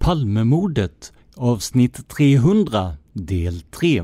Palmemordet 0.00 1.12
avsnitt 1.36 2.08
300 2.08 2.96
del 3.12 3.60
3 3.60 4.02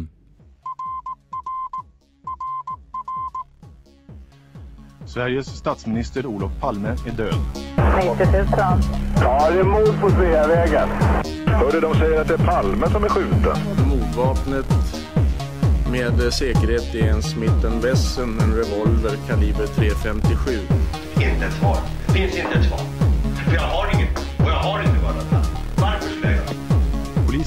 Sveriges 5.06 5.46
statsminister 5.46 6.26
Olof 6.26 6.52
Palme 6.60 6.88
är 6.88 7.12
död. 7.16 7.34
90 8.18 8.32
000. 8.32 8.46
Ja, 9.20 9.50
det 9.50 9.60
är 9.60 9.64
mord 9.64 10.00
på 10.00 10.10
Sveavägen. 10.10 10.88
Hörde 11.46 11.80
de 11.80 11.94
säger 11.94 12.20
att 12.20 12.28
det 12.28 12.34
är 12.34 12.46
Palme 12.46 12.90
som 12.90 13.04
är 13.04 13.08
skjuten. 13.08 13.56
Mordvapnet 13.88 14.66
med 15.90 16.32
säkerhet 16.32 16.94
är 16.94 17.08
en 17.08 17.22
Smith 17.22 17.66
Wesson, 17.82 18.40
en 18.40 18.54
revolver 18.54 19.16
kaliber 19.28 19.66
.357. 19.66 20.60
Inte 21.14 21.46
ett 21.46 21.52
svar. 21.52 21.78
Det 22.06 22.12
finns 22.12 22.36
inte 22.36 22.58
ett 22.58 22.68
svar. 22.68 22.80
För 23.44 23.54
jag 23.54 23.62
har 23.62 23.94
inget. 23.94 24.05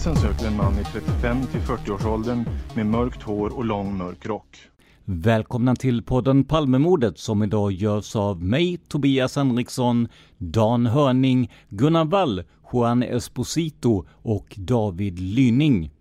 Polisen 0.03 0.21
söker 0.21 0.47
en 0.47 0.57
man 0.57 0.79
i 0.79 0.83
35 0.83 1.45
till 1.45 1.59
40-årsåldern 1.59 2.45
med 2.75 2.85
mörkt 2.85 3.21
hår 3.21 3.57
och 3.57 3.65
lång 3.65 3.97
mörk 3.97 4.25
rock. 4.25 4.57
Välkomna 5.05 5.75
till 5.75 6.03
podden 6.03 6.43
Palmemordet 6.43 7.17
som 7.17 7.43
idag 7.43 7.71
görs 7.71 8.15
av 8.15 8.43
mig, 8.43 8.77
Tobias 8.77 9.35
Henriksson, 9.35 10.07
Dan 10.37 10.85
Hörning, 10.85 11.51
Gunnar 11.69 12.05
Wall, 12.05 12.43
Juan 12.73 13.03
Esposito 13.03 14.05
och 14.11 14.55
David 14.57 15.19
Lyning. 15.19 15.91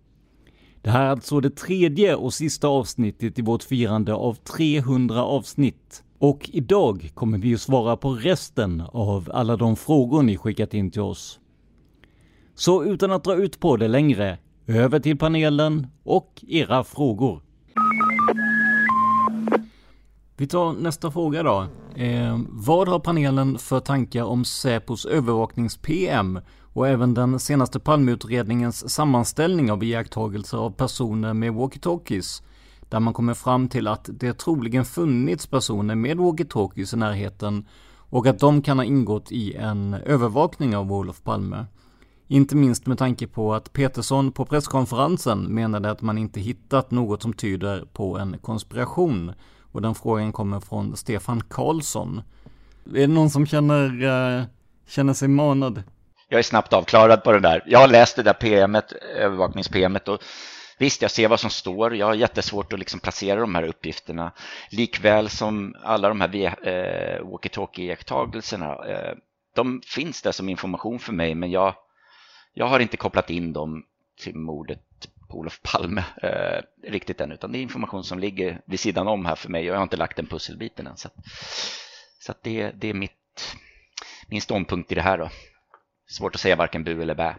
Det 0.81 0.89
här 0.89 1.05
är 1.05 1.09
alltså 1.09 1.39
det 1.39 1.55
tredje 1.55 2.15
och 2.15 2.33
sista 2.33 2.67
avsnittet 2.67 3.39
i 3.39 3.41
vårt 3.41 3.63
firande 3.63 4.13
av 4.13 4.33
300 4.33 5.23
avsnitt. 5.23 6.03
Och 6.19 6.49
idag 6.53 7.11
kommer 7.13 7.37
vi 7.37 7.53
att 7.53 7.61
svara 7.61 7.97
på 7.97 8.11
resten 8.13 8.83
av 8.91 9.31
alla 9.33 9.57
de 9.57 9.75
frågor 9.75 10.23
ni 10.23 10.37
skickat 10.37 10.73
in 10.73 10.91
till 10.91 11.01
oss. 11.01 11.39
Så 12.59 12.83
utan 12.83 13.11
att 13.11 13.23
dra 13.23 13.35
ut 13.35 13.59
på 13.59 13.77
det 13.77 13.87
längre, 13.87 14.37
över 14.67 14.99
till 14.99 15.17
panelen 15.17 15.87
och 16.03 16.43
era 16.47 16.83
frågor. 16.83 17.41
Vi 20.37 20.47
tar 20.47 20.73
nästa 20.73 21.11
fråga 21.11 21.43
då. 21.43 21.67
Eh, 21.95 22.39
vad 22.49 22.87
har 22.87 22.99
panelen 22.99 23.57
för 23.57 23.79
tankar 23.79 24.23
om 24.23 24.45
Säpos 24.45 25.05
övervaknings-PM 25.05 26.39
och 26.73 26.87
även 26.87 27.13
den 27.13 27.39
senaste 27.39 27.79
Palmeutredningens 27.79 28.89
sammanställning 28.89 29.71
av 29.71 29.83
iakttagelser 29.83 30.57
av 30.57 30.71
personer 30.71 31.33
med 31.33 31.53
walkie-talkies? 31.53 32.43
Där 32.89 32.99
man 32.99 33.13
kommer 33.13 33.33
fram 33.33 33.67
till 33.69 33.87
att 33.87 34.09
det 34.13 34.33
troligen 34.33 34.85
funnits 34.85 35.47
personer 35.47 35.95
med 35.95 36.17
walkie-talkies 36.17 36.93
i 36.93 36.97
närheten 36.97 37.67
och 37.97 38.27
att 38.27 38.39
de 38.39 38.61
kan 38.61 38.79
ha 38.79 38.85
ingått 38.85 39.31
i 39.31 39.55
en 39.55 39.93
övervakning 39.93 40.75
av 40.75 40.93
Olof 40.93 41.23
Palme. 41.23 41.65
Inte 42.31 42.55
minst 42.55 42.87
med 42.87 42.97
tanke 42.97 43.27
på 43.27 43.53
att 43.53 43.73
Petersson 43.73 44.31
på 44.31 44.45
presskonferensen 44.45 45.39
menade 45.39 45.91
att 45.91 46.01
man 46.01 46.17
inte 46.17 46.39
hittat 46.39 46.91
något 46.91 47.21
som 47.21 47.33
tyder 47.33 47.85
på 47.93 48.17
en 48.17 48.37
konspiration. 48.37 49.33
Och 49.71 49.81
den 49.81 49.95
frågan 49.95 50.31
kommer 50.31 50.59
från 50.59 50.97
Stefan 50.97 51.41
Karlsson. 51.49 52.21
Är 52.85 52.99
det 52.99 53.07
någon 53.07 53.29
som 53.29 53.45
känner, 53.45 54.03
uh, 54.03 54.43
känner 54.87 55.13
sig 55.13 55.27
manad? 55.27 55.83
Jag 56.29 56.39
är 56.39 56.43
snabbt 56.43 56.73
avklarad 56.73 57.23
på 57.23 57.31
det 57.31 57.39
där. 57.39 57.63
Jag 57.65 57.79
har 57.79 57.87
läst 57.87 58.15
det 58.15 58.23
där 58.23 58.33
PMet, 58.33 58.93
övervaknings-PMet 59.17 60.07
och 60.07 60.19
visst, 60.77 61.01
jag 61.01 61.11
ser 61.11 61.27
vad 61.27 61.39
som 61.39 61.49
står. 61.49 61.95
Jag 61.95 62.05
har 62.05 62.13
jättesvårt 62.13 62.73
att 62.73 62.79
liksom 62.79 62.99
placera 62.99 63.39
de 63.39 63.55
här 63.55 63.63
uppgifterna. 63.63 64.31
Likväl 64.71 65.29
som 65.29 65.75
alla 65.83 66.09
de 66.09 66.21
här 66.21 66.35
eh, 66.67 67.25
walkie-talkie-iakttagelserna. 67.25 68.89
Eh, 68.91 69.13
de 69.55 69.81
finns 69.85 70.21
där 70.21 70.31
som 70.31 70.49
information 70.49 70.99
för 70.99 71.13
mig, 71.13 71.35
men 71.35 71.51
jag, 71.51 71.75
jag 72.59 72.67
har 72.67 72.79
inte 72.79 72.97
kopplat 72.97 73.29
in 73.29 73.53
dem 73.53 73.83
till 74.21 74.35
mordet 74.35 74.79
på 75.29 75.37
Olof 75.37 75.61
Palme 75.61 76.03
eh, 76.23 76.89
riktigt 76.91 77.21
än, 77.21 77.31
utan 77.31 77.51
det 77.51 77.57
är 77.57 77.61
information 77.61 78.03
som 78.03 78.19
ligger 78.19 78.61
vid 78.65 78.79
sidan 78.79 79.07
om 79.07 79.25
här 79.25 79.35
för 79.35 79.49
mig 79.49 79.61
och 79.61 79.73
jag 79.73 79.79
har 79.79 79.83
inte 79.83 79.97
lagt 79.97 80.15
den 80.15 80.25
pusselbiten 80.25 80.87
än. 80.87 80.97
Så, 80.97 81.07
att, 81.07 81.13
så 82.19 82.31
att 82.31 82.43
det, 82.43 82.71
det 82.71 82.89
är 82.89 82.93
mitt, 82.93 83.55
min 84.27 84.41
ståndpunkt 84.41 84.91
i 84.91 84.95
det 84.95 85.01
här 85.01 85.17
då. 85.17 85.29
Svårt 86.07 86.35
att 86.35 86.41
säga 86.41 86.55
varken 86.55 86.83
bu 86.83 87.01
eller 87.01 87.15
bä. 87.15 87.35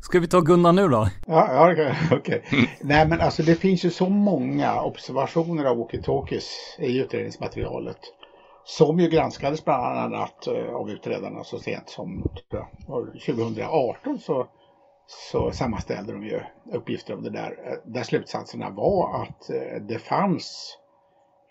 Ska 0.00 0.20
vi 0.20 0.28
ta 0.28 0.40
Gunnar 0.40 0.72
nu 0.72 0.88
då? 0.88 1.08
Ja, 1.26 1.52
ja 1.52 1.72
okej. 2.10 2.18
Okay. 2.18 2.40
Mm. 2.58 2.70
Nej, 2.80 3.08
men 3.08 3.20
alltså 3.20 3.42
det 3.42 3.54
finns 3.54 3.84
ju 3.84 3.90
så 3.90 4.08
många 4.08 4.80
observationer 4.80 5.64
av 5.64 5.76
walkie-talkies 5.76 6.48
i 6.78 6.98
utredningsmaterialet. 6.98 7.98
Som 8.64 9.00
ju 9.00 9.08
granskades 9.08 9.64
bland 9.64 9.98
annat 9.98 10.46
eh, 10.46 10.74
av 10.74 10.90
utredarna 10.90 11.44
så 11.44 11.58
sent 11.58 11.88
som 11.88 12.30
2018 13.26 14.18
så 14.18 14.46
så 15.10 15.50
sammanställde 15.52 16.12
de 16.12 16.24
ju 16.24 16.40
uppgifter 16.72 17.14
om 17.14 17.22
det 17.22 17.30
där, 17.30 17.58
eh, 17.66 17.92
där 17.92 18.02
slutsatserna 18.02 18.70
var 18.70 19.22
att 19.22 19.50
eh, 19.50 19.82
det 19.82 19.98
fanns 19.98 20.78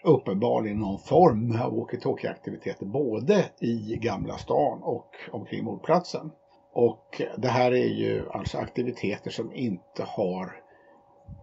uppenbarligen 0.03 0.79
någon 0.79 0.99
form 0.99 1.61
av 1.61 1.73
walkie-talkie-aktiviteter 1.73 2.85
både 2.85 3.45
i 3.59 3.97
Gamla 4.01 4.37
stan 4.37 4.83
och 4.83 5.09
omkring 5.31 5.63
mordplatsen. 5.63 6.31
Och 6.73 7.21
det 7.37 7.47
här 7.47 7.71
är 7.71 7.87
ju 7.87 8.29
alltså 8.31 8.57
aktiviteter 8.57 9.31
som 9.31 9.53
inte 9.53 10.03
har 10.03 10.61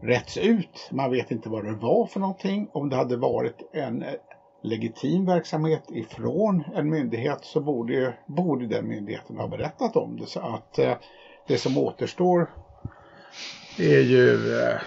rätts 0.03 0.37
ut. 0.37 0.88
Man 0.93 1.11
vet 1.11 1.31
inte 1.31 1.49
vad 1.49 1.64
det 1.64 1.75
var 1.75 2.06
för 2.06 2.20
någonting. 2.20 2.70
Om 2.73 2.88
det 2.88 2.96
hade 2.96 3.17
varit 3.17 3.75
en 3.75 4.05
legitim 4.62 5.26
verksamhet 5.26 5.82
ifrån 5.88 6.64
en 6.75 6.91
myndighet 6.91 7.38
så 7.43 7.61
borde, 7.61 8.14
borde 8.26 8.67
den 8.67 8.88
myndigheten 8.88 9.37
ha 9.37 9.49
berättat 9.49 9.97
om 9.97 10.17
det. 10.17 10.26
Så 10.26 10.41
att 10.41 10.79
eh, 10.79 10.97
det 11.49 11.58
som 11.58 11.79
återstår 11.79 12.50
är 13.79 14.00
ju 14.00 14.58
eh, 14.61 14.81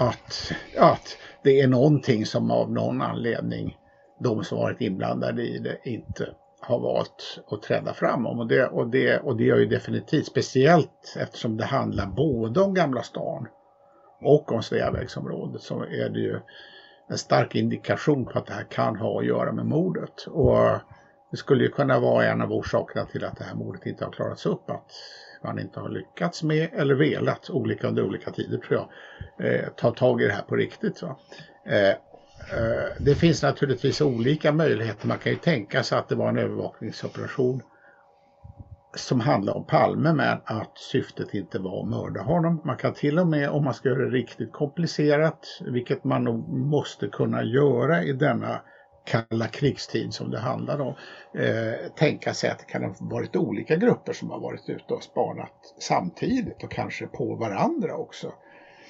att, 0.00 0.52
att 0.78 1.16
det 1.42 1.60
är 1.60 1.68
någonting 1.68 2.26
som 2.26 2.50
av 2.50 2.72
någon 2.72 3.02
anledning 3.02 3.76
de 4.20 4.44
som 4.44 4.58
varit 4.58 4.80
inblandade 4.80 5.42
i 5.42 5.58
det 5.58 5.78
inte 5.84 6.34
har 6.60 6.80
valt 6.80 7.40
att 7.50 7.62
träda 7.62 7.92
fram 7.92 8.26
om. 8.26 8.38
Och 8.38 8.46
det, 8.46 8.66
och 8.66 8.90
det, 8.90 9.18
och 9.18 9.36
det 9.36 9.44
gör 9.44 9.58
ju 9.58 9.66
definitivt, 9.66 10.26
speciellt 10.26 11.16
eftersom 11.18 11.56
det 11.56 11.64
handlar 11.64 12.06
både 12.06 12.60
om 12.60 12.74
Gamla 12.74 13.02
stan 13.02 13.48
och 14.22 14.52
om 14.52 14.62
Sveavägsområdet 14.62 15.62
så 15.62 15.82
är 15.82 16.08
det 16.08 16.20
ju 16.20 16.40
en 17.10 17.18
stark 17.18 17.54
indikation 17.54 18.24
på 18.24 18.38
att 18.38 18.46
det 18.46 18.52
här 18.52 18.64
kan 18.64 18.96
ha 18.96 19.18
att 19.18 19.26
göra 19.26 19.52
med 19.52 19.66
mordet. 19.66 20.26
Och 20.26 20.78
det 21.30 21.36
skulle 21.36 21.64
ju 21.64 21.70
kunna 21.70 22.00
vara 22.00 22.26
en 22.26 22.40
av 22.40 22.52
orsakerna 22.52 23.06
till 23.06 23.24
att 23.24 23.36
det 23.36 23.44
här 23.44 23.54
mordet 23.54 23.86
inte 23.86 24.04
har 24.04 24.12
klarats 24.12 24.46
upp. 24.46 24.70
Att 24.70 24.92
man 25.44 25.58
inte 25.58 25.80
har 25.80 25.88
lyckats 25.88 26.42
med 26.42 26.68
eller 26.72 26.94
velat, 26.94 27.50
olika 27.50 27.88
under 27.88 28.02
olika 28.02 28.30
tider 28.30 28.58
tror 28.58 28.86
jag, 29.38 29.46
eh, 29.46 29.68
ta 29.76 29.90
tag 29.90 30.22
i 30.22 30.26
det 30.26 30.32
här 30.32 30.42
på 30.42 30.56
riktigt. 30.56 31.02
Va? 31.02 31.16
Eh, 31.66 31.88
eh, 31.88 32.92
det 33.00 33.14
finns 33.14 33.42
naturligtvis 33.42 34.00
olika 34.00 34.52
möjligheter. 34.52 35.08
Man 35.08 35.18
kan 35.18 35.32
ju 35.32 35.38
tänka 35.38 35.82
sig 35.82 35.98
att 35.98 36.08
det 36.08 36.14
var 36.14 36.28
en 36.28 36.38
övervakningsoperation 36.38 37.62
som 38.94 39.20
handlar 39.20 39.56
om 39.56 39.64
Palme 39.64 40.12
men 40.12 40.38
att 40.44 40.78
syftet 40.78 41.34
inte 41.34 41.58
var 41.58 41.82
att 41.82 41.88
mörda 41.88 42.22
honom. 42.22 42.60
Man 42.64 42.76
kan 42.76 42.94
till 42.94 43.18
och 43.18 43.26
med 43.26 43.50
om 43.50 43.64
man 43.64 43.74
ska 43.74 43.88
göra 43.88 44.04
det 44.04 44.16
riktigt 44.16 44.52
komplicerat, 44.52 45.46
vilket 45.60 46.04
man 46.04 46.24
nog 46.24 46.48
måste 46.48 47.08
kunna 47.08 47.44
göra 47.44 48.02
i 48.02 48.12
denna 48.12 48.60
kalla 49.04 49.46
krigstid 49.46 50.14
som 50.14 50.30
det 50.30 50.38
handlar 50.38 50.80
om, 50.80 50.94
eh, 51.34 51.92
tänka 51.96 52.34
sig 52.34 52.50
att 52.50 52.58
det 52.58 52.64
kan 52.64 52.84
ha 52.84 52.94
varit 53.00 53.36
olika 53.36 53.76
grupper 53.76 54.12
som 54.12 54.30
har 54.30 54.40
varit 54.40 54.68
ute 54.68 54.94
och 54.94 55.02
spanat 55.02 55.74
samtidigt 55.78 56.64
och 56.64 56.70
kanske 56.70 57.06
på 57.06 57.34
varandra 57.34 57.96
också. 57.96 58.32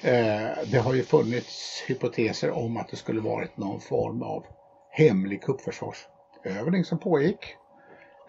Eh, 0.03 0.49
det 0.73 0.79
har 0.79 0.95
ju 0.95 1.03
funnits 1.03 1.85
hypoteser 1.89 2.51
om 2.51 2.77
att 2.77 2.89
det 2.89 2.97
skulle 2.97 3.21
varit 3.21 3.57
någon 3.57 3.81
form 3.81 4.23
av 4.23 4.45
hemlig 4.91 5.43
kuppförsvarsövning 5.43 6.85
som 6.85 6.99
pågick 6.99 7.57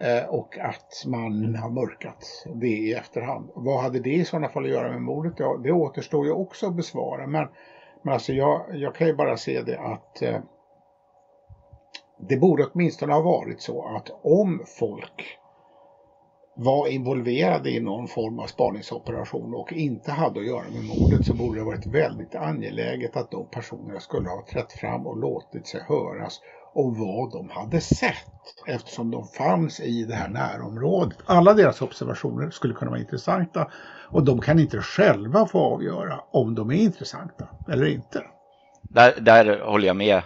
Eh, 0.00 0.24
och 0.28 0.58
att 0.58 1.04
man 1.06 1.54
har 1.54 1.70
mörkat 1.70 2.46
det 2.54 2.66
i 2.66 2.92
efterhand. 2.92 3.50
Vad 3.54 3.82
hade 3.82 4.00
det 4.00 4.14
i 4.14 4.24
sådana 4.24 4.48
fall 4.48 4.64
att 4.64 4.70
göra 4.70 4.92
med 4.92 5.02
mordet? 5.02 5.32
Ja, 5.36 5.60
det 5.64 5.72
återstår 5.72 6.26
ju 6.26 6.32
också 6.32 6.66
att 6.66 6.76
besvara. 6.76 7.26
Men, 7.26 7.48
men 8.02 8.14
alltså 8.14 8.32
jag, 8.32 8.66
jag 8.72 8.94
kan 8.94 9.06
ju 9.06 9.14
bara 9.14 9.36
se 9.36 9.62
det 9.62 9.78
att 9.78 10.22
eh, 10.22 10.40
det 12.28 12.36
borde 12.36 12.66
åtminstone 12.66 13.12
ha 13.12 13.20
varit 13.20 13.60
så 13.60 13.96
att 13.96 14.10
om 14.22 14.64
folk 14.78 15.38
var 16.56 16.88
involverade 16.88 17.70
i 17.70 17.80
någon 17.80 18.08
form 18.08 18.38
av 18.38 18.46
spaningsoperation 18.46 19.54
och 19.54 19.72
inte 19.72 20.12
hade 20.12 20.40
att 20.40 20.46
göra 20.46 20.64
med 20.70 20.84
mordet 20.84 21.26
så 21.26 21.34
borde 21.34 21.58
det 21.58 21.64
varit 21.64 21.86
väldigt 21.86 22.34
angeläget 22.34 23.16
att 23.16 23.30
de 23.30 23.46
personerna 23.50 24.00
skulle 24.00 24.28
ha 24.28 24.46
trätt 24.52 24.72
fram 24.72 25.06
och 25.06 25.16
låtit 25.16 25.66
sig 25.66 25.80
höras 25.88 26.40
och 26.74 26.96
vad 26.96 27.32
de 27.32 27.48
hade 27.50 27.80
sett 27.80 28.26
eftersom 28.66 29.10
de 29.10 29.24
fanns 29.24 29.80
i 29.80 30.04
det 30.04 30.14
här 30.14 30.28
närområdet. 30.28 31.18
Alla 31.26 31.54
deras 31.54 31.82
observationer 31.82 32.50
skulle 32.50 32.74
kunna 32.74 32.90
vara 32.90 33.00
intressanta 33.00 33.70
och 34.10 34.24
de 34.24 34.40
kan 34.40 34.58
inte 34.58 34.80
själva 34.80 35.46
få 35.46 35.58
avgöra 35.58 36.20
om 36.32 36.54
de 36.54 36.70
är 36.70 36.74
intressanta 36.76 37.48
eller 37.68 37.86
inte. 37.86 38.22
Där, 38.82 39.20
där 39.20 39.60
håller 39.60 39.86
jag 39.86 39.96
med, 39.96 40.22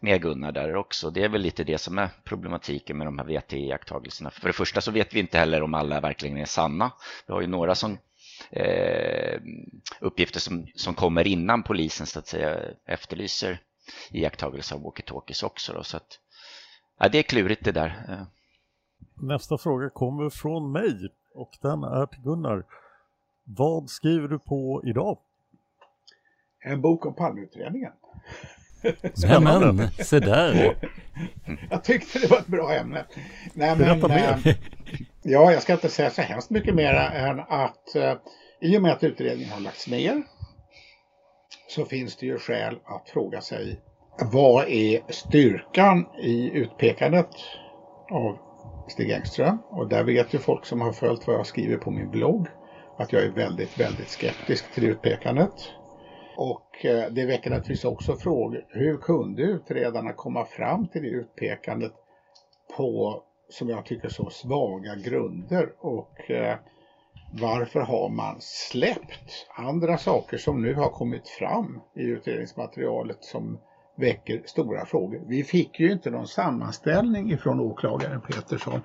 med 0.00 0.22
Gunnar 0.22 0.52
där 0.52 0.76
också. 0.76 1.10
Det 1.10 1.24
är 1.24 1.28
väl 1.28 1.40
lite 1.40 1.64
det 1.64 1.78
som 1.78 1.98
är 1.98 2.08
problematiken 2.24 2.98
med 2.98 3.06
de 3.06 3.18
här 3.18 3.26
VT-iakttagelserna. 3.26 4.30
För 4.30 4.46
det 4.46 4.52
första 4.52 4.80
så 4.80 4.90
vet 4.90 5.14
vi 5.14 5.20
inte 5.20 5.38
heller 5.38 5.62
om 5.62 5.74
alla 5.74 6.00
verkligen 6.00 6.36
är 6.36 6.44
sanna. 6.44 6.92
Vi 7.26 7.32
har 7.32 7.40
ju 7.40 7.46
några 7.46 7.74
som 7.74 7.98
eh, 8.50 9.40
uppgifter 10.00 10.40
som, 10.40 10.66
som 10.74 10.94
kommer 10.94 11.26
innan 11.26 11.62
polisen 11.62 12.06
så 12.06 12.18
att 12.18 12.26
säga 12.26 12.60
efterlyser 12.86 13.60
iakttagelse 14.10 14.74
av 14.74 14.82
walkie-talkies 14.82 15.44
också. 15.44 15.72
Då, 15.72 15.82
så 15.82 15.96
att, 15.96 16.20
ja, 16.98 17.08
det 17.08 17.18
är 17.18 17.22
klurigt 17.22 17.64
det 17.64 17.72
där. 17.72 18.26
Nästa 19.14 19.58
fråga 19.58 19.90
kommer 19.90 20.30
från 20.30 20.72
mig 20.72 21.10
och 21.34 21.58
den 21.62 21.84
är 21.84 22.06
till 22.06 22.22
Gunnar. 22.22 22.64
Vad 23.44 23.90
skriver 23.90 24.28
du 24.28 24.38
på 24.38 24.82
idag? 24.84 25.18
En 26.60 26.80
bok 26.80 27.06
om 27.06 27.14
Palmeutredningen. 27.14 27.92
Spännande. 29.14 29.90
se 29.98 30.20
där. 30.20 30.76
Jag 31.70 31.84
tyckte 31.84 32.18
det 32.18 32.30
var 32.30 32.38
ett 32.38 32.46
bra 32.46 32.74
ämne. 32.74 33.04
Nej, 33.52 33.76
men, 33.76 34.00
mer. 34.00 34.38
Äh, 34.44 34.54
ja, 35.22 35.52
jag 35.52 35.62
ska 35.62 35.72
inte 35.72 35.88
säga 35.88 36.10
så 36.10 36.22
hemskt 36.22 36.50
mycket 36.50 36.74
mer 36.74 36.94
än 36.94 37.40
att 37.40 37.96
äh, 37.96 38.14
i 38.60 38.78
och 38.78 38.82
med 38.82 38.92
att 38.92 39.04
utredningen 39.04 39.52
har 39.52 39.60
lagts 39.60 39.88
ner 39.88 40.22
så 41.68 41.84
finns 41.84 42.16
det 42.16 42.26
ju 42.26 42.38
skäl 42.38 42.74
att 42.84 43.10
fråga 43.10 43.40
sig 43.40 43.80
vad 44.18 44.68
är 44.68 45.12
styrkan 45.12 46.06
i 46.22 46.50
utpekandet 46.54 47.30
av 48.10 48.38
Stig 48.88 49.10
Engström? 49.10 49.58
Och 49.70 49.88
där 49.88 50.04
vet 50.04 50.34
ju 50.34 50.38
folk 50.38 50.66
som 50.66 50.80
har 50.80 50.92
följt 50.92 51.26
vad 51.26 51.36
jag 51.36 51.46
skriver 51.46 51.76
på 51.76 51.90
min 51.90 52.10
blogg 52.10 52.46
att 52.98 53.12
jag 53.12 53.22
är 53.22 53.30
väldigt, 53.30 53.80
väldigt 53.80 54.08
skeptisk 54.08 54.74
till 54.74 54.84
utpekandet. 54.84 55.52
Och 56.36 56.84
eh, 56.84 57.10
det 57.10 57.26
väcker 57.26 57.50
naturligtvis 57.50 57.84
också 57.84 58.16
frågor. 58.16 58.64
Hur 58.68 58.96
kunde 58.96 59.42
utredarna 59.42 60.12
komma 60.12 60.44
fram 60.44 60.86
till 60.86 61.02
det 61.02 61.08
utpekandet 61.08 61.92
på, 62.76 63.22
som 63.48 63.68
jag 63.68 63.84
tycker, 63.84 64.08
så 64.08 64.30
svaga 64.30 64.94
grunder? 64.94 65.72
Och 65.78 66.30
eh, 66.30 66.58
varför 67.40 67.80
har 67.80 68.08
man 68.08 68.36
släppt 68.40 69.46
andra 69.56 69.98
saker 69.98 70.36
som 70.36 70.62
nu 70.62 70.74
har 70.74 70.88
kommit 70.88 71.28
fram 71.28 71.80
i 71.96 72.02
utredningsmaterialet 72.02 73.24
som 73.24 73.58
väcker 73.96 74.42
stora 74.44 74.84
frågor. 74.84 75.24
Vi 75.28 75.44
fick 75.44 75.80
ju 75.80 75.92
inte 75.92 76.10
någon 76.10 76.26
sammanställning 76.26 77.32
ifrån 77.32 77.60
åklagaren 77.60 78.20
Petersson 78.20 78.80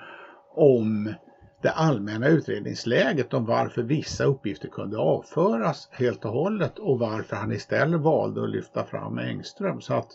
om 0.56 1.13
det 1.62 1.72
allmänna 1.72 2.28
utredningsläget 2.28 3.34
om 3.34 3.46
varför 3.46 3.84
vissa 3.84 4.24
uppgifter 4.24 4.68
kunde 4.68 4.98
avföras 4.98 5.90
helt 5.92 6.25
och 6.25 6.31
hållet 6.31 6.80
och 6.80 7.00
varför 7.00 7.36
han 7.36 7.52
istället 7.52 8.02
valde 8.02 8.44
att 8.44 8.50
lyfta 8.50 8.84
fram 8.84 9.18
Engström. 9.18 9.81
Så 9.81 9.94
att 9.94 10.08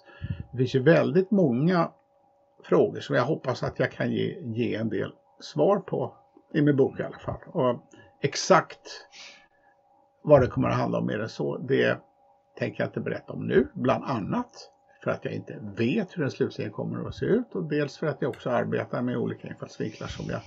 det 0.52 0.58
finns 0.58 0.74
ju 0.74 0.82
väldigt 0.82 1.30
många 1.30 1.90
frågor 2.64 3.00
som 3.00 3.16
jag 3.16 3.24
hoppas 3.24 3.62
att 3.62 3.78
jag 3.78 3.92
kan 3.92 4.10
ge, 4.10 4.40
ge 4.40 4.74
en 4.74 4.88
del 4.88 5.12
svar 5.40 5.78
på 5.78 6.14
i 6.54 6.62
min 6.62 6.76
bok 6.76 7.00
i 7.00 7.02
alla 7.02 7.18
fall. 7.18 7.40
Och 7.46 7.76
exakt 8.22 9.06
vad 10.22 10.40
det 10.40 10.46
kommer 10.46 10.68
att 10.68 10.76
handla 10.76 10.98
om 10.98 11.06
mer 11.06 11.20
än 11.20 11.28
så, 11.28 11.58
det 11.58 11.98
tänker 12.58 12.80
jag 12.82 12.88
inte 12.88 13.00
berätta 13.00 13.32
om 13.32 13.46
nu, 13.46 13.68
bland 13.74 14.04
annat 14.04 14.70
för 15.04 15.10
att 15.10 15.24
jag 15.24 15.34
inte 15.34 15.58
vet 15.76 16.16
hur 16.16 16.22
den 16.22 16.30
slutligen 16.30 16.72
kommer 16.72 17.08
att 17.08 17.14
se 17.14 17.26
ut 17.26 17.54
och 17.54 17.64
dels 17.64 17.96
för 17.96 18.06
att 18.06 18.16
jag 18.22 18.28
också 18.28 18.50
arbetar 18.50 19.02
med 19.02 19.16
olika 19.16 19.48
infallsvinklar 19.48 20.08
som 20.08 20.26
jag 20.30 20.40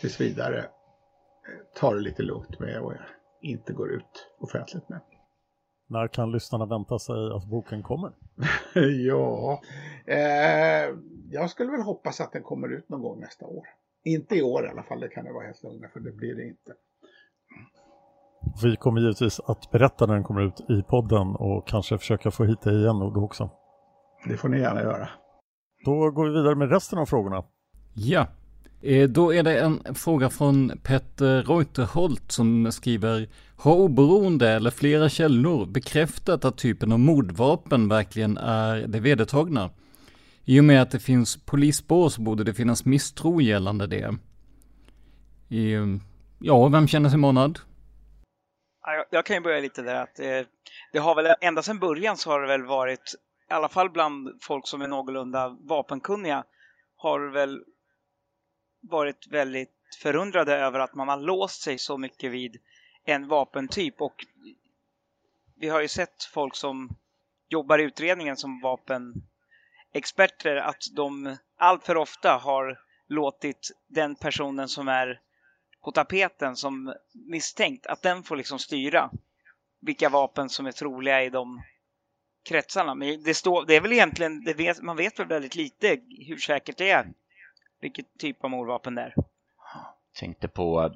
tills 0.00 0.20
vidare 0.20 0.58
eh, 0.58 1.80
tar 1.80 1.94
det 1.94 2.00
lite 2.00 2.22
lugnt 2.22 2.58
med 2.58 2.80
och 2.80 2.92
jag 2.92 3.02
inte 3.42 3.72
går 3.72 3.92
ut 3.92 4.28
offentligt 4.38 4.88
med. 4.88 5.00
När 5.88 6.08
kan 6.08 6.32
lyssnarna 6.32 6.66
vänta 6.66 6.98
sig 6.98 7.32
att 7.34 7.44
boken 7.44 7.82
kommer? 7.82 8.12
ja, 9.08 9.60
eh, 10.06 10.94
jag 11.30 11.50
skulle 11.50 11.70
väl 11.70 11.82
hoppas 11.82 12.20
att 12.20 12.32
den 12.32 12.42
kommer 12.42 12.68
ut 12.68 12.88
någon 12.88 13.02
gång 13.02 13.20
nästa 13.20 13.46
år. 13.46 13.66
Inte 14.04 14.34
i 14.34 14.42
år 14.42 14.66
i 14.66 14.68
alla 14.68 14.82
fall, 14.82 15.00
det 15.00 15.08
kan 15.08 15.26
jag 15.26 15.34
vara 15.34 15.46
helt 15.46 15.62
lugna 15.62 15.88
för 15.88 16.00
det 16.00 16.12
blir 16.12 16.34
det 16.34 16.44
inte. 16.44 16.72
Vi 18.62 18.76
kommer 18.76 19.00
givetvis 19.00 19.40
att 19.40 19.70
berätta 19.70 20.06
när 20.06 20.14
den 20.14 20.24
kommer 20.24 20.40
ut 20.40 20.60
i 20.60 20.82
podden 20.82 21.36
och 21.36 21.68
kanske 21.68 21.98
försöka 21.98 22.30
få 22.30 22.44
hit 22.44 22.60
dig 22.60 22.74
igen 22.74 22.98
då 22.98 23.24
också. 23.24 23.50
Det 24.28 24.36
får 24.36 24.48
ni 24.48 24.58
gärna 24.58 24.82
göra. 24.82 25.08
Då 25.84 26.10
går 26.10 26.24
vi 26.24 26.30
vidare 26.30 26.54
med 26.54 26.70
resten 26.70 26.98
av 26.98 27.06
frågorna. 27.06 27.44
Ja, 27.94 28.26
Eh, 28.82 29.08
då 29.08 29.34
är 29.34 29.42
det 29.42 29.58
en 29.58 29.94
fråga 29.94 30.30
från 30.30 30.80
Petter 30.82 31.42
Reuterholt 31.42 32.32
som 32.32 32.72
skriver 32.72 33.28
Har 33.56 33.74
oberoende 33.74 34.48
eller 34.48 34.70
flera 34.70 35.08
källor 35.08 35.66
bekräftat 35.66 36.44
att 36.44 36.58
typen 36.58 36.92
av 36.92 36.98
mordvapen 36.98 37.88
verkligen 37.88 38.36
är 38.38 38.86
det 38.86 39.00
vedertagna? 39.00 39.70
I 40.44 40.60
och 40.60 40.64
med 40.64 40.82
att 40.82 40.90
det 40.90 41.00
finns 41.00 41.44
polisspår 41.44 42.08
så 42.08 42.22
borde 42.22 42.44
det 42.44 42.54
finnas 42.54 42.84
misstro 42.84 43.40
gällande 43.40 43.86
det. 43.86 44.16
Eh, 45.50 45.86
ja, 46.38 46.68
vem 46.68 46.88
känner 46.88 47.08
sig 47.08 47.18
manad? 47.18 47.58
Jag 49.10 49.26
kan 49.26 49.36
ju 49.36 49.42
börja 49.42 49.60
lite 49.60 49.82
där 49.82 49.94
att 49.94 50.18
eh, 50.18 50.26
det 50.92 50.98
har 50.98 51.14
väl 51.14 51.34
ända 51.40 51.62
sedan 51.62 51.78
början 51.78 52.16
så 52.16 52.30
har 52.30 52.40
det 52.40 52.46
väl 52.46 52.64
varit 52.64 53.14
i 53.50 53.52
alla 53.52 53.68
fall 53.68 53.90
bland 53.90 54.28
folk 54.42 54.68
som 54.68 54.82
är 54.82 54.88
någorlunda 54.88 55.56
vapenkunniga, 55.68 56.44
har 56.96 57.32
väl 57.32 57.60
varit 58.80 59.26
väldigt 59.26 59.74
förundrade 60.02 60.56
över 60.56 60.78
att 60.78 60.94
man 60.94 61.08
har 61.08 61.16
låst 61.16 61.62
sig 61.62 61.78
så 61.78 61.98
mycket 61.98 62.32
vid 62.32 62.56
en 63.04 63.28
vapentyp. 63.28 64.00
Och 64.00 64.26
vi 65.56 65.68
har 65.68 65.80
ju 65.80 65.88
sett 65.88 66.24
folk 66.24 66.56
som 66.56 66.88
jobbar 67.48 67.78
i 67.78 67.82
utredningen 67.82 68.36
som 68.36 68.60
vapenexperter 68.60 70.56
att 70.56 70.82
de 70.96 71.36
allt 71.56 71.84
för 71.84 71.96
ofta 71.96 72.32
har 72.32 72.78
låtit 73.06 73.70
den 73.86 74.14
personen 74.14 74.68
som 74.68 74.88
är 74.88 75.20
på 75.84 75.92
tapeten 75.92 76.56
som 76.56 76.94
misstänkt, 77.12 77.86
att 77.86 78.02
den 78.02 78.22
får 78.22 78.36
liksom 78.36 78.58
styra 78.58 79.10
vilka 79.80 80.08
vapen 80.08 80.48
som 80.48 80.66
är 80.66 80.72
troliga 80.72 81.24
i 81.24 81.30
de 81.30 81.62
kretsarna. 82.48 82.94
Men 82.94 83.22
det, 83.22 83.34
står, 83.34 83.66
det 83.66 83.76
är 83.76 83.80
väl 83.80 83.92
egentligen, 83.92 84.44
vet, 84.56 84.82
man 84.82 84.96
vet 84.96 85.18
väl 85.18 85.26
väldigt 85.26 85.54
lite 85.54 86.00
hur 86.26 86.36
säkert 86.36 86.76
det 86.76 86.90
är. 86.90 87.12
Vilket 87.80 88.18
typ 88.18 88.44
av 88.44 88.50
mordvapen 88.50 88.94
det 88.94 89.02
är. 89.02 89.14
Tänkte 90.18 90.48
på 90.48 90.94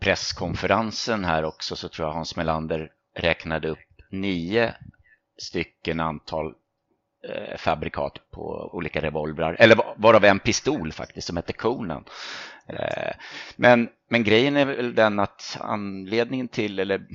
presskonferensen 0.00 1.24
här 1.24 1.44
också 1.44 1.76
så 1.76 1.88
tror 1.88 2.08
jag 2.08 2.14
Hans 2.14 2.36
Melander 2.36 2.92
räknade 3.14 3.68
upp 3.68 3.78
nio 4.10 4.74
stycken 5.38 6.00
antal 6.00 6.54
eh, 7.28 7.56
fabrikat 7.56 8.30
på 8.30 8.70
olika 8.72 9.02
revolvrar, 9.02 9.56
eller 9.58 9.78
varav 9.96 10.24
en 10.24 10.38
pistol 10.38 10.92
faktiskt 10.92 11.26
som 11.26 11.36
hette 11.36 11.52
Conan. 11.52 12.04
Eh, 12.66 13.14
men, 13.56 13.88
men 14.08 14.24
grejen 14.24 14.56
är 14.56 14.64
väl 14.64 14.94
den 14.94 15.18
att 15.18 15.56
anledningen 15.60 16.48
till, 16.48 16.78
eller 16.78 17.06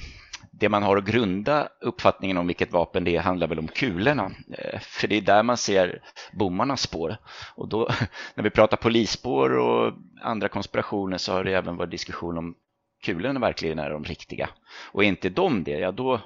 det 0.52 0.70
man 0.70 0.84
har 0.84 0.98
att 0.98 1.06
grunda 1.06 1.70
uppfattningen 1.82 2.38
om 2.38 2.48
vilket 2.48 2.72
vapen 2.72 3.04
det 3.04 3.16
är 3.16 3.22
handlar 3.22 3.48
väl 3.48 3.60
om 3.60 3.68
kulorna. 3.68 4.32
Eh, 4.58 4.80
för 4.80 5.08
det 5.08 5.18
är 5.18 5.22
där 5.22 5.44
man 5.44 5.58
ser 5.58 6.02
bommarnas 6.32 6.82
spår. 6.82 7.18
Och 7.56 7.68
då, 7.68 7.90
när 8.36 8.44
vi 8.44 8.50
pratar 8.50 8.78
polisspår 8.78 9.58
och 9.58 9.94
andra 10.22 10.48
konspirationer 10.48 11.18
så 11.18 11.34
har 11.34 11.44
det 11.44 11.54
även 11.54 11.78
varit 11.78 11.92
diskussion 11.92 12.38
om 12.38 12.56
kulorna 13.04 13.40
verkligen 13.40 13.80
är 13.80 13.90
de 13.90 14.04
riktiga. 14.04 14.50
Och 14.92 15.04
är 15.04 15.08
inte 15.08 15.30
de 15.30 15.64
det, 15.64 15.80
ja 15.80 15.92
då 15.92 16.22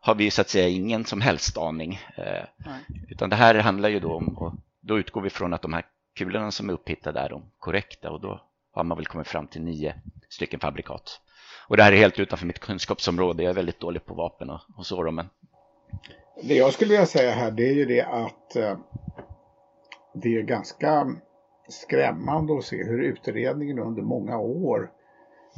har 0.00 0.14
vi 0.14 0.30
så 0.30 0.40
att 0.40 0.48
säga 0.48 0.68
ingen 0.68 1.04
som 1.04 1.20
helst 1.20 1.58
aning. 1.58 2.00
Eh, 2.16 2.44
utan 3.08 3.30
det 3.30 3.36
här 3.36 3.54
handlar 3.54 3.88
ju 3.88 4.00
då 4.00 4.12
om, 4.12 4.38
och 4.38 4.52
då 4.80 4.98
utgår 4.98 5.20
vi 5.20 5.30
från 5.30 5.54
att 5.54 5.62
de 5.62 5.72
här 5.72 5.84
kulorna 6.14 6.50
som 6.50 6.68
är 6.68 6.72
upphittade 6.72 7.20
är 7.20 7.28
de 7.28 7.42
korrekta 7.58 8.10
och 8.10 8.20
då 8.20 8.40
har 8.72 8.84
man 8.84 8.96
väl 8.96 9.06
kommit 9.06 9.28
fram 9.28 9.46
till 9.46 9.62
nio 9.62 9.94
stycken 10.28 10.60
fabrikat. 10.60 11.20
Och 11.70 11.76
det 11.76 11.82
här 11.82 11.92
är 11.92 11.96
helt 11.96 12.18
utanför 12.18 12.46
mitt 12.46 12.58
kunskapsområde. 12.58 13.42
Jag 13.42 13.50
är 13.50 13.54
väldigt 13.54 13.80
dålig 13.80 14.04
på 14.04 14.14
vapen 14.14 14.50
och, 14.50 14.60
och 14.76 14.86
så. 14.86 15.02
Då, 15.02 15.10
men... 15.10 15.28
Det 16.42 16.54
jag 16.54 16.72
skulle 16.72 16.90
vilja 16.90 17.06
säga 17.06 17.30
här 17.30 17.50
det 17.50 17.68
är 17.68 17.72
ju 17.72 17.84
det 17.84 18.02
att 18.02 18.56
eh, 18.56 18.78
det 20.14 20.36
är 20.36 20.42
ganska 20.42 21.06
skrämmande 21.68 22.58
att 22.58 22.64
se 22.64 22.84
hur 22.84 23.02
utredningen 23.02 23.78
under 23.78 24.02
många 24.02 24.38
år 24.38 24.90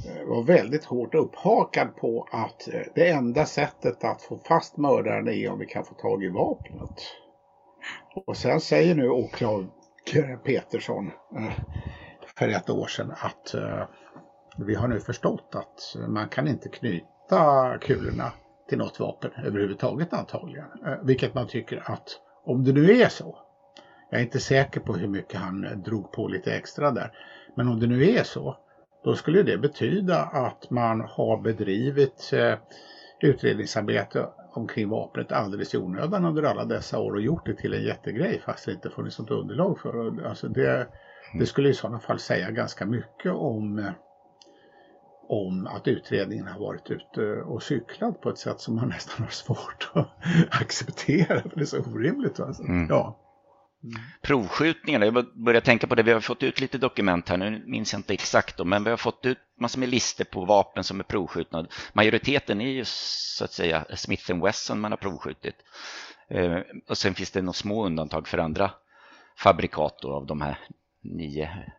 eh, 0.07 0.29
var 0.29 0.43
väldigt 0.43 0.85
hårt 0.85 1.15
upphakad 1.15 1.97
på 1.97 2.29
att 2.31 2.69
eh, 2.69 2.81
det 2.95 3.09
enda 3.09 3.47
sättet 3.47 4.05
att 4.05 4.23
få 4.23 4.39
fast 4.39 4.77
mördaren 4.77 5.29
är 5.29 5.51
om 5.51 5.59
vi 5.59 5.67
kan 5.67 5.85
få 5.85 5.95
tag 5.95 6.25
i 6.25 6.29
vapnet. 6.29 7.01
Och 8.27 8.37
sen 8.37 8.61
säger 8.61 8.95
nu 8.95 9.09
åklagare 9.09 10.37
Petersson 10.45 11.11
eh, 11.37 11.53
för 12.39 12.49
ett 12.49 12.71
år 12.71 12.87
sedan 12.87 13.13
att 13.23 13.55
eh, 13.55 13.85
vi 14.57 14.75
har 14.75 14.89
nu 14.89 15.01
förstått 15.01 15.55
att 15.55 16.09
man 16.09 16.29
kan 16.29 16.49
inte 16.49 16.69
knyta 16.69 17.79
kulorna 17.81 18.33
till 18.69 18.79
något 18.79 19.01
vapen 19.01 19.31
överhuvudtaget 19.45 20.13
antagligen. 20.13 20.67
Eh, 20.87 20.95
vilket 21.03 21.35
man 21.35 21.47
tycker 21.47 21.83
att 21.85 22.09
om 22.45 22.65
det 22.65 22.73
nu 22.73 22.91
är 22.91 23.09
så, 23.09 23.39
jag 24.11 24.21
är 24.21 24.25
inte 24.25 24.41
säker 24.41 24.81
på 24.81 24.95
hur 24.95 25.09
mycket 25.09 25.41
han 25.41 25.83
drog 25.85 26.13
på 26.13 26.29
lite 26.29 26.55
extra 26.55 26.91
där, 26.91 27.13
men 27.57 27.69
om 27.69 27.81
det 27.81 27.87
nu 27.87 28.11
är 28.11 28.23
så, 28.23 28.57
då 29.05 29.15
skulle 29.15 29.43
det 29.43 29.59
betyda 29.59 30.19
att 30.23 30.71
man 30.71 31.01
har 31.01 31.41
bedrivit 31.43 32.31
eh, 32.33 32.55
utredningsarbete 33.21 34.29
omkring 34.55 34.89
vapnet 34.89 35.33
alldeles 35.33 35.75
i 35.75 35.79
onödan 35.79 36.25
under 36.25 36.43
alla 36.43 36.65
dessa 36.65 36.99
år 36.99 37.13
och 37.13 37.23
gjort 37.23 37.47
det 37.47 37.55
till 37.55 37.75
en 37.75 37.83
jättegrej 37.83 38.43
fast 38.47 38.67
det 38.67 38.73
inte 38.73 38.91
funnits 38.91 39.19
något 39.19 39.31
underlag 39.31 39.79
för 39.79 40.27
alltså 40.27 40.49
det. 40.49 40.89
Det 41.39 41.47
skulle 41.47 41.69
i 41.69 41.75
sådana 41.75 42.01
fall 42.01 42.19
säga 42.19 42.51
ganska 42.51 42.87
mycket 42.87 43.33
om 43.33 43.79
eh, 43.79 43.93
om 45.29 45.67
att 45.67 45.89
utredningen 45.89 46.47
har 46.47 46.61
varit 46.61 46.91
ute 46.91 47.43
och 47.43 47.63
cyklat 47.63 48.21
på 48.21 48.31
ett 48.31 48.39
sätt 48.39 48.61
som 48.61 48.77
man 48.77 48.89
nästan 48.95 49.25
har 49.25 49.31
svårt 49.31 49.91
att 49.93 50.09
acceptera. 50.51 51.43
För 51.43 51.57
det 51.57 51.61
är 51.61 51.65
så 51.65 51.79
orimligt. 51.79 52.41
Alltså. 52.41 52.63
Mm. 52.63 52.87
Ja. 52.89 53.19
Mm. 53.85 54.03
Provskjutningarna, 54.23 55.05
jag 55.05 55.27
börjar 55.35 55.61
tänka 55.61 55.87
på 55.87 55.95
det, 55.95 56.03
vi 56.03 56.13
har 56.13 56.21
fått 56.21 56.43
ut 56.43 56.61
lite 56.61 56.79
dokument 56.79 57.29
här, 57.29 57.37
nu 57.37 57.63
minns 57.67 57.93
jag 57.93 57.99
inte 57.99 58.15
exakt 58.15 58.57
då, 58.57 58.65
men 58.65 58.85
vi 58.85 58.91
har 58.91 58.97
fått 58.97 59.27
ut 59.27 59.39
massor 59.61 59.81
med 59.81 59.89
listor 59.89 60.25
på 60.25 60.45
vapen 60.45 60.85
som 60.85 61.01
är 61.01 61.05
provskjutna. 61.05 61.67
Majoriteten 61.93 62.61
är 62.61 62.71
ju 62.71 62.85
så 62.85 63.45
att 63.45 63.53
säga 63.53 63.85
Smith 63.97 64.43
Wesson 64.43 64.81
man 64.81 64.93
har 64.93 64.97
provskjutit. 64.97 65.55
Eh, 66.29 66.59
och 66.89 66.99
sen 66.99 67.15
finns 67.15 67.31
det 67.31 67.43
några 67.43 67.53
små 67.53 67.87
undantag 67.87 68.29
för 68.29 68.39
andra 68.39 68.71
fabrikat 69.37 70.05
av 70.05 70.27
de 70.27 70.41
här 70.41 70.59
nio 71.03 71.73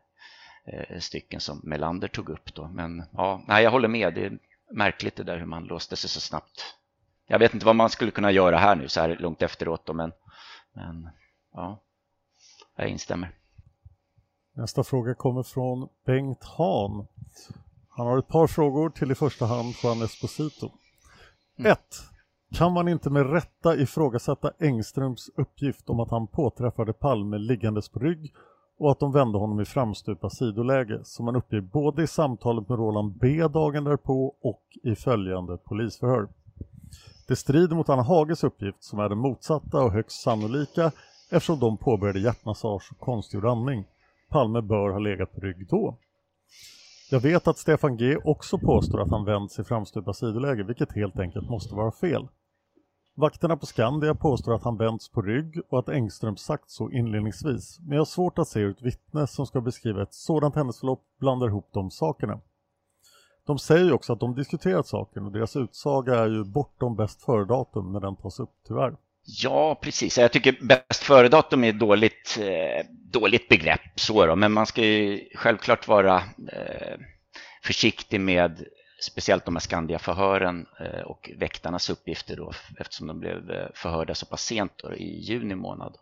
stycken 0.99 1.39
som 1.39 1.61
Melander 1.63 2.07
tog 2.07 2.29
upp. 2.29 2.53
Då. 2.53 2.67
Men 2.67 3.03
ja, 3.11 3.41
nej, 3.47 3.63
jag 3.63 3.71
håller 3.71 3.87
med. 3.87 4.13
Det 4.13 4.25
är 4.25 4.39
märkligt 4.71 5.15
det 5.15 5.23
där 5.23 5.37
hur 5.37 5.45
man 5.45 5.63
låste 5.63 5.95
sig 5.95 6.09
så 6.09 6.19
snabbt. 6.19 6.75
Jag 7.27 7.39
vet 7.39 7.53
inte 7.53 7.65
vad 7.65 7.75
man 7.75 7.89
skulle 7.89 8.11
kunna 8.11 8.31
göra 8.31 8.57
här 8.57 8.75
nu 8.75 8.87
så 8.87 9.01
här 9.01 9.17
långt 9.19 9.41
efteråt. 9.41 9.85
Då, 9.85 9.93
men, 9.93 10.11
men 10.73 11.09
ja, 11.53 11.81
jag 12.75 12.87
instämmer. 12.87 13.31
Nästa 14.53 14.83
fråga 14.83 15.15
kommer 15.15 15.43
från 15.43 15.89
Bengt 16.05 16.43
Hahn. 16.43 17.07
Han 17.89 18.07
har 18.07 18.17
ett 18.17 18.27
par 18.27 18.47
frågor 18.47 18.89
till 18.89 19.11
i 19.11 19.15
första 19.15 19.45
hand 19.45 19.73
Juan 19.83 20.01
Esposito. 20.01 20.71
1. 21.57 21.65
Mm. 21.65 21.77
Kan 22.53 22.73
man 22.73 22.87
inte 22.87 23.09
med 23.09 23.31
rätta 23.33 23.75
ifrågasätta 23.75 24.51
Engströms 24.59 25.29
uppgift 25.35 25.89
om 25.89 25.99
att 25.99 26.11
han 26.11 26.27
påträffade 26.27 26.93
Palme 26.93 27.37
liggandes 27.37 27.89
på 27.89 27.99
rygg 27.99 28.33
och 28.79 28.91
att 28.91 28.99
de 28.99 29.11
vände 29.11 29.37
honom 29.37 29.61
i 29.61 29.65
framstupa 29.65 30.29
sidoläge 30.29 30.99
som 31.03 31.25
han 31.25 31.35
uppger 31.35 31.61
både 31.61 32.03
i 32.03 32.07
samtalet 32.07 32.69
med 32.69 32.77
Roland 32.77 33.17
B 33.19 33.47
dagen 33.47 33.83
därpå 33.83 34.35
och 34.41 34.63
i 34.83 34.95
följande 34.95 35.57
polisförhör. 35.57 36.27
Det 37.27 37.35
strider 37.35 37.75
mot 37.75 37.89
Anna 37.89 38.01
Hages 38.01 38.43
uppgift 38.43 38.83
som 38.83 38.99
är 38.99 39.09
den 39.09 39.17
motsatta 39.17 39.83
och 39.83 39.91
högst 39.91 40.21
sannolika 40.21 40.91
eftersom 41.31 41.59
de 41.59 41.77
påbörjade 41.77 42.19
hjärtmassage 42.19 42.91
och 42.91 42.99
konstgjord 42.99 43.45
andning. 43.45 43.85
Palme 44.29 44.61
bör 44.61 44.89
ha 44.89 44.99
legat 44.99 45.33
på 45.33 45.41
rygg 45.41 45.67
då. 45.69 45.97
Jag 47.11 47.19
vet 47.19 47.47
att 47.47 47.57
Stefan 47.57 47.97
G 47.97 48.17
också 48.23 48.57
påstår 48.57 49.01
att 49.01 49.11
han 49.11 49.25
vänts 49.25 49.59
i 49.59 49.63
framstupa 49.63 50.13
sidoläge 50.13 50.63
vilket 50.63 50.95
helt 50.95 51.19
enkelt 51.19 51.49
måste 51.49 51.75
vara 51.75 51.91
fel. 51.91 52.27
Vakterna 53.15 53.57
på 53.57 53.65
Skandia 53.65 54.15
påstår 54.15 54.55
att 54.55 54.63
han 54.63 54.77
vänts 54.77 55.09
på 55.09 55.21
rygg 55.21 55.61
och 55.69 55.79
att 55.79 55.89
Engström 55.89 56.37
sagt 56.37 56.69
så 56.69 56.91
inledningsvis, 56.91 57.79
men 57.79 57.91
jag 57.91 57.99
har 57.99 58.05
svårt 58.05 58.39
att 58.39 58.47
se 58.47 58.59
hur 58.59 58.71
ett 58.71 58.81
vittne 58.81 59.27
som 59.27 59.45
ska 59.45 59.61
beskriva 59.61 60.03
ett 60.03 60.13
sådant 60.13 60.55
händelseförlopp 60.55 61.03
blandar 61.19 61.47
ihop 61.47 61.69
de 61.73 61.91
sakerna. 61.91 62.39
De 63.45 63.59
säger 63.59 63.85
ju 63.85 63.91
också 63.91 64.13
att 64.13 64.19
de 64.19 64.35
diskuterat 64.35 64.87
saken 64.87 65.25
och 65.25 65.31
deras 65.31 65.55
utsaga 65.55 66.15
är 66.15 66.27
ju 66.27 66.43
bortom 66.43 66.95
bäst 66.95 67.21
före-datum 67.23 67.93
när 67.93 67.99
den 67.99 68.15
tas 68.15 68.39
upp, 68.39 68.53
tyvärr. 68.67 68.95
Ja, 69.25 69.79
precis. 69.81 70.17
Jag 70.17 70.31
tycker 70.31 70.57
bäst 70.61 71.03
före-datum 71.03 71.63
är 71.63 71.69
ett 71.69 71.79
dåligt, 71.79 72.39
eh, 72.41 72.85
dåligt 72.91 73.49
begrepp, 73.49 73.99
så 73.99 74.25
då. 74.25 74.35
men 74.35 74.51
man 74.51 74.65
ska 74.65 74.81
ju 74.85 75.29
självklart 75.35 75.87
vara 75.87 76.15
eh, 76.51 76.99
försiktig 77.63 78.21
med 78.21 78.65
speciellt 79.03 79.45
de 79.45 79.55
här 79.55 79.59
Skandia-förhören 79.59 80.65
eh, 80.79 81.01
och 81.01 81.31
väktarnas 81.37 81.89
uppgifter 81.89 82.35
då, 82.35 82.51
eftersom 82.77 83.07
de 83.07 83.19
blev 83.19 83.51
eh, 83.51 83.67
förhörda 83.73 84.15
så 84.15 84.25
pass 84.25 84.43
sent 84.43 84.73
då, 84.77 84.93
i 84.93 85.19
juni 85.19 85.55
månad. 85.55 85.97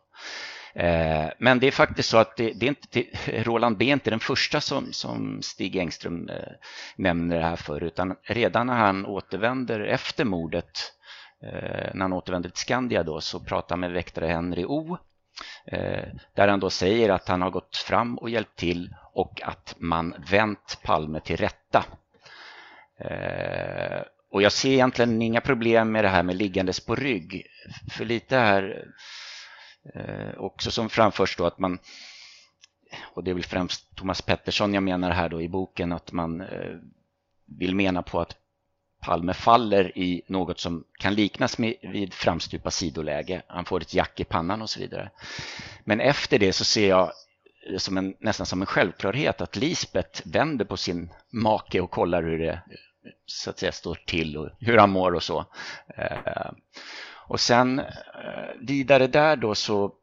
Eh, 0.73 1.27
men 1.37 1.59
det 1.59 1.67
är 1.67 1.71
faktiskt 1.71 2.09
så 2.09 2.17
att 2.17 2.37
det, 2.37 2.53
det 2.53 2.65
är 2.65 2.69
inte, 2.69 3.03
Roland 3.43 3.77
B 3.77 3.89
är 3.89 3.93
inte 3.93 4.09
den 4.09 4.19
första 4.19 4.61
som, 4.61 4.93
som 4.93 5.41
Stig 5.41 5.75
Engström 5.75 6.29
nämner 6.95 7.37
det 7.37 7.45
här 7.45 7.55
för, 7.55 7.83
utan 7.83 8.15
redan 8.23 8.67
när 8.67 8.77
han 8.77 9.05
återvänder 9.05 9.79
efter 9.79 10.25
mordet, 10.25 10.93
när 11.93 12.01
han 12.01 12.13
återvänder 12.13 12.49
till 12.49 12.59
Skandia 12.59 13.03
då, 13.03 13.21
så 13.21 13.39
pratar 13.39 13.69
han 13.69 13.79
med 13.79 13.91
väktare 13.91 14.27
Henry 14.27 14.65
O. 14.65 14.97
Där 16.35 16.47
han 16.47 16.59
då 16.59 16.69
säger 16.69 17.09
att 17.09 17.27
han 17.27 17.41
har 17.41 17.49
gått 17.49 17.77
fram 17.77 18.17
och 18.17 18.29
hjälpt 18.29 18.55
till 18.55 18.95
och 19.13 19.41
att 19.41 19.75
man 19.77 20.15
vänt 20.29 20.79
Palme 20.83 21.19
till 21.19 21.37
rätta 21.37 21.85
Eh, 23.05 24.01
och 24.31 24.41
jag 24.41 24.51
ser 24.51 24.71
egentligen 24.71 25.21
inga 25.21 25.41
problem 25.41 25.91
med 25.91 26.03
det 26.03 26.09
här 26.09 26.23
med 26.23 26.35
liggandes 26.35 26.79
på 26.79 26.95
rygg. 26.95 27.45
För 27.91 28.05
lite 28.05 28.37
här 28.37 28.87
eh, 29.93 30.37
också 30.37 30.71
som 30.71 30.89
framförs 30.89 31.37
då 31.37 31.45
att 31.45 31.59
man 31.59 31.79
och 33.13 33.23
det 33.23 33.31
är 33.31 33.35
väl 33.35 33.43
främst 33.43 33.95
Thomas 33.95 34.21
Pettersson 34.21 34.73
jag 34.73 34.83
menar 34.83 35.11
här 35.11 35.29
då 35.29 35.41
i 35.41 35.49
boken 35.49 35.91
att 35.91 36.11
man 36.11 36.41
eh, 36.41 36.75
vill 37.45 37.75
mena 37.75 38.03
på 38.03 38.21
att 38.21 38.35
Palme 39.01 39.33
faller 39.33 39.97
i 39.97 40.21
något 40.27 40.59
som 40.59 40.83
kan 40.99 41.15
liknas 41.15 41.57
med, 41.57 41.75
vid 41.81 42.13
framstupa 42.13 42.71
sidoläge. 42.71 43.41
Han 43.47 43.65
får 43.65 43.81
ett 43.81 43.93
jack 43.93 44.19
i 44.19 44.23
pannan 44.23 44.61
och 44.61 44.69
så 44.69 44.79
vidare. 44.79 45.11
Men 45.83 45.99
efter 45.99 46.39
det 46.39 46.53
så 46.53 46.65
ser 46.65 46.89
jag 46.89 47.11
som 47.77 47.97
en, 47.97 48.15
nästan 48.19 48.45
som 48.45 48.61
en 48.61 48.65
självklarhet 48.65 49.41
att 49.41 49.55
Lisbeth 49.55 50.21
vänder 50.27 50.65
på 50.65 50.77
sin 50.77 51.09
make 51.29 51.81
och 51.81 51.91
kollar 51.91 52.23
hur 52.23 52.39
det 52.39 52.61
så 53.25 53.49
att 53.49 53.59
säga 53.59 53.71
står 53.71 53.95
till 54.05 54.37
och 54.37 54.49
hur 54.59 54.77
han 54.77 54.89
mår 54.89 55.15
och 55.15 55.23
så. 55.23 55.45
Eh, 55.87 56.51
och 57.27 57.39
sen 57.39 57.79
eh, 57.79 57.85
vidare 58.59 59.07
där 59.07 59.35
då 59.35 59.55
så 59.55 59.93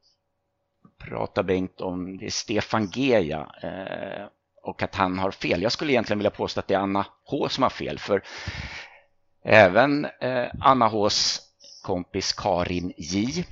pratar 0.98 1.42
Bengt 1.42 1.80
om 1.80 2.18
det 2.18 2.26
är 2.26 2.30
Stefan 2.30 2.90
G 2.90 3.32
eh, 3.32 4.26
och 4.62 4.82
att 4.82 4.94
han 4.94 5.18
har 5.18 5.30
fel. 5.30 5.62
Jag 5.62 5.72
skulle 5.72 5.92
egentligen 5.92 6.18
vilja 6.18 6.30
påstå 6.30 6.60
att 6.60 6.68
det 6.68 6.74
är 6.74 6.78
Anna 6.78 7.06
H 7.24 7.48
som 7.48 7.62
har 7.62 7.70
fel 7.70 7.98
för 7.98 8.22
även 9.44 10.06
Anna 10.60 10.88
Hs 10.88 11.40
kompis 11.82 12.32
Karin 12.32 12.92
J 12.96 13.44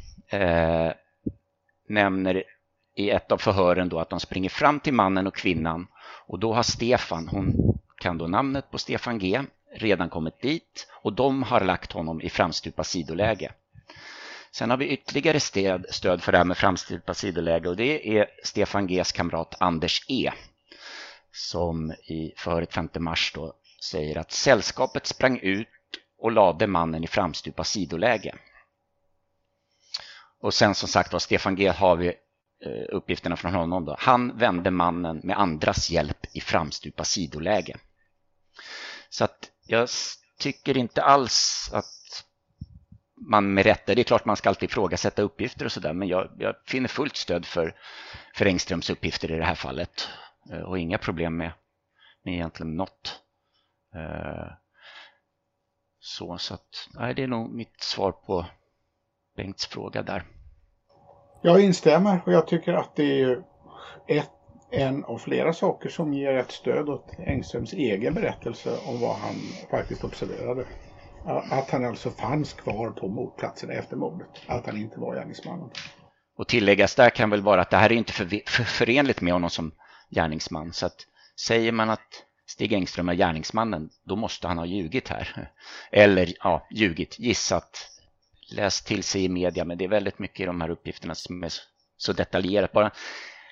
nämner 1.88 2.42
i 2.94 3.10
ett 3.10 3.32
av 3.32 3.38
förhören 3.38 3.88
då 3.88 3.98
att 3.98 4.10
de 4.10 4.20
springer 4.20 4.50
fram 4.50 4.80
till 4.80 4.94
mannen 4.94 5.26
och 5.26 5.34
kvinnan 5.34 5.86
och 6.26 6.38
då 6.38 6.54
har 6.54 6.62
Stefan, 6.62 7.28
hon 7.28 7.76
kan 7.98 8.18
då 8.18 8.26
namnet 8.26 8.70
på 8.70 8.78
Stefan 8.78 9.18
G 9.18 9.42
redan 9.74 10.08
kommit 10.08 10.40
dit 10.40 10.88
och 10.92 11.12
de 11.12 11.42
har 11.42 11.60
lagt 11.60 11.92
honom 11.92 12.20
i 12.20 12.30
framstupa 12.30 12.84
sidoläge. 12.84 13.52
Sen 14.50 14.70
har 14.70 14.76
vi 14.76 14.88
ytterligare 14.88 15.40
stöd, 15.40 15.86
stöd 15.90 16.22
för 16.22 16.32
det 16.32 16.38
här 16.38 16.44
med 16.44 16.56
framstupa 16.56 17.14
sidoläge 17.14 17.68
och 17.68 17.76
det 17.76 18.18
är 18.18 18.26
Stefan 18.44 18.86
Gs 18.86 19.12
kamrat 19.12 19.54
Anders 19.60 20.04
E. 20.08 20.32
Som 21.32 21.92
i 21.92 22.32
förhöret 22.36 22.74
5 22.74 22.88
mars 22.98 23.32
då 23.34 23.54
säger 23.90 24.18
att 24.18 24.32
sällskapet 24.32 25.06
sprang 25.06 25.38
ut 25.38 25.68
och 26.18 26.32
lade 26.32 26.66
mannen 26.66 27.04
i 27.04 27.06
framstupa 27.06 27.64
sidoläge. 27.64 28.34
Och 30.40 30.54
sen 30.54 30.74
som 30.74 30.88
sagt 30.88 31.12
var 31.12 31.20
Stefan 31.20 31.56
G 31.56 31.68
har 31.68 31.96
vi 31.96 32.06
eh, 32.08 32.96
uppgifterna 32.96 33.36
från 33.36 33.54
honom. 33.54 33.84
Då. 33.84 33.96
Han 33.98 34.38
vände 34.38 34.70
mannen 34.70 35.20
med 35.24 35.38
andras 35.38 35.90
hjälp 35.90 36.26
i 36.32 36.40
framstupa 36.40 37.04
sidoläge. 37.04 37.76
Så 39.08 39.24
att 39.24 39.50
jag 39.66 39.88
tycker 40.38 40.76
inte 40.76 41.02
alls 41.02 41.70
att 41.72 42.24
man 43.16 43.54
med 43.54 43.66
rätta, 43.66 43.94
det 43.94 44.02
är 44.02 44.04
klart 44.04 44.24
man 44.24 44.36
ska 44.36 44.48
alltid 44.48 44.70
ifrågasätta 44.70 45.22
uppgifter 45.22 45.64
och 45.64 45.72
sådär, 45.72 45.92
men 45.92 46.08
jag, 46.08 46.30
jag, 46.38 46.54
finner 46.66 46.88
fullt 46.88 47.16
stöd 47.16 47.46
för, 47.46 47.74
för 48.34 48.46
Engströms 48.46 48.90
uppgifter 48.90 49.30
i 49.32 49.38
det 49.38 49.44
här 49.44 49.54
fallet 49.54 50.08
eh, 50.52 50.60
och 50.60 50.78
inga 50.78 50.98
problem 50.98 51.36
med, 51.36 51.52
med 52.22 52.34
egentligen 52.34 52.76
något. 52.76 53.20
Eh, 53.94 54.52
så, 56.00 56.38
så 56.38 56.54
att, 56.54 56.88
nej, 56.94 57.14
det 57.14 57.22
är 57.22 57.26
nog 57.26 57.54
mitt 57.54 57.80
svar 57.80 58.12
på 58.12 58.46
Bengts 59.36 59.66
fråga 59.66 60.02
där. 60.02 60.24
Jag 61.42 61.60
instämmer 61.60 62.20
och 62.26 62.32
jag 62.32 62.46
tycker 62.46 62.72
att 62.72 62.96
det 62.96 63.22
är 63.22 63.42
ett, 64.08 64.30
en 64.70 65.04
av 65.04 65.18
flera 65.18 65.52
saker 65.52 65.88
som 65.88 66.14
ger 66.14 66.34
ett 66.34 66.52
stöd 66.52 66.88
åt 66.88 67.12
Engströms 67.18 67.72
egen 67.72 68.14
berättelse 68.14 68.78
om 68.86 69.00
vad 69.00 69.16
han 69.16 69.34
faktiskt 69.70 70.04
observerade. 70.04 70.64
Att 71.50 71.70
han 71.70 71.84
alltså 71.84 72.10
fanns 72.10 72.52
kvar 72.52 72.90
på 72.90 73.08
mordplatsen 73.08 73.70
efter 73.70 73.96
mordet, 73.96 74.28
att 74.46 74.66
han 74.66 74.76
inte 74.76 75.00
var 75.00 75.14
gärningsmannen. 75.14 75.70
Och 76.36 76.48
tilläggas 76.48 76.94
där 76.94 77.10
kan 77.10 77.30
väl 77.30 77.42
vara 77.42 77.60
att 77.60 77.70
det 77.70 77.76
här 77.76 77.92
är 77.92 77.96
inte 77.96 78.12
för, 78.12 78.24
för, 78.46 78.64
förenligt 78.64 79.20
med 79.20 79.32
honom 79.32 79.50
som 79.50 79.72
gärningsman. 80.10 80.72
Så 80.72 80.86
att 80.86 81.06
säger 81.46 81.72
man 81.72 81.90
att 81.90 82.24
Stig 82.46 82.72
Engström 82.72 83.08
är 83.08 83.14
gärningsmannen, 83.14 83.90
då 84.04 84.16
måste 84.16 84.48
han 84.48 84.58
ha 84.58 84.66
ljugit 84.66 85.08
här. 85.08 85.50
Eller 85.90 86.32
ja, 86.40 86.66
ljugit, 86.70 87.18
gissat, 87.18 87.88
läst 88.52 88.86
till 88.86 89.02
sig 89.02 89.24
i 89.24 89.28
media, 89.28 89.64
men 89.64 89.78
det 89.78 89.84
är 89.84 89.88
väldigt 89.88 90.18
mycket 90.18 90.40
i 90.40 90.46
de 90.46 90.60
här 90.60 90.70
uppgifterna 90.70 91.14
som 91.14 91.44
är 91.44 91.52
så 91.96 92.12
detaljerat. 92.12 92.72
Bara, 92.72 92.90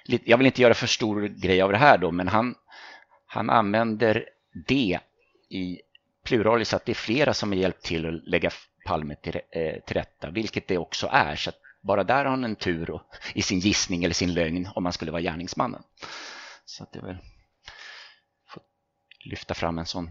jag 0.05 0.39
vill 0.39 0.47
inte 0.47 0.63
göra 0.63 0.75
för 0.75 0.87
stor 0.87 1.23
grej 1.23 1.63
av 1.63 1.73
det 1.73 1.79
här 1.79 1.99
då, 1.99 2.11
men 2.11 2.29
han, 2.29 2.55
han 3.27 3.51
använder 3.51 4.25
det 4.67 4.99
i 5.51 5.81
pluralis 6.25 6.75
att 6.75 6.85
det 6.85 6.93
är 6.93 6.95
flera 6.95 7.35
som 7.35 7.53
har 7.53 7.57
hjälpt 7.57 7.85
till 7.85 8.07
att 8.07 8.29
lägga 8.29 8.51
Palme 8.85 9.15
till, 9.15 9.35
eh, 9.51 9.81
till 9.87 9.97
rätta, 9.97 10.31
vilket 10.31 10.69
det 10.69 10.79
också 10.79 11.09
är. 11.13 11.37
Så 11.37 11.51
bara 11.83 12.05
där 12.05 12.25
har 12.25 12.31
han 12.31 12.45
en 12.45 12.57
tur 12.57 12.91
och, 12.91 13.03
i 13.35 13.43
sin 13.43 13.59
gissning 13.59 14.05
eller 14.05 14.15
sin 14.15 14.35
lögn 14.35 14.69
om 14.75 14.83
man 14.83 14.93
skulle 14.93 15.11
vara 15.11 15.23
gärningsmannen. 15.23 15.83
Så 16.65 16.83
att 16.83 16.93
det 16.93 16.99
är 16.99 17.03
väl 17.03 17.19
får 18.49 18.63
lyfta 19.25 19.55
fram 19.55 19.79
en 19.79 19.87
sån 19.87 20.11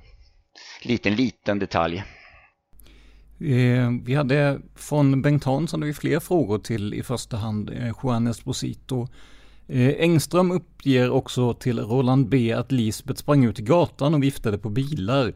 liten, 0.81 1.15
liten 1.15 1.59
detalj. 1.59 2.03
Eh, 3.39 3.89
vi 4.03 4.15
hade 4.15 4.61
från 4.75 5.21
Bengt 5.21 5.43
Hansson 5.43 5.81
hade 5.81 5.87
vi 5.87 5.93
fler 5.93 6.19
frågor 6.19 6.59
till 6.59 6.93
i 6.93 7.03
första 7.03 7.37
hand 7.37 7.69
eh, 7.69 7.93
Juan 8.03 8.27
Esposito. 8.27 9.07
Eh, 9.67 9.93
Engström 9.99 10.51
uppger 10.51 11.09
också 11.09 11.53
till 11.53 11.79
Roland 11.79 12.29
B 12.29 12.53
att 12.53 12.71
Lisbeth 12.71 13.19
sprang 13.19 13.45
ut 13.45 13.59
i 13.59 13.63
gatan 13.63 14.13
och 14.13 14.23
viftade 14.23 14.57
på 14.57 14.69
bilar. 14.69 15.33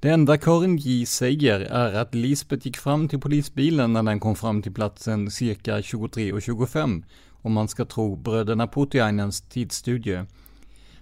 Det 0.00 0.08
enda 0.08 0.38
Karin 0.38 0.76
J 0.76 1.06
säger 1.06 1.60
är 1.60 1.94
att 1.94 2.14
Lisbeth 2.14 2.66
gick 2.66 2.76
fram 2.76 3.08
till 3.08 3.20
polisbilen 3.20 3.92
när 3.92 4.02
den 4.02 4.20
kom 4.20 4.36
fram 4.36 4.62
till 4.62 4.74
platsen 4.74 5.30
cirka 5.30 5.78
23.25 5.78 7.04
om 7.42 7.52
man 7.52 7.68
ska 7.68 7.84
tro 7.84 8.16
bröderna 8.16 8.66
Putiainens 8.66 9.40
tidsstudie. 9.48 10.24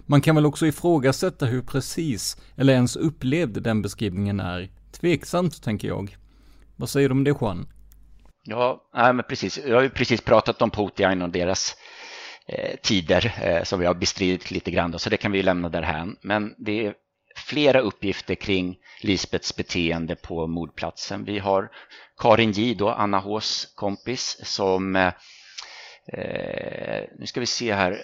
Man 0.05 0.21
kan 0.21 0.35
väl 0.35 0.45
också 0.45 0.65
ifrågasätta 0.65 1.45
hur 1.45 1.61
precis, 1.61 2.37
eller 2.55 2.73
ens 2.73 2.95
upplevd 2.95 3.63
den 3.63 3.81
beskrivningen 3.81 4.39
är. 4.39 4.69
Tveksamt, 4.91 5.63
tänker 5.63 5.87
jag. 5.87 6.17
Vad 6.75 6.89
säger 6.89 7.09
du 7.09 7.13
om 7.13 7.23
det, 7.23 7.35
Juan? 7.41 7.67
Ja, 8.43 8.89
nej, 8.93 9.13
men 9.13 9.25
precis. 9.29 9.59
Jag 9.67 9.75
har 9.75 9.83
ju 9.83 9.89
precis 9.89 10.21
pratat 10.21 10.61
om 10.61 10.71
Putiain 10.71 11.21
och 11.21 11.29
deras 11.29 11.75
Eh, 12.47 12.75
tider 12.75 13.33
eh, 13.41 13.63
som 13.63 13.79
vi 13.79 13.85
har 13.85 13.93
bestridit 13.93 14.51
lite 14.51 14.71
grann, 14.71 14.91
då, 14.91 14.99
så 14.99 15.09
det 15.09 15.17
kan 15.17 15.31
vi 15.31 15.43
lämna 15.43 15.69
därhän. 15.69 16.17
Men 16.21 16.55
det 16.57 16.85
är 16.85 16.93
flera 17.35 17.79
uppgifter 17.79 18.35
kring 18.35 18.77
Lisbets 19.01 19.55
beteende 19.55 20.15
på 20.15 20.47
mordplatsen. 20.47 21.25
Vi 21.25 21.39
har 21.39 21.71
Karin 22.17 22.51
J, 22.51 22.73
då, 22.73 22.89
Anna 22.89 23.19
Hs 23.19 23.65
kompis, 23.75 24.39
som 24.43 24.95
eh, 24.95 25.13
eh, 26.13 27.03
nu 27.19 27.25
ska 27.25 27.39
vi 27.39 27.45
se 27.45 27.73
här, 27.73 28.01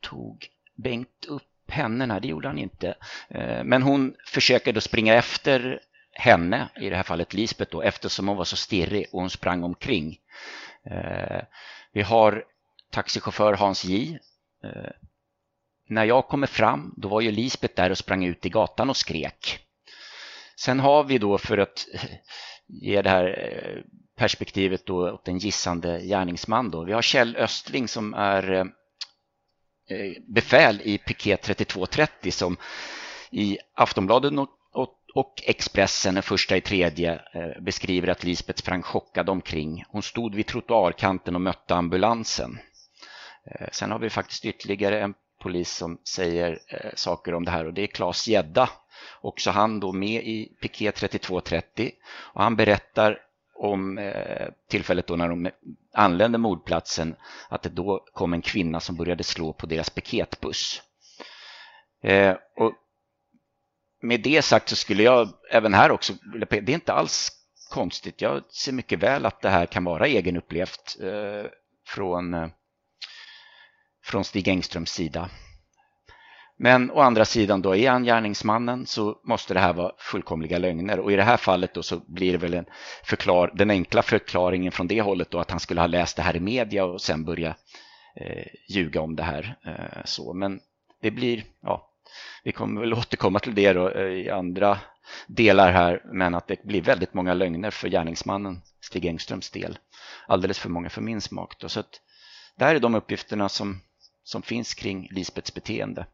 tog 0.00 0.48
Bengt 0.76 1.24
upp 1.28 1.70
henne? 1.70 2.06
Nej, 2.06 2.20
det 2.20 2.28
gjorde 2.28 2.48
han 2.48 2.58
inte. 2.58 2.94
Eh, 3.28 3.64
men 3.64 3.82
hon 3.82 4.14
försöker 4.26 4.72
då 4.72 4.80
springa 4.80 5.14
efter 5.14 5.80
henne, 6.12 6.68
i 6.80 6.90
det 6.90 6.96
här 6.96 7.02
fallet 7.02 7.34
Lisbeth 7.34 7.70
då, 7.70 7.82
eftersom 7.82 8.28
hon 8.28 8.36
var 8.36 8.44
så 8.44 8.56
stirrig 8.56 9.06
och 9.12 9.20
hon 9.20 9.30
sprang 9.30 9.64
omkring. 9.64 10.18
Eh, 10.90 11.42
vi 11.92 12.02
har 12.02 12.44
taxichaufför 12.94 13.52
Hans 13.52 13.84
J 13.84 14.18
eh, 14.64 14.90
när 15.88 16.04
jag 16.04 16.28
kommer 16.28 16.46
fram, 16.46 16.94
då 16.96 17.08
var 17.08 17.20
ju 17.20 17.30
Lisbeth 17.30 17.74
där 17.74 17.90
och 17.90 17.98
sprang 17.98 18.24
ut 18.24 18.46
i 18.46 18.48
gatan 18.48 18.90
och 18.90 18.96
skrek. 18.96 19.58
Sen 20.56 20.80
har 20.80 21.04
vi 21.04 21.18
då 21.18 21.38
för 21.38 21.58
att 21.58 21.86
ge 22.66 23.02
det 23.02 23.10
här 23.10 23.26
eh, 23.26 23.82
perspektivet 24.16 24.86
då 24.86 25.12
åt 25.12 25.28
en 25.28 25.38
gissande 25.38 26.00
gärningsman 26.00 26.70
då. 26.70 26.84
Vi 26.84 26.92
har 26.92 27.02
Kjell 27.02 27.36
Östling 27.36 27.88
som 27.88 28.14
är 28.14 28.52
eh, 28.52 28.66
eh, 29.98 30.12
befäl 30.28 30.80
i 30.84 30.98
piket 30.98 31.42
3230 31.42 32.32
som 32.32 32.56
i 33.30 33.58
Aftonbladet 33.74 34.32
och 35.14 35.42
Expressen, 35.46 36.14
den 36.14 36.22
första 36.22 36.56
i 36.56 36.60
tredje, 36.60 37.20
beskriver 37.60 38.08
att 38.08 38.24
Lisbeth 38.24 38.58
sprang 38.58 38.82
chockad 38.82 39.28
omkring. 39.28 39.84
Hon 39.88 40.02
stod 40.02 40.34
vid 40.34 40.46
trottoarkanten 40.46 41.34
och 41.34 41.40
mötte 41.40 41.74
ambulansen. 41.74 42.58
Eh, 43.46 43.68
sen 43.72 43.90
har 43.90 43.98
vi 43.98 44.10
faktiskt 44.10 44.44
ytterligare 44.44 45.00
en 45.00 45.14
polis 45.40 45.76
som 45.76 45.98
säger 46.14 46.58
eh, 46.68 46.90
saker 46.94 47.34
om 47.34 47.44
det 47.44 47.50
här 47.50 47.64
och 47.64 47.74
det 47.74 47.82
är 47.82 47.86
Claes 47.86 48.28
Gedda. 48.28 48.70
Också 49.20 49.50
han 49.50 49.80
då 49.80 49.92
med 49.92 50.24
i 50.24 50.56
piket 50.60 50.94
3230 50.94 51.90
och 52.34 52.42
han 52.42 52.56
berättar 52.56 53.18
om 53.54 53.98
eh, 53.98 54.48
tillfället 54.68 55.06
då 55.06 55.16
när 55.16 55.28
de 55.28 55.50
anlände 55.92 56.38
mordplatsen 56.38 57.16
att 57.48 57.62
det 57.62 57.68
då 57.68 58.06
kom 58.12 58.32
en 58.32 58.42
kvinna 58.42 58.80
som 58.80 58.96
började 58.96 59.24
slå 59.24 59.52
på 59.52 59.66
deras 59.66 59.90
piketbuss. 59.90 60.82
Eh, 62.02 62.36
och 62.56 62.72
med 64.02 64.20
det 64.20 64.42
sagt 64.42 64.68
så 64.68 64.76
skulle 64.76 65.02
jag 65.02 65.28
även 65.50 65.74
här 65.74 65.90
också, 65.90 66.12
det 66.38 66.52
är 66.52 66.70
inte 66.70 66.92
alls 66.92 67.30
konstigt. 67.70 68.20
Jag 68.20 68.42
ser 68.48 68.72
mycket 68.72 68.98
väl 68.98 69.26
att 69.26 69.40
det 69.40 69.50
här 69.50 69.66
kan 69.66 69.84
vara 69.84 70.06
egenupplevt 70.06 70.96
eh, 71.02 71.50
från 71.86 72.34
eh, 72.34 72.48
från 74.04 74.24
Stig 74.24 74.48
Engströms 74.48 74.90
sida. 74.90 75.30
Men 76.56 76.90
å 76.90 77.00
andra 77.00 77.24
sidan 77.24 77.62
då 77.62 77.76
är 77.76 77.90
han 77.90 78.04
gärningsmannen 78.04 78.86
så 78.86 79.20
måste 79.24 79.54
det 79.54 79.60
här 79.60 79.72
vara 79.72 79.92
fullkomliga 79.98 80.58
lögner 80.58 81.00
och 81.00 81.12
i 81.12 81.16
det 81.16 81.22
här 81.22 81.36
fallet 81.36 81.74
då 81.74 81.82
så 81.82 82.00
blir 82.06 82.32
det 82.32 82.38
väl 82.38 82.54
en 82.54 82.66
förklar 83.04 83.50
den 83.54 83.70
enkla 83.70 84.02
förklaringen 84.02 84.72
från 84.72 84.88
det 84.88 85.00
hållet 85.00 85.30
då 85.30 85.38
att 85.38 85.50
han 85.50 85.60
skulle 85.60 85.80
ha 85.80 85.86
läst 85.86 86.16
det 86.16 86.22
här 86.22 86.36
i 86.36 86.40
media 86.40 86.84
och 86.84 87.00
sen 87.00 87.24
börja 87.24 87.56
eh, 88.16 88.46
ljuga 88.68 89.00
om 89.00 89.16
det 89.16 89.22
här. 89.22 89.56
Eh, 89.66 90.04
så. 90.04 90.32
Men 90.32 90.60
det 91.02 91.10
blir, 91.10 91.44
ja, 91.62 91.90
vi 92.44 92.52
kommer 92.52 92.80
väl 92.80 92.94
återkomma 92.94 93.38
till 93.38 93.54
det 93.54 93.72
då 93.72 93.90
eh, 93.90 94.06
i 94.06 94.30
andra 94.30 94.78
delar 95.26 95.72
här 95.72 96.02
men 96.04 96.34
att 96.34 96.46
det 96.46 96.64
blir 96.64 96.82
väldigt 96.82 97.14
många 97.14 97.34
lögner 97.34 97.70
för 97.70 97.88
gärningsmannen 97.88 98.62
Stig 98.80 99.06
Engströms 99.06 99.50
del. 99.50 99.78
Alldeles 100.26 100.58
för 100.58 100.68
många 100.68 100.90
för 100.90 101.00
min 101.00 101.20
smak. 101.20 101.58
Då. 101.58 101.68
Så 101.68 101.80
att, 101.80 102.00
det 102.56 102.64
här 102.64 102.74
är 102.74 102.80
de 102.80 102.94
uppgifterna 102.94 103.48
som 103.48 103.80
som 104.24 104.42
finns 104.42 104.74
kring 104.74 105.08
Lisbets 105.10 105.54
beteende 105.54 106.06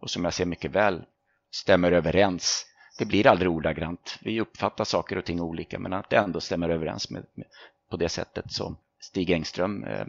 och 0.00 0.10
som 0.10 0.24
jag 0.24 0.34
ser 0.34 0.46
mycket 0.46 0.70
väl 0.70 1.04
stämmer 1.50 1.92
överens. 1.92 2.66
Det 2.98 3.04
blir 3.04 3.26
aldrig 3.26 3.50
ordagrant. 3.50 4.18
Vi 4.20 4.40
uppfattar 4.40 4.84
saker 4.84 5.18
och 5.18 5.24
ting 5.24 5.40
olika 5.40 5.78
men 5.78 5.92
att 5.92 6.10
det 6.10 6.16
ändå 6.16 6.40
stämmer 6.40 6.68
överens 6.68 7.10
med, 7.10 7.26
med 7.34 7.46
på 7.90 7.96
det 7.96 8.08
sättet 8.08 8.52
som 8.52 8.76
Stig 9.00 9.30
Engström 9.30 9.84
eh, 9.84 10.06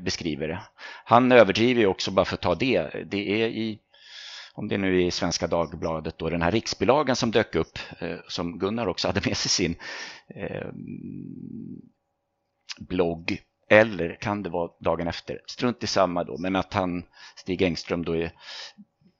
beskriver 0.00 0.48
det. 0.48 0.62
Han 1.04 1.32
överdriver 1.32 1.80
ju 1.80 1.86
också 1.86 2.10
bara 2.10 2.24
för 2.24 2.34
att 2.34 2.42
ta 2.42 2.54
det. 2.54 3.04
Det 3.10 3.42
är 3.42 3.48
i 3.48 3.78
om 4.56 4.68
det 4.68 4.78
nu 4.78 5.02
är 5.02 5.06
i 5.06 5.10
Svenska 5.10 5.46
Dagbladet, 5.46 6.18
då, 6.18 6.30
den 6.30 6.42
här 6.42 6.50
riksbilagan 6.50 7.16
som 7.16 7.30
dök 7.30 7.54
upp, 7.54 7.78
eh, 7.98 8.16
som 8.28 8.58
Gunnar 8.58 8.86
också 8.86 9.08
hade 9.08 9.20
med 9.28 9.36
sig 9.36 9.50
sin 9.50 9.76
eh, 10.28 10.68
blogg 12.78 13.42
eller 13.68 14.14
kan 14.14 14.42
det 14.42 14.50
vara 14.50 14.70
dagen 14.80 15.08
efter? 15.08 15.40
Strunt 15.46 15.82
i 15.82 15.86
samma 15.86 16.24
då, 16.24 16.38
men 16.38 16.56
att 16.56 16.74
han, 16.74 17.04
Stig 17.36 17.62
Engström 17.62 18.04
då 18.04 18.16
är, 18.16 18.32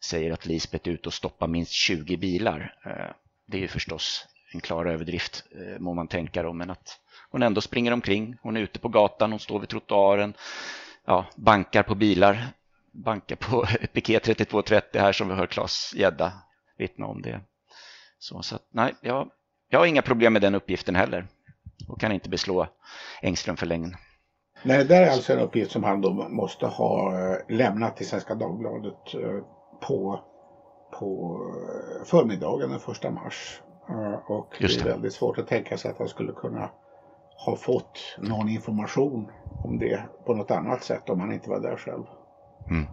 säger 0.04 0.32
att 0.32 0.46
Lisbeth 0.46 0.88
är 0.88 0.92
ute 0.92 1.08
och 1.08 1.14
stoppar 1.14 1.46
minst 1.46 1.72
20 1.72 2.16
bilar. 2.16 2.74
Eh, 2.84 3.14
det 3.46 3.56
är 3.56 3.60
ju 3.60 3.68
förstås 3.68 4.26
en 4.52 4.60
klar 4.60 4.86
överdrift, 4.86 5.44
eh, 5.50 5.78
må 5.80 5.94
man 5.94 6.08
tänka 6.08 6.42
då, 6.42 6.52
men 6.52 6.70
att 6.70 7.00
hon 7.30 7.42
ändå 7.42 7.60
springer 7.60 7.92
omkring. 7.92 8.36
Hon 8.42 8.56
är 8.56 8.60
ute 8.60 8.78
på 8.78 8.88
gatan, 8.88 9.30
hon 9.30 9.40
står 9.40 9.58
vid 9.60 9.68
trottoaren, 9.68 10.34
ja, 11.04 11.26
bankar 11.36 11.82
på 11.82 11.94
bilar, 11.94 12.48
bankar 12.92 13.36
på 13.36 13.66
piket 13.92 14.22
3230 14.22 15.00
här 15.00 15.12
som 15.12 15.28
vi 15.28 15.34
hör 15.34 15.46
Claes 15.46 15.94
Gädda 15.96 16.32
vittna 16.78 17.06
om 17.06 17.22
det. 17.22 17.40
Så, 18.18 18.42
så 18.42 18.54
att, 18.54 18.68
nej, 18.70 18.94
jag, 19.00 19.30
jag 19.68 19.78
har 19.78 19.86
inga 19.86 20.02
problem 20.02 20.32
med 20.32 20.42
den 20.42 20.54
uppgiften 20.54 20.96
heller 20.96 21.26
och 21.88 22.00
kan 22.00 22.12
inte 22.12 22.28
beslå 22.28 22.68
Engström 23.22 23.56
för 23.56 23.66
länge. 23.66 23.96
Nej, 24.66 24.84
det 24.84 24.96
är 24.96 25.10
alltså 25.10 25.32
en 25.32 25.38
uppgift 25.38 25.70
som 25.70 25.84
han 25.84 26.00
då 26.00 26.12
måste 26.28 26.66
ha 26.66 27.18
eh, 27.18 27.36
lämnat 27.48 27.96
till 27.96 28.08
Svenska 28.08 28.34
Dagbladet 28.34 29.14
eh, 29.14 29.42
på, 29.88 30.20
på 30.98 31.40
eh, 32.00 32.04
förmiddagen 32.04 32.70
den 32.70 32.80
första 32.80 33.10
mars. 33.10 33.60
Och 34.26 34.56
det. 34.60 34.66
det 34.66 34.80
är 34.80 34.84
väldigt 34.84 35.12
svårt 35.12 35.38
att 35.38 35.46
tänka 35.46 35.76
sig 35.76 35.90
att 35.90 35.98
han 35.98 36.08
skulle 36.08 36.32
kunna 36.32 36.70
ha 37.46 37.56
fått 37.56 38.16
någon 38.18 38.48
information 38.48 39.30
om 39.64 39.78
det 39.78 40.02
på 40.26 40.34
något 40.34 40.50
annat 40.50 40.84
sätt 40.84 41.10
om 41.10 41.20
han 41.20 41.32
inte 41.32 41.50
var 41.50 41.60
där 41.60 41.76
själv. 41.76 42.04
Mm. 42.70 42.86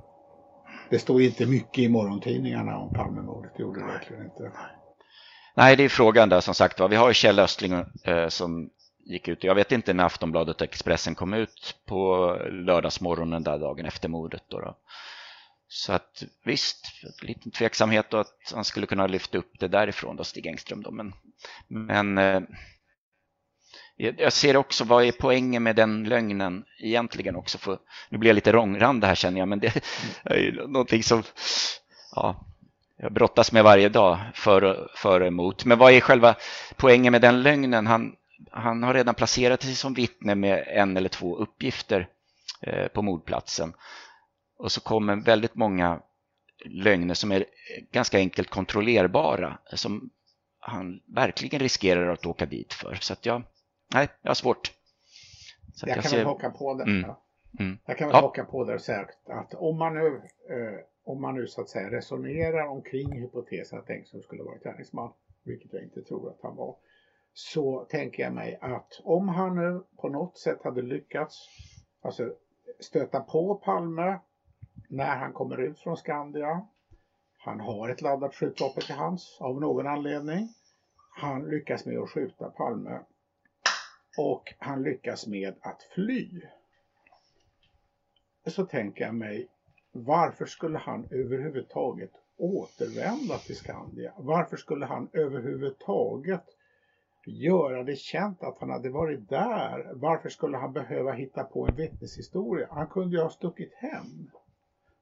Det 0.90 1.00
står 1.00 1.22
inte 1.22 1.46
mycket 1.46 1.80
i 1.80 1.90
morgontidningarna 1.90 2.78
om 2.78 2.94
Palmemordet, 2.94 3.52
det 3.58 3.64
gjorde 3.64 3.80
det 3.80 3.86
verkligen 3.86 4.24
inte. 4.24 4.52
Nej, 5.56 5.76
det 5.76 5.84
är 5.84 5.90
frågan 5.90 6.30
där 6.30 6.40
som 6.40 6.54
sagt 6.54 6.80
Vi 6.90 6.96
har 6.96 7.08
ju 7.08 7.14
Kjell 7.14 7.40
Östling 7.40 7.74
eh, 8.04 8.28
som 8.28 8.70
gick 9.06 9.28
ut. 9.28 9.44
Jag 9.44 9.56
vet 9.56 9.72
inte 9.72 9.94
när 9.94 10.04
Aftonbladet 10.04 10.56
och 10.56 10.68
Expressen 10.68 11.16
kom 11.16 11.34
ut 11.34 11.76
på 11.86 12.28
lördagsmorgonen 12.52 13.44
där 13.44 13.60
dagen 13.60 13.86
efter 13.86 14.10
mordet. 14.10 14.44
Då, 14.48 14.60
då. 14.60 14.78
Så 15.68 15.94
att 15.94 16.24
visst, 16.46 16.86
lite 17.22 17.50
tveksamhet 17.50 18.10
då 18.10 18.18
att 18.18 18.54
han 18.54 18.66
skulle 18.66 18.86
kunna 18.86 19.08
lyfta 19.08 19.38
upp 19.38 19.60
det 19.60 19.68
därifrån 19.68 20.16
då, 20.16 20.24
Stig 20.24 20.48
Engström. 20.48 20.84
Då. 20.84 20.92
Men, 20.92 21.13
men 21.68 22.18
eh, 22.18 22.42
jag 23.98 24.34
ser 24.34 24.58
också 24.58 24.84
vad 24.84 25.06
är 25.06 25.12
poängen 25.12 25.63
med 25.63 25.76
den 25.76 26.04
lögnen 26.04 26.66
egentligen 26.80 27.36
också. 27.36 27.58
För, 27.58 27.78
nu 28.10 28.18
blir 28.18 28.30
jag 28.30 28.36
lite 28.36 28.52
rångrandig 28.52 29.08
här 29.08 29.16
känner 29.16 29.39
jag, 29.39 29.48
men 29.48 29.60
det 29.60 29.68
är 30.24 30.68
någonting 30.68 31.04
som 31.04 31.24
ja, 32.16 32.46
jag 32.98 33.13
brottas 33.13 33.52
med 33.52 33.63
varje 33.63 33.89
dag 33.89 34.20
för, 34.34 34.89
för 34.96 35.22
och 35.22 35.28
emot. 35.28 35.66
Men 35.66 35.78
vad 35.78 35.94
är 35.94 36.02
själva 36.02 36.36
poängen 36.76 37.12
med 37.12 37.22
den 37.22 37.44
lögnen? 37.44 37.88
Han, 37.88 38.16
han 38.51 38.84
har 38.84 38.93
redan 38.93 39.15
placerat 39.15 39.62
sig 39.62 39.75
som 39.75 39.93
vittne 39.93 40.36
med 40.36 40.63
en 40.67 40.97
eller 40.97 41.10
två 41.10 41.36
uppgifter 41.36 42.10
eh, 42.62 42.88
på 42.88 43.01
mordplatsen. 43.01 43.73
Och 44.58 44.71
så 44.71 44.82
kommer 44.82 45.15
väldigt 45.15 45.56
många 45.56 45.99
lögner 46.65 47.13
som 47.13 47.32
är 47.32 47.45
ganska 47.91 48.17
enkelt 48.17 48.49
kontrollerbara 48.49 49.58
som 49.73 50.10
han 50.60 51.01
verkligen 51.06 51.60
riskerar 51.60 52.08
att 52.08 52.25
åka 52.25 52.45
dit 52.45 52.73
för. 52.73 52.97
Så 53.01 53.13
att 53.13 53.25
jag, 53.25 53.43
nej, 53.93 54.08
jag 54.21 54.29
har 54.29 54.36
svårt. 54.36 54.71
Så 55.73 55.88
jag, 55.88 55.97
jag, 55.97 56.03
kan 56.03 56.10
ser... 56.10 56.17
väl 56.17 56.25
haka 56.25 56.49
på 56.49 56.73
det. 56.73 56.84
Mm. 56.84 57.12
Mm. 57.60 57.77
Jag 57.86 57.97
kan 57.97 58.08
väl 58.08 58.15
ja. 58.15 58.21
haka 58.21 58.45
på 58.45 58.63
det 58.63 58.73
och 58.73 58.82
säga 58.82 59.08
att 59.25 59.53
om 59.53 59.77
man 59.77 59.93
nu, 59.93 60.21
eh, 60.49 60.79
om 61.03 61.21
man 61.21 61.36
nu 61.36 61.47
så 61.47 61.62
att 61.62 61.69
säga 61.69 61.91
resonerar 61.91 62.67
omkring 62.67 63.12
hypotesen 63.12 63.79
att 63.79 63.89
Engström 63.89 64.21
skulle 64.21 64.43
vara 64.43 64.58
gärningsman, 64.58 65.13
vilket 65.43 65.73
jag 65.73 65.84
inte 65.84 66.01
tror 66.01 66.29
att 66.29 66.39
han 66.41 66.56
var, 66.56 66.75
så 67.34 67.86
tänker 67.86 68.24
jag 68.24 68.34
mig 68.34 68.58
att 68.62 69.02
om 69.04 69.30
han 69.30 69.56
nu 69.56 69.84
på 69.98 70.10
något 70.10 70.38
sätt 70.38 70.63
hade 70.63 70.82
lyckats 70.82 71.50
alltså, 72.02 72.34
stöta 72.80 73.19
på 73.19 73.56
Palme 73.56 74.19
när 74.89 75.15
han 75.15 75.34
kommer 75.34 75.58
ut 75.58 75.80
från 75.80 75.98
Skandia. 75.98 76.67
Han 77.38 77.60
har 77.60 77.89
ett 77.89 78.02
laddat 78.02 78.36
skjutvapen 78.36 78.84
till 78.84 78.96
hands 78.96 79.38
av 79.41 79.62
någon 79.62 79.88
anledning. 79.88 80.50
Han 81.15 81.50
lyckas 81.50 81.86
med 81.86 82.00
att 82.00 82.10
skjuta 82.10 82.50
Palme 82.50 83.00
och 84.17 84.54
han 84.58 84.84
lyckas 84.84 85.28
med 85.28 85.56
att 85.62 85.84
fly. 85.84 86.41
Så 88.46 88.65
tänker 88.65 89.06
jag 89.06 89.15
mig, 89.15 89.48
varför 89.91 90.46
skulle 90.46 90.78
han 90.78 91.08
överhuvudtaget 91.12 92.12
återvända 92.38 93.38
till 93.38 93.56
Skandia? 93.56 94.13
Varför 94.17 94.58
skulle 94.58 94.86
han 94.86 95.10
överhuvudtaget 95.13 96.43
göra 97.28 97.84
det 97.84 97.96
känt 97.96 98.44
att 98.44 98.58
han 98.60 98.70
hade 98.70 98.90
varit 98.90 99.30
där. 99.30 99.92
Varför 99.94 100.30
skulle 100.30 100.58
han 100.58 100.74
behöva 100.74 101.12
hitta 101.12 101.44
på 101.44 101.68
en 101.68 101.76
vittneshistoria? 101.76 102.68
Han 102.72 102.88
kunde 102.88 103.16
ju 103.16 103.24
ha 103.24 103.30
stuckit 103.30 103.74
hem. 103.74 104.30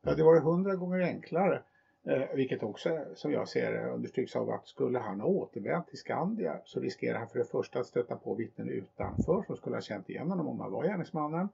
Det 0.02 0.10
hade 0.10 0.24
varit 0.24 0.44
hundra 0.44 0.76
gånger 0.76 1.02
enklare. 1.02 1.62
Eh, 2.04 2.36
vilket 2.36 2.64
också, 2.64 3.00
som 3.16 3.32
jag 3.32 3.48
ser 3.48 3.72
det, 3.72 3.90
understryks 3.90 4.36
av 4.36 4.50
att 4.50 4.68
skulle 4.68 5.00
han 5.00 5.20
ha 5.20 5.28
återvänt 5.28 5.88
till 5.88 5.98
Skandia 5.98 6.58
så 6.66 6.80
riskerar 6.80 7.20
han 7.20 7.28
för 7.28 7.40
det 7.40 7.46
första 7.46 7.80
att 7.80 7.86
stöta 7.86 8.16
på 8.16 8.34
vittnen 8.34 8.70
utanför 8.70 9.44
som 9.48 9.56
skulle 9.56 9.76
ha 9.76 9.82
känt 9.82 10.10
igen 10.10 10.30
honom 10.30 10.48
om 10.48 10.60
han 10.60 10.72
var 10.72 10.84
gärningsmannen. 10.84 11.50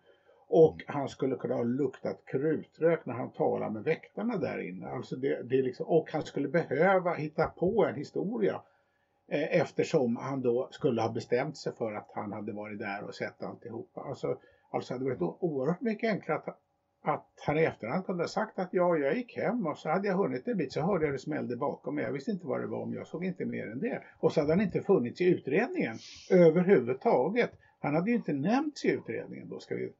Och 0.50 0.84
han 0.88 1.10
skulle 1.10 1.36
kunna 1.36 1.56
ha 1.56 1.64
luktat 1.64 2.26
krutrök 2.26 3.06
när 3.06 3.14
han 3.14 3.32
talar 3.32 3.70
med 3.70 3.84
väktarna 3.84 4.38
där 4.38 4.70
inne. 4.70 4.88
Alltså 4.88 5.16
det, 5.16 5.44
det 5.44 5.62
liksom, 5.62 5.86
och 5.86 6.12
han 6.12 6.24
skulle 6.24 6.48
behöva 6.48 7.14
hitta 7.14 7.48
på 7.48 7.86
en 7.86 7.96
historia 7.96 8.62
Eh, 9.30 9.62
eftersom 9.62 10.16
han 10.16 10.42
då 10.42 10.68
skulle 10.72 11.02
ha 11.02 11.10
bestämt 11.10 11.58
sig 11.58 11.74
för 11.76 11.94
att 11.94 12.12
han 12.14 12.32
hade 12.32 12.52
varit 12.52 12.80
där 12.80 13.04
och 13.04 13.16
sett 13.16 13.44
alltihopa. 13.44 14.02
Alltså, 14.02 14.40
alltså 14.72 14.94
hade 14.94 15.06
det 15.06 15.16
varit 15.16 15.38
oerhört 15.40 15.82
mycket 15.82 16.12
enklare 16.12 16.38
att, 16.38 16.60
att 17.04 17.28
han 17.46 17.58
i 17.58 17.64
efterhand 17.64 18.06
kunde 18.06 18.24
ha 18.24 18.28
sagt 18.28 18.60
att 18.60 18.70
ja, 18.72 18.98
jag 18.98 19.18
gick 19.18 19.38
hem 19.38 19.68
och 19.68 19.78
så 19.78 19.90
hade 19.90 20.08
jag 20.08 20.16
hunnit 20.16 20.48
en 20.48 20.58
bit 20.58 20.74
så 20.74 20.82
hörde 20.82 21.06
jag 21.06 21.14
det 21.14 21.20
smällde 21.20 21.58
bakom 21.58 21.96
mig. 21.96 22.04
Jag 22.04 22.12
visste 22.12 22.32
inte 22.32 22.48
vad 22.48 22.62
det 22.62 22.68
var 22.68 22.82
om 22.82 22.94
jag 22.94 23.08
såg 23.08 23.26
inte 23.26 23.46
mer 23.46 23.72
än 23.72 23.80
det. 23.80 24.04
Och 24.20 24.32
så 24.32 24.40
hade 24.40 24.54
han 24.54 24.62
inte 24.62 24.82
funnits 24.82 25.22
i 25.22 25.26
utredningen 25.26 25.98
överhuvudtaget. 26.32 27.52
Han 27.80 27.96
hade 27.96 28.10
ju 28.10 28.16
inte 28.16 28.34
nämnts 28.34 28.86
i 28.86 28.92
utredningen 28.92 29.50
då 29.50 29.60
ska 29.60 29.76
vi, 29.76 29.94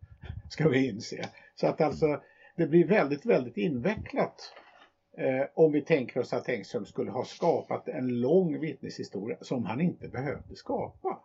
ska 0.50 0.70
vi 0.70 0.90
inse. 0.90 1.30
Så 1.56 1.68
att 1.68 1.82
alltså 1.82 2.22
det 2.56 2.68
blir 2.68 2.88
väldigt, 2.88 3.26
väldigt 3.26 3.58
invecklat 3.58 4.54
Eh, 5.18 5.48
om 5.56 5.72
vi 5.72 5.82
tänker 5.82 6.20
oss 6.20 6.34
att 6.34 6.50
Engström 6.50 6.86
skulle 6.86 7.12
ha 7.12 7.26
skapat 7.26 7.88
en 7.88 8.20
lång 8.22 8.60
vittneshistoria 8.60 9.38
som 9.42 9.66
han 9.66 9.82
inte 9.82 10.08
behövde 10.08 10.56
skapa. 10.56 11.20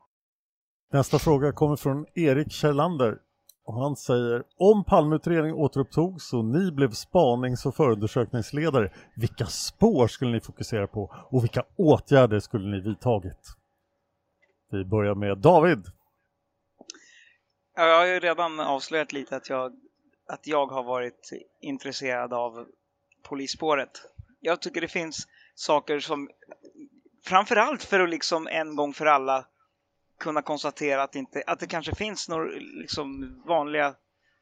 Nästa 0.93 1.19
fråga 1.19 1.53
kommer 1.53 1.77
från 1.77 2.07
Erik 2.15 2.53
Kjellander 2.53 3.19
och 3.65 3.75
han 3.75 3.97
säger 3.97 4.43
om 4.57 4.85
Palmeutredningen 4.85 5.57
återupptogs 5.57 6.33
och 6.33 6.45
ni 6.45 6.73
blev 6.73 6.91
spanings 6.91 7.67
och 7.67 7.75
förundersökningsledare, 7.75 8.93
vilka 9.17 9.47
spår 9.47 10.07
skulle 10.07 10.33
ni 10.33 10.41
fokusera 10.41 10.87
på 10.87 11.15
och 11.31 11.43
vilka 11.43 11.65
åtgärder 11.77 12.41
skulle 12.41 12.77
ni 12.77 12.81
vidtagit? 12.81 13.49
Vi 14.71 14.85
börjar 14.85 15.15
med 15.15 15.39
David. 15.39 15.87
Jag 17.77 17.99
har 17.99 18.07
ju 18.07 18.21
redan 18.21 18.61
avslöjat 18.61 19.13
lite 19.13 19.37
att 19.37 19.51
jag, 19.51 19.73
att 20.29 20.47
jag 20.47 20.67
har 20.67 20.83
varit 20.83 21.31
intresserad 21.61 22.33
av 22.33 22.67
polisspåret. 23.23 23.91
Jag 24.41 24.63
tycker 24.63 24.81
det 24.81 24.89
finns 24.89 25.29
saker 25.55 26.01
som 26.01 26.31
framförallt 27.25 27.83
för 27.83 28.01
att 28.01 28.11
liksom 28.11 28.47
en 28.47 28.77
gång 28.77 28.95
för 28.95 29.07
alla 29.07 29.47
kunna 30.19 30.43
konstatera 30.43 31.03
att, 31.03 31.17
inte, 31.17 31.43
att 31.47 31.61
det 31.61 31.67
kanske 31.67 31.95
finns 31.95 32.29
några 32.29 32.45
liksom 32.61 33.43
vanliga 33.47 33.95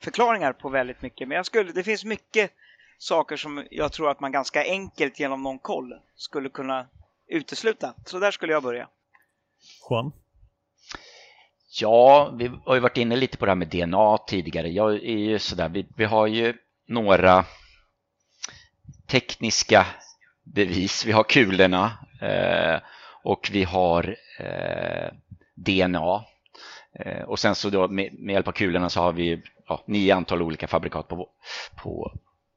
förklaringar 0.03 0.53
på 0.53 0.69
väldigt 0.69 1.03
mycket. 1.03 1.29
Men 1.29 1.37
jag 1.37 1.47
skulle, 1.47 1.73
det 1.73 1.83
finns 1.83 2.05
mycket 2.05 2.51
saker 2.99 3.37
som 3.37 3.67
jag 3.71 3.93
tror 3.93 4.11
att 4.11 4.21
man 4.21 4.33
ganska 4.33 4.65
enkelt 4.65 5.21
genom 5.21 5.43
någon 5.43 5.59
koll 5.59 5.95
skulle 6.17 6.49
kunna 6.49 6.87
utesluta. 7.29 7.95
Så 8.07 8.19
där 8.19 8.31
skulle 8.31 8.53
jag 8.53 8.63
börja. 8.63 8.89
Juan? 9.91 10.13
Ja, 11.81 12.35
vi 12.39 12.51
har 12.65 12.75
ju 12.75 12.81
varit 12.81 12.97
inne 12.97 13.17
lite 13.17 13.37
på 13.37 13.45
det 13.45 13.51
här 13.51 13.57
med 13.57 13.69
DNA 13.69 14.19
tidigare. 14.19 14.69
Jag 14.69 14.95
är 14.95 15.19
ju 15.19 15.39
sådär, 15.39 15.69
vi, 15.69 15.87
vi 15.97 16.05
har 16.05 16.27
ju 16.27 16.55
några 16.87 17.45
tekniska 19.11 19.87
bevis. 20.43 21.07
Vi 21.07 21.13
har 21.13 21.23
kulorna 21.23 21.93
eh, 22.21 22.81
och 23.23 23.49
vi 23.53 23.65
har 23.65 24.17
eh, 24.39 25.13
DNA. 25.55 26.25
Eh, 26.99 27.23
och 27.23 27.39
sen 27.39 27.55
så 27.55 27.71
då 27.71 27.89
med, 27.89 28.13
med, 28.19 28.33
hjälp 28.33 28.49
av 28.49 28.53
kulorna 28.53 28.89
så 28.91 29.01
har 29.01 29.13
vi 29.13 29.43
ja, 29.69 29.85
nio 29.87 30.15
antal 30.15 30.43
olika 30.43 30.67
fabrikat 30.67 31.09
på, 31.09 31.29
på, 31.83 32.13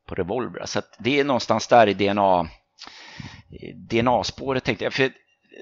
på 0.08 0.16
revolvrar. 0.16 0.66
Så 0.66 0.82
det 1.00 1.20
är 1.20 1.24
någonstans 1.24 1.68
där 1.68 1.88
i 1.88 1.94
DNA, 1.94 2.48
DNA-spåret 3.76 4.64
tänkte 4.64 4.84
jag. 4.84 4.94
För 4.94 5.12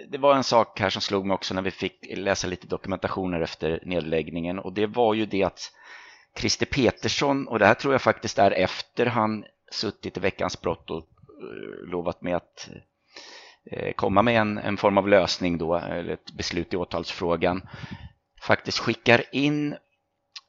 det 0.10 0.18
var 0.18 0.36
en 0.36 0.44
sak 0.44 0.80
här 0.80 0.90
som 0.90 1.02
slog 1.02 1.26
mig 1.26 1.36
också 1.36 1.54
när 1.54 1.62
vi 1.62 1.72
fick 1.72 2.06
läsa 2.18 2.48
lite 2.48 2.68
dokumentationer 2.68 3.42
efter 3.42 3.80
nedläggningen 3.86 4.60
och 4.60 4.74
det 4.74 4.88
var 4.88 5.14
ju 5.14 5.26
det 5.26 5.44
att 5.44 5.72
Christer 6.38 6.66
Petersson, 6.66 7.48
och 7.48 7.60
det 7.60 7.66
här 7.66 7.74
tror 7.74 7.94
jag 7.94 8.02
faktiskt 8.02 8.40
är 8.40 8.52
efter 8.52 9.06
han 9.06 9.44
suttit 9.74 10.18
i 10.18 10.20
veckans 10.20 10.62
brott 10.62 10.90
och 10.90 10.98
eh, 10.98 11.90
lovat 11.90 12.22
mig 12.22 12.34
att 12.34 12.70
eh, 13.72 13.94
komma 13.94 14.22
med 14.22 14.42
en, 14.42 14.58
en 14.58 14.78
form 14.78 14.98
av 14.98 15.08
lösning 15.08 15.58
då, 15.58 15.76
eller 15.76 16.14
ett 16.14 16.32
beslut 16.32 16.74
i 16.74 16.78
åtalsfrågan, 16.78 17.62
faktiskt 18.42 18.80
skickar 18.80 19.24
in 19.32 19.74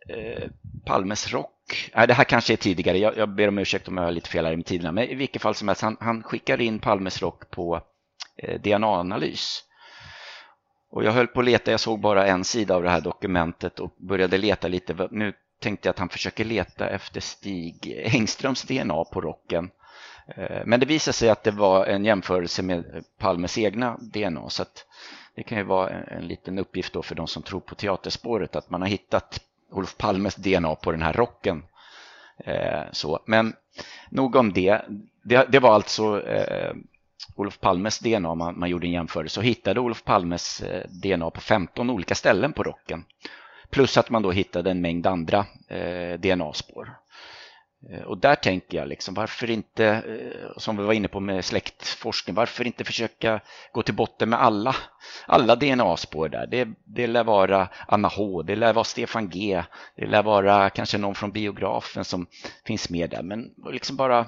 eh, 0.08 0.50
Palmes 0.86 1.32
rock. 1.32 1.90
Nej, 1.94 2.06
det 2.06 2.14
här 2.14 2.24
kanske 2.24 2.52
är 2.52 2.56
tidigare, 2.56 2.98
jag, 2.98 3.16
jag 3.16 3.28
ber 3.34 3.48
om 3.48 3.58
ursäkt 3.58 3.88
om 3.88 3.96
jag 3.96 4.04
har 4.04 4.10
lite 4.10 4.28
fel 4.28 4.44
här 4.44 4.58
i 4.58 4.62
tiderna, 4.62 4.92
men 4.92 5.04
i 5.04 5.14
vilket 5.14 5.42
fall 5.42 5.54
som 5.54 5.68
helst, 5.68 5.82
han, 5.82 5.96
han 6.00 6.22
skickar 6.22 6.60
in 6.60 6.78
Palmes 6.78 7.22
rock 7.22 7.50
på 7.50 7.80
eh, 8.36 8.60
DNA-analys. 8.60 9.64
Och 10.90 11.04
jag 11.04 11.12
höll 11.12 11.26
på 11.26 11.40
att 11.40 11.46
leta, 11.46 11.70
jag 11.70 11.80
såg 11.80 12.00
bara 12.00 12.26
en 12.26 12.44
sida 12.44 12.74
av 12.74 12.82
det 12.82 12.90
här 12.90 13.00
dokumentet 13.00 13.80
och 13.80 13.94
började 14.08 14.38
leta 14.38 14.68
lite. 14.68 15.08
Nu 15.10 15.32
tänkte 15.62 15.88
jag 15.88 15.92
att 15.92 15.98
han 15.98 16.08
försöker 16.08 16.44
leta 16.44 16.88
efter 16.88 17.20
Stig 17.20 18.02
Engströms 18.04 18.62
DNA 18.62 19.04
på 19.04 19.20
rocken. 19.20 19.70
Eh, 20.26 20.62
men 20.66 20.80
det 20.80 20.86
visade 20.86 21.12
sig 21.12 21.30
att 21.30 21.44
det 21.44 21.50
var 21.50 21.86
en 21.86 22.04
jämförelse 22.04 22.62
med 22.62 23.04
Palmes 23.18 23.58
egna 23.58 23.96
DNA. 24.00 24.48
Så 24.48 24.64
det 25.34 25.42
kan 25.42 25.58
ju 25.58 25.64
vara 25.64 25.90
en 25.90 26.26
liten 26.26 26.58
uppgift 26.58 26.92
då 26.92 27.02
för 27.02 27.14
de 27.14 27.26
som 27.26 27.42
tror 27.42 27.60
på 27.60 27.74
teaterspåret 27.74 28.56
att 28.56 28.70
man 28.70 28.82
har 28.82 28.88
hittat 28.88 29.40
Olof 29.70 29.96
Palmes 29.96 30.36
DNA 30.36 30.74
på 30.74 30.92
den 30.92 31.02
här 31.02 31.12
rocken. 31.12 31.64
Eh, 32.38 32.82
så. 32.92 33.20
Men 33.26 33.54
nog 34.10 34.36
om 34.36 34.52
det. 34.52 34.80
Det, 35.24 35.46
det 35.52 35.58
var 35.58 35.74
alltså 35.74 36.26
eh, 36.26 36.74
Olof 37.36 37.60
Palmes 37.60 37.98
DNA 37.98 38.34
man, 38.34 38.58
man 38.58 38.68
gjorde 38.68 38.86
en 38.86 38.92
jämförelse 38.92 39.40
och 39.40 39.46
hittade 39.46 39.80
Olof 39.80 40.04
Palmes 40.04 40.62
DNA 40.88 41.30
på 41.30 41.40
15 41.40 41.90
olika 41.90 42.14
ställen 42.14 42.52
på 42.52 42.62
rocken. 42.62 43.04
Plus 43.72 43.96
att 43.96 44.10
man 44.10 44.22
då 44.22 44.30
hittade 44.30 44.70
en 44.70 44.80
mängd 44.80 45.06
andra 45.06 45.46
eh, 45.68 46.20
DNA-spår. 46.20 46.98
Eh, 47.90 48.02
och 48.02 48.18
där 48.18 48.34
tänker 48.34 48.78
jag, 48.78 48.88
liksom, 48.88 49.14
varför 49.14 49.50
inte, 49.50 49.86
eh, 49.86 50.58
som 50.58 50.76
vi 50.76 50.84
var 50.84 50.92
inne 50.92 51.08
på 51.08 51.20
med 51.20 51.44
släktforskning, 51.44 52.34
varför 52.34 52.66
inte 52.66 52.84
försöka 52.84 53.40
gå 53.72 53.82
till 53.82 53.94
botten 53.94 54.30
med 54.30 54.42
alla, 54.42 54.76
alla 55.26 55.56
DNA-spår 55.56 56.28
där? 56.28 56.46
Det, 56.46 56.68
det 56.84 57.06
lär 57.06 57.24
vara 57.24 57.68
Anna 57.88 58.08
H, 58.08 58.42
det 58.42 58.56
lär 58.56 58.72
vara 58.72 58.84
Stefan 58.84 59.28
G, 59.28 59.62
det 59.96 60.06
lär 60.06 60.22
vara 60.22 60.70
kanske 60.70 60.98
någon 60.98 61.14
från 61.14 61.32
biografen 61.32 62.04
som 62.04 62.26
finns 62.66 62.90
med 62.90 63.10
där, 63.10 63.22
men 63.22 63.50
liksom 63.70 63.96
bara 63.96 64.26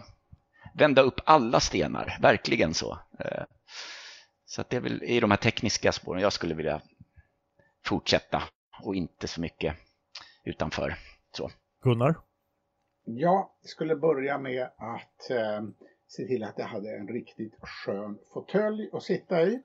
vända 0.75 1.03
upp 1.03 1.21
alla 1.25 1.61
stenar, 1.61 2.19
verkligen 2.21 2.75
så. 2.75 2.99
Eh, 3.21 3.43
så 4.47 4.61
att 4.61 4.71
det 4.71 4.77
är 4.77 4.81
väl 4.81 5.03
i 5.03 5.21
de 5.21 5.31
här 5.31 5.39
tekniska 5.39 5.93
spåren 5.93 6.23
jag 6.23 6.33
skulle 6.33 6.55
vilja 6.55 6.81
fortsätta 7.85 8.43
och 8.83 8.95
inte 8.95 9.29
så 9.29 9.41
mycket 9.41 9.77
utanför. 10.45 10.95
Så. 11.37 11.51
Gunnar? 11.83 12.15
Jag 13.05 13.49
skulle 13.63 13.97
börja 13.97 14.39
med 14.39 14.63
att 14.77 15.31
eh, 15.31 15.63
se 16.07 16.27
till 16.27 16.45
att 16.45 16.59
jag 16.59 16.67
hade 16.67 16.97
en 16.97 17.09
riktigt 17.09 17.55
skön 17.61 18.19
fåtölj 18.33 18.91
att 18.93 19.03
sitta 19.03 19.43
i. 19.43 19.63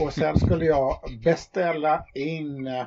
Och 0.00 0.12
sen 0.12 0.38
skulle 0.38 0.64
jag 0.64 0.98
beställa 1.24 2.06
in 2.14 2.66
eh, 2.66 2.86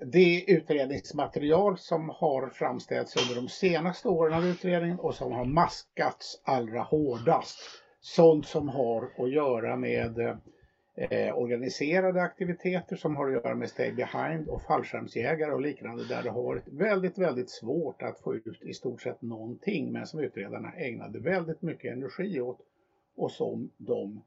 det 0.00 0.44
utredningsmaterial 0.48 1.78
som 1.78 2.08
har 2.08 2.48
framställts 2.48 3.16
under 3.16 3.42
de 3.42 3.48
senaste 3.48 4.08
åren 4.08 4.34
av 4.34 4.46
utredningen 4.46 4.98
och 4.98 5.14
som 5.14 5.32
har 5.32 5.44
maskats 5.44 6.40
allra 6.44 6.82
hårdast. 6.82 7.58
Sånt 8.00 8.46
som 8.46 8.68
har 8.68 9.12
att 9.18 9.30
göra 9.32 9.76
med 9.76 10.38
eh, 10.98 11.38
organiserade 11.38 12.22
aktiviteter 12.22 12.96
som 12.96 13.16
har 13.16 13.26
att 13.26 13.32
göra 13.32 13.54
med 13.54 13.70
stay 13.70 13.92
behind 13.92 14.48
och 14.48 14.62
fallskärmsjägare 14.62 15.52
och 15.52 15.60
liknande 15.60 16.08
där 16.08 16.22
det 16.22 16.30
har 16.30 16.42
varit 16.42 16.68
väldigt, 16.68 17.18
väldigt 17.18 17.50
svårt 17.50 18.02
att 18.02 18.18
få 18.18 18.34
ut 18.34 18.62
i 18.62 18.74
stort 18.74 19.02
sett 19.02 19.22
någonting 19.22 19.92
men 19.92 20.06
som 20.06 20.20
utredarna 20.20 20.72
ägnade 20.72 21.18
väldigt 21.18 21.62
mycket 21.62 21.92
energi 21.92 22.40
åt 22.40 22.58
och 23.16 23.32
som 23.32 23.70
de 23.76 24.22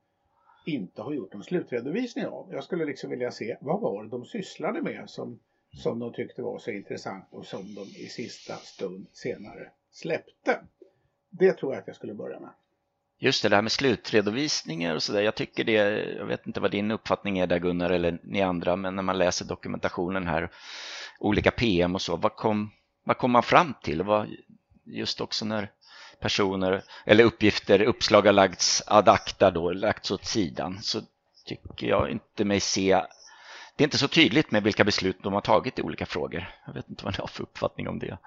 inte 0.65 1.01
har 1.01 1.13
gjort 1.13 1.33
någon 1.33 1.43
slutredovisning 1.43 2.25
av. 2.25 2.49
Jag 2.51 2.63
skulle 2.63 2.85
liksom 2.85 3.09
vilja 3.09 3.31
se 3.31 3.57
vad 3.61 3.81
var 3.81 4.03
det 4.03 4.09
de 4.09 4.25
sysslade 4.25 4.81
med 4.81 5.09
som 5.09 5.39
som 5.73 5.99
de 5.99 6.13
tyckte 6.13 6.41
var 6.41 6.59
så 6.59 6.71
intressant 6.71 7.25
och 7.29 7.45
som 7.45 7.73
de 7.75 7.81
i 7.81 8.09
sista 8.09 8.55
stund 8.55 9.07
senare 9.11 9.71
släppte. 9.91 10.59
Det 11.29 11.53
tror 11.53 11.73
jag 11.73 11.81
att 11.81 11.87
jag 11.87 11.95
skulle 11.95 12.13
börja 12.13 12.39
med. 12.39 12.49
Just 13.23 13.43
det, 13.43 13.49
det 13.49 13.55
här 13.55 13.61
med 13.61 13.71
slutredovisningar 13.71 14.95
och 14.95 15.03
sådär. 15.03 15.21
Jag 15.21 15.35
tycker 15.35 15.63
det, 15.63 15.73
jag 16.17 16.25
vet 16.25 16.47
inte 16.47 16.59
vad 16.59 16.71
din 16.71 16.91
uppfattning 16.91 17.39
är 17.39 17.47
där 17.47 17.59
Gunnar 17.59 17.89
eller 17.89 18.19
ni 18.23 18.41
andra, 18.41 18.75
men 18.75 18.95
när 18.95 19.03
man 19.03 19.17
läser 19.17 19.45
dokumentationen 19.45 20.27
här, 20.27 20.51
olika 21.19 21.51
PM 21.51 21.95
och 21.95 22.01
så, 22.01 22.15
vad 22.15 22.35
kom, 22.35 22.71
vad 23.03 23.17
kom 23.17 23.31
man 23.31 23.43
fram 23.43 23.73
till? 23.83 24.03
Vad, 24.03 24.29
just 24.85 25.21
också 25.21 25.45
när 25.45 25.71
personer 26.19 26.83
eller 27.05 27.23
uppgifter, 27.23 27.81
uppslag 27.81 28.21
har 28.25 28.33
lagts 28.33 28.83
ad 28.87 29.09
acta 29.09 29.51
då, 29.51 29.71
lagts 29.71 30.11
åt 30.11 30.25
sidan, 30.25 30.79
så 30.81 31.01
tycker 31.45 31.87
jag 31.87 32.09
inte 32.09 32.45
mig 32.45 32.59
se 32.59 33.01
det 33.75 33.83
är 33.83 33.87
inte 33.87 33.97
så 33.97 34.07
tydligt 34.07 34.51
med 34.51 34.63
vilka 34.63 34.83
beslut 34.83 35.23
de 35.23 35.33
har 35.33 35.41
tagit 35.41 35.79
i 35.79 35.81
olika 35.81 36.05
frågor. 36.05 36.55
Jag 36.65 36.73
vet 36.73 36.89
inte 36.89 37.05
vad 37.05 37.13
ni 37.13 37.19
har 37.19 37.27
för 37.27 37.43
uppfattning 37.43 37.87
om 37.87 37.99
det. 37.99 38.17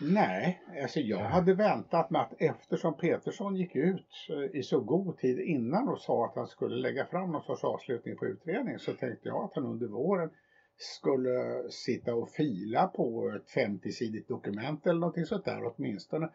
Nej, 0.00 0.62
alltså 0.82 1.00
jag 1.00 1.18
hade 1.18 1.54
väntat 1.54 2.10
mig 2.10 2.22
att 2.22 2.34
eftersom 2.38 2.96
Petersson 2.96 3.56
gick 3.56 3.76
ut 3.76 4.08
eh, 4.30 4.58
i 4.60 4.62
så 4.62 4.80
god 4.80 5.18
tid 5.18 5.38
innan 5.38 5.88
och 5.88 6.00
sa 6.00 6.26
att 6.26 6.34
han 6.34 6.46
skulle 6.46 6.76
lägga 6.76 7.06
fram 7.06 7.32
någon 7.32 7.42
sorts 7.42 7.64
avslutning 7.64 8.16
på 8.16 8.26
utredningen 8.26 8.78
så 8.78 8.92
tänkte 8.92 9.28
jag 9.28 9.44
att 9.44 9.54
han 9.54 9.64
under 9.64 9.86
våren 9.86 10.30
skulle 10.76 11.62
sitta 11.70 12.14
och 12.14 12.30
fila 12.30 12.86
på 12.86 13.30
ett 13.36 13.56
50-sidigt 13.56 14.28
dokument 14.28 14.86
eller 14.86 15.00
någonting 15.00 15.24
sånt 15.24 15.44
där 15.44 15.72
åtminstone. 15.74 16.30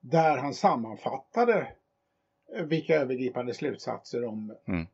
Där 0.00 0.36
han 0.38 0.54
sammanfattade 0.54 1.72
vilka 2.64 2.94
övergripande 2.94 3.54
slutsatser 3.54 4.24
om 4.24 4.56
mm 4.68 4.86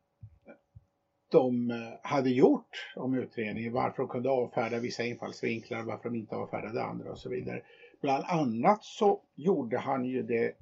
de 1.31 1.71
eh, 1.71 1.77
hade 2.03 2.29
gjort 2.29 2.93
om 2.95 3.13
utredningen, 3.13 3.73
varför 3.73 3.97
de 3.97 4.07
kunde 4.07 4.29
avfärda 4.29 4.79
vissa 4.79 5.03
infallsvinklar, 5.03 5.83
varför 5.83 6.09
de 6.09 6.15
inte 6.15 6.35
avfärdade 6.35 6.83
andra 6.83 7.11
och 7.11 7.19
så 7.19 7.29
vidare. 7.29 7.61
Bland 8.01 8.23
annat 8.27 8.83
så 8.83 9.21
gjorde 9.35 9.77
han 9.77 10.05
ju 10.05 10.23
det 10.23 10.55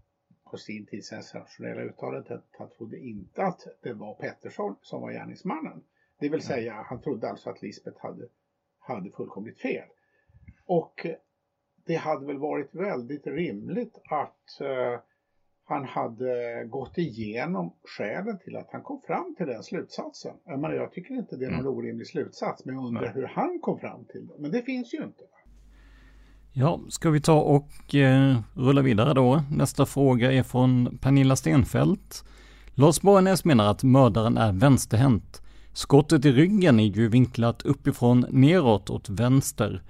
på 0.43 0.57
sin 0.57 0.85
tid 0.85 1.05
sensationella 1.05 1.81
uttalandet 1.81 2.31
att 2.31 2.45
han 2.57 2.69
trodde 2.69 2.97
inte 2.97 3.43
att 3.43 3.67
det 3.81 3.93
var 3.93 4.13
Pettersson 4.13 4.75
som 4.81 5.01
var 5.01 5.11
gärningsmannen. 5.11 5.83
Det 6.19 6.29
vill 6.29 6.41
säga, 6.41 6.73
han 6.73 7.01
trodde 7.01 7.29
alltså 7.29 7.49
att 7.49 7.61
Lisbeth 7.61 8.01
hade, 8.01 8.27
hade 8.79 9.11
fullkomligt 9.11 9.59
fel. 9.59 9.87
Och 10.65 11.05
det 11.85 11.95
hade 11.95 12.25
väl 12.25 12.37
varit 12.37 12.75
väldigt 12.75 13.27
rimligt 13.27 13.97
att 14.09 14.61
uh, 14.61 14.99
han 15.63 15.85
hade 15.85 16.63
gått 16.65 16.97
igenom 16.97 17.75
skälen 17.83 18.39
till 18.39 18.55
att 18.55 18.71
han 18.71 18.81
kom 18.81 19.01
fram 19.01 19.35
till 19.35 19.47
den 19.47 19.63
slutsatsen. 19.63 20.35
Jag, 20.45 20.59
menar, 20.59 20.75
jag 20.75 20.91
tycker 20.91 21.13
inte 21.15 21.35
det 21.35 21.45
är 21.45 21.51
någon 21.51 21.59
mm. 21.59 21.73
orimlig 21.73 22.07
slutsats, 22.07 22.65
men 22.65 22.75
jag 22.75 22.85
undrar 22.85 23.13
hur 23.13 23.25
han 23.25 23.59
kom 23.59 23.79
fram 23.79 24.05
till 24.05 24.27
det. 24.27 24.33
Men 24.37 24.51
det 24.51 24.61
finns 24.61 24.93
ju 24.93 24.97
inte. 25.03 25.23
Ja, 26.61 26.79
ska 26.89 27.09
vi 27.09 27.21
ta 27.21 27.39
och 27.39 27.95
eh, 27.95 28.37
rulla 28.53 28.81
vidare 28.81 29.13
då? 29.13 29.43
Nästa 29.51 29.85
fråga 29.85 30.31
är 30.31 30.43
från 30.43 30.97
Pernilla 31.01 31.35
Stenfeldt. 31.35 32.23
Lars 32.73 33.01
Borgnäs 33.01 33.45
menar 33.45 33.71
att 33.71 33.83
mördaren 33.83 34.37
är 34.37 34.51
vänsterhänt. 34.51 35.41
Skottet 35.73 36.25
i 36.25 36.31
ryggen 36.31 36.79
är 36.79 36.83
ju 36.83 37.09
vinklat 37.09 37.61
uppifrån 37.61 38.25
neråt 38.29 38.89
åt 38.89 39.09
vänster. 39.09 39.83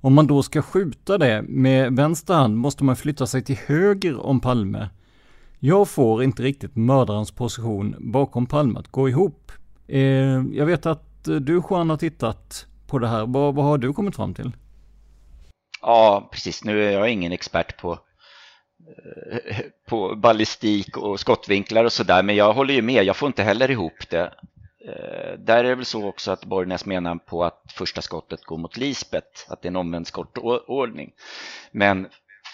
Om 0.00 0.14
man 0.14 0.26
då 0.26 0.42
ska 0.42 0.62
skjuta 0.62 1.18
det 1.18 1.42
med 1.42 1.96
vänster 1.96 2.34
hand 2.34 2.56
måste 2.56 2.84
man 2.84 2.96
flytta 2.96 3.26
sig 3.26 3.42
till 3.42 3.58
höger 3.66 4.20
om 4.20 4.40
Palme. 4.40 4.88
Jag 5.58 5.88
får 5.88 6.22
inte 6.22 6.42
riktigt 6.42 6.76
mördarens 6.76 7.30
position 7.30 7.94
bakom 7.98 8.46
Palme 8.46 8.78
att 8.78 8.88
gå 8.88 9.08
ihop. 9.08 9.52
Eh, 9.86 10.00
jag 10.52 10.66
vet 10.66 10.86
att 10.86 11.24
du 11.24 11.62
Juan 11.70 11.90
har 11.90 11.96
tittat 11.96 12.66
på 12.86 12.98
det 12.98 13.08
här. 13.08 13.26
Vad, 13.26 13.54
vad 13.54 13.64
har 13.64 13.78
du 13.78 13.92
kommit 13.92 14.16
fram 14.16 14.34
till? 14.34 14.52
Ja, 15.82 16.28
precis. 16.32 16.64
Nu 16.64 16.84
är 16.84 16.92
jag 16.92 17.10
ingen 17.10 17.32
expert 17.32 17.76
på, 17.76 17.98
eh, 19.30 19.56
på 19.88 20.16
ballistik 20.16 20.96
och 20.96 21.20
skottvinklar 21.20 21.84
och 21.84 21.92
sådär, 21.92 22.22
men 22.22 22.36
jag 22.36 22.52
håller 22.52 22.74
ju 22.74 22.82
med. 22.82 23.04
Jag 23.04 23.16
får 23.16 23.26
inte 23.26 23.42
heller 23.42 23.70
ihop 23.70 24.08
det. 24.10 24.32
Eh, 24.86 25.38
där 25.38 25.64
är 25.64 25.68
det 25.68 25.74
väl 25.74 25.84
så 25.84 26.08
också 26.08 26.30
att 26.30 26.44
Borgnäs 26.44 26.86
menar 26.86 27.16
på 27.16 27.44
att 27.44 27.72
första 27.72 28.02
skottet 28.02 28.44
går 28.44 28.58
mot 28.58 28.76
Lisbet, 28.76 29.46
att 29.48 29.62
det 29.62 29.66
är 29.66 29.70
en 29.70 29.76
omvänd 29.76 30.06
skottordning. 30.06 31.12
Men 31.70 32.08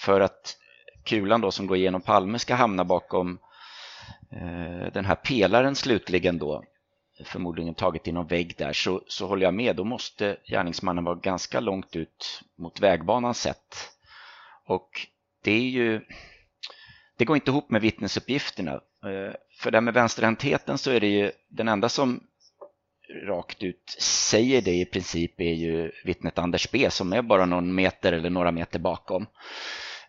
för 0.04 0.20
att 0.20 0.56
kulan 1.04 1.40
då 1.40 1.50
som 1.50 1.66
går 1.66 1.76
igenom 1.76 2.00
Palme 2.00 2.38
ska 2.38 2.54
hamna 2.54 2.84
bakom 2.84 3.38
eh, 4.32 4.92
den 4.92 5.04
här 5.04 5.14
pelaren 5.14 5.74
slutligen 5.74 6.38
då, 6.38 6.64
förmodligen 7.24 7.74
tagit 7.74 8.08
i 8.08 8.12
någon 8.12 8.26
vägg 8.26 8.54
där, 8.58 8.72
så, 8.72 9.02
så 9.06 9.26
håller 9.26 9.42
jag 9.42 9.54
med. 9.54 9.76
Då 9.76 9.84
måste 9.84 10.36
gärningsmannen 10.44 11.04
vara 11.04 11.14
ganska 11.14 11.60
långt 11.60 11.96
ut 11.96 12.42
mot 12.58 12.80
vägbanan 12.80 13.34
sett. 13.34 13.76
Och 14.64 14.90
det 15.42 15.52
är 15.52 15.68
ju, 15.68 16.00
det 17.16 17.24
går 17.24 17.36
inte 17.36 17.50
ihop 17.50 17.70
med 17.70 17.80
vittnesuppgifterna. 17.80 18.72
Eh, 19.04 19.34
för 19.60 19.70
det 19.70 19.80
med 19.80 19.94
vänsterhäntheten 19.94 20.78
så 20.78 20.90
är 20.90 21.00
det 21.00 21.06
ju 21.08 21.32
den 21.48 21.68
enda 21.68 21.88
som 21.88 22.20
rakt 23.26 23.62
ut 23.62 23.96
säger 24.00 24.62
det 24.62 24.74
i 24.74 24.84
princip 24.84 25.40
är 25.40 25.54
ju 25.54 25.92
vittnet 26.04 26.38
Anders 26.38 26.70
B 26.70 26.90
som 26.90 27.12
är 27.12 27.22
bara 27.22 27.46
någon 27.46 27.74
meter 27.74 28.12
eller 28.12 28.30
några 28.30 28.52
meter 28.52 28.78
bakom. 28.78 29.26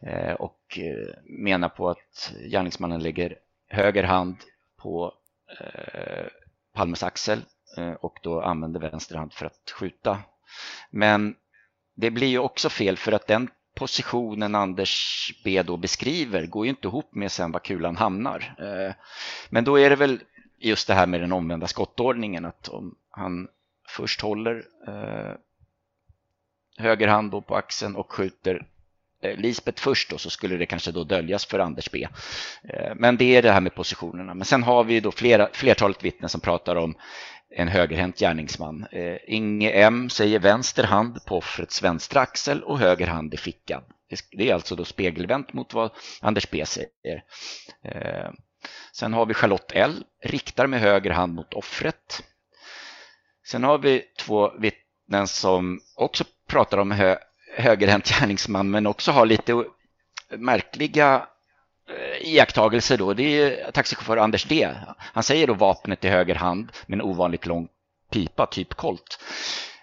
Eh, 0.01 0.33
och 0.33 0.77
eh, 0.77 1.15
menar 1.23 1.69
på 1.69 1.89
att 1.89 2.33
gärningsmannen 2.51 3.03
lägger 3.03 3.37
höger 3.67 4.03
hand 4.03 4.35
på 4.77 5.13
Palmes 6.79 7.03
axel 7.03 7.41
eh, 7.77 7.91
och 7.91 8.19
då 8.21 8.41
använder 8.41 8.79
vänster 8.79 9.15
hand 9.15 9.33
för 9.33 9.45
att 9.45 9.71
skjuta. 9.71 10.17
Men 10.89 11.35
det 11.95 12.11
blir 12.11 12.27
ju 12.27 12.39
också 12.39 12.69
fel 12.69 12.97
för 12.97 13.11
att 13.11 13.27
den 13.27 13.49
positionen 13.75 14.55
Anders 14.55 15.33
B 15.43 15.63
då 15.63 15.77
beskriver 15.77 16.45
går 16.45 16.65
ju 16.65 16.69
inte 16.69 16.87
ihop 16.87 17.15
med 17.15 17.31
sen 17.31 17.51
var 17.51 17.59
kulan 17.59 17.97
hamnar. 17.97 18.55
Eh, 18.59 18.93
men 19.49 19.63
då 19.63 19.79
är 19.79 19.89
det 19.89 19.95
väl 19.95 20.19
just 20.57 20.87
det 20.87 20.93
här 20.93 21.07
med 21.07 21.21
den 21.21 21.31
omvända 21.31 21.67
skottordningen, 21.67 22.45
att 22.45 22.67
om 22.67 22.95
han 23.09 23.47
först 23.87 24.21
håller 24.21 24.63
eh, 24.87 25.35
höger 26.77 27.07
hand 27.07 27.31
då 27.31 27.41
på 27.41 27.55
axeln 27.55 27.95
och 27.95 28.11
skjuter 28.11 28.67
Eh, 29.21 29.37
Lisbeth 29.37 29.81
först 29.81 30.09
då, 30.09 30.17
så 30.17 30.29
skulle 30.29 30.57
det 30.57 30.65
kanske 30.65 30.91
då 30.91 31.03
döljas 31.03 31.45
för 31.45 31.59
Anders 31.59 31.91
B. 31.91 32.07
Eh, 32.63 32.95
men 32.95 33.17
det 33.17 33.35
är 33.35 33.41
det 33.41 33.51
här 33.51 33.61
med 33.61 33.75
positionerna. 33.75 34.33
Men 34.33 34.45
sen 34.45 34.63
har 34.63 34.83
vi 34.83 34.99
då 34.99 35.11
flera, 35.11 35.49
flertalet 35.53 36.03
vittnen 36.03 36.29
som 36.29 36.41
pratar 36.41 36.75
om 36.75 36.95
en 37.55 37.67
högerhänt 37.67 38.19
gärningsman. 38.19 38.85
Eh, 38.91 39.17
Inge 39.27 39.71
M 39.71 40.09
säger 40.09 40.39
vänster 40.39 40.83
hand 40.83 41.25
på 41.25 41.37
offrets 41.37 41.83
vänstra 41.83 42.21
axel 42.21 42.63
och 42.63 42.79
höger 42.79 43.07
hand 43.07 43.33
i 43.33 43.37
fickan. 43.37 43.83
Det 44.31 44.49
är 44.49 44.53
alltså 44.53 44.75
då 44.75 44.85
spegelvänt 44.85 45.53
mot 45.53 45.73
vad 45.73 45.91
Anders 46.21 46.49
B 46.49 46.65
säger. 46.65 47.23
Sen 48.93 49.13
har 49.13 49.25
vi 49.25 49.33
Charlotte 49.33 49.71
L, 49.75 50.03
riktar 50.23 50.67
med 50.67 50.79
höger 50.79 51.11
hand 51.11 51.33
mot 51.33 51.53
offret. 51.53 52.23
Sen 53.47 53.63
har 53.63 53.77
vi 53.77 54.03
två 54.19 54.51
vittnen 54.59 55.27
som 55.27 55.79
också 55.95 56.23
pratar 56.47 56.77
om 56.77 56.91
hö 56.91 57.17
högerhänt 57.55 58.07
gärningsman 58.09 58.71
men 58.71 58.87
också 58.87 59.11
har 59.11 59.25
lite 59.25 59.63
märkliga 60.29 61.27
eh, 61.89 62.27
iakttagelser 62.27 62.97
då. 62.97 63.13
Det 63.13 63.23
är 63.23 63.71
taxichaufför 63.71 64.17
Anders 64.17 64.45
D. 64.45 64.69
Han 64.97 65.23
säger 65.23 65.47
då 65.47 65.53
vapnet 65.53 66.05
i 66.05 66.09
höger 66.09 66.35
hand 66.35 66.71
med 66.85 66.99
en 66.99 67.05
ovanligt 67.05 67.45
lång 67.45 67.67
pipa, 68.11 68.45
typ 68.45 68.73
kolt. 68.73 69.19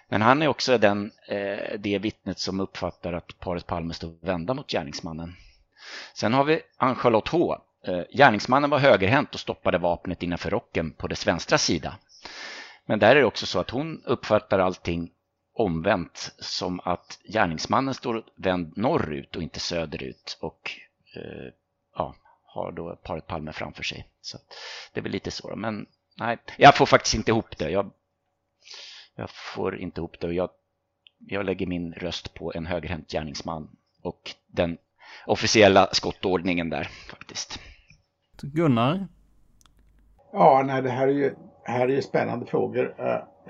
Men 0.09 0.21
han 0.21 0.41
är 0.41 0.47
också 0.47 0.77
den, 0.77 1.11
eh, 1.27 1.79
det 1.79 1.99
vittnet 1.99 2.39
som 2.39 2.59
uppfattar 2.59 3.13
att 3.13 3.39
paret 3.39 3.67
Palme 3.67 3.93
stod 3.93 4.25
vända 4.25 4.53
mot 4.53 4.71
gärningsmannen. 4.71 5.35
Sen 6.13 6.33
har 6.33 6.43
vi 6.43 6.61
Ann-Charlotte 6.77 7.27
H. 7.27 7.57
Eh, 7.87 8.01
gärningsmannen 8.17 8.69
var 8.69 8.79
högerhänt 8.79 9.33
och 9.33 9.39
stoppade 9.39 9.77
vapnet 9.77 10.23
innanför 10.23 10.49
rocken 10.49 10.91
på 10.91 11.07
dess 11.07 11.27
vänstra 11.27 11.57
sida. 11.57 11.95
Men 12.85 12.99
där 12.99 13.15
är 13.15 13.19
det 13.19 13.25
också 13.25 13.45
så 13.45 13.59
att 13.59 13.69
hon 13.69 14.01
uppfattar 14.05 14.59
allting 14.59 15.09
omvänt 15.57 16.35
som 16.39 16.79
att 16.83 17.19
gärningsmannen 17.23 17.93
står 17.93 18.23
vänd 18.35 18.77
norrut 18.77 19.35
och 19.35 19.43
inte 19.43 19.59
söderut 19.59 20.37
och 20.41 20.71
eh, 21.15 21.53
ja, 21.95 22.15
har 22.43 22.71
då 22.71 22.95
paret 22.95 23.27
Palme 23.27 23.53
framför 23.53 23.83
sig. 23.83 24.07
Så 24.21 24.37
det 24.93 24.99
är 24.99 25.03
väl 25.03 25.11
lite 25.11 25.31
så. 25.31 25.55
Men 25.55 25.85
nej, 26.17 26.37
jag 26.57 26.77
får 26.77 26.85
faktiskt 26.85 27.15
inte 27.15 27.31
ihop 27.31 27.57
det. 27.57 27.69
Jag, 27.69 27.91
jag 29.15 29.29
får 29.29 29.77
inte 29.77 30.01
ihop 30.01 30.19
det 30.19 30.27
och 30.27 30.33
jag, 30.33 30.49
jag 31.17 31.45
lägger 31.45 31.67
min 31.67 31.93
röst 31.93 32.33
på 32.33 32.51
en 32.55 32.65
högerhänt 32.65 33.11
gärningsman 33.11 33.77
och 34.01 34.31
den 34.47 34.77
officiella 35.25 35.89
skottordningen 35.91 36.69
där 36.69 36.83
faktiskt. 36.83 37.59
Gunnar? 38.41 39.07
Ja, 40.33 40.63
nej, 40.65 40.81
det 40.81 40.89
här 40.89 41.07
är 41.07 41.11
ju, 41.11 41.35
här 41.63 41.87
är 41.87 41.95
ju 41.95 42.01
spännande 42.01 42.45
frågor. 42.45 42.95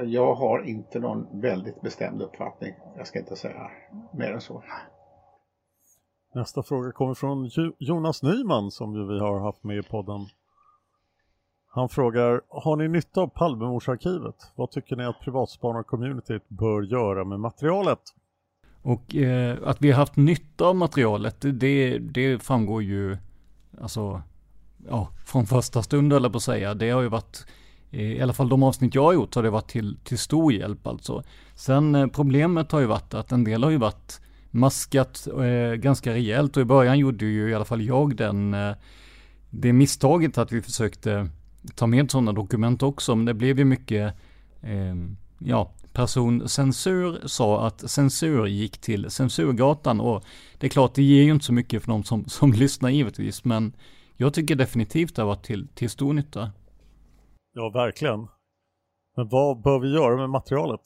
Jag 0.06 0.36
har 0.36 0.62
inte 0.62 1.00
någon 1.00 1.42
väldigt 1.42 1.82
bestämd 1.82 2.22
uppfattning. 2.22 2.74
Jag 2.98 3.08
ska 3.08 3.20
inte 3.20 3.36
säga 3.36 3.72
mer 4.14 4.32
än 4.32 4.42
så. 4.42 4.64
Nästa 6.34 6.64
fråga 6.64 6.92
kommer 6.92 7.14
från 7.14 7.50
Jonas 7.80 8.24
Nyman 8.24 8.72
som 8.72 9.08
vi 9.08 9.20
har 9.20 9.40
haft 9.40 9.64
med 9.64 9.78
i 9.78 9.84
podden. 9.84 10.26
Han 11.70 11.90
frågar, 11.90 12.42
har 12.50 12.76
ni 12.76 12.88
nytta 12.88 13.22
av 13.22 13.28
Palmemordsarkivet? 13.28 14.36
Vad 14.56 14.72
tycker 14.72 14.96
ni 14.96 15.06
att 15.06 15.20
privatspanarcommunityt 15.20 16.50
bör 16.50 16.82
göra 16.82 17.24
med 17.24 17.40
materialet? 17.40 18.00
Och 18.82 19.16
eh, 19.16 19.58
att 19.64 19.82
vi 19.82 19.92
har 19.92 20.00
haft 20.00 20.16
nytta 20.16 20.66
av 20.66 20.76
materialet, 20.76 21.36
det, 21.42 21.98
det 22.00 22.44
framgår 22.44 22.84
ju 22.84 23.18
alltså, 23.82 24.22
ja, 24.88 25.08
från 25.26 25.46
första 25.46 25.84
stund 25.84 26.14
eller 26.14 26.30
på 26.30 26.38
att 26.38 26.44
säga. 26.44 26.74
Det 26.74 26.90
har 26.90 27.02
ju 27.02 27.10
varit 27.10 27.48
i 27.92 28.22
alla 28.22 28.34
fall 28.34 28.50
de 28.50 28.64
avsnitt 28.64 28.96
jag 28.96 29.04
har 29.04 29.14
gjort 29.14 29.36
har 29.36 29.44
det 29.44 29.50
varit 29.50 29.70
till, 29.70 29.98
till 30.04 30.18
stor 30.18 30.54
hjälp 30.54 30.88
alltså. 30.88 31.24
Sen 31.56 31.96
eh, 31.96 32.08
problemet 32.08 32.72
har 32.72 32.80
ju 32.80 32.86
varit 32.86 33.14
att 33.14 33.32
en 33.32 33.44
del 33.44 33.64
har 33.64 33.72
ju 33.72 33.78
varit 33.78 34.22
maskat 34.52 35.28
eh, 35.28 35.76
ganska 35.76 36.14
rejält 36.14 36.58
och 36.58 36.62
i 36.62 36.66
början 36.66 37.00
gjorde 37.00 37.26
ju 37.26 37.50
i 37.50 37.54
alla 37.54 37.66
fall 37.66 37.82
jag 37.82 38.16
den, 38.16 38.54
eh, 38.54 38.76
det 39.50 39.74
misstaget 39.74 40.38
att 40.38 40.52
vi 40.52 40.62
försökte 40.62 41.30
ta 41.76 41.88
med 41.88 42.12
sådana 42.12 42.32
dokument 42.32 42.84
också, 42.84 43.16
men 43.16 43.26
det 43.26 43.34
blev 43.34 43.60
ju 43.60 43.66
mycket, 43.66 44.14
eh, 44.62 44.96
ja, 45.40 45.72
personcensur 45.94 47.28
sa 47.28 47.68
att 47.68 47.90
censur 47.90 48.48
gick 48.48 48.78
till 48.78 49.10
censurgatan 49.10 50.00
och 50.00 50.24
det 50.58 50.68
är 50.68 50.70
klart, 50.70 50.96
det 50.96 51.04
ger 51.04 51.24
ju 51.24 51.32
inte 51.32 51.46
så 51.46 51.54
mycket 51.54 51.84
för 51.84 51.92
de 51.92 52.04
som, 52.04 52.26
som 52.26 52.54
lyssnar 52.54 52.90
givetvis, 52.90 53.44
men 53.44 53.74
jag 54.16 54.34
tycker 54.34 54.56
definitivt 54.56 55.16
det 55.16 55.22
har 55.22 55.28
varit 55.28 55.46
till, 55.46 55.68
till 55.68 55.90
stor 55.90 56.14
nytta. 56.14 56.52
Ja, 57.58 57.70
verkligen. 57.70 58.28
Men 59.16 59.30
vad 59.30 59.62
bör 59.62 59.80
vi 59.80 59.94
göra 59.94 60.18
med 60.18 60.30
materialet? 60.30 60.82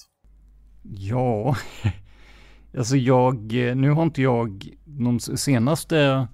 Ja, 0.83 1.55
alltså 2.77 2.95
jag, 2.95 3.67
eh, 3.67 3.75
nu 3.75 3.91
har 3.91 4.03
inte 4.03 4.21
jag 4.21 4.69
de 4.85 5.19
senaste 5.19 6.27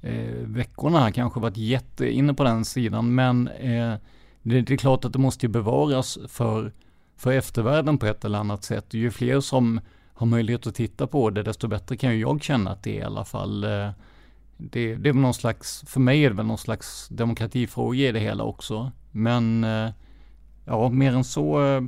eh, 0.00 0.34
veckorna 0.46 1.12
kanske 1.12 1.40
varit 1.40 1.56
jätteinne 1.56 2.34
på 2.34 2.44
den 2.44 2.64
sidan, 2.64 3.14
men 3.14 3.48
eh, 3.48 3.94
det, 4.42 4.60
det, 4.60 4.72
är 4.72 4.76
klart 4.76 5.04
att 5.04 5.12
det 5.12 5.18
måste 5.18 5.46
ju 5.46 5.52
bevaras 5.52 6.18
för, 6.28 6.72
för 7.16 7.32
eftervärlden 7.32 7.98
på 7.98 8.06
ett 8.06 8.24
eller 8.24 8.38
annat 8.38 8.64
sätt. 8.64 8.94
Ju 8.94 9.10
fler 9.10 9.40
som 9.40 9.80
har 10.14 10.26
möjlighet 10.26 10.66
att 10.66 10.74
titta 10.74 11.06
på 11.06 11.30
det, 11.30 11.42
desto 11.42 11.68
bättre 11.68 11.96
kan 11.96 12.12
ju 12.12 12.20
jag 12.20 12.42
känna 12.42 12.70
att 12.70 12.82
det 12.82 12.96
är 12.96 13.00
i 13.00 13.04
alla 13.04 13.24
fall. 13.24 13.64
Eh, 13.64 13.90
det, 14.70 14.94
det 14.94 15.08
är 15.08 15.12
någon 15.12 15.34
slags, 15.34 15.84
för 15.86 16.00
mig 16.00 16.24
är 16.24 16.30
det 16.30 16.36
väl 16.36 16.46
någon 16.46 16.58
slags 16.58 17.08
demokratifråga 17.08 18.08
i 18.08 18.12
det 18.12 18.20
hela 18.20 18.44
också. 18.44 18.92
Men 19.10 19.64
eh, 19.64 19.90
ja, 20.64 20.88
mer 20.88 21.14
än 21.14 21.24
så 21.24 21.66
eh, 21.66 21.82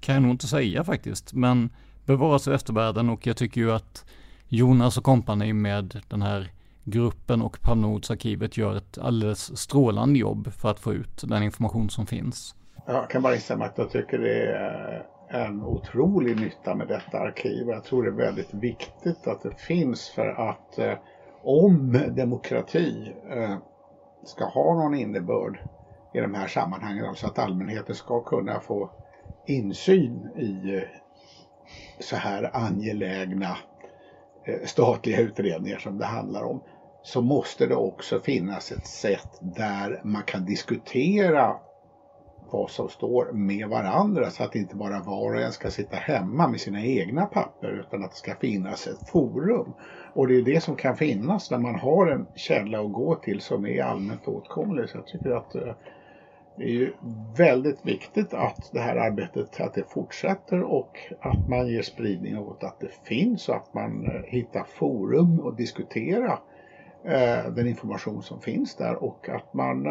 kan 0.00 0.14
jag 0.14 0.22
nog 0.22 0.30
inte 0.30 0.46
säga 0.46 0.84
faktiskt. 0.84 1.32
Men 1.32 1.70
bevaras 2.04 2.48
i 2.48 2.52
eftervärlden 2.52 3.08
och 3.08 3.26
jag 3.26 3.36
tycker 3.36 3.60
ju 3.60 3.72
att 3.72 4.04
Jonas 4.48 4.98
och 4.98 5.04
kompani 5.04 5.52
med 5.52 6.00
den 6.08 6.22
här 6.22 6.52
gruppen 6.84 7.42
och 7.42 7.60
Palmeordsarkivet 7.60 8.56
gör 8.56 8.76
ett 8.76 8.98
alldeles 8.98 9.58
strålande 9.58 10.18
jobb 10.18 10.52
för 10.52 10.70
att 10.70 10.80
få 10.80 10.92
ut 10.92 11.24
den 11.28 11.42
information 11.42 11.90
som 11.90 12.06
finns. 12.06 12.54
Jag 12.86 13.10
kan 13.10 13.22
bara 13.22 13.34
instämma 13.34 13.64
att 13.64 13.78
jag 13.78 13.90
tycker 13.90 14.18
det 14.18 14.52
är 14.52 15.06
en 15.28 15.62
otrolig 15.62 16.40
nytta 16.40 16.74
med 16.74 16.88
detta 16.88 17.18
arkiv. 17.18 17.68
Jag 17.68 17.84
tror 17.84 18.02
det 18.02 18.08
är 18.08 18.26
väldigt 18.26 18.54
viktigt 18.54 19.26
att 19.26 19.42
det 19.42 19.60
finns 19.60 20.08
för 20.08 20.28
att 20.50 20.78
eh, 20.78 20.92
om 21.46 21.92
demokrati 22.16 23.14
eh, 23.30 23.56
ska 24.24 24.44
ha 24.44 24.74
någon 24.74 24.94
innebörd 24.94 25.58
i 26.14 26.20
de 26.20 26.34
här 26.34 26.46
sammanhangen, 26.46 27.04
alltså 27.04 27.26
att 27.26 27.38
allmänheten 27.38 27.94
ska 27.94 28.20
kunna 28.20 28.60
få 28.60 28.90
insyn 29.46 30.30
i 30.36 30.76
eh, 30.76 30.82
så 32.00 32.16
här 32.16 32.56
angelägna 32.56 33.56
eh, 34.46 34.66
statliga 34.66 35.20
utredningar 35.20 35.78
som 35.78 35.98
det 35.98 36.04
handlar 36.04 36.42
om, 36.44 36.62
så 37.02 37.20
måste 37.20 37.66
det 37.66 37.74
också 37.74 38.20
finnas 38.20 38.72
ett 38.72 38.86
sätt 38.86 39.38
där 39.40 40.00
man 40.04 40.22
kan 40.22 40.44
diskutera 40.44 41.56
vad 42.50 42.70
som 42.70 42.88
står 42.88 43.32
med 43.32 43.68
varandra 43.68 44.30
så 44.30 44.42
att 44.42 44.54
inte 44.54 44.76
bara 44.76 45.00
var 45.00 45.34
och 45.34 45.40
en 45.40 45.52
ska 45.52 45.70
sitta 45.70 45.96
hemma 45.96 46.48
med 46.48 46.60
sina 46.60 46.84
egna 46.84 47.26
papper 47.26 47.80
utan 47.80 48.04
att 48.04 48.10
det 48.10 48.16
ska 48.16 48.34
finnas 48.34 48.86
ett 48.86 49.08
forum. 49.08 49.72
Och 50.14 50.28
det 50.28 50.36
är 50.36 50.42
det 50.42 50.60
som 50.60 50.76
kan 50.76 50.96
finnas 50.96 51.50
när 51.50 51.58
man 51.58 51.74
har 51.74 52.06
en 52.06 52.26
källa 52.34 52.80
att 52.80 52.92
gå 52.92 53.14
till 53.14 53.40
som 53.40 53.66
är 53.66 53.82
allmänt 53.82 54.28
åtkomlig. 54.28 54.88
Så 54.88 54.96
jag 54.96 55.06
tycker 55.06 55.30
att 55.30 55.54
eh, 55.54 55.74
det 56.56 56.64
är 56.64 56.72
ju 56.72 56.92
väldigt 57.36 57.86
viktigt 57.86 58.34
att 58.34 58.70
det 58.72 58.80
här 58.80 58.96
arbetet 58.96 59.60
att 59.60 59.74
det 59.74 59.90
fortsätter 59.90 60.62
och 60.62 60.98
att 61.20 61.48
man 61.48 61.68
ger 61.68 61.82
spridning 61.82 62.38
åt 62.38 62.64
att 62.64 62.80
det 62.80 62.90
finns 63.04 63.48
och 63.48 63.54
att 63.54 63.74
man 63.74 64.06
eh, 64.06 64.22
hittar 64.24 64.64
forum 64.64 65.40
och 65.40 65.56
diskutera 65.56 66.38
eh, 67.04 67.52
den 67.52 67.66
information 67.66 68.22
som 68.22 68.40
finns 68.40 68.74
där 68.74 69.04
och 69.04 69.28
att 69.28 69.54
man 69.54 69.86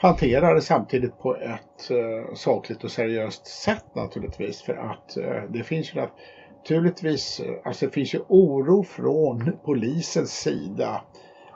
hantera 0.00 0.32
hanterar 0.32 0.54
det 0.54 0.62
samtidigt 0.62 1.18
på 1.18 1.36
ett 1.36 1.90
eh, 1.90 2.34
sakligt 2.34 2.84
och 2.84 2.90
seriöst 2.90 3.46
sätt 3.46 3.84
naturligtvis 3.94 4.62
för 4.62 4.74
att 4.74 5.16
eh, 5.16 5.42
det 5.50 5.62
finns 5.62 5.94
ju 5.94 6.00
naturligtvis, 6.00 7.40
eh, 7.40 7.54
alltså 7.64 7.86
det 7.86 7.92
finns 7.92 8.14
ju 8.14 8.20
oro 8.28 8.82
från 8.82 9.58
polisens 9.64 10.40
sida 10.40 11.02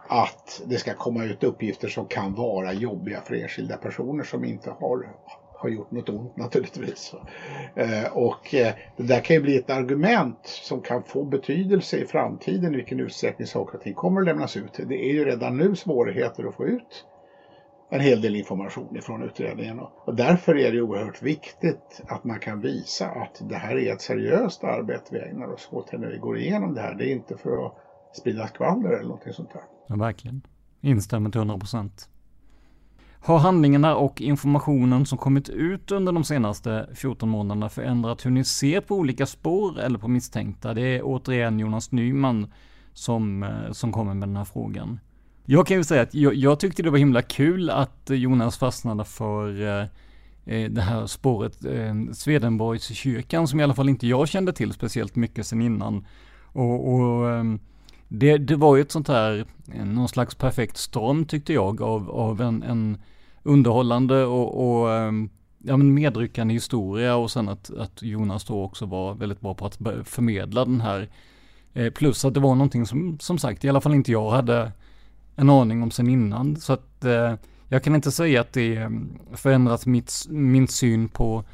att 0.08 0.62
det 0.66 0.76
ska 0.76 0.94
komma 0.94 1.24
ut 1.24 1.44
uppgifter 1.44 1.88
som 1.88 2.06
kan 2.06 2.34
vara 2.34 2.72
jobbiga 2.72 3.20
för 3.20 3.34
enskilda 3.34 3.76
personer 3.76 4.24
som 4.24 4.44
inte 4.44 4.70
har, 4.70 5.08
har 5.54 5.68
gjort 5.68 5.90
något 5.90 6.08
ont 6.08 6.36
naturligtvis. 6.36 7.14
Eh, 7.74 8.12
och 8.12 8.54
eh, 8.54 8.74
det 8.96 9.02
där 9.02 9.20
kan 9.20 9.36
ju 9.36 9.42
bli 9.42 9.56
ett 9.56 9.70
argument 9.70 10.38
som 10.42 10.80
kan 10.80 11.02
få 11.02 11.24
betydelse 11.24 11.96
i 11.96 12.04
framtiden 12.04 12.72
i 12.72 12.76
vilken 12.76 13.00
utsträckning 13.00 13.46
saker 13.46 13.78
och 13.78 13.82
ting 13.82 13.94
kommer 13.94 14.20
att 14.20 14.26
lämnas 14.26 14.56
ut. 14.56 14.80
Det 14.88 15.04
är 15.04 15.12
ju 15.12 15.24
redan 15.24 15.56
nu 15.56 15.76
svårigheter 15.76 16.44
att 16.48 16.54
få 16.54 16.66
ut 16.66 17.06
en 17.92 18.00
hel 18.00 18.20
del 18.20 18.36
information 18.36 18.96
ifrån 18.96 19.22
utredningen. 19.22 19.78
Och 19.78 20.14
därför 20.16 20.58
är 20.58 20.72
det 20.72 20.82
oerhört 20.82 21.22
viktigt 21.22 22.02
att 22.08 22.24
man 22.24 22.40
kan 22.40 22.60
visa 22.60 23.06
att 23.06 23.42
det 23.48 23.56
här 23.56 23.78
är 23.78 23.92
ett 23.92 24.00
seriöst 24.00 24.64
arbete 24.64 25.04
vi 25.10 25.18
ägnar 25.18 25.52
oss 25.52 25.68
åt 25.70 25.92
när 25.92 26.08
vi 26.08 26.18
går 26.18 26.38
igenom 26.38 26.74
det 26.74 26.80
här. 26.80 26.94
Det 26.94 27.04
är 27.04 27.12
inte 27.12 27.36
för 27.36 27.66
att 27.66 27.74
sprida 28.12 28.46
skvaller 28.46 28.90
eller 28.90 29.02
någonting 29.02 29.32
sånt 29.32 29.52
där. 29.52 29.62
Ja, 29.88 29.96
verkligen. 29.96 30.42
Instämmer 30.80 31.30
till 31.30 31.38
100 31.38 31.58
procent. 31.58 32.08
Har 33.20 33.38
handlingarna 33.38 33.96
och 33.96 34.20
informationen 34.20 35.06
som 35.06 35.18
kommit 35.18 35.48
ut 35.48 35.90
under 35.90 36.12
de 36.12 36.24
senaste 36.24 36.88
14 36.94 37.28
månaderna 37.28 37.68
förändrat 37.68 38.26
hur 38.26 38.30
ni 38.30 38.44
ser 38.44 38.80
på 38.80 38.96
olika 38.96 39.26
spår 39.26 39.80
eller 39.80 39.98
på 39.98 40.08
misstänkta? 40.08 40.74
Det 40.74 40.82
är 40.82 41.02
återigen 41.04 41.58
Jonas 41.58 41.92
Nyman 41.92 42.52
som, 42.92 43.42
eh, 43.42 43.72
som 43.72 43.92
kommer 43.92 44.14
med 44.14 44.28
den 44.28 44.36
här 44.36 44.44
frågan. 44.44 45.00
Jag 45.44 45.66
kan 45.66 45.76
ju 45.76 45.84
säga 45.84 46.02
att 46.02 46.14
jag, 46.14 46.34
jag 46.34 46.60
tyckte 46.60 46.82
det 46.82 46.90
var 46.90 46.98
himla 46.98 47.22
kul 47.22 47.70
att 47.70 48.10
Jonas 48.10 48.58
fastnade 48.58 49.04
för 49.04 49.62
eh, 49.62 49.86
eh, 50.44 50.70
det 50.70 50.82
här 50.82 51.06
spåret 51.06 51.64
eh, 51.64 51.94
Swedenborgskyrkan 52.12 53.48
som 53.48 53.60
i 53.60 53.62
alla 53.62 53.74
fall 53.74 53.88
inte 53.88 54.06
jag 54.06 54.28
kände 54.28 54.52
till 54.52 54.72
speciellt 54.72 55.16
mycket 55.16 55.46
sen 55.46 55.62
innan. 55.62 56.06
Och, 56.52 56.94
och 56.94 57.30
eh, 57.30 57.44
det, 58.08 58.38
det 58.38 58.56
var 58.56 58.76
ju 58.76 58.82
ett 58.82 58.92
sånt 58.92 59.08
här, 59.08 59.46
eh, 59.74 59.84
någon 59.84 60.08
slags 60.08 60.34
perfekt 60.34 60.76
storm 60.76 61.24
tyckte 61.24 61.52
jag 61.52 61.82
av, 61.82 62.10
av 62.10 62.40
en, 62.40 62.62
en 62.62 62.98
underhållande 63.42 64.24
och, 64.24 64.80
och 64.80 64.92
ehm, 64.92 65.30
ja, 65.58 65.76
men 65.76 65.94
medryckande 65.94 66.54
historia 66.54 67.16
och 67.16 67.30
sen 67.30 67.48
att, 67.48 67.70
att 67.70 68.02
Jonas 68.02 68.44
då 68.44 68.62
också 68.62 68.86
var 68.86 69.14
väldigt 69.14 69.40
bra 69.40 69.54
på 69.54 69.66
att 69.66 69.76
förmedla 70.04 70.64
den 70.64 70.80
här. 70.80 71.08
Eh, 71.74 71.90
plus 71.90 72.24
att 72.24 72.34
det 72.34 72.40
var 72.40 72.54
någonting 72.54 72.86
som, 72.86 73.18
som 73.20 73.38
sagt, 73.38 73.64
i 73.64 73.68
alla 73.68 73.80
fall 73.80 73.94
inte 73.94 74.12
jag 74.12 74.30
hade 74.30 74.72
en 75.36 75.50
aning 75.50 75.82
om 75.82 75.90
sen 75.90 76.08
innan. 76.08 76.56
Så 76.56 76.72
att 76.72 77.04
eh, 77.04 77.34
jag 77.68 77.84
kan 77.84 77.94
inte 77.94 78.12
säga 78.12 78.40
att 78.40 78.52
det 78.52 78.76
eh, 78.76 78.90
förändrat 79.34 79.86
mitt, 79.86 80.12
min 80.28 80.68
syn 80.68 81.08
på 81.08 81.44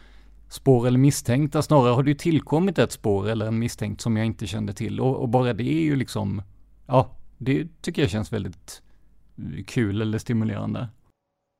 spår 0.48 0.86
eller 0.86 0.98
misstänkta. 0.98 1.58
Alltså, 1.58 1.66
snarare 1.68 1.92
har 1.92 2.02
det 2.02 2.10
ju 2.10 2.16
tillkommit 2.16 2.78
ett 2.78 2.92
spår 2.92 3.28
eller 3.28 3.46
en 3.46 3.58
misstänkt 3.58 4.00
som 4.00 4.16
jag 4.16 4.26
inte 4.26 4.46
kände 4.46 4.72
till. 4.72 5.00
Och, 5.00 5.16
och 5.16 5.28
bara 5.28 5.52
det 5.52 5.64
är 5.64 5.82
ju 5.82 5.96
liksom, 5.96 6.42
ja, 6.86 7.16
det 7.38 7.82
tycker 7.82 8.02
jag 8.02 8.10
känns 8.10 8.32
väldigt 8.32 8.82
kul 9.66 10.02
eller 10.02 10.18
stimulerande. 10.18 10.88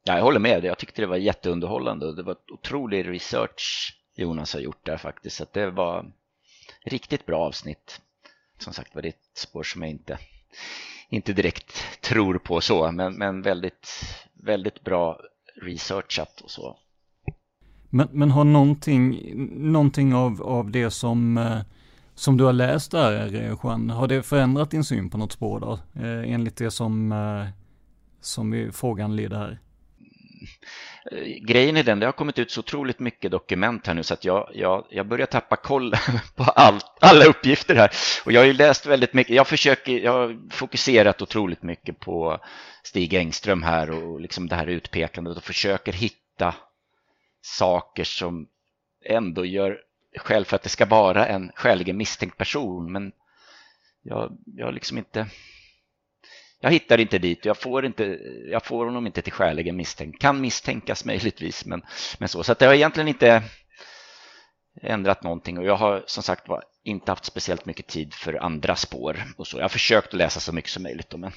Ja, 0.04 0.16
jag 0.16 0.22
håller 0.22 0.40
med. 0.40 0.64
Jag 0.64 0.78
tyckte 0.78 1.02
det 1.02 1.06
var 1.06 1.16
jätteunderhållande 1.16 2.06
och 2.06 2.16
det 2.16 2.22
var 2.22 2.36
otrolig 2.52 3.08
research 3.08 3.94
Jonas 4.16 4.54
har 4.54 4.60
gjort 4.60 4.86
där 4.86 4.96
faktiskt. 4.96 5.36
Så 5.36 5.44
det 5.52 5.70
var 5.70 6.12
riktigt 6.84 7.26
bra 7.26 7.40
avsnitt. 7.40 8.00
Som 8.58 8.72
sagt 8.72 8.94
var 8.94 9.02
det 9.02 9.08
ett 9.08 9.30
spår 9.36 9.62
som 9.62 9.82
jag 9.82 9.90
inte, 9.90 10.18
inte 11.10 11.32
direkt 11.32 12.00
tror 12.00 12.38
på 12.38 12.60
så, 12.60 12.92
men, 12.92 13.14
men 13.14 13.42
väldigt, 13.42 13.88
väldigt 14.34 14.84
bra 14.84 15.20
researchat 15.62 16.40
och 16.40 16.50
så. 16.50 16.76
Men, 17.90 18.08
men 18.12 18.30
har 18.30 18.44
någonting, 18.44 19.32
någonting 19.72 20.14
av, 20.14 20.42
av 20.42 20.70
det 20.70 20.90
som, 20.90 21.38
eh, 21.38 21.58
som 22.14 22.36
du 22.36 22.44
har 22.44 22.52
läst 22.52 22.90
där, 22.90 23.34
eh, 23.34 23.56
Juan, 23.62 23.90
har 23.90 24.08
det 24.08 24.22
förändrat 24.22 24.70
din 24.70 24.84
syn 24.84 25.10
på 25.10 25.18
något 25.18 25.32
spår 25.32 25.60
då? 25.60 25.72
Eh, 26.02 26.32
enligt 26.32 26.56
det 26.56 26.70
som, 26.70 27.14
som 28.20 28.70
frågan 28.72 29.16
lyder? 29.16 29.36
här? 29.36 29.58
Eh, 31.12 31.18
grejen 31.42 31.76
är 31.76 31.82
den, 31.82 32.00
det 32.00 32.06
har 32.06 32.12
kommit 32.12 32.38
ut 32.38 32.50
så 32.50 32.60
otroligt 32.60 32.98
mycket 32.98 33.30
dokument 33.30 33.86
här 33.86 33.94
nu 33.94 34.02
så 34.02 34.14
att 34.14 34.24
jag, 34.24 34.50
jag, 34.54 34.86
jag 34.90 35.06
börjar 35.06 35.26
tappa 35.26 35.56
koll 35.56 35.94
på 36.36 36.42
all, 36.42 36.80
alla 37.00 37.24
uppgifter 37.24 37.74
här. 37.74 37.90
Och 38.24 38.32
jag 38.32 38.40
har 38.40 38.46
ju 38.46 38.52
läst 38.52 38.86
väldigt 38.86 39.14
mycket, 39.14 39.36
jag 39.36 39.46
försöker, 39.46 39.92
jag 39.92 40.12
har 40.12 40.50
fokuserat 40.50 41.22
otroligt 41.22 41.62
mycket 41.62 42.00
på 42.00 42.40
Stig 42.82 43.14
Engström 43.14 43.62
här 43.62 43.90
och 43.90 44.20
liksom 44.20 44.48
det 44.48 44.56
här 44.56 44.66
utpekandet 44.66 45.36
och 45.36 45.44
försöker 45.44 45.92
hitta 45.92 46.54
saker 47.42 48.04
som 48.04 48.46
ändå 49.04 49.44
gör 49.44 49.78
skäl 50.16 50.44
för 50.44 50.56
att 50.56 50.62
det 50.62 50.68
ska 50.68 50.86
vara 50.86 51.26
en 51.26 51.52
skäligen 51.54 51.96
misstänkt 51.96 52.36
person. 52.36 52.92
Men 52.92 53.12
jag, 54.02 54.38
jag 54.44 54.66
har 54.66 54.72
liksom 54.72 54.98
inte 54.98 55.26
jag 56.60 56.70
hittar 56.70 57.00
inte 57.00 57.18
dit, 57.18 57.44
jag 57.44 57.56
får, 57.56 57.86
inte, 57.86 58.18
jag 58.50 58.64
får 58.64 58.84
honom 58.84 59.06
inte 59.06 59.22
till 59.22 59.32
skäligen 59.32 59.76
misstänkt. 59.76 60.20
Kan 60.20 60.40
misstänkas 60.40 61.04
möjligtvis, 61.04 61.66
men, 61.66 61.82
men 62.18 62.28
så. 62.28 62.42
Så 62.42 62.52
att 62.52 62.58
det 62.58 62.66
har 62.66 62.74
egentligen 62.74 63.08
inte 63.08 63.42
ändrat 64.82 65.22
någonting 65.22 65.58
och 65.58 65.64
jag 65.64 65.76
har 65.76 66.04
som 66.06 66.22
sagt 66.22 66.48
var 66.48 66.64
inte 66.84 67.10
haft 67.10 67.24
speciellt 67.24 67.66
mycket 67.66 67.86
tid 67.86 68.14
för 68.14 68.44
andra 68.44 68.76
spår 68.76 69.16
och 69.36 69.46
så. 69.46 69.56
Jag 69.56 69.64
har 69.64 69.68
försökt 69.68 70.08
att 70.08 70.14
läsa 70.14 70.40
så 70.40 70.52
mycket 70.52 70.70
som 70.70 70.82
möjligt. 70.82 71.10
Då, 71.10 71.18
men... 71.18 71.30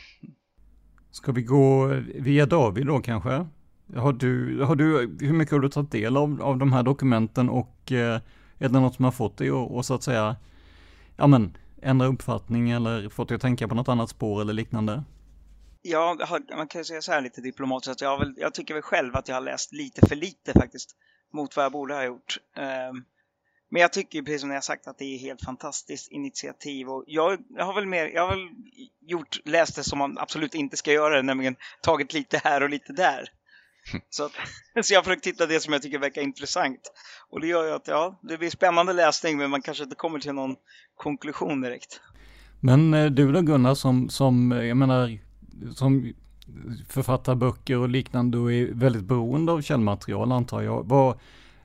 Ska 1.11 1.31
vi 1.31 1.41
gå 1.41 1.87
via 2.15 2.45
David 2.45 2.87
då 2.87 2.99
kanske? 2.99 3.47
Har 3.95 4.13
du, 4.13 4.61
har 4.63 4.75
du, 4.75 5.17
hur 5.19 5.33
mycket 5.33 5.51
har 5.51 5.59
du 5.59 5.69
tagit 5.69 5.91
del 5.91 6.17
av, 6.17 6.41
av 6.41 6.57
de 6.57 6.73
här 6.73 6.83
dokumenten 6.83 7.49
och 7.49 7.91
eh, 7.91 8.19
är 8.59 8.69
det 8.69 8.79
något 8.79 8.95
som 8.95 9.05
har 9.05 9.11
fått 9.11 9.37
dig 9.37 9.49
att 9.49 9.85
så 9.85 9.93
att 9.93 10.03
säga, 10.03 10.35
ja 11.17 11.27
men, 11.27 11.57
ändra 11.81 12.07
uppfattning 12.07 12.71
eller 12.71 13.09
fått 13.09 13.27
dig 13.27 13.35
att 13.35 13.41
tänka 13.41 13.67
på 13.67 13.75
något 13.75 13.87
annat 13.87 14.09
spår 14.09 14.41
eller 14.41 14.53
liknande? 14.53 15.03
Ja, 15.81 16.17
man 16.55 16.67
kan 16.67 16.85
säga 16.85 17.01
så 17.01 17.11
här 17.11 17.21
lite 17.21 17.41
diplomatiskt 17.41 17.91
att 17.91 18.01
jag, 18.01 18.19
väl, 18.19 18.33
jag 18.37 18.53
tycker 18.53 18.73
väl 18.73 18.83
själv 18.83 19.15
att 19.15 19.27
jag 19.27 19.35
har 19.35 19.41
läst 19.41 19.73
lite 19.73 20.07
för 20.07 20.15
lite 20.15 20.53
faktiskt 20.53 20.95
mot 21.33 21.55
vad 21.55 21.65
jag 21.65 21.71
borde 21.71 21.93
ha 21.93 22.03
gjort. 22.03 22.37
Ehm, 22.55 23.03
men 23.69 23.81
jag 23.81 23.93
tycker 23.93 24.21
precis 24.21 24.41
som 24.41 24.49
ni 24.49 24.55
har 24.55 24.61
sagt 24.61 24.87
att 24.87 24.97
det 24.97 25.05
är 25.05 25.17
helt 25.17 25.41
fantastiskt 25.41 26.11
initiativ 26.11 26.89
och 26.89 27.03
jag, 27.07 27.39
jag 27.49 27.65
har 27.65 27.73
väl 27.73 27.85
mer, 27.85 28.05
jag 28.05 28.27
har 28.27 28.35
väl 28.35 28.49
gjort, 29.01 29.39
läst 29.45 29.75
det 29.75 29.83
som 29.83 29.99
man 29.99 30.17
absolut 30.17 30.55
inte 30.55 30.77
ska 30.77 30.91
göra, 30.91 31.21
nämligen 31.21 31.55
tagit 31.81 32.13
lite 32.13 32.41
här 32.43 32.63
och 32.63 32.69
lite 32.69 32.93
där. 32.93 33.29
Så, 34.09 34.25
att, 34.25 34.31
så 34.85 34.93
jag 34.93 34.99
har 34.99 35.03
försökt 35.03 35.23
titta 35.23 35.45
det 35.45 35.59
som 35.59 35.73
jag 35.73 35.81
tycker 35.81 35.99
verkar 35.99 36.21
intressant. 36.21 36.91
Och 37.29 37.41
det 37.41 37.47
gör 37.47 37.65
ju 37.65 37.71
att 37.71 37.87
ja, 37.87 38.19
det 38.21 38.37
blir 38.37 38.49
spännande 38.49 38.93
läsning 38.93 39.37
men 39.37 39.49
man 39.49 39.61
kanske 39.61 39.83
inte 39.83 39.95
kommer 39.95 40.19
till 40.19 40.33
någon 40.33 40.55
konklusion 40.97 41.61
direkt. 41.61 42.01
Men 42.59 42.93
eh, 42.93 43.05
du 43.05 43.31
då 43.31 43.41
Gunnar 43.41 43.75
som, 43.75 44.09
som 44.09 44.51
eh, 44.51 44.63
jag 44.63 44.77
menar, 44.77 45.19
som 45.75 46.13
författar 46.89 47.35
böcker 47.35 47.77
och 47.77 47.89
liknande 47.89 48.37
och 48.37 48.53
är 48.53 48.73
väldigt 48.73 49.03
beroende 49.03 49.51
av 49.51 49.61
källmaterial 49.61 50.31
antar 50.31 50.61
jag. 50.61 50.87
Vad, 50.87 51.19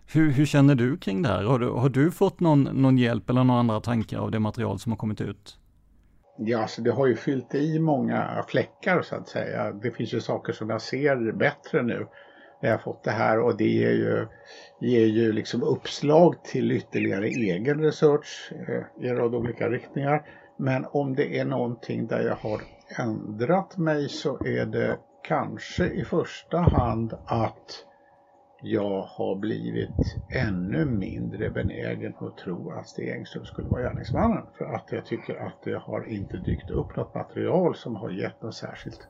hur, 0.07 0.31
hur 0.31 0.47
känner 0.47 0.75
du 0.75 0.97
kring 0.97 1.23
det 1.23 1.29
här? 1.29 1.45
Har 1.45 1.59
du, 1.59 1.69
har 1.69 1.89
du 1.89 2.11
fått 2.11 2.41
någon, 2.41 2.62
någon 2.62 2.99
hjälp 2.99 3.31
eller 3.31 3.45
några 3.45 3.61
andra 3.61 3.81
tankar 3.81 4.19
av 4.19 4.31
det 4.31 4.39
material 4.39 4.79
som 4.79 4.93
har 4.93 4.97
kommit 4.97 5.21
ut? 5.21 5.59
Ja, 6.39 6.62
alltså 6.62 6.82
det 6.82 6.91
har 6.91 7.07
ju 7.07 7.16
fyllt 7.16 7.55
i 7.55 7.78
många 7.78 8.45
fläckar 8.49 9.03
så 9.03 9.16
att 9.16 9.28
säga. 9.28 9.72
Det 9.72 9.91
finns 9.91 10.14
ju 10.14 10.20
saker 10.20 10.53
som 10.53 10.70
jag 10.70 10.82
ser 10.82 11.32
bättre 11.32 11.82
nu 11.82 12.07
när 12.62 12.70
jag 12.70 12.82
fått 12.82 13.05
det 13.05 13.11
här 13.11 13.41
och 13.41 13.57
det 13.57 13.68
ger 13.68 13.91
ju, 13.91 14.26
ger 14.80 15.07
ju 15.07 15.32
liksom 15.32 15.62
uppslag 15.62 16.45
till 16.45 16.72
ytterligare 16.72 17.26
egen 17.28 17.82
research 17.82 18.53
eh, 18.68 19.05
i 19.05 19.09
en 19.09 19.16
rad 19.16 19.34
olika 19.34 19.68
riktningar. 19.68 20.22
Men 20.57 20.87
om 20.91 21.14
det 21.14 21.39
är 21.39 21.45
någonting 21.45 22.07
där 22.07 22.20
jag 22.20 22.37
har 22.37 22.61
ändrat 22.99 23.76
mig 23.76 24.09
så 24.09 24.39
är 24.47 24.66
det 24.66 24.99
kanske 25.22 25.87
i 25.87 26.05
första 26.05 26.59
hand 26.59 27.14
att 27.26 27.84
jag 28.63 29.03
har 29.03 29.37
blivit 29.37 30.19
ännu 30.29 30.85
mindre 30.85 31.51
benägen 31.51 32.15
att 32.21 32.37
tro 32.37 32.71
att 32.71 32.89
Stig 32.89 33.09
Engström 33.09 33.45
skulle 33.45 33.69
vara 33.69 33.83
gärningsmannen. 33.83 34.47
För 34.59 34.65
att 34.65 34.93
jag 34.93 35.07
tycker 35.07 35.37
att 35.37 35.63
det 35.65 35.79
har 35.79 36.09
inte 36.09 36.37
dykt 36.37 36.71
upp 36.71 36.97
något 36.97 37.15
material 37.15 37.75
som 37.75 37.97
har 37.97 38.11
gett 38.11 38.43
något 38.43 38.55
särskilt 38.55 39.09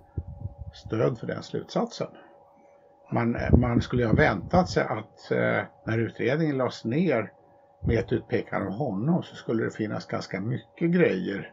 stöd 0.72 1.18
för 1.18 1.26
den 1.26 1.42
slutsatsen. 1.42 2.08
Man, 3.12 3.36
man 3.52 3.80
skulle 3.80 4.06
ha 4.06 4.12
väntat 4.12 4.68
sig 4.68 4.82
att 4.82 5.30
eh, 5.30 5.62
när 5.86 5.98
utredningen 5.98 6.56
lades 6.56 6.84
ner 6.84 7.32
med 7.84 7.98
ett 7.98 8.12
utpekande 8.12 8.66
av 8.66 8.72
honom 8.72 9.22
så 9.22 9.36
skulle 9.36 9.64
det 9.64 9.70
finnas 9.70 10.06
ganska 10.06 10.40
mycket 10.40 10.90
grejer 10.90 11.52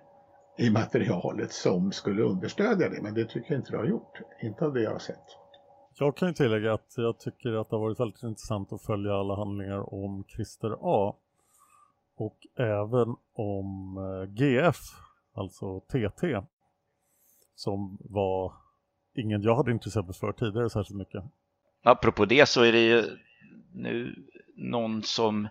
i 0.58 0.70
materialet 0.70 1.52
som 1.52 1.91
skulle 1.91 2.22
understödja 2.24 2.89
det. 2.89 3.02
Men 3.02 3.14
det 3.14 3.26
tycker 3.26 3.54
jag 3.54 3.60
inte 3.60 3.72
det 3.72 3.78
har 3.78 3.86
gjort. 3.86 4.22
Inte 4.41 4.66
av 4.66 4.74
det 4.74 4.82
jag 4.82 4.91
har 4.91 5.00
sett. 5.00 5.43
Jag 6.00 6.18
kan 6.18 6.28
ju 6.28 6.34
tillägga 6.34 6.74
att 6.74 6.94
jag 6.98 7.20
tycker 7.20 7.54
att 7.54 7.70
det 7.70 7.76
har 7.76 7.82
varit 7.82 8.00
väldigt 8.00 8.24
intressant 8.24 8.74
att 8.74 8.82
följa 8.82 9.14
alla 9.14 9.36
handlingar 9.36 9.94
om 9.94 10.24
Christer 10.28 10.78
A. 10.82 11.16
Och 12.16 12.48
även 12.56 13.16
om 13.34 13.98
eh, 13.98 14.34
GF, 14.34 14.78
alltså 15.34 15.80
TT. 15.80 16.41
Som 17.56 17.98
var 18.02 18.54
ingen 19.16 19.41
jag 19.41 19.56
hade 19.56 19.72
intresserat 19.72 20.06
mig 20.06 20.16
för 20.16 20.32
tidigare 20.32 20.70
särskilt 20.70 20.98
mycket. 20.98 21.24
Apropå 21.84 22.26
det 22.26 22.50
så 22.50 22.64
är 22.64 22.72
det 22.72 22.86
ju 22.86 23.04
nu 23.74 24.16
någon 24.56 25.04
som 25.04 25.48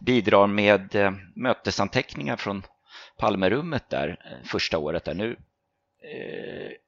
bidrar 0.00 0.46
med 0.46 0.94
eh, 0.94 1.12
mötesanteckningar 1.34 2.36
från 2.36 2.62
Palmerummet 3.18 3.90
där 3.90 4.08
eh, 4.08 4.46
första 4.46 4.78
året 4.78 5.04
där. 5.04 5.14
Nu 5.14 5.36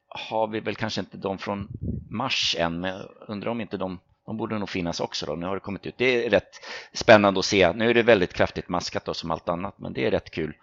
har 0.09 0.47
vi 0.47 0.59
väl 0.59 0.75
kanske 0.75 1.01
inte 1.01 1.17
de 1.17 1.37
från 1.37 1.67
mars 2.09 2.55
än, 2.59 2.79
men 2.79 2.91
jag 2.91 3.09
undrar 3.27 3.51
om 3.51 3.61
inte 3.61 3.77
de 3.77 3.99
de 4.27 4.37
borde 4.37 4.59
nog 4.59 4.69
finnas 4.69 4.99
också 4.99 5.25
då. 5.25 5.35
Nu 5.35 5.45
har 5.45 5.53
det 5.53 5.59
kommit 5.59 5.85
ut. 5.85 5.97
Det 5.97 6.25
är 6.25 6.29
rätt 6.29 6.59
spännande 6.93 7.39
att 7.39 7.45
se. 7.45 7.73
Nu 7.73 7.89
är 7.89 7.93
det 7.93 8.03
väldigt 8.03 8.33
kraftigt 8.33 8.69
maskat 8.69 9.05
då 9.05 9.13
som 9.13 9.31
allt 9.31 9.49
annat, 9.49 9.79
men 9.79 9.93
det 9.93 10.05
är 10.05 10.11
rätt 10.11 10.31
kul 10.31 10.53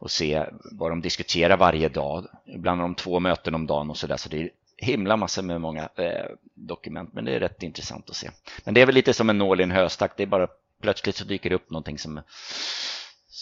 att 0.00 0.10
se 0.10 0.44
vad 0.72 0.90
de 0.90 1.00
diskuterar 1.00 1.56
varje 1.56 1.88
dag. 1.88 2.26
Ibland 2.46 2.80
har 2.80 2.88
de 2.88 2.94
två 2.94 3.20
möten 3.20 3.54
om 3.54 3.66
dagen 3.66 3.90
och 3.90 3.96
så 3.96 4.06
där, 4.06 4.16
så 4.16 4.28
det 4.28 4.42
är 4.42 4.50
himla 4.76 5.16
massor 5.16 5.42
med 5.42 5.60
många 5.60 5.88
eh, 5.96 6.30
dokument, 6.54 7.10
men 7.12 7.24
det 7.24 7.34
är 7.34 7.40
rätt 7.40 7.62
intressant 7.62 8.10
att 8.10 8.16
se. 8.16 8.30
Men 8.64 8.74
det 8.74 8.80
är 8.80 8.86
väl 8.86 8.94
lite 8.94 9.14
som 9.14 9.30
en 9.30 9.38
nål 9.38 9.60
i 9.60 9.62
en 9.62 9.70
höstack. 9.70 10.12
Det 10.16 10.22
är 10.22 10.26
bara 10.26 10.48
plötsligt 10.80 11.16
så 11.16 11.24
dyker 11.24 11.50
det 11.50 11.56
upp 11.56 11.70
någonting 11.70 11.98
som 11.98 12.20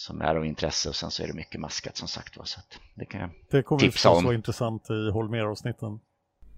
som 0.09 0.21
är 0.21 0.35
av 0.35 0.45
intresse 0.45 0.89
och 0.89 0.95
sen 0.95 1.11
så 1.11 1.23
är 1.23 1.27
det 1.27 1.33
mycket 1.33 1.61
maskat 1.61 1.97
som 1.97 2.07
sagt 2.07 2.37
var. 2.37 2.45
Så 2.45 2.59
det 2.95 3.05
kan 3.05 3.21
jag 3.21 3.29
Det 3.51 3.63
kommer 3.63 3.79
tipsa 3.79 4.09
att 4.11 4.23
vara 4.23 4.35
intressant 4.35 4.89
i 4.89 5.09
Holmer-avsnitten. 5.11 5.99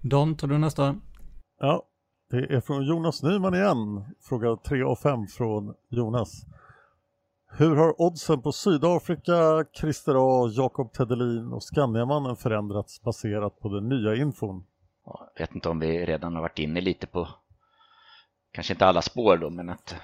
Don, 0.00 0.36
tar 0.36 0.48
du 0.48 0.58
nästa? 0.58 0.96
Ja, 1.60 1.82
Det 2.30 2.36
är 2.36 2.60
från 2.60 2.86
Jonas 2.86 3.22
Nyman 3.22 3.54
igen. 3.54 4.04
Fråga 4.20 4.56
3 4.56 4.82
av 4.82 4.96
5 4.96 5.26
från 5.26 5.74
Jonas. 5.88 6.46
Hur 7.58 7.76
har 7.76 8.02
oddsen 8.02 8.42
på 8.42 8.52
Sydafrika, 8.52 9.64
Christer 9.80 10.14
A, 10.18 10.48
Jakob 10.48 10.92
Tedelin 10.92 11.52
och 11.52 11.62
Skandiamannen 11.62 12.36
förändrats 12.36 13.02
baserat 13.02 13.60
på 13.60 13.68
den 13.68 13.88
nya 13.88 14.14
infon? 14.14 14.64
Jag 15.34 15.46
vet 15.46 15.54
inte 15.54 15.68
om 15.68 15.78
vi 15.78 16.06
redan 16.06 16.34
har 16.34 16.42
varit 16.42 16.58
inne 16.58 16.80
lite 16.80 17.06
på, 17.06 17.28
kanske 18.52 18.72
inte 18.72 18.86
alla 18.86 19.02
spår 19.02 19.36
då, 19.36 19.50
men 19.50 19.70
att 19.70 19.94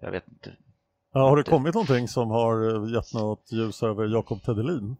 jag 0.00 0.10
vet 0.10 0.28
inte. 0.28 0.56
Ja, 1.16 1.28
har 1.28 1.36
det 1.36 1.42
kommit 1.42 1.74
någonting 1.74 2.08
som 2.08 2.30
har 2.30 2.86
gett 2.94 3.14
något 3.14 3.52
ljus 3.52 3.82
över 3.82 4.06
Jakob 4.06 4.42
Tedelin? 4.42 4.96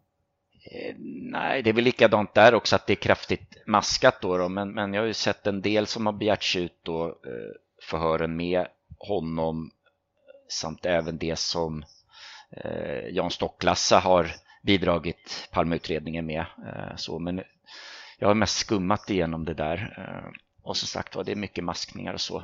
Eh, 0.71 0.95
nej, 1.21 1.63
det 1.63 1.69
är 1.69 1.73
väl 1.73 1.83
likadant 1.83 2.33
där 2.33 2.53
också 2.53 2.75
att 2.75 2.87
det 2.87 2.93
är 2.93 2.95
kraftigt 2.95 3.67
maskat 3.67 4.21
då, 4.21 4.37
då 4.37 4.49
men, 4.49 4.71
men 4.71 4.93
jag 4.93 5.01
har 5.01 5.07
ju 5.07 5.13
sett 5.13 5.47
en 5.47 5.61
del 5.61 5.87
som 5.87 6.05
har 6.05 6.13
begärts 6.13 6.55
ut 6.55 6.79
då, 6.83 7.07
eh, 7.07 7.51
förhören 7.89 8.35
med 8.35 8.67
honom 8.99 9.71
samt 10.49 10.85
även 10.85 11.17
det 11.17 11.39
som 11.39 11.85
eh, 12.51 13.07
Jan 13.09 13.31
Stocklassa 13.31 13.99
har 13.99 14.31
bidragit 14.63 15.49
Palmeutredningen 15.51 16.25
med. 16.25 16.45
Eh, 16.67 16.95
så, 16.95 17.19
men 17.19 17.43
jag 18.19 18.27
har 18.27 18.35
mest 18.35 18.57
skummat 18.57 19.09
igenom 19.09 19.45
det 19.45 19.53
där 19.53 19.95
eh, 19.97 20.31
och 20.63 20.77
som 20.77 20.87
sagt 20.87 21.15
var 21.15 21.23
det 21.23 21.31
är 21.31 21.35
mycket 21.35 21.63
maskningar 21.63 22.13
och 22.13 22.21
så. 22.21 22.43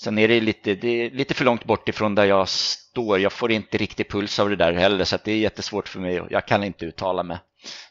Sen 0.00 0.18
är 0.18 0.28
det 0.28 0.40
lite, 0.40 0.74
det 0.74 0.88
är 0.88 1.10
lite 1.10 1.34
för 1.34 1.44
långt 1.44 1.64
bort 1.64 1.88
ifrån 1.88 2.14
där 2.14 2.24
jag 2.24 2.48
står. 2.48 3.18
Jag 3.18 3.32
får 3.32 3.50
inte 3.50 3.78
riktig 3.78 4.10
puls 4.10 4.38
av 4.38 4.50
det 4.50 4.56
där 4.56 4.72
heller 4.72 5.04
så 5.04 5.16
det 5.24 5.32
är 5.32 5.36
jättesvårt 5.36 5.88
för 5.88 6.00
mig. 6.00 6.22
Jag 6.30 6.48
kan 6.48 6.64
inte 6.64 6.84
uttala 6.84 7.22
mig. 7.22 7.38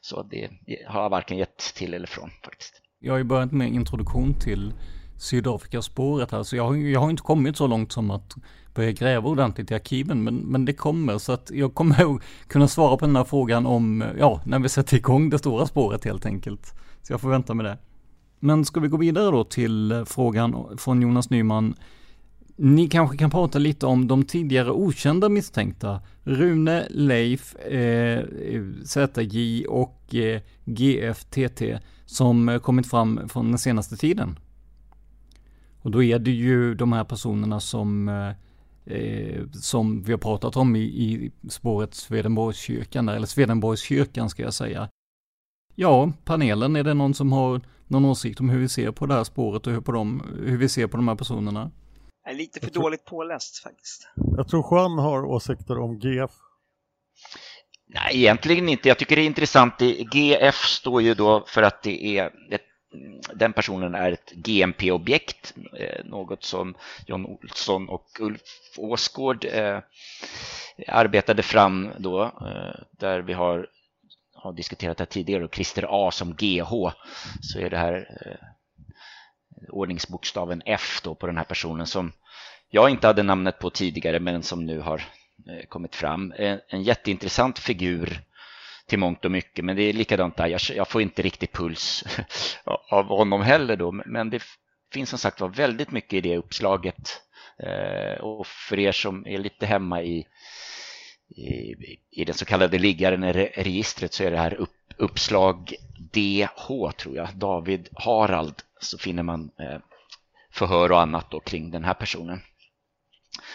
Så 0.02 0.24
det 0.24 0.50
har 0.88 1.02
jag 1.02 1.10
varken 1.10 1.38
gett 1.38 1.58
till 1.76 1.94
eller 1.94 2.08
från 2.08 2.30
faktiskt. 2.46 2.82
Jag 3.00 3.14
har 3.14 3.18
ju 3.18 3.24
börjat 3.24 3.52
med 3.52 3.68
introduktion 3.68 4.40
till 4.40 4.74
Sydafrikaspåret 5.20 6.32
här, 6.32 6.44
så 6.44 6.56
jag 6.56 6.64
har, 6.64 6.76
jag 6.76 7.00
har 7.00 7.10
inte 7.10 7.24
kommit 7.24 7.58
så 7.58 7.68
långt 7.68 7.92
som 7.92 8.12
att 8.12 8.36
börja 8.76 8.92
gräva 8.92 9.30
ordentligt 9.30 9.72
i 9.72 9.76
arkiven, 9.76 10.24
men, 10.24 10.36
men 10.36 10.66
det 10.66 10.74
kommer, 10.74 11.18
så 11.18 11.32
att 11.32 11.52
jag 11.54 11.74
kommer 11.74 12.16
att 12.16 12.22
kunna 12.48 12.68
svara 12.68 12.98
på 12.98 13.06
den 13.06 13.16
här 13.16 13.24
frågan 13.24 13.66
om, 13.66 14.04
ja, 14.20 14.42
när 14.46 14.60
vi 14.60 14.70
sätter 14.70 14.98
igång 14.98 15.30
det 15.30 15.40
stora 15.40 15.66
spåret 15.66 16.06
helt 16.06 16.26
enkelt. 16.26 16.74
Så 17.02 17.14
jag 17.14 17.22
får 17.22 17.30
vänta 17.30 17.54
med 17.54 17.66
det. 17.66 17.78
Men 18.40 18.66
ska 18.66 18.80
vi 18.80 18.88
gå 18.88 18.98
vidare 18.98 19.32
då 19.32 19.44
till 19.44 20.04
frågan 20.08 20.78
från 20.78 21.02
Jonas 21.02 21.30
Nyman. 21.30 21.76
Ni 22.60 22.88
kanske 22.88 23.18
kan 23.18 23.30
prata 23.30 23.60
lite 23.60 23.86
om 23.86 24.08
de 24.08 24.24
tidigare 24.24 24.72
okända 24.72 25.30
misstänkta. 25.30 26.02
Rune, 26.24 26.88
Leif, 26.90 27.56
eh, 27.56 28.26
ZJ 28.86 29.66
och 29.68 30.16
eh, 30.16 30.42
GFTT 30.66 31.62
som 32.06 32.50
eh, 32.50 32.60
kommit 32.60 32.88
fram 32.88 33.30
från 33.30 33.50
den 33.50 33.58
senaste 33.58 33.98
tiden. 33.98 34.40
Och 35.82 35.92
då 35.92 36.04
är 36.04 36.20
det 36.20 36.32
ju 36.32 36.76
de 36.76 36.94
här 36.94 37.04
personerna 37.04 37.60
som, 37.60 38.10
eh, 38.10 38.96
eh 38.98 39.44
som 39.54 40.04
vi 40.04 40.12
har 40.12 40.20
pratat 40.20 40.58
om 40.58 40.76
i, 40.76 40.80
i 40.80 41.32
spåret 41.50 41.94
Swedenborgskyrkan, 41.94 43.10
eller 43.10 43.28
Swedenborgskyrkan 43.28 44.30
ska 44.30 44.44
jag 44.44 44.54
säga. 44.54 44.90
Ja, 45.76 46.12
panelen, 46.26 46.76
är 46.76 46.84
det 46.84 46.94
någon 46.94 47.14
som 47.14 47.32
har 47.32 47.62
någon 47.88 48.06
åsikt 48.06 48.40
om 48.40 48.50
hur 48.50 48.60
vi 48.60 48.70
ser 48.70 48.92
på 48.92 49.06
det 49.06 49.14
här 49.14 49.24
spåret 49.24 49.68
och 49.68 49.74
hur, 49.74 49.82
på 49.82 49.92
dem, 49.92 50.24
hur 50.46 50.58
vi 50.58 50.70
ser 50.70 50.88
på 50.88 50.98
de 50.98 51.08
här 51.08 51.16
personerna? 51.16 51.72
Är 52.28 52.34
lite 52.34 52.60
för 52.60 52.68
tror, 52.68 52.84
dåligt 52.84 53.06
påläst 53.06 53.64
faktiskt. 53.64 54.08
Jag 54.38 54.48
tror 54.48 54.66
Juan 54.72 55.00
har 55.00 55.26
åsikter 55.26 55.80
om 55.80 56.00
GF. 56.00 56.32
Nej, 57.88 58.18
egentligen 58.18 58.70
inte. 58.70 58.88
Jag 58.88 58.98
tycker 58.98 59.16
det 59.16 59.22
är 59.22 59.26
intressant. 59.26 59.82
GF 60.14 60.56
står 60.56 61.02
ju 61.02 61.14
då 61.14 61.44
för 61.48 61.64
att 61.64 61.84
det 61.84 62.18
är 62.18 62.32
ett 62.52 62.62
den 63.34 63.54
personen 63.54 63.96
är 63.96 64.12
ett 64.12 64.32
GMP-objekt, 64.32 65.54
eh, 65.80 66.06
något 66.06 66.44
som 66.44 66.76
John 67.06 67.26
Olsson 67.26 67.90
och 67.90 68.08
Ulf 68.20 68.42
Åsgård 68.78 69.46
eh, 69.46 69.80
arbetade 70.88 71.44
fram 71.44 71.90
då, 71.98 72.24
eh, 72.24 72.80
där 72.92 73.20
vi 73.20 73.34
har, 73.34 73.68
har 74.34 74.54
diskuterat 74.54 74.98
det 74.98 75.06
tidigare, 75.06 75.44
och 75.44 75.56
Christer 75.56 75.86
A 75.90 76.12
som 76.12 76.34
GH, 76.34 76.72
så 77.42 77.60
är 77.60 77.70
det 77.70 77.78
här 77.78 78.08
ordningsbokstaven 79.70 80.62
F 80.66 81.02
då 81.04 81.16
på 81.16 81.28
den 81.28 81.38
här 81.38 81.44
personen 81.44 81.88
som 81.88 82.12
jag 82.70 82.90
inte 82.90 83.08
hade 83.08 83.24
namnet 83.24 83.60
på 83.60 83.70
tidigare 83.70 84.20
men 84.20 84.44
som 84.44 84.66
nu 84.66 84.80
har 84.80 85.04
eh, 85.50 85.66
kommit 85.68 85.96
fram. 85.96 86.32
Eh, 86.32 86.58
en, 86.68 86.84
jätteintressant 86.84 87.60
figur 87.60 88.22
till 88.86 89.00
mångt 89.00 89.26
och 89.26 89.32
mycket. 89.32 89.66
Men 89.66 89.76
det 89.76 89.84
är 89.84 89.94
likadant 89.94 90.38
där, 90.38 90.72
jag, 90.76 90.88
får 90.88 91.02
inte 91.02 91.22
riktigt 91.22 91.54
puls 91.54 92.04
av 92.90 93.06
honom 93.06 93.42
heller 93.42 93.76
då. 93.76 93.92
Men 93.92 94.30
det 94.30 94.44
finns 94.94 95.10
som 95.10 95.20
sagt 95.20 95.42
var 95.42 95.50
väldigt 95.50 95.92
mycket 95.92 96.14
i 96.14 96.22
det 96.22 96.38
uppslaget. 96.38 97.22
Eh, 97.60 98.22
och 98.22 98.48
för 98.48 98.80
er 98.80 98.92
som 98.92 99.28
är 99.28 99.38
lite 99.38 99.66
hemma 99.66 100.04
i, 100.04 100.28
i, 101.36 101.76
i 102.12 102.26
den 102.26 102.36
så 102.36 102.46
kallade 102.46 102.78
liggaren 102.78 103.34
registret 103.34 104.14
så 104.14 104.24
är 104.24 104.32
det 104.32 104.38
här 104.38 104.54
upp, 104.54 104.94
uppslag 104.98 105.74
DH 105.98 106.68
tror 106.98 107.16
jag, 107.16 107.28
David 107.36 107.90
Harald, 107.94 108.64
så 108.80 108.98
finner 108.98 109.24
man 109.24 109.52
eh, 109.60 109.80
förhör 110.52 110.92
och 110.92 111.02
annat 111.02 111.32
då 111.32 111.40
kring 111.40 111.72
den 111.72 111.84
här 111.84 111.94
personen. 111.94 112.40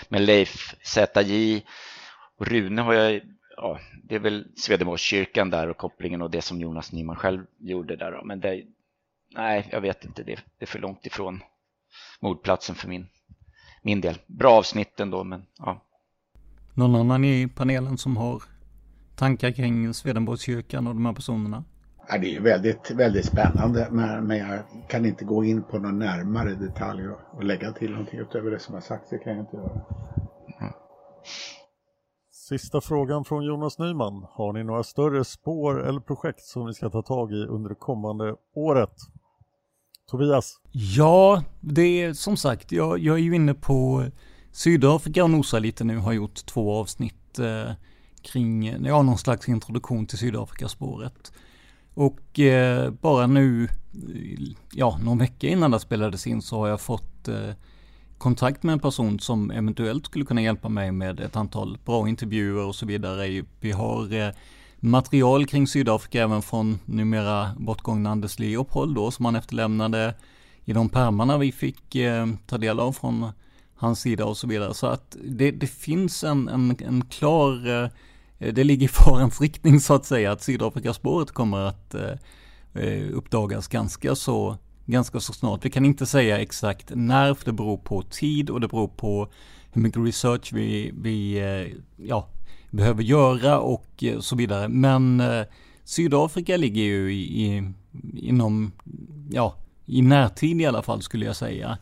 Men 0.08 0.24
Leif 0.24 0.74
ZJ 0.82 1.62
och 2.36 2.46
Rune 2.46 2.82
har 2.82 2.94
jag 2.94 3.20
ja, 3.56 3.80
det 4.04 4.14
är 4.14 4.18
väl 4.18 4.46
Svedemorskyrkan 4.56 5.50
där 5.50 5.68
och 5.68 5.76
kopplingen 5.76 6.22
och 6.22 6.30
det 6.30 6.42
som 6.42 6.60
Jonas 6.60 6.92
Nyman 6.92 7.16
själv 7.16 7.46
gjorde 7.58 7.96
där. 7.96 8.12
Då. 8.12 8.24
Men 8.24 8.40
det, 8.40 8.64
nej, 9.34 9.68
jag 9.72 9.80
vet 9.80 10.04
inte, 10.04 10.22
det, 10.22 10.34
det 10.58 10.64
är 10.64 10.66
för 10.66 10.78
långt 10.78 11.06
ifrån 11.06 11.40
mordplatsen 12.20 12.74
för 12.74 12.88
min, 12.88 13.06
min 13.82 14.00
del. 14.00 14.18
Bra 14.26 14.52
avsnitt 14.52 15.00
ändå, 15.00 15.24
men 15.24 15.46
ja. 15.58 15.82
Någon 16.74 16.94
annan 16.94 17.24
i 17.24 17.48
panelen 17.48 17.98
som 17.98 18.16
har 18.16 18.42
tankar 19.16 19.52
kring 19.52 19.94
Swedenborgskyrkan 19.94 20.86
och 20.86 20.94
de 20.94 21.06
här 21.06 21.12
personerna? 21.12 21.64
Ja, 22.08 22.18
det 22.18 22.36
är 22.36 22.40
väldigt, 22.40 22.90
väldigt 22.90 23.26
spännande 23.26 23.88
men, 23.90 24.26
men 24.26 24.38
jag 24.38 24.62
kan 24.88 25.06
inte 25.06 25.24
gå 25.24 25.44
in 25.44 25.62
på 25.62 25.78
någon 25.78 25.98
närmare 25.98 26.54
detalj 26.54 27.08
och, 27.08 27.18
och 27.32 27.44
lägga 27.44 27.72
till 27.72 27.90
någonting 27.90 28.18
utöver 28.20 28.50
det 28.50 28.58
som 28.58 28.74
har 28.74 28.80
sagts. 28.80 29.10
Det 29.10 29.18
kan 29.18 29.32
jag 29.32 29.42
inte 29.42 29.56
göra. 29.56 29.80
Mm. 30.60 30.72
Sista 32.30 32.80
frågan 32.80 33.24
från 33.24 33.44
Jonas 33.44 33.78
Nyman. 33.78 34.26
Har 34.30 34.52
ni 34.52 34.64
några 34.64 34.82
större 34.82 35.24
spår 35.24 35.88
eller 35.88 36.00
projekt 36.00 36.40
som 36.40 36.66
ni 36.66 36.74
ska 36.74 36.90
ta 36.90 37.02
tag 37.02 37.32
i 37.32 37.46
under 37.46 37.68
det 37.68 37.74
kommande 37.74 38.34
året? 38.54 38.94
Tobias? 40.10 40.60
Ja, 40.72 41.42
det 41.60 42.02
är 42.02 42.12
som 42.12 42.36
sagt, 42.36 42.72
jag, 42.72 42.98
jag 42.98 43.14
är 43.14 43.22
ju 43.22 43.34
inne 43.34 43.54
på 43.54 44.04
Sydafrika 44.52 45.24
och 45.24 45.30
nosar 45.30 45.60
lite 45.60 45.84
nu, 45.84 45.96
har 45.96 46.12
gjort 46.12 46.46
två 46.46 46.72
avsnitt 46.72 47.38
eh, 47.38 47.72
kring, 48.22 48.84
ja, 48.86 49.02
någon 49.02 49.18
slags 49.18 49.48
introduktion 49.48 50.06
till 50.06 50.18
Sydafrikaspåret. 50.18 51.32
Och 51.94 52.40
eh, 52.40 52.90
bara 52.90 53.26
nu, 53.26 53.68
ja, 54.72 54.98
någon 55.04 55.18
vecka 55.18 55.48
innan 55.48 55.70
det 55.70 55.80
spelades 55.80 56.26
in 56.26 56.42
så 56.42 56.58
har 56.58 56.68
jag 56.68 56.80
fått 56.80 57.28
eh, 57.28 57.54
kontakt 58.18 58.62
med 58.62 58.72
en 58.72 58.78
person 58.80 59.20
som 59.20 59.50
eventuellt 59.50 60.06
skulle 60.06 60.24
kunna 60.24 60.42
hjälpa 60.42 60.68
mig 60.68 60.92
med 60.92 61.20
ett 61.20 61.36
antal 61.36 61.78
bra 61.84 62.08
intervjuer 62.08 62.66
och 62.66 62.74
så 62.74 62.86
vidare. 62.86 63.44
Vi 63.60 63.72
har 63.72 64.14
eh, 64.14 64.32
material 64.80 65.46
kring 65.46 65.66
Sydafrika 65.66 66.22
även 66.22 66.42
från 66.42 66.78
numera 66.84 67.50
bortgångna 67.58 68.10
Anders 68.10 68.38
Leopold 68.38 68.94
då 68.94 69.10
som 69.10 69.24
han 69.24 69.36
efterlämnade 69.36 70.14
i 70.64 70.72
de 70.72 70.88
pärmarna 70.88 71.38
vi 71.38 71.52
fick 71.52 71.94
eh, 71.94 72.26
ta 72.46 72.58
del 72.58 72.80
av 72.80 72.92
från 72.92 73.32
hans 73.74 74.00
sida 74.00 74.24
och 74.24 74.36
så 74.36 74.46
vidare. 74.46 74.74
Så 74.74 74.86
att 74.86 75.16
det, 75.24 75.50
det 75.50 75.66
finns 75.66 76.24
en, 76.24 76.48
en, 76.48 76.76
en 76.80 77.04
klar, 77.04 77.68
eh, 77.68 77.88
Eh, 78.42 78.54
det 78.54 78.64
ligger 78.64 78.84
i 78.84 78.88
farans 78.88 79.40
riktning 79.40 79.80
så 79.80 79.94
att 79.94 80.04
säga 80.04 80.32
att 80.32 80.42
Sydafrikaspåret 80.42 81.30
kommer 81.30 81.58
att 81.58 81.94
eh, 81.94 82.12
eh, 82.74 83.08
uppdagas 83.12 83.68
ganska 83.68 84.14
så 84.14 84.56
ganska 84.86 85.20
så 85.20 85.32
snart. 85.32 85.64
Vi 85.64 85.70
kan 85.70 85.84
inte 85.84 86.06
säga 86.06 86.38
exakt 86.38 86.90
när, 86.94 87.34
för 87.34 87.44
det 87.44 87.52
beror 87.52 87.76
på 87.76 88.02
tid 88.02 88.50
och 88.50 88.60
det 88.60 88.68
beror 88.68 88.88
på 88.88 89.28
hur 89.72 89.82
mycket 89.82 90.02
research 90.02 90.52
vi, 90.52 90.92
vi 90.94 91.40
ja, 91.96 92.28
behöver 92.70 93.02
göra 93.02 93.60
och 93.60 94.04
så 94.20 94.36
vidare. 94.36 94.68
Men 94.68 95.22
Sydafrika 95.84 96.56
ligger 96.56 96.82
ju 96.82 97.12
i, 97.12 97.46
i, 97.46 97.72
inom, 98.16 98.72
ja, 99.30 99.56
i 99.86 100.02
närtid 100.02 100.60
i 100.60 100.66
alla 100.66 100.82
fall 100.82 101.02
skulle 101.02 101.26
jag 101.26 101.36
säga. 101.36 101.78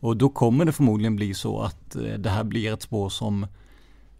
Och 0.00 0.16
då 0.16 0.28
kommer 0.28 0.64
det 0.64 0.72
förmodligen 0.72 1.16
bli 1.16 1.34
så 1.34 1.60
att 1.60 1.96
det 2.18 2.30
här 2.30 2.44
blir 2.44 2.72
ett 2.72 2.82
spår 2.82 3.08
som, 3.08 3.46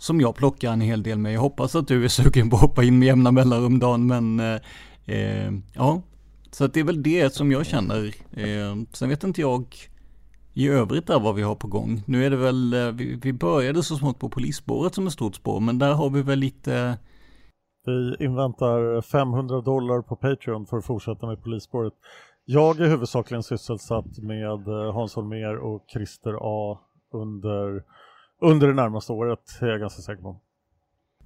som 0.05 0.21
jag 0.21 0.35
plockar 0.35 0.73
en 0.73 0.81
hel 0.81 1.03
del 1.03 1.19
med. 1.19 1.33
Jag 1.33 1.41
hoppas 1.41 1.75
att 1.75 1.89
du 1.89 2.05
är 2.05 2.09
sugen 2.09 2.51
på 2.51 2.57
att 2.57 2.63
hoppa 2.63 2.85
in 2.85 2.99
med 2.99 3.07
jämna 3.07 3.33
mellanrum 3.33 3.79
Dan, 3.79 4.07
men 4.07 4.41
eh, 4.41 4.61
eh, 5.07 5.53
ja, 5.75 6.03
så 6.51 6.65
att 6.65 6.75
det 6.75 6.81
är 6.81 6.85
väl 6.85 7.03
det 7.03 7.35
som 7.35 7.53
jag 7.53 7.67
känner. 7.67 8.05
Eh, 8.33 8.77
sen 8.93 9.09
vet 9.09 9.25
inte 9.25 9.41
jag 9.41 9.77
i 10.55 10.69
övrigt 10.69 11.07
där 11.07 11.21
vad 11.21 11.35
vi 11.35 11.43
har 11.43 11.55
på 11.55 11.67
gång. 11.67 12.03
Nu 12.07 12.27
är 12.27 12.31
det 12.31 12.37
väl, 12.37 12.73
eh, 12.73 12.91
vi, 12.91 13.21
vi 13.23 13.33
började 13.33 13.83
så 13.83 13.97
smått 13.97 14.19
på 14.19 14.29
polisspåret 14.29 14.95
som 14.95 15.07
ett 15.07 15.13
stort 15.13 15.35
spår, 15.35 15.61
men 15.61 15.79
där 15.79 15.93
har 15.93 16.11
vi 16.11 16.23
väl 16.23 16.39
lite... 16.39 16.99
Vi 17.87 18.25
inväntar 18.25 19.01
500 19.01 19.61
dollar 19.61 20.03
på 20.03 20.17
Patreon 20.17 20.67
för 20.67 20.77
att 20.77 20.85
fortsätta 20.85 21.27
med 21.27 21.43
polisspåret. 21.43 21.93
Jag 22.45 22.81
är 22.81 22.89
huvudsakligen 22.89 23.43
sysselsatt 23.43 24.19
med 24.19 24.69
eh, 24.69 24.95
Hans 24.95 25.15
Holmér 25.15 25.57
och 25.57 25.85
Christer 25.93 26.35
A 26.41 26.79
under, 27.13 27.83
under 28.45 28.67
det 28.67 28.75
närmaste 28.75 29.13
året, 29.13 29.59
är 29.61 29.67
jag 29.67 29.81
ganska 29.81 30.03
säker 30.03 30.23
på. 30.23 30.41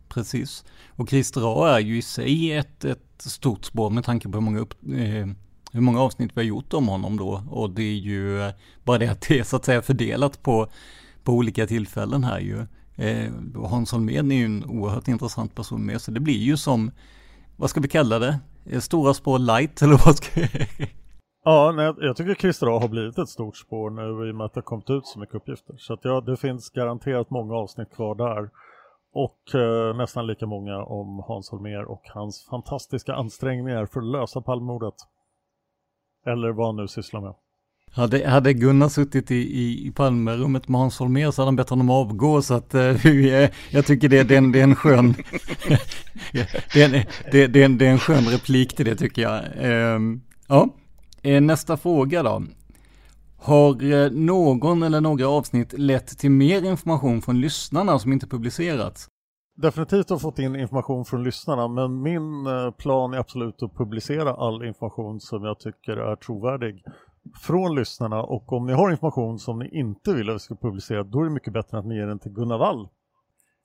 Precis. 0.09 0.65
Och 0.89 1.09
Christer 1.09 1.63
A 1.63 1.77
är 1.77 1.81
ju 1.81 1.99
i 1.99 2.03
sig 2.03 2.53
ett, 2.53 2.85
ett 2.85 3.03
stort 3.19 3.65
spår 3.65 3.91
med 3.91 4.05
tanke 4.05 4.29
på 4.29 4.39
hur 4.39 4.45
många, 4.45 4.59
upp, 4.59 4.75
eh, 4.83 5.27
hur 5.73 5.81
många 5.81 6.01
avsnitt 6.01 6.31
vi 6.35 6.41
har 6.41 6.47
gjort 6.47 6.73
om 6.73 6.89
honom 6.89 7.17
då. 7.17 7.43
Och 7.51 7.71
det 7.71 7.83
är 7.83 7.97
ju 7.97 8.43
eh, 8.43 8.53
bara 8.85 8.99
det 8.99 9.09
att 9.09 9.21
det 9.21 9.39
är 9.39 9.45
så 9.45 9.57
att 9.57 9.65
säga 9.65 9.83
fördelat 9.83 10.43
på, 10.43 10.69
på 11.23 11.33
olika 11.33 11.67
tillfällen 11.67 12.25
här 12.25 12.41
ju. 12.41 12.67
Eh, 12.97 13.33
Hans 13.55 13.93
Holmén 13.93 14.33
är 14.33 14.37
ju 14.37 14.45
en 14.45 14.65
oerhört 14.65 15.09
intressant 15.09 15.55
person 15.55 15.87
med, 15.87 16.01
så 16.01 16.11
det 16.11 16.21
blir 16.21 16.39
ju 16.39 16.57
som, 16.57 16.91
vad 17.57 17.71
ska 17.71 17.81
vi 17.81 17.89
kalla 17.89 18.19
det? 18.19 18.39
Eh, 18.67 18.81
stora 18.81 19.15
spår 19.15 19.39
light 19.39 19.83
eller 19.83 20.01
vad 20.07 20.17
ska 20.17 20.41
Ja, 21.49 21.73
nej, 21.77 21.95
jag 21.99 22.17
tycker 22.17 22.35
Christer 22.35 22.77
A 22.77 22.79
har 22.81 22.89
blivit 22.89 23.19
ett 23.19 23.29
stort 23.29 23.57
spår 23.57 23.91
nu 23.91 24.29
i 24.29 24.33
och 24.33 24.35
med 24.35 24.45
att 24.45 24.55
det 24.55 24.61
har 24.61 24.63
kommit 24.63 24.91
ut 24.91 25.07
så 25.07 25.19
mycket 25.19 25.35
uppgifter. 25.35 25.75
Så 25.79 25.93
att 25.93 26.01
ja, 26.03 26.21
det 26.21 26.37
finns 26.37 26.71
garanterat 26.71 27.31
många 27.31 27.55
avsnitt 27.55 27.91
kvar 27.91 28.15
där. 28.15 28.51
Och 29.13 29.55
eh, 29.61 29.97
nästan 29.97 30.27
lika 30.27 30.47
många 30.47 30.77
om 30.77 31.25
Hans 31.29 31.51
Holmér 31.51 31.85
och 31.85 32.03
hans 32.15 32.47
fantastiska 32.51 33.15
ansträngningar 33.15 33.87
för 33.87 34.01
att 34.01 34.07
lösa 34.07 34.41
Palmemordet. 34.41 34.95
Eller 36.27 36.53
vad 36.53 36.67
han 36.67 36.77
nu 36.77 36.89
sysslar 36.89 37.21
med. 37.21 37.35
Hade, 37.93 38.29
hade 38.29 38.53
Gunnar 38.53 38.89
suttit 38.89 39.31
i, 39.31 39.37
i, 39.37 39.87
i 39.87 39.91
Palmerummet 39.91 40.69
med 40.69 40.81
Hans 40.81 40.99
Holmér 40.99 41.31
så 41.31 41.43
hade 41.43 41.49
han 41.49 41.57
bett 41.57 41.71
honom 41.71 41.91
avgå 41.91 42.43
så 42.43 42.55
att 42.55 42.75
eh, 42.75 43.07
eh, 43.07 43.51
jag 43.71 43.87
tycker 43.87 44.09
det, 44.09 44.23
det, 44.23 44.35
är 44.35 44.39
en, 44.39 44.53
det 44.53 44.61
är 44.61 44.65
en 44.65 44.77
skön 44.77 45.15
det, 46.73 46.83
är, 46.83 47.07
det, 47.33 47.47
det, 47.47 47.61
är 47.61 47.65
en, 47.65 47.79
det 47.79 47.87
är 47.87 47.91
en 47.91 47.99
skön 47.99 48.25
replik 48.25 48.77
till 48.77 48.87
det 48.87 48.97
tycker 48.97 49.23
jag. 49.23 49.45
Eh, 49.57 50.01
ja, 50.49 50.69
Eh, 51.23 51.41
nästa 51.41 51.77
fråga 51.77 52.23
då. 52.23 52.43
Har 53.39 53.93
eh, 53.93 54.11
någon 54.11 54.83
eller 54.83 55.01
några 55.01 55.29
avsnitt 55.29 55.73
lett 55.73 56.19
till 56.19 56.31
mer 56.31 56.65
information 56.65 57.23
från 57.23 57.41
lyssnarna 57.41 57.99
som 57.99 58.13
inte 58.13 58.27
publicerats? 58.27 59.09
Definitivt 59.57 60.11
har 60.11 60.19
fått 60.19 60.39
in 60.39 60.57
information 60.57 61.05
från 61.05 61.25
lyssnarna 61.25 61.69
men 61.69 62.03
min 62.03 62.47
eh, 62.47 62.71
plan 62.71 63.15
är 63.15 63.19
absolut 63.19 63.63
att 63.63 63.77
publicera 63.77 64.35
all 64.35 64.65
information 64.65 65.21
som 65.21 65.45
jag 65.45 65.61
tycker 65.61 65.97
är 65.97 66.17
trovärdig 66.17 66.85
från 67.41 67.75
lyssnarna 67.75 68.23
och 68.23 68.53
om 68.53 68.67
ni 68.67 68.73
har 68.73 68.91
information 68.91 69.39
som 69.39 69.59
ni 69.59 69.79
inte 69.79 70.15
vill 70.15 70.29
att 70.29 70.35
vi 70.35 70.39
ska 70.39 70.55
publicera 70.55 71.03
då 71.03 71.21
är 71.21 71.25
det 71.25 71.31
mycket 71.31 71.53
bättre 71.53 71.79
att 71.79 71.87
ni 71.87 71.97
ger 71.97 72.07
den 72.07 72.19
till 72.19 72.33
Gunnar 72.33 72.59
Wall. 72.59 72.89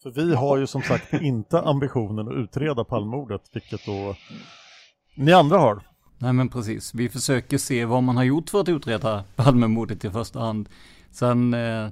För 0.04 0.12
vi 0.12 0.36
har 0.36 0.58
ju 0.58 0.68
som 0.68 0.82
sagt 0.82 1.14
inte 1.14 1.62
ambitionen 1.62 2.28
att 2.28 2.34
utreda 2.34 2.84
palmordet 2.84 3.42
vilket 3.54 3.86
då 3.86 4.16
ni 5.16 5.34
andra 5.34 5.58
har. 5.58 5.93
Nej 6.24 6.34
men 6.34 6.50
precis, 6.50 6.94
vi 6.94 7.10
försöker 7.10 7.58
se 7.58 7.86
vad 7.86 8.04
man 8.04 8.18
har 8.18 8.24
gjort 8.24 8.50
för 8.50 8.60
att 8.60 8.70
utreda 8.70 9.24
Palmemordet 9.36 10.06
i 10.06 10.10
första 10.10 10.40
hand. 10.40 10.70
Sen, 11.12 11.54
eh, 11.54 11.90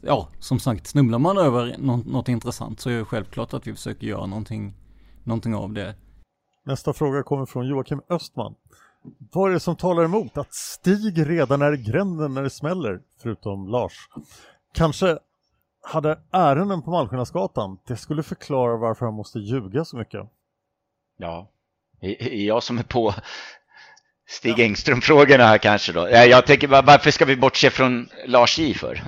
ja 0.00 0.28
som 0.38 0.58
sagt, 0.58 0.86
snubblar 0.86 1.18
man 1.18 1.38
över 1.38 1.76
något, 1.78 2.06
något 2.06 2.28
intressant 2.28 2.80
så 2.80 2.90
är 2.90 2.98
det 2.98 3.04
självklart 3.04 3.54
att 3.54 3.66
vi 3.66 3.74
försöker 3.74 4.06
göra 4.06 4.26
någonting, 4.26 4.74
någonting 5.24 5.54
av 5.54 5.72
det. 5.72 5.94
Nästa 6.64 6.92
fråga 6.92 7.22
kommer 7.22 7.46
från 7.46 7.66
Joakim 7.66 8.00
Östman. 8.08 8.54
Vad 9.32 9.50
är 9.50 9.54
det 9.54 9.60
som 9.60 9.76
talar 9.76 10.04
emot 10.04 10.36
att 10.36 10.54
Stig 10.54 11.30
redan 11.30 11.62
är 11.62 11.72
i 11.74 11.82
gränden 11.82 12.34
när 12.34 12.42
det 12.42 12.50
smäller, 12.50 13.00
förutom 13.22 13.68
Lars? 13.68 13.92
Kanske 14.74 15.18
hade 15.82 16.18
ärenden 16.30 16.82
på 16.82 16.90
Malmskillnadsgatan, 16.90 17.78
det 17.86 17.96
skulle 17.96 18.22
förklara 18.22 18.76
varför 18.76 19.06
han 19.06 19.14
måste 19.14 19.38
ljuga 19.38 19.84
så 19.84 19.96
mycket. 19.96 20.30
Ja, 21.16 21.48
är 22.02 22.46
jag 22.46 22.62
som 22.62 22.78
är 22.78 22.82
på 22.82 23.14
Stig 24.28 24.58
ja. 24.58 24.64
Engström-frågorna 24.64 25.46
här 25.46 25.58
kanske 25.58 25.92
då. 25.92 26.08
Jag 26.10 26.46
tänker 26.46 26.68
varför 26.68 27.10
ska 27.10 27.24
vi 27.24 27.36
bortse 27.36 27.70
från 27.70 28.08
Lars 28.26 28.58
J 28.58 28.74
för? 28.74 29.00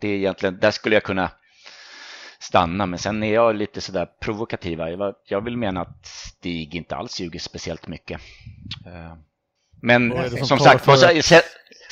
Det 0.00 0.08
är 0.08 0.14
egentligen, 0.14 0.58
där 0.58 0.70
skulle 0.70 0.96
jag 0.96 1.02
kunna 1.02 1.30
stanna. 2.38 2.86
Men 2.86 2.98
sen 2.98 3.22
är 3.22 3.34
jag 3.34 3.56
lite 3.56 3.80
sådär 3.80 4.06
provokativa. 4.20 4.86
Jag 5.28 5.44
vill 5.44 5.56
mena 5.56 5.80
att 5.80 6.06
Stig 6.06 6.74
inte 6.74 6.96
alls 6.96 7.20
ljuger 7.20 7.38
speciellt 7.38 7.88
mycket. 7.88 8.20
Eh, 8.86 9.16
men 9.82 10.30
som, 10.30 10.46
som 10.46 10.58
sagt, 10.58 10.84
för... 10.84 10.96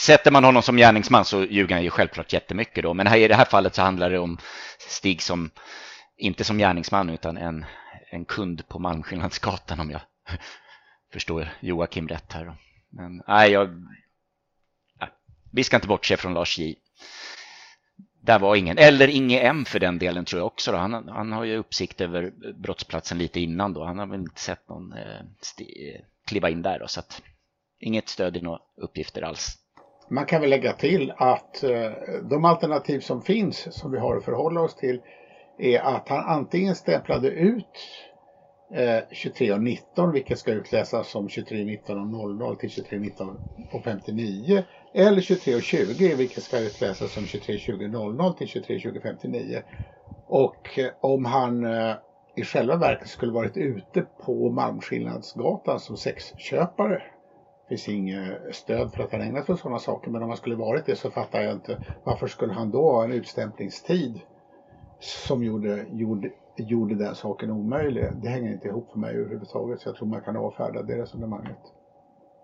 sätter 0.00 0.30
man 0.30 0.44
honom 0.44 0.62
som 0.62 0.76
gärningsman 0.76 1.24
så 1.24 1.44
ljuger 1.44 1.74
han 1.74 1.84
ju 1.84 1.90
självklart 1.90 2.32
jättemycket 2.32 2.82
då. 2.82 2.94
Men 2.94 3.06
här, 3.06 3.16
i 3.16 3.28
det 3.28 3.34
här 3.34 3.44
fallet 3.44 3.74
så 3.74 3.82
handlar 3.82 4.10
det 4.10 4.18
om 4.18 4.38
Stig 4.88 5.22
som, 5.22 5.50
inte 6.16 6.44
som 6.44 6.58
gärningsman 6.58 7.10
utan 7.10 7.36
en, 7.36 7.64
en 8.10 8.24
kund 8.24 8.68
på 8.68 8.78
Malmskillnadsgatan 8.78 9.80
om 9.80 9.90
jag 9.90 10.00
förstår 11.12 11.48
Joakim 11.60 12.08
rätt 12.08 12.32
här. 12.32 12.56
Men 12.88 13.22
nej, 13.28 13.50
jag, 13.50 13.70
nej, 15.00 15.08
vi 15.50 15.64
ska 15.64 15.76
inte 15.76 15.88
bortse 15.88 16.16
från 16.16 16.34
Lars 16.34 16.58
J 16.58 16.76
där 18.22 18.38
var 18.38 18.56
ingen, 18.56 18.78
eller 18.78 19.08
Inge 19.08 19.40
M 19.40 19.64
för 19.64 19.78
den 19.78 19.98
delen 19.98 20.24
tror 20.24 20.40
jag 20.40 20.46
också. 20.46 20.72
Då. 20.72 20.78
Han, 20.78 21.08
han 21.08 21.32
har 21.32 21.44
ju 21.44 21.56
uppsikt 21.56 22.00
över 22.00 22.32
brottsplatsen 22.54 23.18
lite 23.18 23.40
innan 23.40 23.72
då. 23.72 23.84
Han 23.84 23.98
har 23.98 24.06
väl 24.06 24.20
inte 24.20 24.40
sett 24.40 24.68
någon 24.68 24.92
eh, 24.92 25.20
eh 25.58 26.00
kliva 26.26 26.50
in 26.50 26.62
där 26.62 26.78
då. 26.78 26.86
Så 26.86 27.00
att, 27.00 27.22
inget 27.78 28.08
stöd 28.08 28.36
i 28.36 28.40
några 28.40 28.58
uppgifter 28.76 29.22
alls. 29.22 29.56
Man 30.10 30.26
kan 30.26 30.40
väl 30.40 30.50
lägga 30.50 30.72
till 30.72 31.12
att 31.16 31.62
eh, 31.62 31.90
de 32.30 32.44
alternativ 32.44 33.00
som 33.00 33.22
finns 33.22 33.78
som 33.78 33.92
vi 33.92 33.98
har 33.98 34.16
att 34.16 34.24
förhålla 34.24 34.60
oss 34.60 34.76
till 34.76 35.00
är 35.60 35.80
att 35.80 36.08
han 36.08 36.24
antingen 36.28 36.74
stämplade 36.74 37.28
ut 37.28 37.78
eh, 38.74 39.02
23.19 39.10 40.12
vilket 40.12 40.38
ska 40.38 40.52
utläsas 40.52 41.10
som 41.10 41.28
23.19.00 41.28 42.56
till 42.56 42.68
23.19 42.68 43.82
59 43.84 44.64
eller 44.94 45.20
23.20 45.20 46.16
vilket 46.16 46.42
ska 46.42 46.58
utläsas 46.58 47.12
som 47.12 47.22
23.20.00 47.22 48.34
till 48.34 48.46
23.20.59. 48.46 49.62
Och 50.26 50.78
eh, 50.78 50.90
om 51.00 51.24
han 51.24 51.64
eh, 51.64 51.94
i 52.36 52.44
själva 52.44 52.76
verket 52.76 53.08
skulle 53.08 53.32
varit 53.32 53.56
ute 53.56 54.06
på 54.24 54.50
Malmskillnadsgatan 54.50 55.80
som 55.80 55.96
sexköpare 55.96 57.02
det 57.70 57.76
finns 57.76 57.88
inget 57.88 58.54
stöd 58.54 58.92
för 58.92 59.02
att 59.02 59.12
han 59.12 59.20
ägnat 59.20 59.46
sig 59.46 59.52
åt 59.52 59.60
sådana 59.60 59.78
saker. 59.78 60.10
Men 60.10 60.22
om 60.22 60.28
han 60.28 60.36
skulle 60.36 60.56
varit 60.56 60.86
det 60.86 60.96
så 60.96 61.10
fattar 61.10 61.40
jag 61.40 61.52
inte 61.52 61.78
varför 62.04 62.26
skulle 62.26 62.52
han 62.52 62.70
då 62.70 62.90
ha 62.90 63.04
en 63.04 63.12
utstämplingstid 63.12 64.20
som 65.00 65.44
gjorde, 65.44 65.86
gjorde, 65.92 66.30
gjorde 66.56 66.94
den 66.94 67.14
saken 67.14 67.50
omöjlig. 67.50 68.04
Det 68.22 68.28
hänger 68.28 68.52
inte 68.52 68.68
ihop 68.68 68.90
för 68.92 68.98
mig 68.98 69.14
överhuvudtaget 69.14 69.80
så 69.80 69.88
jag 69.88 69.96
tror 69.96 70.08
man 70.08 70.20
kan 70.20 70.36
avfärda 70.36 70.82
det 70.82 71.02
resonemanget. 71.02 71.58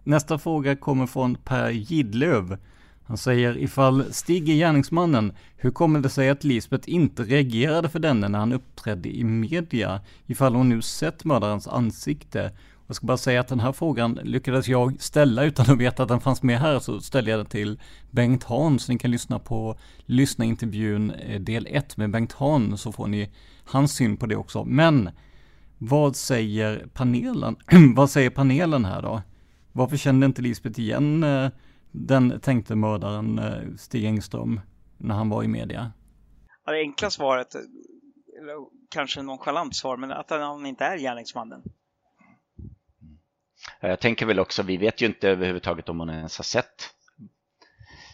Nästa 0.05 0.39
fråga 0.39 0.77
kommer 0.77 1.07
från 1.07 1.35
Per 1.35 1.71
Gidlöv. 1.71 2.59
Han 3.07 3.17
säger 3.17 3.59
ifall 3.59 4.05
Stig 4.13 4.49
är 4.49 4.55
gärningsmannen, 4.55 5.33
hur 5.57 5.71
kommer 5.71 6.01
det 6.01 6.09
sig 6.09 6.31
att 6.31 6.45
Lisbeth 6.45 6.91
inte 6.91 7.23
reagerade 7.23 7.89
för 7.89 7.99
denne 7.99 8.29
när 8.29 8.39
han 8.39 8.53
uppträdde 8.53 9.17
i 9.17 9.25
media? 9.25 10.01
Ifall 10.27 10.55
hon 10.55 10.69
nu 10.69 10.83
sett 10.83 11.25
mördarens 11.25 11.69
ansikte? 11.69 12.53
Jag 12.87 12.97
ska 12.97 13.07
bara 13.07 13.17
säga 13.17 13.41
att 13.41 13.49
den 13.49 13.61
här 13.61 13.73
frågan 13.73 14.21
lyckades 14.23 14.69
jag 14.69 15.01
ställa 15.01 15.45
utan 15.45 15.71
att 15.71 15.79
veta 15.79 16.03
att 16.03 16.09
den 16.09 16.21
fanns 16.21 16.43
med 16.43 16.61
här, 16.61 16.79
så 16.79 17.01
ställde 17.01 17.31
jag 17.31 17.41
den 17.41 17.47
till 17.47 17.81
Bengt 18.11 18.45
Hahn, 18.45 18.79
så 18.79 18.93
ni 18.93 18.99
kan 18.99 19.11
lyssna 19.11 19.39
på 19.39 19.79
lyssna 20.07 20.45
intervjun 20.45 21.11
eh, 21.11 21.41
del 21.41 21.67
1 21.71 21.97
med 21.97 22.11
Bengt 22.11 22.33
Hahn, 22.33 22.79
så 22.79 22.93
får 22.93 23.07
ni 23.07 23.33
hans 23.65 23.93
syn 23.97 24.17
på 24.17 24.27
det 24.27 24.37
också. 24.37 24.65
Men 24.65 25.11
vad 25.79 26.17
säger 26.17 26.87
panelen? 26.95 27.57
vad 27.97 28.11
säger 28.11 28.31
panelen 28.31 28.85
här 28.85 29.03
då? 29.03 29.23
Varför 29.73 29.97
kände 29.97 30.27
inte 30.27 30.43
Lisbeth 30.43 30.81
igen 30.81 31.25
eh, 31.25 31.49
den 31.93 32.41
tänkte 32.41 32.77
mördaren 32.77 33.39
eh, 33.39 33.75
Stig 33.77 34.05
Engström 34.05 34.61
när 34.99 35.15
han 35.15 35.29
var 35.29 35.43
i 35.43 35.49
media? 35.49 35.93
Ja, 36.65 36.73
det 36.73 36.79
enkla 36.79 37.11
svaret, 37.11 37.55
eller 37.55 38.55
kanske 38.91 39.23
nonchalant 39.23 39.77
svar, 39.77 39.97
men 39.97 40.13
att 40.13 40.31
han 40.31 40.67
inte 40.67 40.85
är 40.85 40.99
gärningsmannen. 40.99 41.63
Eh, 43.81 43.91
jag 43.91 44.01
tänker 44.01 44.27
väl 44.27 44.41
också, 44.41 44.63
vi 44.63 44.77
vet 44.77 45.01
ju 45.01 45.07
inte 45.07 45.29
överhuvudtaget 45.29 45.89
om 45.89 46.01
hon 46.01 46.11
ens 46.11 46.39
har 46.39 46.45
sett 46.45 46.91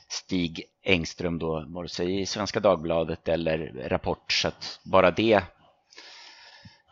Stig 0.08 0.64
Engström 0.84 1.38
då, 1.38 1.64
vare 1.68 1.88
sig 1.88 2.20
i 2.20 2.26
Svenska 2.26 2.60
Dagbladet 2.60 3.28
eller 3.28 3.88
Rapport, 3.88 4.32
så 4.32 4.48
att 4.48 4.80
bara 4.84 5.10
det 5.10 5.42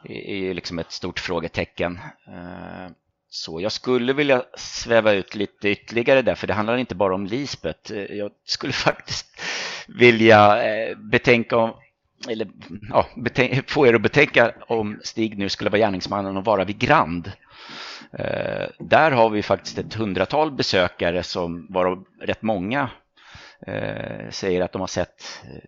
är 0.05 0.35
ju 0.35 0.55
liksom 0.55 0.79
ett 0.79 0.93
stort 0.93 1.19
frågetecken. 1.19 1.99
Eh, 2.27 2.91
så 3.29 3.61
jag 3.61 3.73
skulle 3.73 4.13
vilja 4.13 4.45
sväva 4.55 5.13
ut 5.13 5.35
lite 5.35 5.69
ytterligare 5.69 6.23
där, 6.23 6.35
för 6.35 6.47
det 6.47 6.55
handlar 6.55 6.77
inte 6.77 6.95
bara 6.95 7.15
om 7.15 7.27
Lisbeth. 7.27 7.93
Eh, 7.93 8.17
jag 8.17 8.31
skulle 8.45 8.73
faktiskt 8.87 9.41
vilja 9.89 10.63
betänka 10.97 11.57
om, 11.57 11.75
eller 12.29 12.49
ja, 12.91 13.07
få 13.67 13.87
er 13.87 13.95
att 13.95 14.03
betänka 14.03 14.53
om 14.67 15.01
Stig 15.03 15.39
nu 15.39 15.49
skulle 15.49 15.71
vara 15.71 15.79
gärningsmannen 15.79 16.37
och 16.37 16.45
vara 16.45 16.65
vid 16.65 16.79
Grand. 16.79 17.33
Eh, 18.13 18.69
där 18.79 19.11
har 19.11 19.31
vi 19.31 19.43
faktiskt 19.43 19.79
ett 19.79 19.95
hundratal 19.95 20.51
besökare 20.51 21.23
som, 21.23 21.67
varav 21.71 22.05
rätt 22.21 22.43
många 22.43 22.91
eh, 23.67 24.31
säger 24.31 24.61
att 24.61 24.73
de 24.73 24.81
har 24.81 24.89
sett 24.89 25.43
eh, 25.45 25.61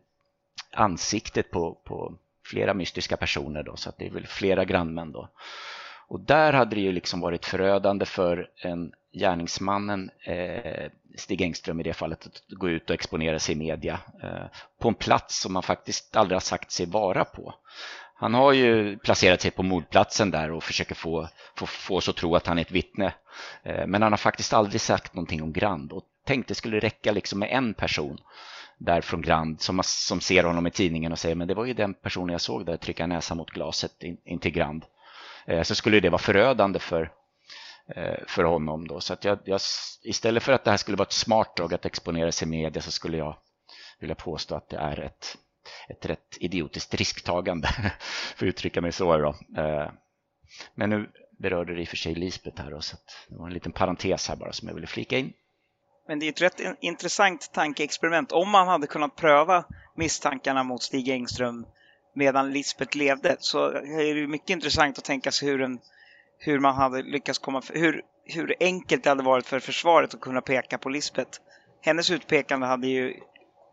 ansiktet 0.72 1.50
på, 1.50 1.74
på 1.84 2.14
flera 2.46 2.74
mystiska 2.74 3.16
personer 3.16 3.62
då, 3.62 3.76
så 3.76 3.88
att 3.88 3.98
det 3.98 4.06
är 4.06 4.10
väl 4.10 4.26
flera 4.26 4.64
grannmän 4.64 5.12
då. 5.12 5.28
Och 6.08 6.20
där 6.20 6.52
hade 6.52 6.76
det 6.76 6.80
ju 6.80 6.92
liksom 6.92 7.20
varit 7.20 7.46
förödande 7.46 8.04
för 8.04 8.50
en 8.56 8.92
gärningsmannen 9.12 10.10
eh, 10.24 10.90
Stig 11.16 11.42
Engström 11.42 11.80
i 11.80 11.82
det 11.82 11.92
fallet 11.92 12.26
att 12.26 12.58
gå 12.58 12.68
ut 12.68 12.90
och 12.90 12.94
exponera 12.94 13.38
sig 13.38 13.54
i 13.54 13.58
media 13.58 14.00
eh, 14.22 14.44
på 14.80 14.88
en 14.88 14.94
plats 14.94 15.40
som 15.40 15.52
man 15.52 15.62
faktiskt 15.62 16.16
aldrig 16.16 16.36
har 16.36 16.40
sagt 16.40 16.70
sig 16.70 16.86
vara 16.86 17.24
på. 17.24 17.54
Han 18.14 18.34
har 18.34 18.52
ju 18.52 18.98
placerat 18.98 19.40
sig 19.40 19.50
på 19.50 19.62
mordplatsen 19.62 20.30
där 20.30 20.50
och 20.50 20.64
försöker 20.64 20.94
få, 20.94 21.28
få, 21.56 21.66
få 21.66 21.96
oss 21.96 22.08
att 22.08 22.16
tro 22.16 22.36
att 22.36 22.46
han 22.46 22.58
är 22.58 22.62
ett 22.62 22.70
vittne. 22.70 23.14
Eh, 23.62 23.86
men 23.86 24.02
han 24.02 24.12
har 24.12 24.16
faktiskt 24.16 24.52
aldrig 24.52 24.80
sagt 24.80 25.14
någonting 25.14 25.42
om 25.42 25.52
Grand 25.52 25.92
och 25.92 26.04
tänkte 26.26 26.50
det 26.50 26.54
skulle 26.54 26.80
räcka 26.80 27.12
liksom 27.12 27.38
med 27.38 27.48
en 27.52 27.74
person 27.74 28.18
där 28.78 29.00
från 29.00 29.22
Grand 29.22 29.60
som, 29.60 29.80
som 29.84 30.20
ser 30.20 30.44
honom 30.44 30.66
i 30.66 30.70
tidningen 30.70 31.12
och 31.12 31.18
säger 31.18 31.34
men 31.34 31.48
det 31.48 31.54
var 31.54 31.64
ju 31.64 31.74
den 31.74 31.94
personen 31.94 32.32
jag 32.32 32.40
såg 32.40 32.66
där 32.66 32.76
trycka 32.76 33.06
näsan 33.06 33.36
mot 33.36 33.50
glaset 33.50 34.02
in, 34.02 34.16
in 34.24 34.38
till 34.38 34.52
Grand. 34.52 34.84
Eh, 35.46 35.62
så 35.62 35.74
skulle 35.74 36.00
det 36.00 36.10
vara 36.10 36.18
förödande 36.18 36.78
för, 36.78 37.10
Eh, 37.88 38.26
för 38.26 38.44
honom 38.44 38.88
då. 38.88 39.00
Så 39.00 39.12
att 39.12 39.24
jag, 39.24 39.38
jag, 39.44 39.60
istället 40.02 40.42
för 40.42 40.52
att 40.52 40.64
det 40.64 40.70
här 40.70 40.76
skulle 40.76 40.96
vara 40.96 41.06
ett 41.06 41.12
smart 41.12 41.56
drag 41.56 41.74
att 41.74 41.86
exponera 41.86 42.32
sig 42.32 42.48
i 42.48 42.50
media 42.50 42.82
så 42.82 42.90
skulle 42.90 43.16
jag 43.16 43.36
vilja 43.98 44.14
påstå 44.14 44.54
att 44.54 44.68
det 44.68 44.76
är 44.76 45.00
ett, 45.00 45.38
ett 45.88 46.06
rätt 46.06 46.36
idiotiskt 46.40 46.94
risktagande, 46.94 47.68
för 48.36 48.46
att 48.46 48.48
uttrycka 48.48 48.80
mig 48.80 48.92
så. 48.92 49.16
Då. 49.16 49.60
Eh, 49.62 49.90
men 50.74 50.90
nu 50.90 51.10
berörde 51.38 51.74
det 51.74 51.80
i 51.80 51.84
och 51.84 51.88
för 51.88 51.96
sig 51.96 52.14
Lisbeth 52.14 52.62
här 52.62 52.70
då, 52.70 52.80
så 52.80 52.96
det 53.28 53.36
var 53.36 53.46
en 53.46 53.54
liten 53.54 53.72
parentes 53.72 54.28
här 54.28 54.36
bara 54.36 54.52
som 54.52 54.68
jag 54.68 54.74
ville 54.74 54.86
flika 54.86 55.18
in. 55.18 55.32
Men 56.08 56.18
det 56.18 56.26
är 56.26 56.30
ett 56.30 56.42
rätt 56.42 56.60
intressant 56.80 57.50
tankeexperiment. 57.52 58.32
Om 58.32 58.50
man 58.50 58.68
hade 58.68 58.86
kunnat 58.86 59.16
pröva 59.16 59.64
misstankarna 59.96 60.62
mot 60.62 60.82
Stig 60.82 61.08
Engström 61.08 61.66
medan 62.14 62.52
Lisbeth 62.52 62.96
levde 62.96 63.36
så 63.38 63.66
är 63.70 64.14
det 64.14 64.26
mycket 64.26 64.50
intressant 64.50 64.98
att 64.98 65.04
tänka 65.04 65.30
sig 65.32 65.48
hur, 65.48 65.62
en, 65.62 65.78
hur 66.44 66.58
man 66.58 66.74
hade 66.74 67.02
lyckats 67.02 67.38
komma... 67.38 67.62
Hur, 67.72 68.02
hur 68.24 68.54
enkelt 68.60 69.04
det 69.04 69.10
hade 69.10 69.22
varit 69.22 69.46
för 69.46 69.60
försvaret 69.60 70.14
att 70.14 70.20
kunna 70.20 70.40
peka 70.40 70.78
på 70.78 70.88
Lisbeth. 70.88 71.38
Hennes 71.80 72.10
utpekande 72.10 72.66
hade 72.66 72.86
ju 72.86 73.14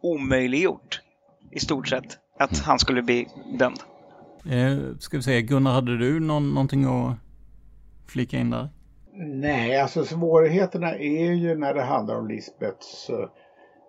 omöjliggjort 0.02 1.02
i 1.52 1.60
stort 1.60 1.88
sett 1.88 2.18
att 2.40 2.60
han 2.60 2.80
skulle 2.80 3.02
bli 3.02 3.28
dömd. 3.60 3.80
Eh, 4.46 4.98
ska 5.00 5.18
vi 5.18 5.24
säga, 5.24 5.42
Gunnar, 5.42 5.72
hade 5.72 5.98
du 5.98 6.20
någon, 6.20 6.54
någonting 6.54 6.86
att 6.86 7.16
flika 8.08 8.38
in 8.38 8.50
där? 8.50 8.70
Nej, 9.14 9.82
alltså 9.82 10.06
svårigheterna 10.06 10.96
är 10.96 11.32
ju 11.32 11.56
när 11.56 11.74
det 11.74 11.84
handlar 11.84 12.16
om 12.16 12.28
Lisbeths 12.28 13.10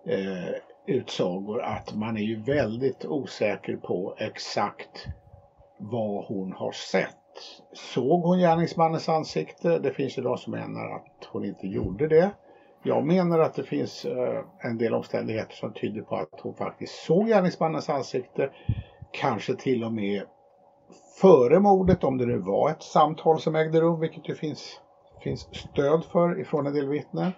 eh, 0.07 0.55
utsagor 0.87 1.61
att 1.61 1.95
man 1.95 2.17
är 2.17 2.21
ju 2.21 2.41
väldigt 2.41 3.05
osäker 3.05 3.77
på 3.77 4.15
exakt 4.19 5.07
vad 5.79 6.25
hon 6.25 6.51
har 6.51 6.71
sett. 6.71 7.20
Såg 7.73 8.21
hon 8.21 8.37
gärningsmannens 8.37 9.09
ansikte? 9.09 9.77
Det 9.77 9.91
finns 9.91 10.17
ju 10.17 10.21
de 10.21 10.37
som 10.37 10.51
menar 10.51 10.95
att 10.95 11.25
hon 11.31 11.45
inte 11.45 11.67
gjorde 11.67 12.07
det. 12.07 12.31
Jag 12.83 13.03
menar 13.03 13.39
att 13.39 13.53
det 13.53 13.63
finns 13.63 14.05
eh, 14.05 14.43
en 14.59 14.77
del 14.77 14.93
omständigheter 14.93 15.55
som 15.55 15.73
tyder 15.73 16.01
på 16.01 16.15
att 16.15 16.39
hon 16.41 16.53
faktiskt 16.53 17.03
såg 17.03 17.27
gärningsmannens 17.27 17.89
ansikte. 17.89 18.49
Kanske 19.11 19.53
till 19.55 19.83
och 19.83 19.91
med 19.91 20.23
före 21.21 21.59
mordet, 21.59 22.03
om 22.03 22.17
det 22.17 22.25
nu 22.25 22.37
var 22.37 22.69
ett 22.69 22.83
samtal 22.83 23.39
som 23.39 23.55
ägde 23.55 23.79
rum, 23.79 23.99
vilket 23.99 24.23
det 24.23 24.35
finns, 24.35 24.79
finns 25.23 25.47
stöd 25.51 26.03
för 26.03 26.39
ifrån 26.39 26.65
en 26.65 26.73
del 26.73 26.87
vittnen. 26.87 27.31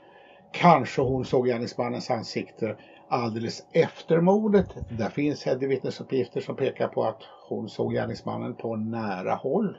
Kanske 0.51 1.01
hon 1.01 1.25
såg 1.25 1.45
gärningsmannens 1.47 2.09
ansikte 2.09 2.75
alldeles 3.13 3.63
efter 3.71 4.21
mordet. 4.21 4.65
Där 4.89 5.09
finns 5.09 5.47
vittnesuppgifter 5.47 6.41
som 6.41 6.55
pekar 6.55 6.87
på 6.87 7.03
att 7.03 7.21
hon 7.49 7.69
såg 7.69 7.93
gärningsmannen 7.93 8.53
på 8.55 8.75
nära 8.75 9.33
håll. 9.33 9.77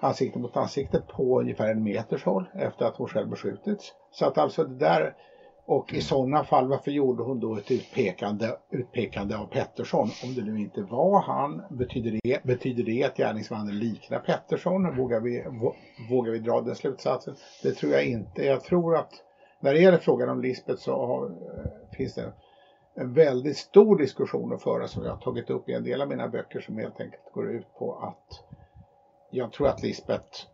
Ansikte 0.00 0.38
mot 0.38 0.56
ansikte 0.56 1.02
på 1.16 1.40
ungefär 1.40 1.70
en 1.70 1.82
meters 1.82 2.24
håll 2.24 2.44
efter 2.54 2.84
att 2.84 2.96
hon 2.96 3.08
själv 3.08 3.28
beskjutits. 3.28 3.92
Så 4.10 4.26
att 4.26 4.38
alltså 4.38 4.64
det 4.64 4.78
där 4.78 5.14
och 5.66 5.94
i 5.94 6.00
sådana 6.00 6.44
fall, 6.44 6.68
varför 6.68 6.90
gjorde 6.90 7.22
hon 7.22 7.40
då 7.40 7.56
ett 7.56 7.70
utpekande, 7.70 8.56
utpekande 8.70 9.36
av 9.36 9.46
Pettersson? 9.46 10.08
Om 10.24 10.34
det 10.34 10.42
nu 10.42 10.60
inte 10.60 10.82
var 10.82 11.20
han, 11.20 11.62
betyder 11.70 12.20
det, 12.22 12.44
betyder 12.44 12.82
det 12.82 13.04
att 13.04 13.16
gärningsmannen 13.16 13.78
liknar 13.78 14.18
Pettersson? 14.18 14.96
Vågar 14.96 15.20
vi, 15.20 15.44
vågar 16.10 16.32
vi 16.32 16.38
dra 16.38 16.60
den 16.60 16.74
slutsatsen? 16.74 17.34
Det 17.62 17.72
tror 17.72 17.92
jag 17.92 18.04
inte. 18.04 18.44
Jag 18.44 18.64
tror 18.64 18.96
att 18.96 19.12
när 19.60 19.74
det 19.74 19.80
gäller 19.80 19.98
frågan 19.98 20.28
om 20.28 20.40
Lisbeth 20.40 20.80
så 20.82 21.06
har, 21.06 21.26
eh, 21.26 21.96
finns 21.96 22.14
det 22.14 22.32
en 22.94 23.12
väldigt 23.12 23.56
stor 23.56 23.96
diskussion 23.96 24.52
att 24.52 24.62
föra 24.62 24.86
som 24.86 25.02
jag 25.02 25.10
har 25.10 25.16
tagit 25.16 25.50
upp 25.50 25.68
i 25.68 25.72
en 25.72 25.84
del 25.84 26.00
av 26.00 26.08
mina 26.08 26.28
böcker 26.28 26.60
som 26.60 26.78
helt 26.78 27.00
enkelt 27.00 27.32
går 27.32 27.50
ut 27.50 27.74
på 27.78 27.94
att 27.94 28.40
jag 29.30 29.52
tror 29.52 29.68
att 29.68 29.82
Lisbeth 29.82 30.46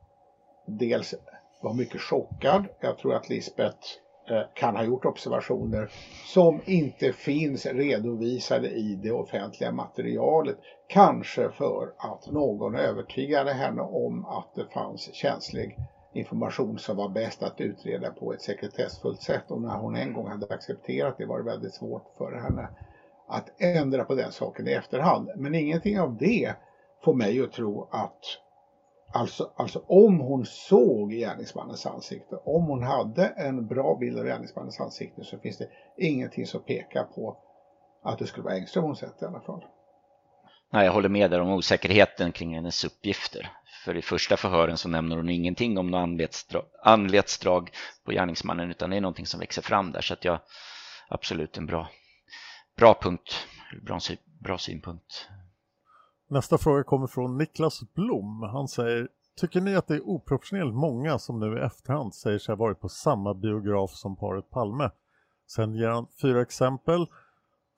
dels 0.66 1.14
var 1.62 1.72
mycket 1.72 2.00
chockad. 2.00 2.66
Jag 2.80 2.96
tror 2.96 3.14
att 3.14 3.28
Lisbeth 3.28 3.76
eh, 4.30 4.42
kan 4.54 4.76
ha 4.76 4.82
gjort 4.82 5.04
observationer 5.04 5.90
som 6.26 6.60
inte 6.64 7.12
finns 7.12 7.66
redovisade 7.66 8.68
i 8.68 8.94
det 8.94 9.10
offentliga 9.10 9.70
materialet. 9.70 10.56
Kanske 10.88 11.48
för 11.48 11.92
att 11.96 12.30
någon 12.30 12.74
övertygade 12.74 13.52
henne 13.52 13.82
om 13.82 14.24
att 14.24 14.54
det 14.54 14.64
fanns 14.64 15.14
känslig 15.14 15.76
information 16.12 16.78
som 16.78 16.96
var 16.96 17.08
bäst 17.08 17.42
att 17.42 17.60
utreda 17.60 18.10
på 18.10 18.32
ett 18.32 18.40
sekretessfullt 18.40 19.22
sätt. 19.22 19.50
Och 19.50 19.60
när 19.60 19.76
hon 19.76 19.96
en 19.96 20.12
gång 20.12 20.26
hade 20.28 20.46
accepterat 20.48 21.14
det 21.18 21.24
var 21.24 21.38
det 21.38 21.44
väldigt 21.44 21.72
svårt 21.72 22.04
för 22.18 22.32
henne 22.32 22.68
att 23.26 23.50
ändra 23.60 24.04
på 24.04 24.14
den 24.14 24.30
saken 24.30 24.68
i 24.68 24.72
efterhand. 24.72 25.28
Men 25.36 25.54
ingenting 25.54 26.00
av 26.00 26.16
det 26.16 26.52
får 27.04 27.12
mig 27.12 27.40
att 27.40 27.52
tro 27.52 27.86
att 27.90 28.38
Alltså, 29.12 29.50
alltså 29.56 29.80
om 29.86 30.20
hon 30.20 30.44
såg 30.44 31.10
gärningsmannens 31.10 31.86
ansikte, 31.86 32.36
om 32.36 32.66
hon 32.66 32.82
hade 32.82 33.26
en 33.26 33.66
bra 33.66 33.94
bild 33.94 34.18
av 34.18 34.24
gärningsmannens 34.24 34.80
ansikte 34.80 35.24
så 35.24 35.38
finns 35.38 35.56
det 35.56 35.66
ingenting 35.96 36.46
som 36.46 36.60
pekar 36.60 37.04
på 37.04 37.36
att 38.02 38.18
det 38.18 38.26
skulle 38.26 38.44
vara 38.44 38.54
Engström 38.54 38.84
hon 38.84 38.96
sett 38.96 39.22
i 39.22 39.24
alla 39.24 39.40
fall. 39.40 39.64
Nej, 40.70 40.84
jag 40.84 40.92
håller 40.92 41.08
med 41.08 41.30
där 41.30 41.40
om 41.40 41.50
osäkerheten 41.50 42.32
kring 42.32 42.54
hennes 42.54 42.84
uppgifter. 42.84 43.50
För 43.84 43.96
i 43.96 44.02
första 44.02 44.36
förhören 44.36 44.76
så 44.76 44.88
nämner 44.88 45.16
hon 45.16 45.28
ingenting 45.28 45.78
om 45.78 45.90
något 45.90 45.98
anletsdrag, 45.98 46.64
anletsdrag 46.82 47.70
på 48.04 48.12
gärningsmannen 48.12 48.70
utan 48.70 48.90
det 48.90 48.96
är 48.96 49.00
någonting 49.00 49.26
som 49.26 49.40
växer 49.40 49.62
fram 49.62 49.92
där. 49.92 50.00
Så 50.00 50.14
att 50.14 50.24
jag 50.24 50.40
absolut 51.08 51.58
en 51.58 51.66
bra, 51.66 51.88
bra 52.76 52.98
punkt, 53.02 53.46
bra, 53.82 54.00
bra 54.40 54.58
synpunkt. 54.58 55.28
Nästa 56.30 56.58
fråga 56.58 56.82
kommer 56.82 57.06
från 57.06 57.38
Niklas 57.38 57.80
Blom. 57.94 58.42
Han 58.42 58.68
säger 58.68 59.08
Tycker 59.40 59.60
ni 59.60 59.76
att 59.76 59.86
det 59.86 59.94
är 59.94 60.08
oproportionerligt 60.08 60.76
många 60.76 61.18
som 61.18 61.40
nu 61.40 61.58
i 61.58 61.64
efterhand 61.64 62.14
säger 62.14 62.38
sig 62.38 62.52
ha 62.52 62.56
varit 62.56 62.80
på 62.80 62.88
samma 62.88 63.34
biograf 63.34 63.90
som 63.90 64.16
paret 64.16 64.50
Palme? 64.50 64.90
Sen 65.46 65.74
ger 65.74 65.88
han 65.88 66.06
fyra 66.22 66.42
exempel 66.42 67.06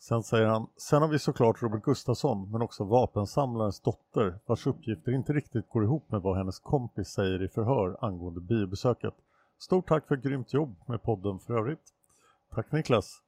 Sen 0.02 0.22
säger 0.22 0.46
han, 0.46 0.66
sen 0.76 1.02
har 1.02 1.08
vi 1.08 1.18
såklart 1.18 1.62
Robert 1.62 1.82
Gustafsson 1.82 2.50
men 2.50 2.62
också 2.62 2.84
vapensamlarens 2.84 3.80
dotter 3.80 4.38
vars 4.46 4.66
uppgifter 4.66 5.12
inte 5.12 5.32
riktigt 5.32 5.68
går 5.68 5.84
ihop 5.84 6.10
med 6.10 6.22
vad 6.22 6.36
hennes 6.36 6.58
kompis 6.58 7.08
säger 7.08 7.42
i 7.42 7.48
förhör 7.48 7.96
angående 8.00 8.40
biobesöket. 8.40 9.14
Stort 9.58 9.88
tack 9.88 10.08
för 10.08 10.16
ett 10.16 10.22
grymt 10.22 10.52
jobb 10.52 10.76
med 10.86 11.02
podden 11.02 11.38
för 11.38 11.58
övrigt. 11.58 11.94
Tack 12.54 12.72
Niklas. 12.72 13.22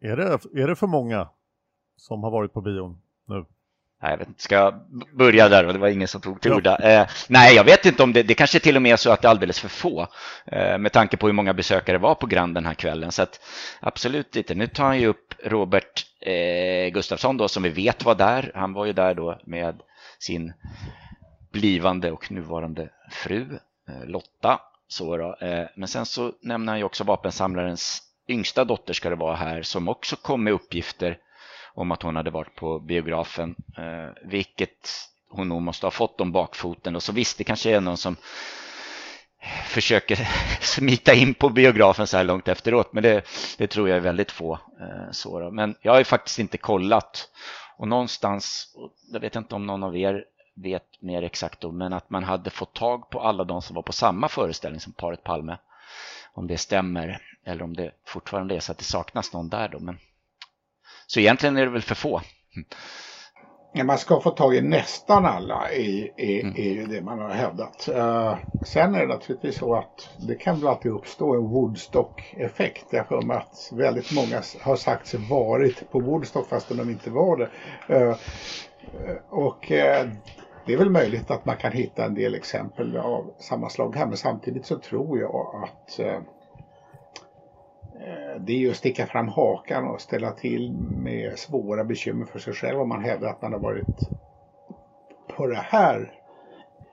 Är 0.00 0.16
det, 0.16 0.24
är 0.62 0.68
det 0.68 0.76
för 0.76 0.86
många 0.86 1.28
som 1.96 2.22
har 2.22 2.30
varit 2.30 2.52
på 2.52 2.60
bion 2.60 3.02
nu? 3.24 3.44
Nej, 4.02 4.10
jag 4.10 4.18
vet 4.18 4.28
inte, 4.28 4.42
ska 4.42 4.54
jag 4.54 4.74
börja 5.12 5.48
där 5.48 5.64
det 5.64 5.78
var 5.78 5.88
ingen 5.88 6.08
som 6.08 6.20
tog 6.20 6.40
till 6.40 6.52
orda. 6.52 6.76
Eh, 6.76 7.08
nej, 7.28 7.56
jag 7.56 7.64
vet 7.64 7.86
inte 7.86 8.02
om 8.02 8.12
det, 8.12 8.22
det 8.22 8.34
kanske 8.34 8.60
till 8.60 8.76
och 8.76 8.82
med 8.82 8.92
är 8.92 8.96
så 8.96 9.10
att 9.10 9.22
det 9.22 9.28
är 9.28 9.30
alldeles 9.30 9.60
för 9.60 9.68
få 9.68 10.06
eh, 10.46 10.78
med 10.78 10.92
tanke 10.92 11.16
på 11.16 11.26
hur 11.26 11.32
många 11.32 11.54
besökare 11.54 11.98
var 11.98 12.14
på 12.14 12.26
Grand 12.26 12.54
den 12.54 12.66
här 12.66 12.74
kvällen. 12.74 13.12
Så 13.12 13.22
att, 13.22 13.40
absolut 13.80 14.36
inte. 14.36 14.54
Nu 14.54 14.66
tar 14.66 14.84
han 14.84 15.00
ju 15.00 15.06
upp 15.06 15.34
Robert 15.44 16.06
eh, 16.20 16.92
Gustafsson 16.92 17.36
då 17.36 17.48
som 17.48 17.62
vi 17.62 17.68
vet 17.68 18.04
var 18.04 18.14
där. 18.14 18.52
Han 18.54 18.72
var 18.72 18.86
ju 18.86 18.92
där 18.92 19.14
då 19.14 19.40
med 19.44 19.80
sin 20.18 20.52
blivande 21.52 22.12
och 22.12 22.32
nuvarande 22.32 22.88
fru 23.10 23.58
eh, 23.88 24.06
Lotta. 24.06 24.60
Så 24.88 25.16
då. 25.16 25.36
Eh, 25.40 25.66
men 25.74 25.88
sen 25.88 26.06
så 26.06 26.32
nämner 26.42 26.72
han 26.72 26.78
ju 26.78 26.84
också 26.84 27.04
vapensamlarens 27.04 28.02
yngsta 28.28 28.64
dotter 28.64 28.94
ska 28.94 29.10
det 29.10 29.16
vara 29.16 29.36
här 29.36 29.62
som 29.62 29.88
också 29.88 30.16
kom 30.16 30.44
med 30.44 30.52
uppgifter 30.52 31.18
om 31.76 31.92
att 31.92 32.02
hon 32.02 32.16
hade 32.16 32.30
varit 32.30 32.54
på 32.54 32.78
biografen, 32.78 33.54
eh, 33.76 34.10
vilket 34.22 34.90
hon 35.30 35.48
nog 35.48 35.62
måste 35.62 35.86
ha 35.86 35.90
fått 35.90 36.20
om 36.20 36.32
bakfoten. 36.32 36.96
Och 36.96 37.02
så 37.02 37.12
visst, 37.12 37.38
det 37.38 37.44
kanske 37.44 37.70
är 37.70 37.80
någon 37.80 37.96
som 37.96 38.16
försöker 39.66 40.16
smita 40.60 41.14
in 41.14 41.34
på 41.34 41.48
biografen 41.48 42.06
så 42.06 42.16
här 42.16 42.24
långt 42.24 42.48
efteråt, 42.48 42.92
men 42.92 43.02
det, 43.02 43.22
det 43.58 43.66
tror 43.66 43.88
jag 43.88 43.96
är 43.96 44.00
väldigt 44.00 44.30
få. 44.30 44.52
Eh, 44.80 45.10
så 45.10 45.40
då. 45.40 45.50
Men 45.50 45.74
jag 45.82 45.92
har 45.92 45.98
ju 45.98 46.04
faktiskt 46.04 46.38
inte 46.38 46.58
kollat 46.58 47.28
och 47.76 47.88
någonstans, 47.88 48.74
jag 49.12 49.20
vet 49.20 49.36
inte 49.36 49.54
om 49.54 49.66
någon 49.66 49.82
av 49.82 49.96
er 49.96 50.24
vet 50.54 51.02
mer 51.02 51.22
exakt 51.22 51.60
då, 51.60 51.72
men 51.72 51.92
att 51.92 52.10
man 52.10 52.24
hade 52.24 52.50
fått 52.50 52.74
tag 52.74 53.10
på 53.10 53.20
alla 53.20 53.44
de 53.44 53.62
som 53.62 53.74
var 53.74 53.82
på 53.82 53.92
samma 53.92 54.28
föreställning 54.28 54.80
som 54.80 54.92
paret 54.92 55.24
Palme. 55.24 55.58
Om 56.32 56.46
det 56.46 56.58
stämmer 56.58 57.22
eller 57.44 57.62
om 57.62 57.76
det 57.76 57.92
fortfarande 58.04 58.56
är 58.56 58.60
så 58.60 58.72
att 58.72 58.78
det 58.78 58.84
saknas 58.84 59.32
någon 59.32 59.48
där 59.48 59.68
då. 59.68 59.78
Men 59.78 59.98
så 61.06 61.20
egentligen 61.20 61.56
är 61.56 61.64
det 61.64 61.72
väl 61.72 61.82
för 61.82 61.94
få. 61.94 62.20
man 63.84 63.98
ska 63.98 64.20
få 64.20 64.30
tag 64.30 64.54
i 64.54 64.60
nästan 64.60 65.26
alla 65.26 65.72
i, 65.72 66.12
i, 66.16 66.40
mm. 66.42 66.56
i 66.56 66.86
det 66.88 67.02
man 67.02 67.18
har 67.18 67.28
hävdat. 67.28 67.88
Uh, 67.88 68.36
sen 68.64 68.94
är 68.94 69.00
det 69.00 69.06
naturligtvis 69.06 69.56
så 69.56 69.74
att 69.74 70.10
det 70.28 70.34
kan 70.34 70.56
väl 70.56 70.68
alltid 70.68 70.92
uppstå 70.92 71.34
en 71.34 71.48
Woodstock-effekt. 71.48 72.84
Jag 72.90 73.08
mig 73.22 73.36
att 73.36 73.70
väldigt 73.72 74.12
många 74.14 74.42
har 74.60 74.76
sagt 74.76 75.06
sig 75.06 75.20
varit 75.30 75.90
på 75.90 76.00
Woodstock 76.00 76.48
fastän 76.48 76.76
de 76.76 76.90
inte 76.90 77.10
var 77.10 77.36
det. 77.36 77.48
Uh, 77.94 78.16
och 79.30 79.70
uh, 79.70 80.12
det 80.66 80.72
är 80.72 80.76
väl 80.76 80.90
möjligt 80.90 81.30
att 81.30 81.44
man 81.44 81.56
kan 81.56 81.72
hitta 81.72 82.04
en 82.04 82.14
del 82.14 82.34
exempel 82.34 82.96
av 82.96 83.34
samma 83.38 83.68
slag 83.68 83.96
här 83.96 84.06
men 84.06 84.16
samtidigt 84.16 84.66
så 84.66 84.78
tror 84.78 85.20
jag 85.20 85.64
att 85.64 86.00
Eh, 88.00 88.40
det 88.40 88.52
är 88.52 88.56
ju 88.56 88.70
att 88.70 88.76
sticka 88.76 89.06
fram 89.06 89.28
hakan 89.28 89.84
och 89.84 90.00
ställa 90.00 90.32
till 90.32 90.72
med 90.72 91.38
svåra 91.38 91.84
bekymmer 91.84 92.24
för 92.24 92.38
sig 92.38 92.52
själv 92.52 92.80
om 92.80 92.88
man 92.88 93.04
hävdar 93.04 93.28
att 93.28 93.42
man 93.42 93.52
har 93.52 93.60
varit 93.60 94.08
på 95.36 95.46
det 95.46 95.56
här 95.56 96.12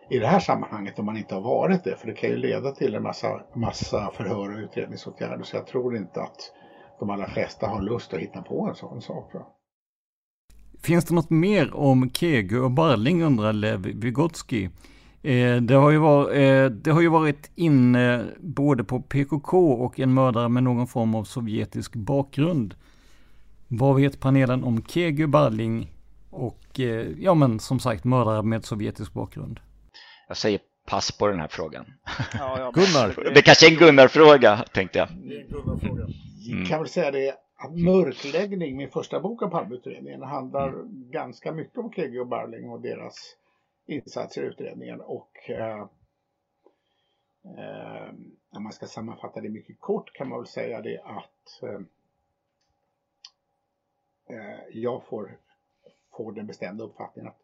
i 0.10 0.20
det 0.20 0.28
här 0.28 0.39
sammanhanget 0.39 0.99
om 0.99 1.06
man 1.06 1.18
inte 1.18 1.36
har 1.36 1.41
varit 1.41 1.84
det. 1.84 1.95
För 1.95 2.08
det 2.08 2.14
kan 2.14 2.30
ju 2.30 2.38
leda 2.38 2.72
till 2.72 2.95
en 2.95 3.04
massa, 3.04 3.41
massa 3.56 4.12
förhör 4.14 4.54
och 4.54 4.60
utredningsåtgärder. 4.60 5.43
Så 5.43 5.56
jag 5.56 5.68
tror 5.68 5.95
inte 5.95 6.22
att 6.22 6.51
de 6.99 7.10
allra 7.10 7.28
flesta 7.28 7.68
har 7.68 7.82
lust 7.82 8.14
att 8.14 8.20
hitta 8.20 8.41
på 8.41 8.68
en 8.68 8.76
sån 8.76 9.01
sak. 9.01 9.32
Finns 10.84 11.06
det 11.06 11.16
något 11.16 11.30
mer 11.30 11.76
om 11.76 12.10
Kegu 12.10 12.60
och 12.60 12.72
Barling 12.72 13.24
undrar 13.24 13.54
Lev 13.54 13.80
Vygotsky. 13.80 14.70
Eh, 15.24 15.56
det, 15.56 15.74
har 15.74 15.92
ju 15.92 15.98
varit, 15.98 16.28
eh, 16.28 16.66
det 16.78 16.92
har 16.92 17.02
ju 17.02 17.08
varit 17.08 17.52
inne 17.56 18.26
både 18.40 18.84
på 18.84 19.02
PKK 19.02 19.72
och 19.72 20.00
en 20.00 20.14
mördare 20.14 20.50
med 20.50 20.64
någon 20.64 20.88
form 20.88 21.16
av 21.16 21.24
sovjetisk 21.24 21.96
bakgrund. 21.96 22.76
Vad 23.68 23.96
vet 23.96 24.20
panelen 24.20 24.64
om 24.64 24.84
Kegu 24.86 25.28
Barling 25.28 25.92
och 26.30 26.80
eh, 26.80 27.08
ja 27.20 27.34
men 27.34 27.60
som 27.60 27.80
sagt 27.80 28.04
mördare 28.04 28.44
med 28.44 28.66
sovjetisk 28.66 29.14
bakgrund? 29.14 29.60
Jag 30.28 30.38
säger 30.38 30.60
pass 30.88 31.12
på 31.12 31.28
den 31.28 31.40
här 31.40 31.48
frågan. 31.48 31.86
Ja, 32.34 32.72
Gunnar. 32.74 33.34
Det 33.34 33.42
kanske 33.42 33.68
är 33.68 33.72
en 33.72 33.78
Gunnar-fråga 33.78 34.66
tänkte 34.74 35.00
jag. 35.00 35.10
Mm. 36.52 36.66
kan 36.66 36.80
väl 36.80 36.90
säga 36.90 37.12
det 37.12 37.36
att 37.58 37.80
Mörkläggning, 37.80 38.78
min 38.78 38.90
första 38.90 39.20
bok 39.20 39.42
om 39.42 39.50
Palmeutredningen, 39.50 40.22
handlar 40.22 40.68
mm. 40.68 41.12
ganska 41.12 41.52
mycket 41.52 41.78
om 41.78 41.92
och 42.22 42.28
Barling 42.28 42.70
och 42.70 42.82
deras 42.82 43.36
insatser 43.86 44.44
i 44.44 44.46
utredningen 44.46 45.02
och 45.02 45.32
när 45.48 45.80
eh, 47.44 48.14
om 48.50 48.64
man 48.64 48.74
ska 48.74 48.88
sammanfatta 48.88 49.42
det 49.42 49.50
mycket 49.50 49.80
kort 49.80 50.14
kan 50.14 50.30
man 50.30 50.40
väl 50.40 50.48
säga 50.48 50.82
det 50.82 51.02
att 51.02 51.64
eh, 51.64 51.80
eh, 54.38 54.60
jag 54.72 55.04
får, 55.06 55.38
får 56.18 56.32
den 56.32 56.48
bestämda 56.48 56.84
uppfattningen 56.84 57.32
att 57.32 57.40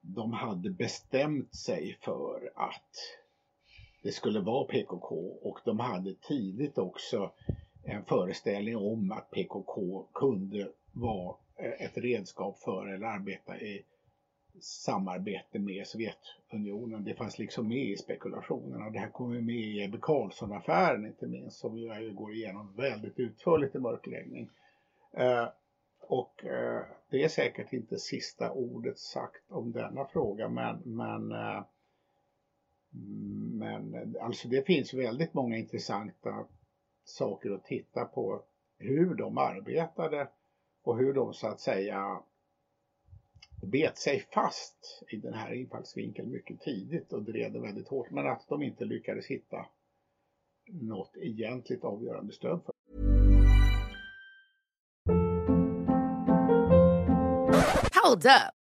de 0.00 0.32
hade 0.32 0.70
bestämt 0.70 1.54
sig 1.54 1.98
för 2.00 2.52
att 2.54 2.96
det 4.02 4.12
skulle 4.12 4.40
vara 4.40 4.64
PKK 4.64 5.38
och 5.42 5.58
de 5.64 5.80
hade 5.80 6.14
tidigt 6.14 6.78
också 6.78 7.32
en 7.84 8.04
föreställning 8.04 8.76
om 8.76 9.12
att 9.12 9.30
PKK 9.30 10.06
kunde 10.12 10.72
vara 10.92 11.36
eh, 11.56 11.86
ett 11.86 11.96
redskap 11.96 12.58
för 12.58 12.94
eller 12.94 13.06
arbeta 13.06 13.60
i 13.60 13.84
samarbete 14.60 15.58
med 15.58 15.86
Sovjetunionen. 15.86 17.04
Det 17.04 17.14
fanns 17.14 17.38
liksom 17.38 17.68
med 17.68 17.84
i 17.84 17.96
spekulationerna. 17.96 18.90
Det 18.90 18.98
här 18.98 19.10
kommer 19.10 19.40
med 19.40 19.54
i 19.54 19.82
Ebbe 19.82 19.98
Carlsson-affären 20.02 21.06
inte 21.06 21.26
minst 21.26 21.58
som 21.58 21.74
vi 21.74 22.12
går 22.14 22.34
igenom 22.34 22.74
väldigt 22.76 23.18
utförligt 23.18 23.74
i 23.74 23.78
mörkläggning. 23.78 24.50
Eh, 25.12 25.48
och 26.00 26.44
eh, 26.44 26.82
det 27.10 27.24
är 27.24 27.28
säkert 27.28 27.72
inte 27.72 27.98
sista 27.98 28.52
ordet 28.52 28.98
sagt 28.98 29.50
om 29.50 29.72
denna 29.72 30.04
fråga 30.04 30.48
men, 30.48 30.82
men, 30.84 31.32
eh, 31.32 31.64
men 33.52 34.16
alltså 34.20 34.48
det 34.48 34.66
finns 34.66 34.94
väldigt 34.94 35.34
många 35.34 35.56
intressanta 35.56 36.46
saker 37.04 37.50
att 37.50 37.64
titta 37.64 38.04
på 38.04 38.42
hur 38.78 39.14
de 39.14 39.38
arbetade 39.38 40.28
och 40.82 40.98
hur 40.98 41.12
de 41.12 41.34
så 41.34 41.46
att 41.46 41.60
säga 41.60 42.22
bet 43.62 43.98
sig 43.98 44.20
fast 44.20 45.02
i 45.08 45.16
den 45.16 45.34
här 45.34 45.52
infallsvinkeln 45.52 46.30
mycket 46.30 46.60
tidigt 46.60 47.12
och 47.12 47.22
drev 47.22 47.52
det 47.52 47.60
väldigt 47.60 47.88
hårt 47.88 48.10
men 48.10 48.26
att 48.26 48.48
de 48.48 48.62
inte 48.62 48.84
lyckades 48.84 49.26
hitta 49.26 49.66
något 50.72 51.16
egentligt 51.16 51.84
avgörande 51.84 52.32
stöd 52.32 52.60
för. 52.64 52.72
Hold 58.04 58.26
up. 58.26 58.61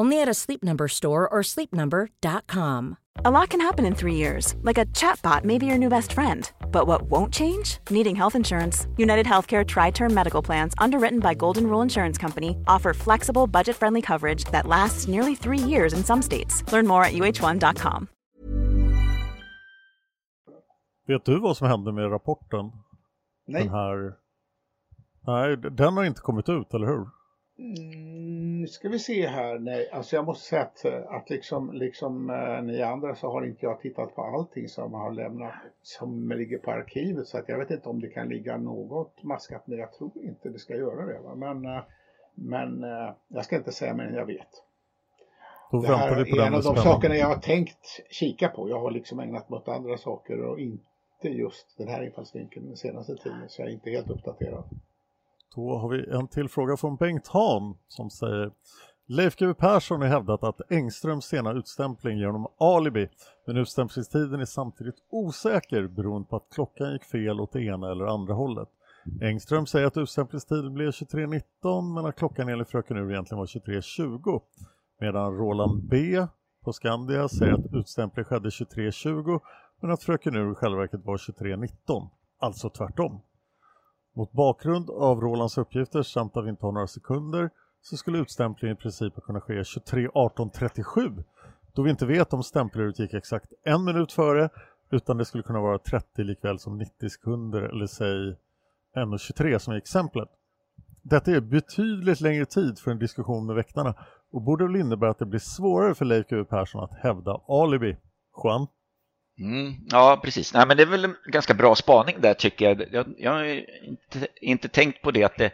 Only 0.00 0.22
at 0.22 0.28
a 0.28 0.34
Sleep 0.34 0.62
Number 0.62 0.88
store 0.88 1.28
or 1.28 1.42
sleepnumber.com. 1.42 2.96
A 3.24 3.30
lot 3.30 3.50
can 3.50 3.60
happen 3.60 3.84
in 3.84 3.94
3 3.94 4.14
years. 4.14 4.54
Like 4.62 4.80
a 4.80 4.86
chatbot 4.86 5.44
may 5.44 5.58
be 5.58 5.66
your 5.66 5.78
new 5.78 5.88
best 5.90 6.12
friend. 6.12 6.50
But 6.72 6.86
what 6.86 7.02
won't 7.10 7.34
change? 7.34 7.78
Needing 7.90 8.16
health 8.16 8.34
insurance. 8.34 8.88
United 8.96 9.26
Healthcare 9.26 9.64
tri-term 9.64 10.14
medical 10.14 10.42
plans 10.42 10.74
underwritten 10.84 11.20
by 11.20 11.34
Golden 11.34 11.64
Rule 11.64 11.82
Insurance 11.82 12.20
Company 12.20 12.56
offer 12.66 12.94
flexible, 12.94 13.46
budget-friendly 13.46 14.02
coverage 14.02 14.44
that 14.52 14.66
lasts 14.66 15.08
nearly 15.08 15.36
3 15.36 15.58
years 15.58 15.92
in 15.92 16.02
some 16.02 16.22
states. 16.22 16.64
Learn 16.72 16.86
more 16.86 17.04
at 17.04 17.12
uh1.com. 17.12 18.08
Vet 21.06 21.24
du 21.24 21.40
vad 21.40 21.56
som 21.56 21.68
hände 21.68 21.92
med 21.92 22.10
rapporten? 22.10 22.72
Nej. 23.46 23.62
Den 23.64 23.72
här... 23.72 24.14
Nej, 25.26 25.56
den 25.56 25.96
har 25.96 26.04
inte 26.04 26.20
kommit 26.20 26.48
ut, 26.48 26.74
eller 26.74 26.86
hur? 26.86 27.08
Mm, 27.60 28.66
ska 28.66 28.88
vi 28.88 28.98
se 28.98 29.26
här, 29.26 29.58
nej, 29.58 29.90
alltså 29.90 30.16
jag 30.16 30.24
måste 30.24 30.48
säga 30.48 30.62
att, 30.62 30.84
att 31.08 31.30
liksom, 31.30 31.72
liksom 31.72 32.30
eh, 32.30 32.62
ni 32.62 32.82
andra 32.82 33.14
så 33.14 33.30
har 33.30 33.46
inte 33.46 33.66
jag 33.66 33.80
tittat 33.80 34.14
på 34.14 34.22
allting 34.22 34.68
som 34.68 34.94
har 34.94 35.12
lämnat, 35.12 35.52
som 35.82 36.28
ligger 36.28 36.58
på 36.58 36.70
arkivet 36.70 37.26
så 37.26 37.38
att 37.38 37.48
jag 37.48 37.58
vet 37.58 37.70
inte 37.70 37.88
om 37.88 38.00
det 38.00 38.08
kan 38.08 38.28
ligga 38.28 38.56
något 38.56 39.22
maskat 39.22 39.66
men 39.66 39.78
jag 39.78 39.92
tror 39.92 40.10
inte 40.14 40.48
det 40.48 40.58
ska 40.58 40.76
göra 40.76 41.06
det. 41.06 41.18
Va? 41.18 41.34
Men, 41.34 41.64
eh, 41.64 41.82
men 42.34 42.84
eh, 42.84 43.10
jag 43.28 43.44
ska 43.44 43.56
inte 43.56 43.72
säga 43.72 43.94
mer 43.94 44.04
än 44.04 44.14
jag 44.14 44.26
vet. 44.26 44.64
Det 45.70 45.96
här 45.96 46.16
är 46.16 46.46
en 46.46 46.54
av 46.54 46.62
de 46.62 46.76
sakerna 46.76 47.16
jag 47.16 47.26
har 47.26 47.38
tänkt 47.38 48.00
kika 48.10 48.48
på. 48.48 48.68
Jag 48.68 48.80
har 48.80 48.90
liksom 48.90 49.20
ägnat 49.20 49.50
mig 49.50 49.56
åt 49.56 49.68
andra 49.68 49.98
saker 49.98 50.40
och 50.40 50.60
inte 50.60 51.28
just 51.28 51.78
den 51.78 51.88
här 51.88 52.04
infallsvinkeln 52.04 52.66
den 52.66 52.76
senaste 52.76 53.16
tiden 53.16 53.44
så 53.48 53.62
jag 53.62 53.68
är 53.68 53.72
inte 53.72 53.90
helt 53.90 54.10
uppdaterad. 54.10 54.64
Då 55.54 55.78
har 55.78 55.88
vi 55.88 56.10
en 56.10 56.28
till 56.28 56.48
fråga 56.48 56.76
från 56.76 56.96
Bengt 56.96 57.28
Hahn 57.28 57.74
som 57.88 58.10
säger 58.10 58.50
Leif 59.06 59.36
GW 59.36 59.54
Persson 59.54 60.00
har 60.00 60.08
hävdat 60.08 60.44
att 60.44 60.72
Engströms 60.72 61.24
sena 61.24 61.52
utstämpling 61.52 62.18
genom 62.18 62.46
alibi 62.58 63.08
men 63.46 63.56
utstämplingstiden 63.56 64.40
är 64.40 64.44
samtidigt 64.44 64.94
osäker 65.10 65.88
beroende 65.88 66.28
på 66.28 66.36
att 66.36 66.48
klockan 66.54 66.92
gick 66.92 67.04
fel 67.04 67.40
åt 67.40 67.52
det 67.52 67.62
ena 67.62 67.90
eller 67.90 68.04
andra 68.04 68.34
hållet. 68.34 68.68
Engström 69.20 69.66
säger 69.66 69.86
att 69.86 69.96
utstämplingstiden 69.96 70.74
blev 70.74 70.90
23.19 70.90 71.94
men 71.94 72.06
att 72.06 72.16
klockan 72.16 72.48
enligt 72.48 72.68
Fröken 72.68 72.96
Ur 72.96 73.10
egentligen 73.12 73.38
var 73.38 73.46
23.20 73.46 74.42
medan 75.00 75.36
Roland 75.36 75.88
B 75.88 76.26
på 76.64 76.72
Skandia 76.72 77.28
säger 77.28 77.52
att 77.52 77.74
utstämpling 77.74 78.24
skedde 78.24 78.48
23.20 78.48 79.40
men 79.80 79.90
att 79.90 80.02
Fröken 80.02 80.36
Ur 80.36 80.52
i 80.52 80.54
själva 80.54 80.78
verket 80.78 81.04
var 81.04 81.16
23.19, 81.16 82.08
alltså 82.38 82.70
tvärtom. 82.70 83.20
Mot 84.20 84.32
bakgrund 84.32 84.90
av 84.90 85.20
Rolands 85.20 85.58
uppgifter 85.58 86.02
samt 86.02 86.36
att 86.36 86.44
vi 86.44 86.48
inte 86.50 86.66
har 86.66 86.72
några 86.72 86.86
sekunder 86.86 87.50
så 87.82 87.96
skulle 87.96 88.18
utstämplingen 88.18 88.76
i 88.76 88.80
princip 88.80 89.14
kunna 89.22 89.40
ske 89.40 89.62
23.18.37 89.62 91.24
då 91.74 91.82
vi 91.82 91.90
inte 91.90 92.06
vet 92.06 92.32
om 92.32 92.42
stämpeljuret 92.42 92.98
gick 92.98 93.14
exakt 93.14 93.52
en 93.64 93.84
minut 93.84 94.12
före 94.12 94.48
utan 94.90 95.16
det 95.16 95.24
skulle 95.24 95.42
kunna 95.42 95.60
vara 95.60 95.78
30 95.78 96.22
likväl 96.22 96.58
som 96.58 96.78
90 96.78 97.08
sekunder 97.08 97.62
eller 97.62 97.86
säg 97.86 98.36
1.23 98.96 99.58
som 99.58 99.74
i 99.74 99.76
exemplet. 99.76 100.28
Detta 101.02 101.30
är 101.30 101.40
betydligt 101.40 102.20
längre 102.20 102.46
tid 102.46 102.78
för 102.78 102.90
en 102.90 102.98
diskussion 102.98 103.46
med 103.46 103.56
väktarna 103.56 103.94
och 104.32 104.42
borde 104.42 104.64
väl 104.64 104.76
innebära 104.76 105.10
att 105.10 105.18
det 105.18 105.26
blir 105.26 105.40
svårare 105.40 105.94
för 105.94 106.04
Leif 106.04 106.28
GW 106.28 106.44
Persson 106.44 106.84
att 106.84 106.94
hävda 106.94 107.40
alibi. 107.48 107.96
Juan? 108.44 108.66
Mm, 109.40 109.74
ja, 109.90 110.20
precis. 110.24 110.54
Nej, 110.54 110.66
men 110.66 110.76
det 110.76 110.82
är 110.82 110.86
väl 110.86 111.04
en 111.04 111.16
ganska 111.26 111.54
bra 111.54 111.74
spaning 111.74 112.16
där 112.20 112.34
tycker 112.34 112.64
jag. 112.64 112.84
Jag, 112.92 113.14
jag 113.18 113.32
har 113.32 113.44
inte, 113.84 114.28
inte 114.40 114.68
tänkt 114.68 115.02
på 115.02 115.10
det 115.10 115.24
att 115.24 115.36
det, 115.36 115.52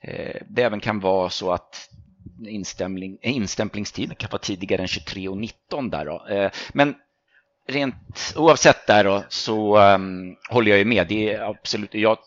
eh, 0.00 0.42
det 0.48 0.62
även 0.62 0.80
kan 0.80 1.00
vara 1.00 1.30
så 1.30 1.52
att 1.52 1.88
instämpling, 2.46 3.18
eh, 3.22 3.36
instämplingstiden 3.36 4.16
kan 4.16 4.30
vara 4.30 4.38
tidigare 4.38 4.82
än 4.82 4.88
23.19 4.88 5.90
där 5.90 6.04
då. 6.04 6.26
Eh, 6.26 6.50
men 6.72 6.94
rent 7.68 8.34
oavsett 8.36 8.86
där 8.86 9.04
då 9.04 9.24
så 9.28 9.78
um, 9.78 10.36
håller 10.50 10.70
jag 10.70 10.78
ju 10.78 10.84
med. 10.84 11.08
Det 11.08 11.32
är 11.32 11.40
absolut, 11.50 11.94
jag 11.94 12.18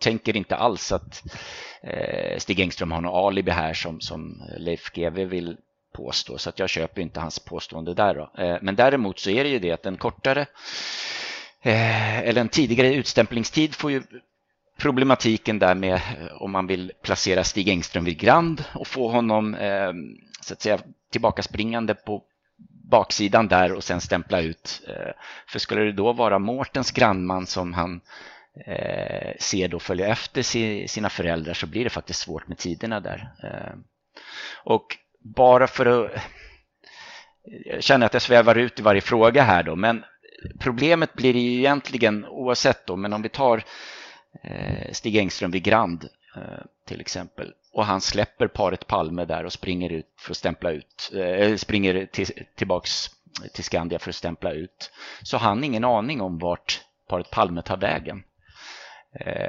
tänker 0.00 0.36
inte 0.36 0.56
alls 0.56 0.92
att 0.92 1.22
eh, 1.82 2.38
Stig 2.38 2.60
Engström 2.60 2.92
har 2.92 3.00
något 3.00 3.26
alibi 3.26 3.50
här 3.50 3.74
som, 3.74 4.00
som 4.00 4.42
Leif 4.56 4.90
GW 4.92 5.24
vill 5.24 5.56
påstå, 5.96 6.38
så 6.38 6.48
att 6.48 6.58
jag 6.58 6.68
köper 6.68 7.02
inte 7.02 7.20
hans 7.20 7.38
påstående 7.38 7.94
där. 7.94 8.14
Då. 8.14 8.42
Eh, 8.42 8.58
men 8.62 8.76
däremot 8.76 9.18
så 9.18 9.30
är 9.30 9.44
det 9.44 9.50
ju 9.50 9.58
det 9.58 9.72
att 9.72 9.86
en 9.86 9.96
kortare 9.96 10.46
eh, 11.62 12.18
eller 12.18 12.40
en 12.40 12.48
tidigare 12.48 12.94
utstämplingstid 12.94 13.74
får 13.74 13.90
ju 13.90 14.02
problematiken 14.78 15.58
där 15.58 15.74
med 15.74 15.94
eh, 15.94 16.42
om 16.42 16.50
man 16.50 16.66
vill 16.66 16.92
placera 17.02 17.44
Stig 17.44 17.68
Engström 17.68 18.04
vid 18.04 18.18
Grand 18.18 18.64
och 18.74 18.86
få 18.86 19.08
honom 19.08 19.54
eh, 19.54 19.92
så 20.40 20.54
att 20.54 20.60
säga 20.60 20.78
tillbaka 21.10 21.42
springande 21.42 21.94
på 21.94 22.22
baksidan 22.90 23.48
där 23.48 23.72
och 23.72 23.84
sen 23.84 24.00
stämpla 24.00 24.40
ut. 24.40 24.82
Eh, 24.88 25.12
för 25.46 25.58
skulle 25.58 25.82
det 25.82 25.92
då 25.92 26.12
vara 26.12 26.38
Mårtens 26.38 26.90
grannman 26.90 27.46
som 27.46 27.72
han 27.74 28.00
eh, 28.66 29.32
ser 29.40 29.68
då 29.68 29.78
följa 29.78 30.08
efter 30.08 30.42
sina 30.86 31.10
föräldrar 31.10 31.54
så 31.54 31.66
blir 31.66 31.84
det 31.84 31.90
faktiskt 31.90 32.20
svårt 32.20 32.48
med 32.48 32.58
tiderna 32.58 33.00
där. 33.00 33.32
Eh, 33.42 33.78
och 34.64 34.96
bara 35.34 35.66
för 35.66 35.86
att... 35.86 36.10
Jag 37.64 37.82
känner 37.82 38.06
att 38.06 38.12
jag 38.12 38.22
svävar 38.22 38.54
ut 38.54 38.78
i 38.78 38.82
varje 38.82 39.00
fråga 39.00 39.42
här 39.42 39.62
då, 39.62 39.76
men 39.76 40.04
problemet 40.58 41.14
blir 41.14 41.36
ju 41.36 41.58
egentligen 41.58 42.26
oavsett 42.26 42.86
då, 42.86 42.96
men 42.96 43.12
om 43.12 43.22
vi 43.22 43.28
tar 43.28 43.62
eh, 44.42 44.92
Stig 44.92 45.16
Engström 45.16 45.50
vid 45.50 45.62
Grand 45.62 46.08
eh, 46.36 46.64
till 46.86 47.00
exempel 47.00 47.52
och 47.72 47.86
han 47.86 48.00
släpper 48.00 48.48
paret 48.48 48.86
Palme 48.86 49.24
där 49.24 49.44
och 49.44 49.52
springer 49.52 49.92
ut 49.92 50.06
för 50.18 50.30
att 50.30 50.36
stämpla 50.36 50.70
ut, 50.70 51.12
eh, 51.14 51.56
springer 51.56 52.06
till, 52.06 52.26
tillbaks 52.54 53.10
till 53.54 53.64
Skandia 53.64 53.98
för 53.98 54.10
att 54.10 54.16
stämpla 54.16 54.52
ut, 54.52 54.90
så 55.22 55.36
har 55.36 55.48
han 55.48 55.64
ingen 55.64 55.84
aning 55.84 56.20
om 56.20 56.38
vart 56.38 56.80
paret 57.08 57.30
Palme 57.30 57.62
tar 57.62 57.76
vägen. 57.76 58.22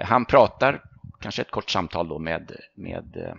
Han 0.01 0.25
pratar, 0.25 0.83
kanske 1.21 1.41
ett 1.41 1.51
kort 1.51 1.69
samtal 1.69 2.07
då 2.07 2.19
med, 2.19 2.51
med 2.75 3.37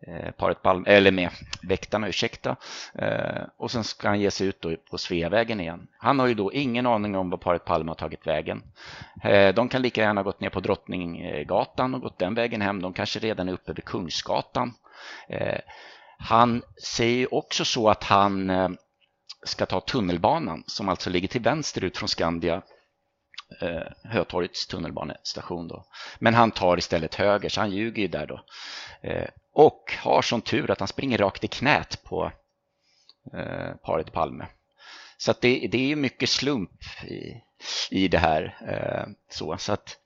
Eh, 0.00 0.30
paret 0.30 0.62
Palm, 0.62 0.84
eller 0.86 1.10
med 1.12 1.30
väktarna, 1.62 2.08
ursäkta. 2.08 2.56
Eh, 2.94 3.42
och 3.56 3.70
sen 3.70 3.84
ska 3.84 4.08
han 4.08 4.20
ge 4.20 4.30
sig 4.30 4.46
ut 4.46 4.60
då 4.60 4.76
på 4.90 4.98
Sveavägen 4.98 5.60
igen. 5.60 5.86
Han 5.98 6.18
har 6.18 6.26
ju 6.26 6.34
då 6.34 6.52
ingen 6.52 6.86
aning 6.86 7.16
om 7.16 7.30
var 7.30 7.38
paret 7.38 7.64
Palme 7.64 7.90
har 7.90 7.94
tagit 7.94 8.26
vägen. 8.26 8.62
Eh, 9.22 9.54
de 9.54 9.68
kan 9.68 9.82
lika 9.82 10.00
gärna 10.00 10.20
ha 10.20 10.24
gått 10.24 10.40
ner 10.40 10.50
på 10.50 10.60
Drottninggatan 10.60 11.94
och 11.94 12.00
gått 12.00 12.18
den 12.18 12.34
vägen 12.34 12.62
hem. 12.62 12.82
De 12.82 12.92
kanske 12.92 13.18
redan 13.18 13.48
är 13.48 13.52
uppe 13.52 13.72
vid 13.72 13.84
Kungsgatan. 13.84 14.74
Eh, 15.28 15.60
han 16.18 16.62
säger 16.82 17.34
också 17.34 17.64
så 17.64 17.88
att 17.88 18.04
han 18.04 18.50
eh, 18.50 18.68
ska 19.44 19.66
ta 19.66 19.80
tunnelbanan 19.80 20.64
som 20.66 20.88
alltså 20.88 21.10
ligger 21.10 21.28
till 21.28 21.42
vänster 21.42 21.84
ut 21.84 21.98
från 21.98 22.08
Skandia 22.08 22.62
Eh, 23.60 23.82
Hötorgets 24.04 24.66
tunnelbanestation. 24.66 25.68
Då. 25.68 25.84
Men 26.18 26.34
han 26.34 26.50
tar 26.50 26.78
istället 26.78 27.14
höger, 27.14 27.48
så 27.48 27.60
han 27.60 27.70
ljuger 27.70 28.02
ju 28.02 28.08
där 28.08 28.26
då. 28.26 28.44
Eh, 29.00 29.28
och 29.52 29.94
har 29.98 30.22
sån 30.22 30.40
tur 30.40 30.70
att 30.70 30.78
han 30.78 30.88
springer 30.88 31.18
rakt 31.18 31.44
i 31.44 31.48
knät 31.48 32.04
på 32.04 32.32
eh, 33.32 33.74
paret 33.82 34.12
Palme. 34.12 34.46
Så 35.18 35.30
att 35.30 35.40
det, 35.40 35.68
det 35.70 35.92
är 35.92 35.96
mycket 35.96 36.28
slump 36.28 36.70
i, 37.04 37.42
i 37.90 38.08
det 38.08 38.18
här. 38.18 38.56
Eh, 38.68 39.12
så, 39.30 39.56
så 39.58 39.72
att, 39.72 39.96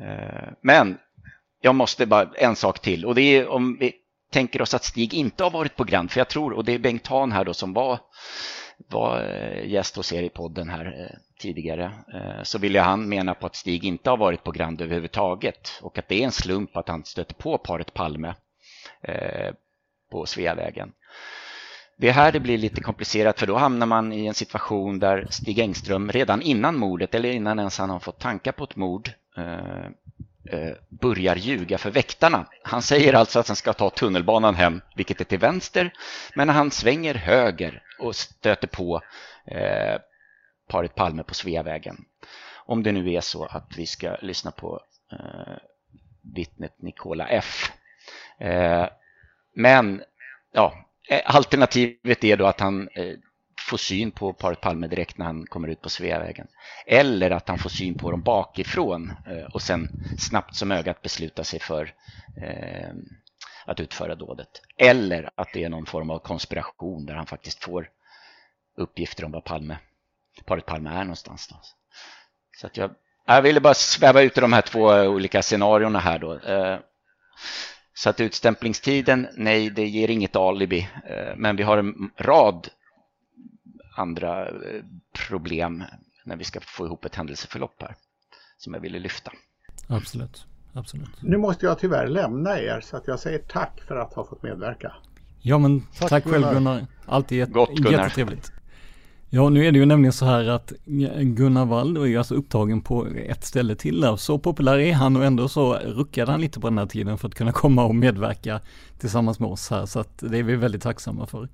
eh, 0.00 0.48
men 0.60 0.98
jag 1.60 1.74
måste 1.74 2.06
bara 2.06 2.30
en 2.34 2.56
sak 2.56 2.78
till 2.78 3.04
och 3.04 3.14
det 3.14 3.22
är 3.22 3.48
om 3.48 3.76
vi 3.80 3.92
tänker 4.30 4.62
oss 4.62 4.74
att 4.74 4.84
Stig 4.84 5.14
inte 5.14 5.44
har 5.44 5.50
varit 5.50 5.76
på 5.76 5.84
Grand, 5.84 6.10
för 6.10 6.20
jag 6.20 6.28
tror, 6.28 6.52
och 6.52 6.64
det 6.64 6.72
är 6.72 6.78
Bengt 6.78 7.06
Hahn 7.06 7.32
här 7.32 7.44
då 7.44 7.54
som 7.54 7.72
var, 7.72 7.98
var 8.88 9.22
eh, 9.22 9.68
gäst 9.70 9.96
hos 9.96 10.12
er 10.12 10.22
i 10.22 10.28
podden 10.28 10.68
här 10.68 10.86
eh, 10.86 11.16
tidigare, 11.40 11.92
eh, 12.14 12.42
så 12.42 12.58
vill 12.58 12.74
jag 12.74 12.82
han 12.82 13.08
mena 13.08 13.34
på 13.34 13.46
att 13.46 13.56
Stig 13.56 13.84
inte 13.84 14.10
har 14.10 14.16
varit 14.16 14.44
på 14.44 14.50
Grand 14.50 14.80
överhuvudtaget 14.80 15.78
och 15.82 15.98
att 15.98 16.08
det 16.08 16.20
är 16.20 16.24
en 16.24 16.32
slump 16.32 16.76
att 16.76 16.88
han 16.88 17.04
stöter 17.04 17.34
på 17.34 17.58
paret 17.58 17.94
Palme 17.94 18.34
på 20.10 20.26
Sveavägen. 20.26 20.92
Det 21.96 22.08
är 22.08 22.12
här 22.12 22.32
det 22.32 22.40
blir 22.40 22.58
lite 22.58 22.80
komplicerat 22.80 23.38
för 23.38 23.46
då 23.46 23.56
hamnar 23.56 23.86
man 23.86 24.12
i 24.12 24.26
en 24.26 24.34
situation 24.34 24.98
där 24.98 25.26
Stig 25.30 25.58
Engström 25.58 26.12
redan 26.12 26.42
innan 26.42 26.76
mordet 26.76 27.14
eller 27.14 27.30
innan 27.30 27.58
ens 27.58 27.78
han 27.78 27.90
har 27.90 27.98
fått 27.98 28.18
tankar 28.18 28.52
på 28.52 28.64
ett 28.64 28.76
mord 28.76 29.10
börjar 31.00 31.36
ljuga 31.36 31.78
för 31.78 31.90
väktarna. 31.90 32.46
Han 32.62 32.82
säger 32.82 33.12
alltså 33.14 33.38
att 33.38 33.48
han 33.48 33.56
ska 33.56 33.72
ta 33.72 33.90
tunnelbanan 33.90 34.54
hem, 34.54 34.80
vilket 34.94 35.20
är 35.20 35.24
till 35.24 35.38
vänster, 35.38 35.92
men 36.34 36.48
han 36.48 36.70
svänger 36.70 37.14
höger 37.14 37.82
och 37.98 38.16
stöter 38.16 38.68
på 38.68 39.02
eh, 39.46 40.00
paret 40.68 40.94
Palme 40.94 41.22
på 41.22 41.34
Sveavägen. 41.34 42.04
Om 42.66 42.82
det 42.82 42.92
nu 42.92 43.12
är 43.12 43.20
så 43.20 43.44
att 43.44 43.72
vi 43.76 43.86
ska 43.86 44.16
lyssna 44.22 44.50
på 44.50 44.80
eh, 45.12 45.56
vittnet 46.34 46.82
Nikola 46.82 47.28
F 47.28 47.72
Eh, 48.40 48.88
men 49.54 50.02
ja, 50.52 50.86
eh, 51.08 51.20
alternativet 51.24 52.24
är 52.24 52.36
då 52.36 52.46
att 52.46 52.60
han 52.60 52.88
eh, 52.88 53.14
får 53.68 53.76
syn 53.76 54.10
på 54.10 54.32
paret 54.32 54.60
Palme 54.60 54.86
direkt 54.86 55.18
när 55.18 55.26
han 55.26 55.46
kommer 55.46 55.68
ut 55.68 55.80
på 55.80 55.90
Sveavägen. 55.90 56.46
Eller 56.86 57.30
att 57.30 57.48
han 57.48 57.58
får 57.58 57.70
syn 57.70 57.94
på 57.94 58.10
dem 58.10 58.22
bakifrån 58.22 59.12
eh, 59.26 59.54
och 59.54 59.62
sen 59.62 59.88
snabbt 60.18 60.54
som 60.54 60.72
ögat 60.72 61.02
beslutar 61.02 61.42
sig 61.42 61.60
för 61.60 61.94
eh, 62.42 62.90
att 63.66 63.80
utföra 63.80 64.14
dådet. 64.14 64.48
Eller 64.76 65.30
att 65.34 65.48
det 65.52 65.64
är 65.64 65.68
någon 65.68 65.86
form 65.86 66.10
av 66.10 66.18
konspiration 66.18 67.06
där 67.06 67.14
han 67.14 67.26
faktiskt 67.26 67.64
får 67.64 67.88
uppgifter 68.76 69.24
om 69.24 69.32
var 69.32 69.40
Palme, 69.40 69.78
paret 70.44 70.66
Palme 70.66 70.90
är 70.90 71.04
någonstans. 71.04 71.48
Då. 71.48 71.56
Så 72.60 72.66
att 72.66 72.76
jag, 72.76 72.90
jag 73.26 73.42
ville 73.42 73.60
bara 73.60 73.74
sväva 73.74 74.22
ut 74.22 74.38
i 74.38 74.40
de 74.40 74.52
här 74.52 74.62
två 74.62 74.84
olika 74.86 75.42
scenarierna 75.42 75.98
här 75.98 76.18
då. 76.18 76.38
Eh, 76.38 76.78
så 77.94 78.10
att 78.10 78.20
utstämplingstiden, 78.20 79.28
nej, 79.36 79.70
det 79.70 79.86
ger 79.86 80.10
inget 80.10 80.36
alibi. 80.36 80.88
Men 81.36 81.56
vi 81.56 81.62
har 81.62 81.78
en 81.78 82.10
rad 82.16 82.68
andra 83.98 84.48
eh, 84.48 84.84
problem 85.28 85.84
när 86.24 86.36
vi 86.36 86.44
ska 86.44 86.60
få 86.60 86.86
ihop 86.86 87.04
ett 87.04 87.14
händelseförlopp 87.14 87.82
här 87.82 87.94
som 88.58 88.74
jag 88.74 88.80
ville 88.80 88.98
lyfta. 88.98 89.32
Absolut. 89.86 90.46
Absolut. 90.72 91.22
Nu 91.22 91.36
måste 91.36 91.66
jag 91.66 91.78
tyvärr 91.78 92.06
lämna 92.06 92.58
er 92.60 92.80
så 92.80 92.96
att 92.96 93.06
jag 93.06 93.20
säger 93.20 93.38
tack 93.38 93.80
för 93.88 93.96
att 93.96 94.14
ha 94.14 94.24
fått 94.24 94.42
medverka. 94.42 94.92
Ja 95.40 95.58
men 95.58 95.80
tack, 95.80 96.08
tack 96.08 96.24
själv 96.24 96.52
Gunnar. 96.52 96.86
Alltid 97.06 97.52
Gott, 97.52 97.70
Gunnar. 97.76 97.90
jättetrevligt. 97.90 98.52
Ja, 99.30 99.48
nu 99.48 99.66
är 99.66 99.72
det 99.72 99.78
ju 99.78 99.86
nämligen 99.86 100.12
så 100.12 100.24
här 100.24 100.48
att 100.48 100.72
Gunnar 101.16 101.66
Wall 101.66 101.96
är 101.96 102.04
ju 102.04 102.16
alltså 102.16 102.34
upptagen 102.34 102.80
på 102.80 103.06
ett 103.06 103.44
ställe 103.44 103.74
till 103.74 104.00
där. 104.00 104.16
Så 104.16 104.38
populär 104.38 104.78
är 104.78 104.92
han 104.92 105.16
och 105.16 105.24
ändå 105.24 105.48
så 105.48 105.74
ruckade 105.74 106.30
han 106.30 106.40
lite 106.40 106.60
på 106.60 106.68
den 106.68 106.78
här 106.78 106.86
tiden 106.86 107.18
för 107.18 107.28
att 107.28 107.34
kunna 107.34 107.52
komma 107.52 107.84
och 107.84 107.94
medverka 107.94 108.60
tillsammans 108.98 109.40
med 109.40 109.48
oss 109.48 109.70
här. 109.70 109.86
Så 109.86 110.00
att 110.00 110.18
det 110.18 110.38
är 110.38 110.42
vi 110.42 110.56
väldigt 110.56 110.82
tacksamma 110.82 111.26
för. 111.26 111.48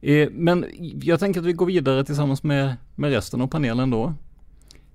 Eh, 0.00 0.28
men 0.30 0.66
jag 1.02 1.20
tänker 1.20 1.40
att 1.40 1.46
vi 1.46 1.52
går 1.52 1.66
vidare 1.66 2.04
tillsammans 2.04 2.42
med, 2.42 2.76
med 2.94 3.10
resten 3.10 3.40
av 3.40 3.46
panelen 3.46 3.90
då. 3.90 4.14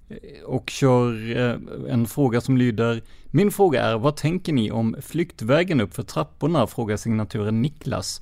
Eh, 0.09 0.43
och 0.45 0.69
kör 0.69 1.37
eh, 1.37 1.93
en 1.93 2.05
fråga 2.05 2.41
som 2.41 2.57
lyder 2.57 3.01
Min 3.31 3.51
fråga 3.51 3.83
är, 3.83 3.97
vad 3.97 4.15
tänker 4.15 4.53
ni 4.53 4.71
om 4.71 4.95
flyktvägen 5.01 5.81
upp 5.81 5.95
för 5.95 6.03
trapporna? 6.03 6.67
Frågar 6.67 6.97
signaturen 6.97 7.61
Niklas. 7.61 8.21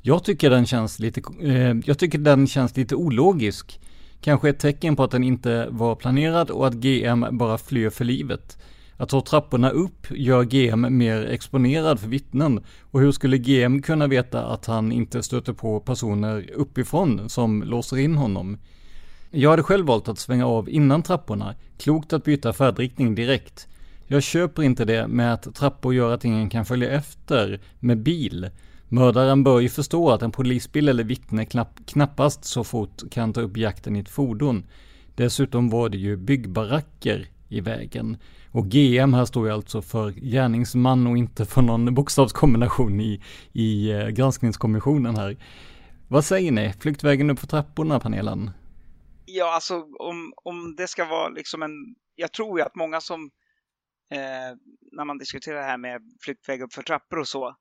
Jag 0.00 0.24
tycker 0.24 0.50
den 0.50 0.66
känns 0.66 0.98
lite, 0.98 1.22
jag 1.84 1.98
tycker 1.98 2.18
den 2.18 2.46
känns 2.46 2.76
lite 2.76 2.94
ologisk. 2.94 3.80
Kanske 4.20 4.48
ett 4.48 4.58
tecken 4.58 4.96
på 4.96 5.04
att 5.04 5.10
den 5.10 5.24
inte 5.24 5.68
var 5.70 5.94
planerad 5.94 6.50
och 6.50 6.66
att 6.66 6.74
GM 6.74 7.26
bara 7.30 7.58
flyr 7.58 7.90
för 7.90 8.04
livet. 8.04 8.58
Att 9.02 9.08
ta 9.08 9.20
trapporna 9.20 9.70
upp 9.70 10.06
gör 10.10 10.44
GM 10.44 10.98
mer 10.98 11.26
exponerad 11.26 12.00
för 12.00 12.08
vittnen. 12.08 12.64
Och 12.80 13.00
hur 13.00 13.12
skulle 13.12 13.38
GM 13.38 13.82
kunna 13.82 14.06
veta 14.06 14.44
att 14.44 14.66
han 14.66 14.92
inte 14.92 15.22
stöter 15.22 15.52
på 15.52 15.80
personer 15.80 16.50
uppifrån 16.54 17.28
som 17.28 17.62
låser 17.62 17.96
in 17.96 18.16
honom? 18.16 18.58
Jag 19.30 19.50
hade 19.50 19.62
själv 19.62 19.86
valt 19.86 20.08
att 20.08 20.18
svänga 20.18 20.46
av 20.46 20.68
innan 20.68 21.02
trapporna. 21.02 21.54
Klokt 21.78 22.12
att 22.12 22.24
byta 22.24 22.52
färdriktning 22.52 23.14
direkt. 23.14 23.68
Jag 24.06 24.22
köper 24.22 24.62
inte 24.62 24.84
det 24.84 25.06
med 25.06 25.34
att 25.34 25.54
trappor 25.54 25.94
gör 25.94 26.14
att 26.14 26.24
ingen 26.24 26.50
kan 26.50 26.64
följa 26.64 26.90
efter 26.90 27.60
med 27.78 27.98
bil. 27.98 28.50
Mördaren 28.88 29.44
bör 29.44 29.60
ju 29.60 29.68
förstå 29.68 30.10
att 30.10 30.22
en 30.22 30.32
polisbil 30.32 30.88
eller 30.88 31.04
vittne 31.04 31.44
knapp, 31.44 31.80
knappast 31.86 32.44
så 32.44 32.64
fort 32.64 33.10
kan 33.10 33.32
ta 33.32 33.40
upp 33.40 33.56
jakten 33.56 33.96
i 33.96 33.98
ett 33.98 34.08
fordon. 34.08 34.64
Dessutom 35.14 35.70
var 35.70 35.88
det 35.88 35.98
ju 35.98 36.16
byggbaracker 36.16 37.28
i 37.52 37.60
vägen. 37.60 38.16
Och 38.52 38.66
GM 38.66 39.14
här 39.14 39.24
står 39.24 39.46
ju 39.46 39.52
alltså 39.52 39.82
för 39.82 40.10
gärningsman 40.10 41.06
och 41.06 41.16
inte 41.16 41.44
för 41.44 41.62
någon 41.62 41.94
bokstavskombination 41.94 43.00
i, 43.00 43.22
i 43.52 43.90
eh, 43.90 44.08
granskningskommissionen 44.08 45.16
här. 45.16 45.36
Vad 46.08 46.24
säger 46.24 46.52
ni? 46.52 46.72
Flyktvägen 46.80 47.30
upp 47.30 47.38
för 47.38 47.46
trapporna, 47.46 48.00
panelen? 48.00 48.50
Ja, 49.26 49.54
alltså 49.54 49.74
om, 49.98 50.32
om 50.44 50.76
det 50.76 50.86
ska 50.86 51.04
vara 51.04 51.28
liksom 51.28 51.62
en... 51.62 51.70
Jag 52.14 52.32
tror 52.32 52.58
ju 52.58 52.64
att 52.64 52.74
många 52.74 53.00
som, 53.00 53.30
eh, 54.10 54.56
när 54.92 55.04
man 55.04 55.18
diskuterar 55.18 55.56
det 55.56 55.66
här 55.66 55.78
med 55.78 56.00
flyktväg 56.24 56.62
upp 56.62 56.72
för 56.72 56.82
trappor 56.82 57.18
och 57.18 57.28
så, 57.28 57.56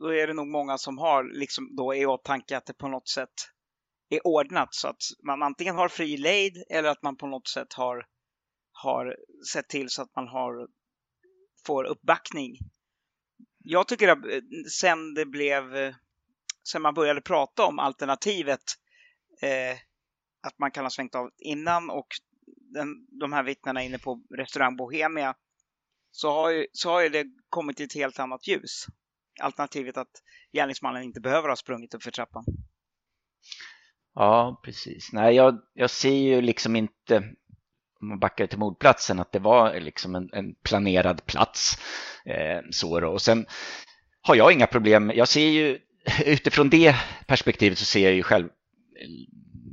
då 0.00 0.14
är 0.14 0.26
det 0.26 0.34
nog 0.34 0.46
många 0.46 0.78
som 0.78 0.98
har 0.98 1.38
liksom 1.38 1.76
då 1.76 1.94
i 1.94 2.06
åtanke 2.06 2.56
att 2.56 2.66
det 2.66 2.78
på 2.78 2.88
något 2.88 3.08
sätt 3.08 3.34
är 4.10 4.26
ordnat 4.26 4.74
så 4.74 4.88
att 4.88 5.02
man 5.26 5.42
antingen 5.42 5.74
har 5.74 5.88
fri 5.88 6.16
lejd 6.16 6.64
eller 6.70 6.88
att 6.88 7.02
man 7.02 7.16
på 7.16 7.26
något 7.26 7.48
sätt 7.48 7.72
har, 7.72 8.06
har 8.82 9.16
sett 9.52 9.68
till 9.68 9.90
så 9.90 10.02
att 10.02 10.16
man 10.16 10.28
har, 10.28 10.68
får 11.66 11.84
uppbackning. 11.84 12.58
Jag 13.58 13.88
tycker 13.88 14.08
att 14.08 14.24
eh, 14.24 14.40
sen 14.80 15.14
det 15.14 15.26
blev, 15.26 15.76
eh, 15.76 15.94
sen 16.72 16.82
man 16.82 16.94
började 16.94 17.20
prata 17.20 17.66
om 17.66 17.78
alternativet 17.78 18.62
eh, 19.42 19.78
att 20.42 20.58
man 20.58 20.70
kan 20.70 20.84
ha 20.84 20.90
svängt 20.90 21.14
av 21.14 21.30
innan 21.38 21.90
och 21.90 22.06
den, 22.74 23.06
de 23.20 23.32
här 23.32 23.42
vittnena 23.42 23.82
inne 23.82 23.98
på 23.98 24.22
restaurang 24.36 24.76
Bohemia 24.76 25.34
så 26.10 26.30
har, 26.30 26.50
ju, 26.50 26.66
så 26.72 26.90
har 26.90 27.02
ju 27.02 27.08
det 27.08 27.26
kommit 27.48 27.80
i 27.80 27.84
ett 27.84 27.94
helt 27.94 28.18
annat 28.18 28.48
ljus. 28.48 28.86
Alternativet 29.40 29.96
att 29.96 30.22
gärningsmannen 30.52 31.02
inte 31.02 31.20
behöver 31.20 31.48
ha 31.48 31.56
sprungit 31.56 31.94
upp 31.94 32.02
för 32.02 32.10
trappan. 32.10 32.44
Ja, 34.14 34.60
precis. 34.64 35.12
Nej, 35.12 35.34
jag, 35.34 35.60
jag 35.74 35.90
ser 35.90 36.14
ju 36.14 36.40
liksom 36.40 36.76
inte, 36.76 37.34
om 38.00 38.08
man 38.08 38.18
backar 38.18 38.46
till 38.46 38.58
mordplatsen, 38.58 39.20
att 39.20 39.32
det 39.32 39.38
var 39.38 39.80
liksom 39.80 40.14
en, 40.14 40.28
en 40.32 40.54
planerad 40.54 41.26
plats. 41.26 41.78
Eh, 42.26 42.60
så 42.70 43.00
då. 43.00 43.08
Och 43.08 43.22
sen 43.22 43.46
har 44.22 44.34
jag 44.34 44.52
inga 44.52 44.66
problem. 44.66 45.12
Jag 45.14 45.28
ser 45.28 45.48
ju 45.48 45.78
utifrån 46.24 46.70
det 46.70 46.96
perspektivet 47.26 47.78
så 47.78 47.84
ser 47.84 48.04
jag 48.04 48.14
ju 48.14 48.22
själv 48.22 48.48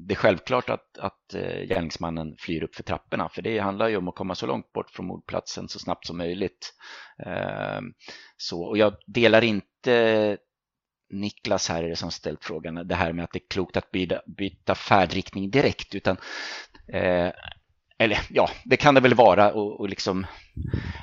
det 0.08 0.14
är 0.14 0.16
självklart 0.16 0.70
att, 0.70 0.98
att 0.98 1.34
eh, 1.34 1.68
gärningsmannen 1.68 2.36
flyr 2.40 2.64
upp 2.64 2.76
för 2.76 2.84
trapporna 2.84 3.30
för 3.30 3.42
det 3.42 3.60
handlar 3.60 3.88
ju 3.88 3.98
om 3.98 4.08
att 4.08 4.16
komma 4.16 4.36
så 4.36 4.46
långt 4.46 4.74
bort 4.74 4.90
från 4.90 5.06
mordplatsen 5.06 5.68
så 5.68 5.80
snabbt 5.80 6.08
som 6.08 6.18
möjligt. 6.18 6.74
Eh, 7.26 7.82
så, 8.38 8.64
och 8.64 8.78
jag 8.78 8.96
delar 9.06 9.44
inte 9.44 10.38
Niklas 11.10 11.70
här 11.70 11.84
är 11.84 11.90
det 11.90 11.96
som 11.96 12.12
ställt 12.12 12.44
frågan, 12.44 12.88
det 12.88 12.96
här 12.96 13.14
med 13.14 13.24
att 13.24 13.32
det 13.32 13.40
är 13.40 13.50
klokt 13.50 13.78
att 13.78 13.92
byta, 13.92 14.22
byta 14.38 14.76
färdriktning 14.76 15.52
direkt 15.52 15.96
utan 15.96 16.18
eh, 16.94 17.32
eller 17.98 18.20
ja, 18.30 18.50
det 18.66 18.78
kan 18.78 18.96
det 18.96 19.02
väl 19.02 19.14
vara 19.14 19.54
och, 19.54 19.80
och 19.80 19.90
liksom 19.90 20.26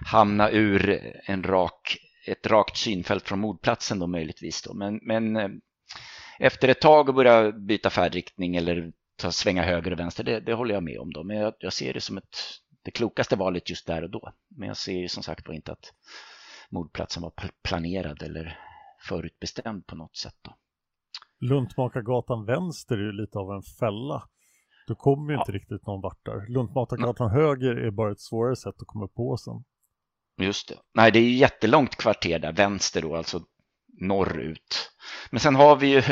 hamna 0.07 0.51
ur 0.51 1.13
en 1.25 1.43
rak, 1.43 1.97
ett 2.27 2.47
rakt 2.47 2.77
synfält 2.77 3.29
från 3.29 3.41
mordplatsen 3.41 3.99
då 3.99 4.07
möjligtvis 4.07 4.63
då. 4.63 4.75
Men, 4.75 5.01
men 5.03 5.37
eh, 5.37 5.49
efter 6.39 6.69
ett 6.69 6.81
tag 6.81 7.09
att 7.09 7.15
börja 7.15 7.53
byta 7.53 7.91
färdriktning 7.91 8.57
eller 8.57 8.93
ta, 9.17 9.33
svänga 9.33 9.63
höger 9.63 9.93
och 9.93 9.99
vänster, 9.99 10.25
det, 10.25 10.41
det 10.41 10.55
håller 10.55 10.75
jag 10.75 10.83
med 10.83 10.99
om 10.99 11.13
då. 11.13 11.25
Men 11.25 11.37
jag, 11.37 11.55
jag, 11.59 11.73
ser 11.73 11.95
det 11.95 12.01
som 12.01 12.19
ett, 12.19 12.37
det 12.83 12.91
klokaste 12.91 13.37
valet 13.37 13.71
just 13.71 13.87
där 13.87 14.03
och 14.03 14.11
då. 14.11 14.33
Men 14.49 14.69
jag 14.69 14.77
ser 14.77 14.99
ju 14.99 15.09
som 15.09 15.23
sagt 15.23 15.49
inte 15.49 15.73
att 15.73 15.93
mordplatsen 16.71 17.23
var 17.23 17.33
planerad 17.63 18.23
eller 18.23 18.59
förutbestämd 19.09 19.87
på 19.87 19.97
något 19.97 20.17
sätt. 20.17 20.37
Då. 20.43 20.55
Luntmakargatan 21.41 22.47
vänster 22.47 22.95
är 22.95 23.03
ju 23.03 23.13
lite 23.13 23.39
av 23.39 23.51
en 23.51 23.63
fälla. 23.63 24.29
Du 24.87 24.95
kommer 24.95 25.33
ju 25.33 25.37
ja. 25.37 25.43
inte 25.43 25.53
riktigt 25.53 25.87
någon 25.87 26.01
vart 26.01 26.25
där. 26.25 26.47
Luntmakargatan 26.49 27.31
mm. 27.31 27.43
höger 27.43 27.77
är 27.77 27.91
bara 27.91 28.13
ett 28.13 28.21
svårare 28.21 28.57
sätt 28.57 28.75
att 28.81 28.87
komma 28.87 29.09
på 29.09 29.37
sen. 29.37 29.65
Just 30.41 30.69
det. 30.69 30.75
Nej, 30.95 31.13
det 31.13 31.19
är 31.19 31.23
ju 31.23 31.37
jättelångt 31.37 31.97
kvarter 31.97 32.39
där, 32.39 32.53
vänster 32.53 33.03
då, 33.03 33.17
alltså 33.17 33.41
norrut. 34.01 34.91
Men 35.31 35.41
sen 35.41 35.55
har 35.55 35.77
vi 35.77 35.87
ju 35.87 36.03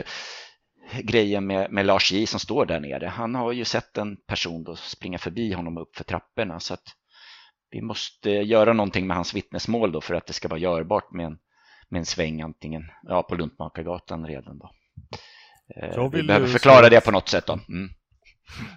grejen 1.03 1.47
med, 1.47 1.73
med 1.73 1.87
Lars 1.87 2.12
J 2.12 2.27
som 2.27 2.41
står 2.41 2.66
där 2.66 2.81
nere. 2.81 3.07
Han 3.07 3.35
har 3.35 3.53
ju 3.53 3.64
sett 3.64 3.99
en 3.99 4.16
person 4.16 4.64
då 4.64 4.77
springa 4.77 5.18
förbi 5.18 5.53
honom 5.53 5.79
upp 5.79 5.97
för 5.97 6.05
trapporna 6.05 6.61
så 6.61 6.75
att 6.75 6.85
vi 7.70 7.83
måste 7.83 8.31
göra 8.31 8.73
någonting 8.73 9.07
med 9.07 9.16
hans 9.16 9.35
vittnesmål 9.35 9.93
då 9.93 10.01
för 10.01 10.14
att 10.14 10.27
det 10.27 10.33
ska 10.33 10.49
vara 10.49 10.61
görbart 10.61 11.12
med 11.12 11.27
en, 11.27 11.39
med 11.89 11.99
en 11.99 12.07
sväng 12.07 12.41
antingen 12.41 12.83
ja, 13.03 13.23
på 13.23 13.35
Luntmakargatan 13.35 14.27
redan 14.27 14.59
då. 14.59 14.70
Eh, 15.77 16.11
vi 16.11 16.23
behöver 16.23 16.47
förklara 16.47 16.89
det 16.89 17.05
på 17.05 17.11
något 17.11 17.29
sätt 17.29 17.47
då. 17.47 17.53
Mm. 17.53 17.91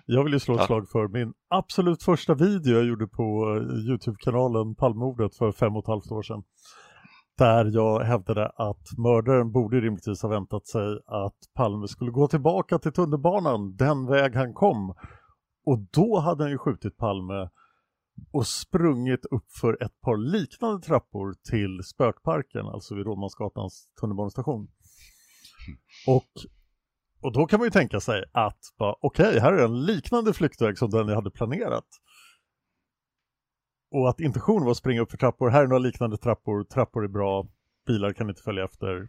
Jag 0.05 0.23
vill 0.23 0.33
ju 0.33 0.39
slå 0.39 0.53
ett 0.53 0.59
ja. 0.59 0.65
slag 0.65 0.89
för 0.89 1.07
min 1.07 1.33
absolut 1.49 2.03
första 2.03 2.33
video 2.33 2.75
jag 2.75 2.85
gjorde 2.85 3.07
på 3.07 3.57
eh, 3.57 3.89
Youtube-kanalen 3.89 4.75
Palmordet 4.75 5.35
för 5.35 5.51
fem 5.51 5.75
och 5.75 5.83
ett 5.83 5.87
halvt 5.87 6.11
år 6.11 6.21
sedan. 6.21 6.43
Där 7.37 7.65
jag 7.65 7.99
hävdade 7.99 8.49
att 8.49 8.97
mördaren 8.97 9.51
borde 9.51 9.81
rimligtvis 9.81 10.21
ha 10.21 10.29
väntat 10.29 10.67
sig 10.67 10.99
att 11.05 11.37
Palme 11.55 11.87
skulle 11.87 12.11
gå 12.11 12.27
tillbaka 12.27 12.79
till 12.79 12.93
tunnelbanan 12.93 13.75
den 13.75 14.07
väg 14.07 14.35
han 14.35 14.53
kom. 14.53 14.93
Och 15.65 15.79
då 15.91 16.19
hade 16.19 16.43
han 16.43 16.51
ju 16.51 16.57
skjutit 16.57 16.97
Palme 16.97 17.49
och 18.31 18.47
sprungit 18.47 19.25
upp 19.25 19.51
för 19.61 19.83
ett 19.83 20.01
par 20.01 20.17
liknande 20.17 20.85
trappor 20.85 21.35
till 21.49 21.83
Spökparken, 21.83 22.65
alltså 22.65 22.95
vid 22.95 23.05
Rådmansgatans 23.05 23.91
tunnelbanestation. 24.01 24.67
Och, 26.07 26.31
och 27.21 27.33
då 27.33 27.45
kan 27.45 27.59
man 27.59 27.67
ju 27.67 27.71
tänka 27.71 27.99
sig 27.99 28.23
att 28.31 28.59
okej, 28.77 29.27
okay, 29.27 29.39
här 29.39 29.53
är 29.53 29.65
en 29.65 29.85
liknande 29.85 30.33
flyktväg 30.33 30.77
som 30.77 30.89
den 30.89 31.07
jag 31.07 31.15
hade 31.15 31.31
planerat. 31.31 31.85
Och 33.91 34.09
att 34.09 34.19
intentionen 34.19 34.63
var 34.63 34.71
att 34.71 34.77
springa 34.77 35.01
upp 35.01 35.11
för 35.11 35.17
trappor, 35.17 35.49
här 35.49 35.63
är 35.63 35.67
några 35.67 35.79
liknande 35.79 36.17
trappor, 36.17 36.63
trappor 36.63 37.03
är 37.03 37.07
bra, 37.07 37.47
bilar 37.87 38.13
kan 38.13 38.29
inte 38.29 38.41
följa 38.41 38.65
efter. 38.65 39.07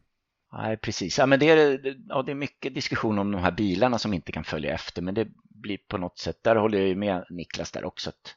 Nej, 0.53 0.77
precis. 0.77 1.19
Ja, 1.19 1.27
men 1.27 1.39
det, 1.41 1.49
är, 1.49 1.97
ja, 2.09 2.23
det 2.23 2.33
är 2.33 2.37
mycket 2.37 2.75
diskussion 2.75 3.19
om 3.19 3.33
de 3.33 3.39
här 3.39 3.53
bilarna 3.53 3.99
som 3.99 4.15
inte 4.15 4.33
kan 4.33 4.45
följa 4.45 4.75
efter, 4.75 5.03
men 5.03 5.15
det 5.15 5.29
blir 5.45 5.79
på 5.89 5.99
något 5.99 6.19
sätt, 6.19 6.43
där 6.43 6.57
håller 6.57 6.79
jag 6.79 6.89
ju 6.89 6.97
med 6.97 7.25
Niklas 7.31 7.73
där 7.73 7.85
också. 7.85 8.11
Att 8.11 8.37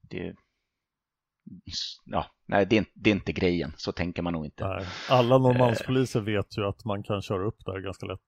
det, 0.00 0.34
ja, 2.04 2.26
nej, 2.46 2.66
det 2.66 2.78
är, 2.78 2.84
det 2.94 3.10
är 3.10 3.14
inte 3.14 3.32
grejen, 3.32 3.72
så 3.76 3.92
tänker 3.92 4.22
man 4.22 4.32
nog 4.32 4.44
inte. 4.44 4.68
Nej. 4.68 4.86
Alla 5.08 5.38
Norrmalmspoliser 5.38 6.20
eh. 6.20 6.24
vet 6.24 6.58
ju 6.58 6.66
att 6.66 6.84
man 6.84 7.02
kan 7.02 7.22
köra 7.22 7.46
upp 7.46 7.64
där 7.64 7.80
ganska 7.80 8.06
lätt. 8.06 8.20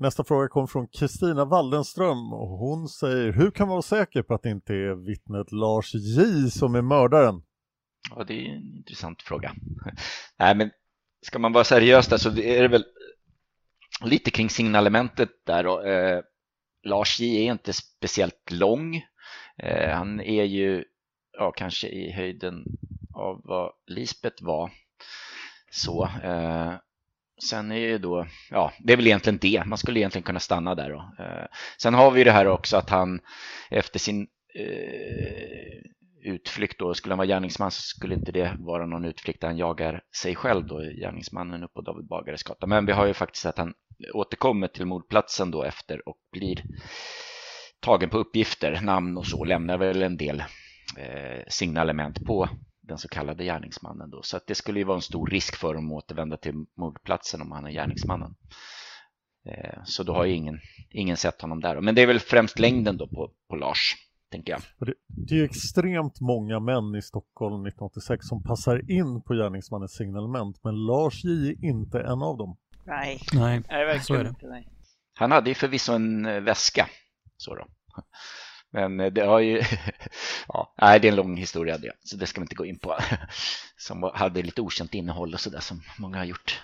Nästa 0.00 0.24
fråga 0.24 0.48
kom 0.48 0.68
från 0.68 0.88
Kristina 0.88 1.44
Waldenström 1.44 2.32
och 2.32 2.48
hon 2.48 2.88
säger 2.88 3.32
Hur 3.32 3.50
kan 3.50 3.68
man 3.68 3.72
vara 3.72 3.82
säker 3.82 4.22
på 4.22 4.34
att 4.34 4.42
det 4.42 4.50
inte 4.50 4.74
är 4.74 5.06
vittnet 5.06 5.52
Lars 5.52 5.94
J 5.94 6.50
som 6.50 6.74
är 6.74 6.82
mördaren? 6.82 7.42
Ja, 8.14 8.24
det 8.24 8.34
är 8.34 8.56
en 8.56 8.76
intressant 8.76 9.22
fråga. 9.22 9.54
Nej, 10.38 10.54
men 10.54 10.70
ska 11.26 11.38
man 11.38 11.52
vara 11.52 11.64
seriös 11.64 12.08
där 12.08 12.16
så 12.16 12.28
är 12.30 12.62
det 12.62 12.68
väl 12.68 12.84
lite 14.04 14.30
kring 14.30 14.50
signalementet 14.50 15.30
där 15.46 15.64
då. 15.64 15.82
Eh, 15.82 16.22
Lars 16.82 17.20
J 17.20 17.46
är 17.46 17.52
inte 17.52 17.72
speciellt 17.72 18.50
lång. 18.50 18.96
Eh, 19.58 19.90
han 19.90 20.20
är 20.20 20.44
ju 20.44 20.84
ja, 21.32 21.52
kanske 21.52 21.88
i 21.88 22.12
höjden 22.12 22.64
av 23.14 23.40
vad 23.44 23.72
Lisbeth 23.86 24.44
var. 24.44 24.70
Så, 25.70 26.04
eh, 26.04 26.74
sen 27.42 27.72
är 27.72 27.76
ju 27.76 27.98
då, 27.98 28.26
ja, 28.50 28.72
det 28.78 28.92
är 28.92 28.96
väl 28.96 29.06
egentligen 29.06 29.38
det. 29.38 29.62
Man 29.66 29.78
skulle 29.78 30.00
egentligen 30.00 30.22
kunna 30.22 30.40
stanna 30.40 30.74
där 30.74 30.90
då. 30.90 31.24
Eh, 31.24 31.46
sen 31.78 31.94
har 31.94 32.10
vi 32.10 32.24
det 32.24 32.32
här 32.32 32.46
också 32.46 32.76
att 32.76 32.90
han 32.90 33.20
efter 33.70 33.98
sin 33.98 34.26
eh, 34.54 35.90
utflykt 36.22 36.78
då, 36.78 36.94
skulle 36.94 37.12
han 37.12 37.18
vara 37.18 37.28
gärningsman 37.28 37.70
så 37.70 37.80
skulle 37.80 38.14
inte 38.14 38.32
det 38.32 38.56
vara 38.58 38.86
någon 38.86 39.04
utflykt 39.04 39.40
där 39.40 39.48
han 39.48 39.56
jagar 39.56 40.02
sig 40.22 40.36
själv 40.36 40.66
då, 40.66 40.80
gärningsmannen 40.80 41.64
upp 41.64 41.74
på 41.74 41.80
David 41.80 42.06
Bagares 42.06 42.42
gata. 42.42 42.66
Men 42.66 42.86
vi 42.86 42.92
har 42.92 43.06
ju 43.06 43.14
faktiskt 43.14 43.46
att 43.46 43.58
han 43.58 43.74
återkommer 44.14 44.68
till 44.68 44.86
mordplatsen 44.86 45.50
då 45.50 45.62
efter 45.62 46.08
och 46.08 46.18
blir 46.32 46.62
tagen 47.80 48.10
på 48.10 48.18
uppgifter, 48.18 48.80
namn 48.82 49.16
och 49.16 49.26
så, 49.26 49.44
lämnar 49.44 49.78
väl 49.78 50.02
en 50.02 50.16
del 50.16 50.40
eh, 50.98 51.42
signalement 51.48 52.26
på 52.26 52.48
den 52.90 52.98
så 52.98 53.08
kallade 53.08 53.44
gärningsmannen. 53.44 54.10
Då. 54.10 54.22
Så 54.22 54.36
att 54.36 54.46
det 54.46 54.54
skulle 54.54 54.78
ju 54.78 54.84
vara 54.84 54.96
en 54.96 55.02
stor 55.02 55.26
risk 55.26 55.56
för 55.56 55.68
honom 55.74 55.92
att 55.92 56.04
återvända 56.04 56.36
till 56.36 56.54
mordplatsen 56.76 57.40
om 57.42 57.52
han 57.52 57.66
är 57.66 57.70
gärningsmannen. 57.70 58.34
Eh, 59.48 59.80
så 59.84 60.02
då 60.02 60.12
har 60.12 60.24
ju 60.24 60.32
ingen, 60.32 60.60
ingen 60.90 61.16
sett 61.16 61.40
honom 61.40 61.60
där. 61.60 61.80
Men 61.80 61.94
det 61.94 62.02
är 62.02 62.06
väl 62.06 62.20
främst 62.20 62.58
längden 62.58 62.96
då 62.96 63.06
på, 63.06 63.30
på 63.48 63.56
Lars, 63.56 63.96
tänker 64.30 64.52
jag. 64.52 64.60
Det, 64.78 64.94
det 65.06 65.40
är 65.40 65.44
extremt 65.44 66.20
många 66.20 66.60
män 66.60 66.94
i 66.94 67.02
Stockholm 67.02 67.66
1986 67.66 68.26
som 68.26 68.42
passar 68.42 68.90
in 68.90 69.22
på 69.22 69.34
gärningsmannens 69.34 69.92
signalement, 69.92 70.60
men 70.64 70.74
Lars 70.86 71.24
J 71.24 71.50
är 71.50 71.64
inte 71.64 72.00
en 72.00 72.22
av 72.22 72.36
dem. 72.36 72.56
Nej, 72.84 73.20
nej, 73.32 73.62
nej 73.68 74.00
så 74.00 74.14
är 74.14 74.24
det. 74.24 74.28
Inte, 74.28 74.46
nej. 74.46 74.68
Han 75.14 75.30
hade 75.30 75.50
ju 75.50 75.54
förvisso 75.54 75.92
en 75.92 76.26
eh, 76.26 76.40
väska, 76.40 76.88
så 77.36 77.54
då. 77.54 77.66
Men 78.70 78.96
det 78.96 79.26
har 79.26 79.40
ju, 79.40 79.62
ja, 80.48 80.74
nej, 80.80 81.00
det 81.00 81.08
är 81.08 81.10
en 81.10 81.16
lång 81.16 81.36
historia 81.36 81.78
det, 81.78 81.92
så 82.04 82.16
det 82.16 82.26
ska 82.26 82.40
vi 82.40 82.44
inte 82.44 82.54
gå 82.54 82.64
in 82.64 82.78
på. 82.78 82.96
Som 83.76 84.10
hade 84.14 84.42
lite 84.42 84.60
okänt 84.60 84.94
innehåll 84.94 85.34
och 85.34 85.40
sådär 85.40 85.60
som 85.60 85.82
många 85.98 86.18
har 86.18 86.24
gjort, 86.24 86.60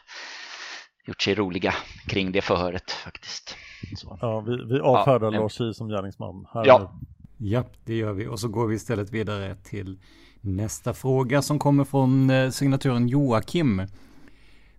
gjort 1.06 1.22
sig 1.22 1.34
roliga 1.34 1.74
kring 2.06 2.32
det 2.32 2.42
förhöret 2.42 2.90
faktiskt. 2.90 3.56
Så. 3.96 4.18
Ja, 4.20 4.40
vi, 4.40 4.64
vi 4.64 4.80
avfärdar 4.80 5.32
ja, 5.32 5.40
Lars 5.40 5.60
J 5.60 5.74
som 5.74 5.88
gärningsman. 5.88 6.46
Här 6.54 6.66
ja. 6.66 7.00
ja, 7.36 7.64
det 7.84 7.94
gör 7.94 8.12
vi. 8.12 8.26
Och 8.26 8.40
så 8.40 8.48
går 8.48 8.66
vi 8.66 8.74
istället 8.74 9.10
vidare 9.10 9.56
till 9.56 9.98
nästa 10.40 10.94
fråga 10.94 11.42
som 11.42 11.58
kommer 11.58 11.84
från 11.84 12.30
eh, 12.30 12.50
signaturen 12.50 13.08
Joakim. 13.08 13.82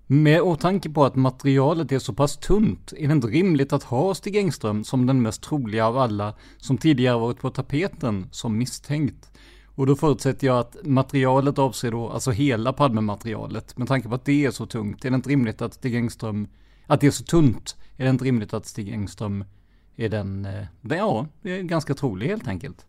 Med 0.09 0.41
åtanke 0.41 0.89
på 0.89 1.05
att 1.05 1.15
materialet 1.15 1.91
är 1.91 1.99
så 1.99 2.13
pass 2.13 2.37
tunt 2.37 2.93
är 2.97 3.07
det 3.07 3.13
inte 3.13 3.27
rimligt 3.27 3.73
att 3.73 3.83
ha 3.83 4.15
Stig 4.15 4.35
Engström 4.35 4.83
som 4.83 5.05
den 5.05 5.21
mest 5.21 5.43
troliga 5.43 5.87
av 5.87 5.97
alla 5.97 6.35
som 6.57 6.77
tidigare 6.77 7.19
varit 7.19 7.39
på 7.39 7.49
tapeten 7.49 8.27
som 8.31 8.57
misstänkt. 8.57 9.31
Och 9.65 9.85
då 9.85 9.95
förutsätter 9.95 10.47
jag 10.47 10.59
att 10.59 10.85
materialet 10.85 11.59
avser 11.59 11.91
då 11.91 12.09
alltså 12.09 12.31
hela 12.31 12.73
Palmematerialet, 12.73 13.77
Med 13.77 13.87
tanke 13.87 14.09
på 14.09 14.15
att 14.15 14.25
det 14.25 14.45
är 14.45 14.51
så 14.51 14.65
tungt 14.65 15.05
är 15.05 15.09
det 15.09 15.15
inte 15.15 15.29
rimligt 15.29 15.61
att 15.61 15.73
Stig 15.73 15.95
Engström, 15.95 16.47
att 16.85 17.01
det 17.01 17.07
är 17.07 17.11
så 17.11 17.23
tunt, 17.23 17.75
är 17.97 18.03
det 18.03 18.09
inte 18.09 18.25
rimligt 18.25 18.53
att 18.53 18.65
Stig 18.65 18.89
Engström 18.89 19.45
är 19.95 20.09
den, 20.09 20.43
den 20.81 20.97
ja, 20.97 21.27
det 21.41 21.51
är 21.51 21.61
ganska 21.61 21.93
trolig 21.93 22.27
helt 22.27 22.47
enkelt. 22.47 22.85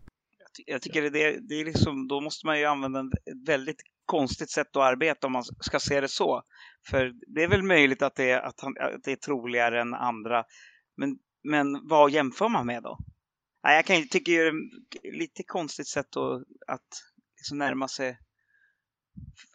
Jag 0.65 0.81
tycker 0.81 1.01
det, 1.01 1.39
det 1.49 1.55
är 1.61 1.65
liksom, 1.65 2.07
då 2.07 2.21
måste 2.21 2.45
man 2.45 2.59
ju 2.59 2.65
använda 2.65 2.99
en 2.99 3.11
väldigt 3.45 3.81
konstigt 4.09 4.49
sätt 4.49 4.75
att 4.75 4.83
arbeta 4.83 5.27
om 5.27 5.33
man 5.33 5.43
ska 5.43 5.79
se 5.79 6.01
det 6.01 6.07
så. 6.07 6.41
För 6.89 7.13
det 7.35 7.43
är 7.43 7.47
väl 7.47 7.63
möjligt 7.63 8.01
att 8.01 8.15
det 8.15 8.31
är, 8.31 8.41
att 8.41 8.59
han, 8.61 8.73
att 8.79 9.03
det 9.03 9.11
är 9.11 9.15
troligare 9.15 9.81
än 9.81 9.93
andra. 9.93 10.43
Men, 10.97 11.17
men 11.43 11.87
vad 11.87 12.11
jämför 12.11 12.49
man 12.49 12.65
med 12.65 12.83
då? 12.83 12.97
Nej, 13.63 13.75
jag 13.75 13.85
kan, 13.85 14.07
tycker 14.07 14.31
det 14.31 14.47
är 14.47 14.53
ett 15.09 15.19
lite 15.19 15.43
konstigt 15.43 15.87
sätt 15.87 16.17
att, 16.17 16.43
att 16.67 16.89
liksom 17.37 17.57
närma 17.57 17.87
sig 17.87 18.17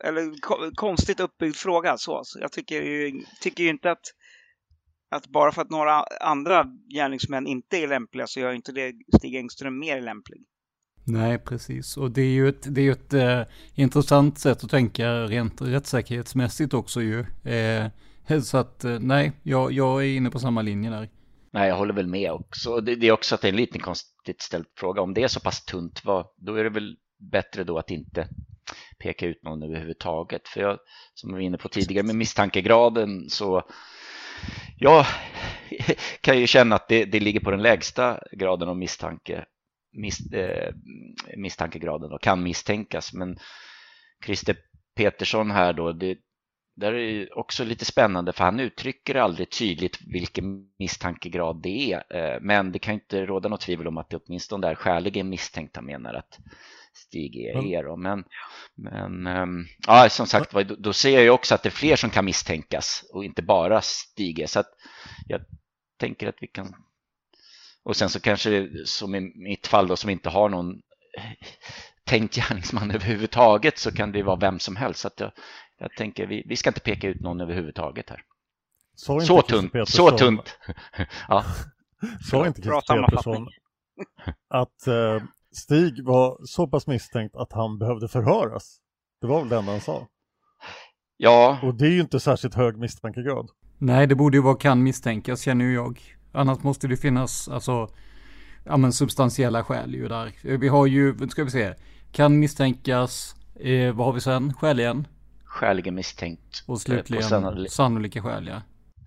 eller 0.04 0.40
konstigt 0.74 1.20
uppbyggd 1.20 1.56
fråga. 1.56 1.96
Så. 1.98 2.20
så 2.24 2.38
jag 2.40 2.52
tycker 2.52 2.82
ju, 2.82 3.22
tycker 3.40 3.64
ju 3.64 3.70
inte 3.70 3.90
att, 3.90 4.06
att 5.10 5.26
bara 5.26 5.52
för 5.52 5.62
att 5.62 5.70
några 5.70 6.04
andra 6.20 6.64
gärningsmän 6.94 7.46
inte 7.46 7.78
är 7.78 7.88
lämpliga 7.88 8.26
så 8.26 8.40
gör 8.40 8.52
inte 8.52 8.72
det 8.72 8.92
Stig 9.18 9.36
Engström 9.36 9.78
mer 9.78 10.00
lämplig. 10.00 10.44
Nej, 11.06 11.38
precis. 11.38 11.96
Och 11.96 12.10
det 12.10 12.22
är 12.22 12.32
ju 12.32 12.48
ett, 12.48 12.74
det 12.74 12.80
är 12.80 12.92
ett 12.92 13.14
eh, 13.14 13.40
intressant 13.74 14.38
sätt 14.38 14.64
att 14.64 14.70
tänka 14.70 15.24
rent 15.24 15.62
rättssäkerhetsmässigt 15.62 16.74
också 16.74 17.02
ju. 17.02 17.24
Eh, 17.44 18.40
så 18.42 18.58
att 18.58 18.84
eh, 18.84 18.98
nej, 19.00 19.32
jag, 19.42 19.72
jag 19.72 20.02
är 20.02 20.16
inne 20.16 20.30
på 20.30 20.38
samma 20.38 20.62
linje 20.62 20.90
där. 20.90 21.08
Nej, 21.52 21.68
jag 21.68 21.76
håller 21.76 21.94
väl 21.94 22.06
med 22.06 22.32
också. 22.32 22.80
Det, 22.80 22.94
det 22.94 23.08
är 23.08 23.12
också 23.12 23.34
att 23.34 23.40
det 23.40 23.48
är 23.48 23.52
en 23.52 23.56
liten 23.56 23.80
konstigt 23.80 24.42
ställd 24.42 24.66
fråga. 24.78 25.02
Om 25.02 25.14
det 25.14 25.22
är 25.22 25.28
så 25.28 25.40
pass 25.40 25.64
tunt, 25.64 26.04
vad, 26.04 26.26
då 26.36 26.54
är 26.54 26.64
det 26.64 26.70
väl 26.70 26.96
bättre 27.32 27.64
då 27.64 27.78
att 27.78 27.90
inte 27.90 28.28
peka 28.98 29.26
ut 29.26 29.42
någon 29.42 29.62
överhuvudtaget. 29.62 30.48
För 30.48 30.60
jag, 30.60 30.78
som 31.14 31.28
vi 31.28 31.34
var 31.34 31.40
inne 31.40 31.58
på 31.58 31.68
tidigare 31.68 32.06
med 32.06 32.16
misstankegraden 32.16 33.30
så 33.30 33.62
jag 34.78 35.06
kan 36.20 36.38
ju 36.38 36.46
känna 36.46 36.76
att 36.76 36.88
det, 36.88 37.04
det 37.04 37.20
ligger 37.20 37.40
på 37.40 37.50
den 37.50 37.62
lägsta 37.62 38.20
graden 38.32 38.68
av 38.68 38.76
misstanke 38.76 39.44
mis, 39.94 40.32
eh, 40.32 40.74
misstankegraden 41.36 42.12
och 42.12 42.22
kan 42.22 42.42
misstänkas. 42.42 43.12
Men 43.12 43.38
Christer 44.24 44.56
Petersson 44.96 45.50
här 45.50 45.72
då, 45.72 45.92
det, 45.92 46.18
där 46.76 46.92
är 46.92 47.38
också 47.38 47.64
lite 47.64 47.84
spännande 47.84 48.32
för 48.32 48.44
han 48.44 48.60
uttrycker 48.60 49.14
aldrig 49.14 49.50
tydligt 49.50 49.98
vilken 50.06 50.68
misstankegrad 50.78 51.62
det 51.62 51.92
är. 51.92 52.16
Eh, 52.16 52.40
men 52.40 52.72
det 52.72 52.78
kan 52.78 52.94
inte 52.94 53.26
råda 53.26 53.48
något 53.48 53.60
tvivel 53.60 53.88
om 53.88 53.98
att 53.98 54.10
det 54.10 54.16
åtminstone 54.26 54.66
är 54.66 54.74
skäligen 54.74 55.28
misstänkta 55.28 55.82
menar 55.82 56.14
att 56.14 56.38
Stig 56.96 57.36
är 57.36 57.82
då. 57.82 57.96
Men, 57.96 58.24
men 58.74 59.26
ehm, 59.26 59.64
ja, 59.86 60.08
som 60.10 60.26
sagt 60.26 60.54
då 60.78 60.92
ser 60.92 61.10
jag 61.10 61.22
ju 61.22 61.30
också 61.30 61.54
att 61.54 61.62
det 61.62 61.68
är 61.68 61.70
fler 61.70 61.96
som 61.96 62.10
kan 62.10 62.24
misstänkas 62.24 63.04
och 63.12 63.24
inte 63.24 63.42
bara 63.42 63.80
Stig. 63.80 64.48
Så 64.48 64.60
att 64.60 64.70
jag 65.26 65.40
tänker 65.98 66.28
att 66.28 66.36
vi 66.40 66.46
kan 66.46 66.74
och 67.84 67.96
sen 67.96 68.10
så 68.10 68.20
kanske 68.20 68.68
som 68.84 69.14
i 69.14 69.20
mitt 69.34 69.66
fall 69.66 69.86
då 69.86 69.96
som 69.96 70.10
inte 70.10 70.30
har 70.30 70.48
någon 70.48 70.80
tänkt 72.04 72.34
gärningsman 72.34 72.90
överhuvudtaget 72.90 73.78
så 73.78 73.92
kan 73.92 74.12
det 74.12 74.22
vara 74.22 74.36
vem 74.36 74.58
som 74.58 74.76
helst. 74.76 75.00
Så 75.00 75.10
jag, 75.16 75.32
jag 75.78 75.90
tänker 75.96 76.26
vi, 76.26 76.42
vi 76.48 76.56
ska 76.56 76.70
inte 76.70 76.80
peka 76.80 77.08
ut 77.08 77.20
någon 77.20 77.40
överhuvudtaget 77.40 78.10
här. 78.10 78.22
Så, 78.96 79.20
så 79.20 79.42
tunt. 79.42 79.72
Så 79.86 80.10
tunt. 80.10 80.58
ja. 81.28 81.44
Sa 82.30 82.46
inte 82.46 82.62
Christer 82.62 83.02
Petersson 83.02 83.48
att 84.48 84.86
eh, 84.86 85.22
Stig 85.52 86.04
var 86.04 86.46
så 86.46 86.66
pass 86.66 86.86
misstänkt 86.86 87.36
att 87.36 87.52
han 87.52 87.78
behövde 87.78 88.08
förhöras? 88.08 88.80
Det 89.20 89.26
var 89.26 89.40
väl 89.40 89.48
det 89.48 89.56
enda 89.56 89.72
han 89.72 89.80
sa? 89.80 90.08
Ja. 91.16 91.58
Och 91.62 91.74
det 91.74 91.86
är 91.86 91.90
ju 91.90 92.00
inte 92.00 92.20
särskilt 92.20 92.54
hög 92.54 92.78
misstankegrad. 92.78 93.50
Nej, 93.78 94.06
det 94.06 94.14
borde 94.14 94.36
ju 94.36 94.42
vara 94.42 94.56
kan 94.56 94.82
misstänkas 94.82 95.42
känner 95.42 95.64
ju 95.64 95.74
jag. 95.74 96.00
Annars 96.34 96.62
måste 96.62 96.88
det 96.88 96.96
finnas, 96.96 97.48
alltså, 97.48 97.88
ja 98.64 98.76
men 98.76 98.92
substantiella 98.92 99.64
skäl 99.64 99.94
ju 99.94 100.08
där. 100.08 100.32
Vi 100.58 100.68
har 100.68 100.86
ju, 100.86 101.28
ska 101.28 101.44
vi 101.44 101.50
se, 101.50 101.74
kan 102.12 102.38
misstänkas, 102.38 103.34
eh, 103.60 103.94
vad 103.94 104.06
har 104.06 104.12
vi 104.12 104.20
sen, 104.20 104.54
skäligen? 104.54 105.08
Skäligen 105.44 105.94
misstänkt. 105.94 106.64
Och 106.66 106.80
slutligen 106.80 107.24
sannolik 107.24 107.72
sannolika 107.72 108.22
skäl, 108.22 108.46
ja. 108.46 108.62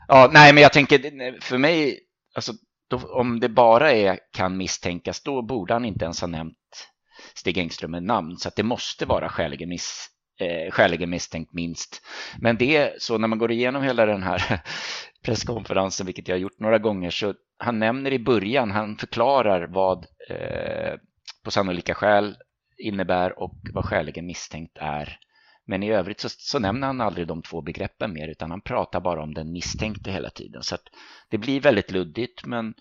Ja, 0.08 0.30
nej 0.34 0.54
men 0.54 0.64
jag 0.64 0.74
tänker, 0.74 1.42
för 1.42 1.58
mig, 1.58 2.00
alltså 2.36 2.54
då, 2.90 2.98
om 2.98 3.40
det 3.40 3.50
bara 3.50 3.92
är 3.92 4.20
kan 4.32 4.58
misstänkas, 4.58 5.24
då 5.24 5.42
borde 5.42 5.74
han 5.74 5.86
inte 5.86 6.06
ens 6.06 6.22
ha 6.22 6.28
nämnt 6.28 6.56
Stig 7.36 7.58
Engström 7.58 7.92
med 7.92 8.04
namn. 8.04 8.38
Så 8.38 8.48
att 8.48 8.56
det 8.56 8.64
måste 8.64 9.06
vara 9.06 9.30
skäligen, 9.30 9.70
miss, 9.70 10.10
eh, 10.38 10.72
skäligen 10.72 11.10
misstänkt 11.10 11.54
minst. 11.54 12.02
Men 12.40 12.58
det 12.58 12.76
är 12.76 12.96
så 13.00 13.18
när 13.18 13.28
man 13.28 13.40
går 13.40 13.52
igenom 13.52 13.84
hela 13.84 14.06
den 14.06 14.24
här 14.24 14.62
presskonferensen, 15.26 16.06
vilket 16.06 16.28
jag 16.28 16.36
har 16.36 16.40
gjort 16.40 16.60
några 16.60 16.78
gånger, 16.78 17.10
så 17.10 17.34
han 17.58 17.80
nämner 17.80 18.14
i 18.14 18.20
början, 18.20 18.72
han 18.72 18.98
förklarar 18.98 19.68
vad 19.68 20.06
eh, 20.30 20.94
på 21.44 21.52
sannolika 21.52 21.94
skäl 21.94 22.38
innebär 22.78 23.40
och 23.40 23.56
vad 23.74 23.86
skäligen 23.86 24.26
misstänkt 24.26 24.78
är. 24.78 25.20
Men 25.66 25.84
i 25.84 25.92
övrigt 25.92 26.20
så, 26.20 26.30
så, 26.30 26.60
nämner 26.60 26.88
han 26.88 27.02
aldrig 27.02 27.28
de 27.28 27.42
två 27.42 27.62
begreppen 27.62 28.14
mer 28.14 28.28
utan 28.28 28.52
han 28.52 28.62
pratar 28.62 29.02
bara 29.02 29.24
om 29.24 29.34
den 29.34 29.52
misstänkte 29.52 30.12
hela 30.12 30.30
tiden. 30.30 30.64
Så 30.64 30.78
det 31.30 31.38
blir 31.38 31.62
väldigt 31.62 31.92
luddigt 31.92 32.46
men 32.46 32.74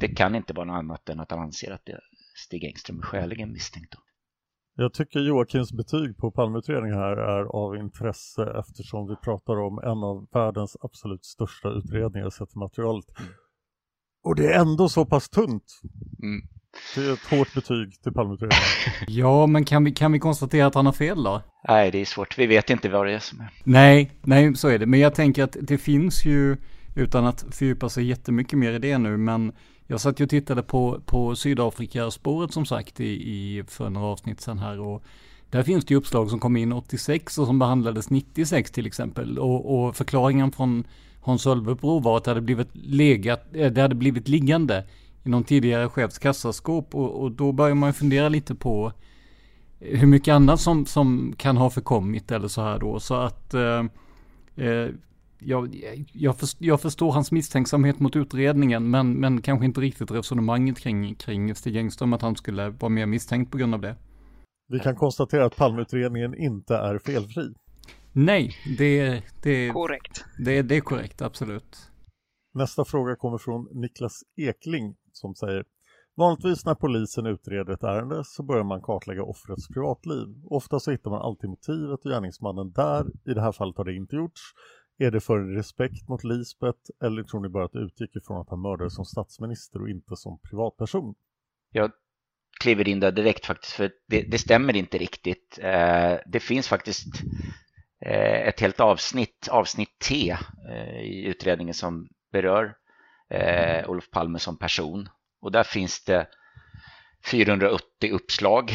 det 0.00 0.08
kan 0.08 0.34
inte 0.34 0.52
vara 0.52 0.66
något 0.66 0.78
annat 0.78 1.08
än 1.08 1.20
att 1.20 1.30
han 1.30 1.40
anser 1.40 1.70
att 1.70 1.84
det, 1.84 2.00
Stig 2.34 2.64
Engström 2.64 2.98
är 2.98 3.02
skäligen 3.02 3.52
misstänkt. 3.52 3.92
Då. 3.92 3.98
Jag 4.80 4.92
tycker 4.94 5.20
Joakims 5.20 5.72
betyg 5.72 6.16
på 6.16 6.30
Palmeutredningen 6.30 6.98
här 6.98 7.16
är 7.16 7.44
av 7.44 7.76
intresse 7.76 8.54
eftersom 8.58 9.08
vi 9.08 9.16
pratar 9.16 9.60
om 9.60 9.78
en 9.78 10.04
av 10.04 10.26
världens 10.32 10.76
absolut 10.80 11.24
största 11.24 11.68
utredningar 11.68 12.30
sett 12.30 12.50
till 12.50 12.58
materialet. 12.58 13.04
Mm. 13.18 13.30
Och 14.24 14.36
det 14.36 14.46
är 14.46 14.60
ändå 14.60 14.88
så 14.88 15.04
pass 15.04 15.28
tunt. 15.28 15.64
Mm. 16.22 16.40
Det 16.94 17.08
är 17.08 17.12
ett 17.12 17.38
hårt 17.38 17.54
betyg 17.54 18.02
till 18.02 18.12
Palmeutredningen. 18.12 18.64
ja, 19.08 19.46
men 19.46 19.64
kan 19.64 19.84
vi, 19.84 19.92
kan 19.92 20.12
vi 20.12 20.18
konstatera 20.18 20.66
att 20.66 20.74
han 20.74 20.86
har 20.86 20.92
fel 20.92 21.22
då? 21.22 21.42
Nej, 21.68 21.90
det 21.90 21.98
är 21.98 22.04
svårt. 22.04 22.38
Vi 22.38 22.46
vet 22.46 22.70
inte 22.70 22.88
vad 22.88 23.06
det 23.06 23.12
är 23.12 23.18
som 23.18 23.40
är. 23.40 23.50
Nej, 23.64 24.10
nej, 24.22 24.54
så 24.54 24.68
är 24.68 24.78
det. 24.78 24.86
Men 24.86 25.00
jag 25.00 25.14
tänker 25.14 25.44
att 25.44 25.56
det 25.60 25.78
finns 25.78 26.24
ju, 26.24 26.56
utan 26.94 27.26
att 27.26 27.44
fördjupa 27.50 27.88
sig 27.88 28.04
jättemycket 28.04 28.58
mer 28.58 28.72
i 28.72 28.78
det 28.78 28.98
nu, 28.98 29.16
men 29.16 29.52
jag 29.86 30.00
satt 30.00 30.20
ju 30.20 30.24
och 30.24 30.30
tittade 30.30 30.62
på, 30.62 31.00
på 31.06 31.36
Sydafrikaspåret 31.36 32.52
som 32.52 32.66
sagt 32.66 33.00
i, 33.00 33.04
i, 33.06 33.64
för 33.66 33.90
några 33.90 34.06
avsnitt 34.06 34.40
sedan 34.40 34.58
här 34.58 34.80
och 34.80 35.04
där 35.50 35.62
finns 35.62 35.84
det 35.84 35.94
ju 35.94 35.98
uppslag 35.98 36.30
som 36.30 36.38
kom 36.38 36.56
in 36.56 36.72
86 36.72 37.38
och 37.38 37.46
som 37.46 37.58
behandlades 37.58 38.10
96 38.10 38.70
till 38.70 38.86
exempel. 38.86 39.38
Och, 39.38 39.86
och 39.86 39.96
förklaringen 39.96 40.52
från 40.52 40.84
Hans 41.20 41.46
Ölvebro 41.46 41.98
var 41.98 42.16
att 42.16 42.24
det 42.24 42.30
hade 42.30 42.40
blivit, 42.40 42.68
legat, 42.72 43.46
eh, 43.52 43.72
det 43.72 43.82
hade 43.82 43.94
blivit 43.94 44.28
liggande 44.28 44.84
i 45.24 45.28
någon 45.28 45.44
tidigare 45.44 45.88
chefs 45.88 46.18
kassaskåp 46.18 46.94
och, 46.94 47.22
och 47.22 47.32
då 47.32 47.52
börjar 47.52 47.74
man 47.74 47.94
fundera 47.94 48.28
lite 48.28 48.54
på 48.54 48.92
hur 49.80 50.06
mycket 50.06 50.32
annat 50.32 50.60
som, 50.60 50.86
som 50.86 51.34
kan 51.36 51.56
ha 51.56 51.70
förkommit 51.70 52.30
eller 52.30 52.48
så 52.48 52.62
här 52.62 52.78
då. 52.78 53.00
Så 53.00 53.14
att 53.14 53.54
eh, 53.54 53.84
eh 54.56 54.88
jag, 55.38 55.74
jag, 56.12 56.34
jag, 56.58 56.80
förstår 56.80 57.12
hans 57.12 57.32
misstänksamhet 57.32 58.00
mot 58.00 58.16
utredningen 58.16 58.90
men, 58.90 59.12
men 59.12 59.42
kanske 59.42 59.66
inte 59.66 59.80
riktigt 59.80 60.10
resonemanget 60.10 60.78
kring, 60.78 61.14
kring 61.14 61.54
Stig 61.54 61.76
Engström 61.76 62.12
att 62.12 62.22
han 62.22 62.36
skulle 62.36 62.70
vara 62.70 62.88
mer 62.88 63.06
misstänkt 63.06 63.52
på 63.52 63.58
grund 63.58 63.74
av 63.74 63.80
det. 63.80 63.96
Vi 64.68 64.78
kan 64.78 64.96
konstatera 64.96 65.44
att 65.44 65.56
Palmeutredningen 65.56 66.34
inte 66.34 66.76
är 66.76 66.98
felfri. 66.98 67.54
Nej, 68.12 68.54
det, 68.78 69.22
det, 69.42 69.70
korrekt. 69.70 70.24
Det, 70.38 70.62
det 70.62 70.76
är 70.76 70.80
korrekt, 70.80 71.22
absolut. 71.22 71.90
Nästa 72.54 72.84
fråga 72.84 73.16
kommer 73.16 73.38
från 73.38 73.68
Niklas 73.72 74.22
Ekling 74.36 74.96
som 75.12 75.34
säger 75.34 75.64
Vanligtvis 76.18 76.64
när 76.66 76.74
polisen 76.74 77.26
utreder 77.26 77.72
ett 77.72 77.82
ärende 77.82 78.22
så 78.24 78.42
börjar 78.42 78.64
man 78.64 78.82
kartlägga 78.82 79.22
offrets 79.22 79.68
privatliv. 79.68 80.26
Ofta 80.44 80.80
så 80.80 80.90
hittar 80.90 81.10
man 81.10 81.22
alltid 81.22 81.50
motivet 81.50 82.04
och 82.04 82.10
gärningsmannen 82.10 82.72
där. 82.72 83.06
I 83.30 83.34
det 83.34 83.40
här 83.40 83.52
fallet 83.52 83.76
har 83.76 83.84
det 83.84 83.94
inte 83.94 84.16
gjorts. 84.16 84.40
Är 84.98 85.10
det 85.10 85.20
för 85.20 85.38
respekt 85.38 86.08
mot 86.08 86.24
Lisbeth 86.24 86.78
eller 87.04 87.22
tror 87.22 87.40
ni 87.40 87.48
bara 87.48 87.64
att 87.64 87.72
det 87.72 87.78
utgick 87.78 88.16
ifrån 88.16 88.40
att 88.40 88.50
han 88.50 88.62
mördades 88.62 88.94
som 88.94 89.04
statsminister 89.04 89.82
och 89.82 89.88
inte 89.88 90.16
som 90.16 90.38
privatperson? 90.38 91.14
Jag 91.70 91.90
kliver 92.60 92.88
in 92.88 93.00
där 93.00 93.12
direkt 93.12 93.46
faktiskt, 93.46 93.72
för 93.72 93.90
det, 94.06 94.22
det 94.22 94.38
stämmer 94.38 94.76
inte 94.76 94.98
riktigt. 94.98 95.58
Eh, 95.62 96.14
det 96.26 96.40
finns 96.40 96.68
faktiskt 96.68 97.06
eh, 98.00 98.48
ett 98.48 98.60
helt 98.60 98.80
avsnitt, 98.80 99.48
avsnitt 99.50 99.98
T 100.08 100.36
eh, 100.70 101.00
i 101.00 101.24
utredningen 101.26 101.74
som 101.74 102.08
berör 102.32 102.74
eh, 103.30 103.90
Olof 103.90 104.10
Palme 104.10 104.38
som 104.38 104.58
person. 104.58 105.08
Och 105.40 105.52
där 105.52 105.64
finns 105.64 106.04
det 106.04 106.26
480 107.24 108.12
uppslag. 108.12 108.72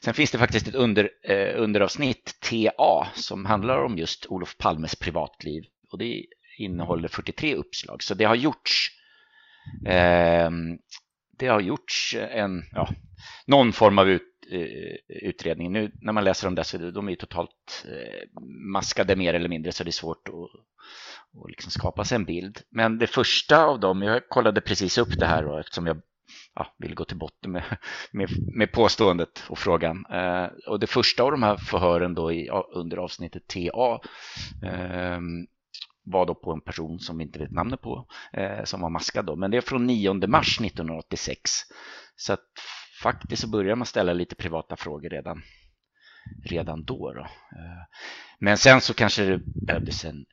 Sen 0.00 0.14
finns 0.14 0.30
det 0.30 0.38
faktiskt 0.38 0.68
ett 0.68 0.74
under, 0.74 1.10
eh, 1.22 1.62
underavsnitt, 1.62 2.34
TA, 2.40 3.08
som 3.14 3.46
handlar 3.46 3.84
om 3.84 3.98
just 3.98 4.26
Olof 4.26 4.56
Palmes 4.58 4.96
privatliv. 4.96 5.64
Och 5.92 5.98
det 5.98 6.24
innehåller 6.58 7.08
43 7.08 7.54
uppslag. 7.54 8.02
Så 8.02 8.14
det 8.14 8.24
har 8.24 8.34
gjorts 8.34 8.90
eh, 9.86 10.50
det 11.38 11.46
har 11.46 11.60
gjorts 11.60 12.16
en, 12.30 12.62
ja, 12.72 12.88
någon 13.46 13.72
form 13.72 13.98
av 13.98 14.08
ut, 14.08 14.22
eh, 14.50 15.18
utredning. 15.28 15.72
Nu 15.72 15.92
när 16.00 16.12
man 16.12 16.24
läser 16.24 16.48
om 16.48 16.54
det 16.54 16.64
så 16.64 16.76
är 16.76 16.92
de 16.92 17.08
är 17.08 17.14
totalt 17.14 17.86
eh, 17.88 18.40
maskade 18.72 19.16
mer 19.16 19.34
eller 19.34 19.48
mindre 19.48 19.72
så 19.72 19.84
det 19.84 19.90
är 19.90 19.92
svårt 19.92 20.28
att 20.28 20.34
och 21.32 21.50
liksom 21.50 21.70
skapa 21.70 22.04
sig 22.04 22.16
en 22.16 22.24
bild. 22.24 22.58
Men 22.70 22.98
det 22.98 23.06
första 23.06 23.64
av 23.64 23.80
dem, 23.80 24.02
jag 24.02 24.28
kollade 24.28 24.60
precis 24.60 24.98
upp 24.98 25.18
det 25.18 25.26
här 25.26 25.42
då, 25.42 25.58
eftersom 25.58 25.86
jag 25.86 26.00
ja, 26.54 26.74
vill 26.78 26.94
gå 26.94 27.04
till 27.04 27.18
botten 27.18 27.52
med, 27.52 27.62
med, 28.12 28.28
med 28.56 28.72
påståendet 28.72 29.44
och 29.48 29.58
frågan. 29.58 30.06
Eh, 30.06 30.46
och 30.66 30.80
det 30.80 30.86
första 30.86 31.22
av 31.22 31.30
de 31.30 31.42
här 31.42 31.56
förhören 31.56 32.14
då 32.14 32.32
i, 32.32 32.50
under 32.74 32.96
avsnittet 32.96 33.48
TA 33.48 34.00
eh, 34.62 35.20
var 36.04 36.26
då 36.26 36.34
på 36.34 36.52
en 36.52 36.60
person 36.60 36.98
som 36.98 37.18
vi 37.18 37.24
inte 37.24 37.38
vet 37.38 37.50
namnet 37.50 37.80
på, 37.80 38.06
eh, 38.32 38.64
som 38.64 38.80
var 38.80 38.90
maskad 38.90 39.26
då. 39.26 39.36
Men 39.36 39.50
det 39.50 39.56
är 39.56 39.60
från 39.60 39.86
9 39.86 40.14
mars 40.14 40.60
1986. 40.60 41.50
Så 42.16 42.32
att 42.32 42.46
faktiskt 43.02 43.42
så 43.42 43.48
börjar 43.48 43.76
man 43.76 43.86
ställa 43.86 44.12
lite 44.12 44.34
privata 44.34 44.76
frågor 44.76 45.10
redan, 45.10 45.42
redan 46.44 46.84
då. 46.84 47.12
då. 47.12 47.20
Eh, 47.20 47.84
men 48.38 48.56
sen 48.58 48.80
så 48.80 48.94
kanske 48.94 49.24
det 49.24 49.40
behövdes 49.66 50.04
en 50.04 50.24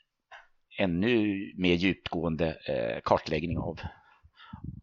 ännu 0.79 1.35
mer 1.57 1.73
djupgående 1.73 2.47
eh, 2.47 3.01
kartläggning 3.03 3.57
av, 3.57 3.79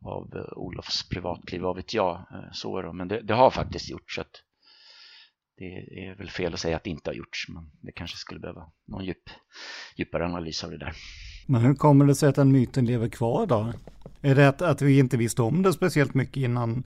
av 0.03 0.37
eh, 0.37 0.59
Olofs 0.59 1.09
privatliv, 1.09 1.61
vad 1.61 1.77
vet 1.77 1.95
jag. 1.95 2.15
Eh, 2.17 2.53
så 2.53 2.83
då. 2.83 2.93
Men 2.93 3.09
det, 3.09 3.21
det, 3.21 3.35
har 3.35 3.51
faktiskt 3.51 3.91
gjorts. 3.91 4.15
Så 4.15 4.25
det 5.57 5.65
är 6.07 6.17
väl 6.19 6.31
fel 6.31 6.55
att 6.55 6.61
säga 6.61 6.77
att 6.77 6.85
det 6.85 6.91
inte 6.91 7.11
har 7.11 7.15
gjorts, 7.15 7.49
men 7.49 7.71
det 7.81 7.93
kanske 7.93 8.17
skulle 8.17 8.41
behöva 8.41 8.67
någon 8.87 9.05
djup, 9.05 9.31
djupare 9.97 10.25
analys 10.25 10.65
av 10.65 10.71
det 10.71 10.79
där. 10.79 10.93
Men 11.47 11.61
hur 11.61 11.75
kommer 11.75 12.07
det 12.07 12.15
sig 12.15 12.29
att 12.29 12.35
den 12.35 12.53
myten 12.53 12.87
lever 12.87 13.09
kvar 13.09 13.47
då? 13.47 13.73
Är 14.21 14.35
det 14.35 14.49
att, 14.49 14.63
att 14.63 14.83
vi 14.83 14.99
inte 14.99 15.17
visste 15.17 15.43
om 15.43 15.63
det 15.63 15.73
speciellt 15.73 16.15
mycket 16.15 16.37
innan, 16.37 16.85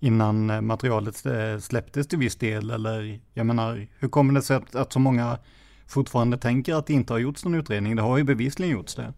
innan 0.00 0.66
materialet 0.66 1.26
eh, 1.26 1.58
släpptes 1.58 2.08
till 2.08 2.18
viss 2.18 2.36
del? 2.36 2.70
Eller 2.70 3.20
jag 3.34 3.46
menar, 3.46 3.88
hur 3.98 4.08
kommer 4.08 4.34
det 4.34 4.42
sig 4.42 4.56
att, 4.56 4.74
att 4.74 4.92
så 4.92 4.98
många 4.98 5.38
fortfarande 5.86 6.38
tänker 6.38 6.74
att 6.74 6.86
det 6.86 6.92
inte 6.92 7.12
har 7.12 7.18
gjorts 7.18 7.44
någon 7.44 7.54
utredning? 7.54 7.96
Det 7.96 8.02
har 8.02 8.18
ju 8.18 8.24
bevisligen 8.24 8.72
gjorts 8.72 8.94
det. 8.94 9.14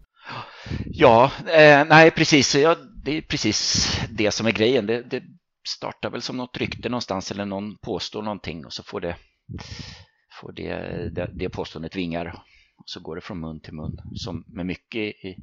Ja, 0.85 1.31
eh, 1.39 1.85
nej 1.89 2.11
precis. 2.11 2.55
Ja, 2.55 2.75
det 3.05 3.17
är 3.17 3.21
precis 3.21 3.87
det 4.09 4.31
som 4.31 4.47
är 4.47 4.51
grejen. 4.51 4.85
Det, 4.85 5.01
det 5.01 5.23
startar 5.67 6.09
väl 6.09 6.21
som 6.21 6.37
något 6.37 6.57
rykte 6.57 6.89
någonstans 6.89 7.31
eller 7.31 7.45
någon 7.45 7.77
påstår 7.77 8.21
någonting 8.21 8.65
och 8.65 8.73
så 8.73 8.83
får 8.83 9.01
det, 9.01 9.17
får 10.41 10.51
det, 10.51 10.75
det, 11.09 11.31
det 11.33 11.49
påståendet 11.49 11.95
vingar. 11.95 12.43
Och 12.77 12.83
så 12.85 12.99
går 12.99 13.15
det 13.15 13.21
från 13.21 13.39
mun 13.39 13.59
till 13.59 13.73
mun 13.73 13.97
som 14.15 14.43
med 14.47 14.65
mycket 14.65 15.01
i, 15.01 15.35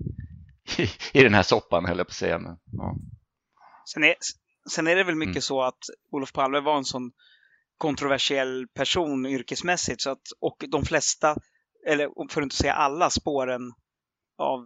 i, 0.78 0.90
i 1.12 1.22
den 1.22 1.34
här 1.34 1.42
soppan 1.42 1.84
höll 1.84 1.98
jag 1.98 2.06
på 2.06 2.10
att 2.10 2.16
säga. 2.16 2.38
Men, 2.38 2.56
ja. 2.72 2.96
sen, 3.92 4.04
är, 4.04 4.14
sen 4.70 4.86
är 4.86 4.96
det 4.96 5.04
väl 5.04 5.14
mycket 5.14 5.34
mm. 5.34 5.42
så 5.42 5.62
att 5.62 5.78
Olof 6.10 6.32
Palme 6.32 6.60
var 6.60 6.76
en 6.76 6.84
sån 6.84 7.12
kontroversiell 7.78 8.66
person 8.74 9.26
yrkesmässigt 9.26 10.00
så 10.00 10.10
att, 10.10 10.22
och 10.40 10.64
de 10.68 10.84
flesta, 10.84 11.36
eller 11.86 12.28
för 12.30 12.40
att 12.40 12.44
inte 12.44 12.56
säga 12.56 12.74
alla 12.74 13.10
spåren 13.10 13.72
av 14.38 14.60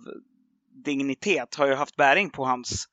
dignitet 0.85 1.55
har 1.55 1.67
ju 1.67 1.75
haft 1.75 1.97
bäring 1.97 2.31
på 2.31 2.45
hans 2.45 2.87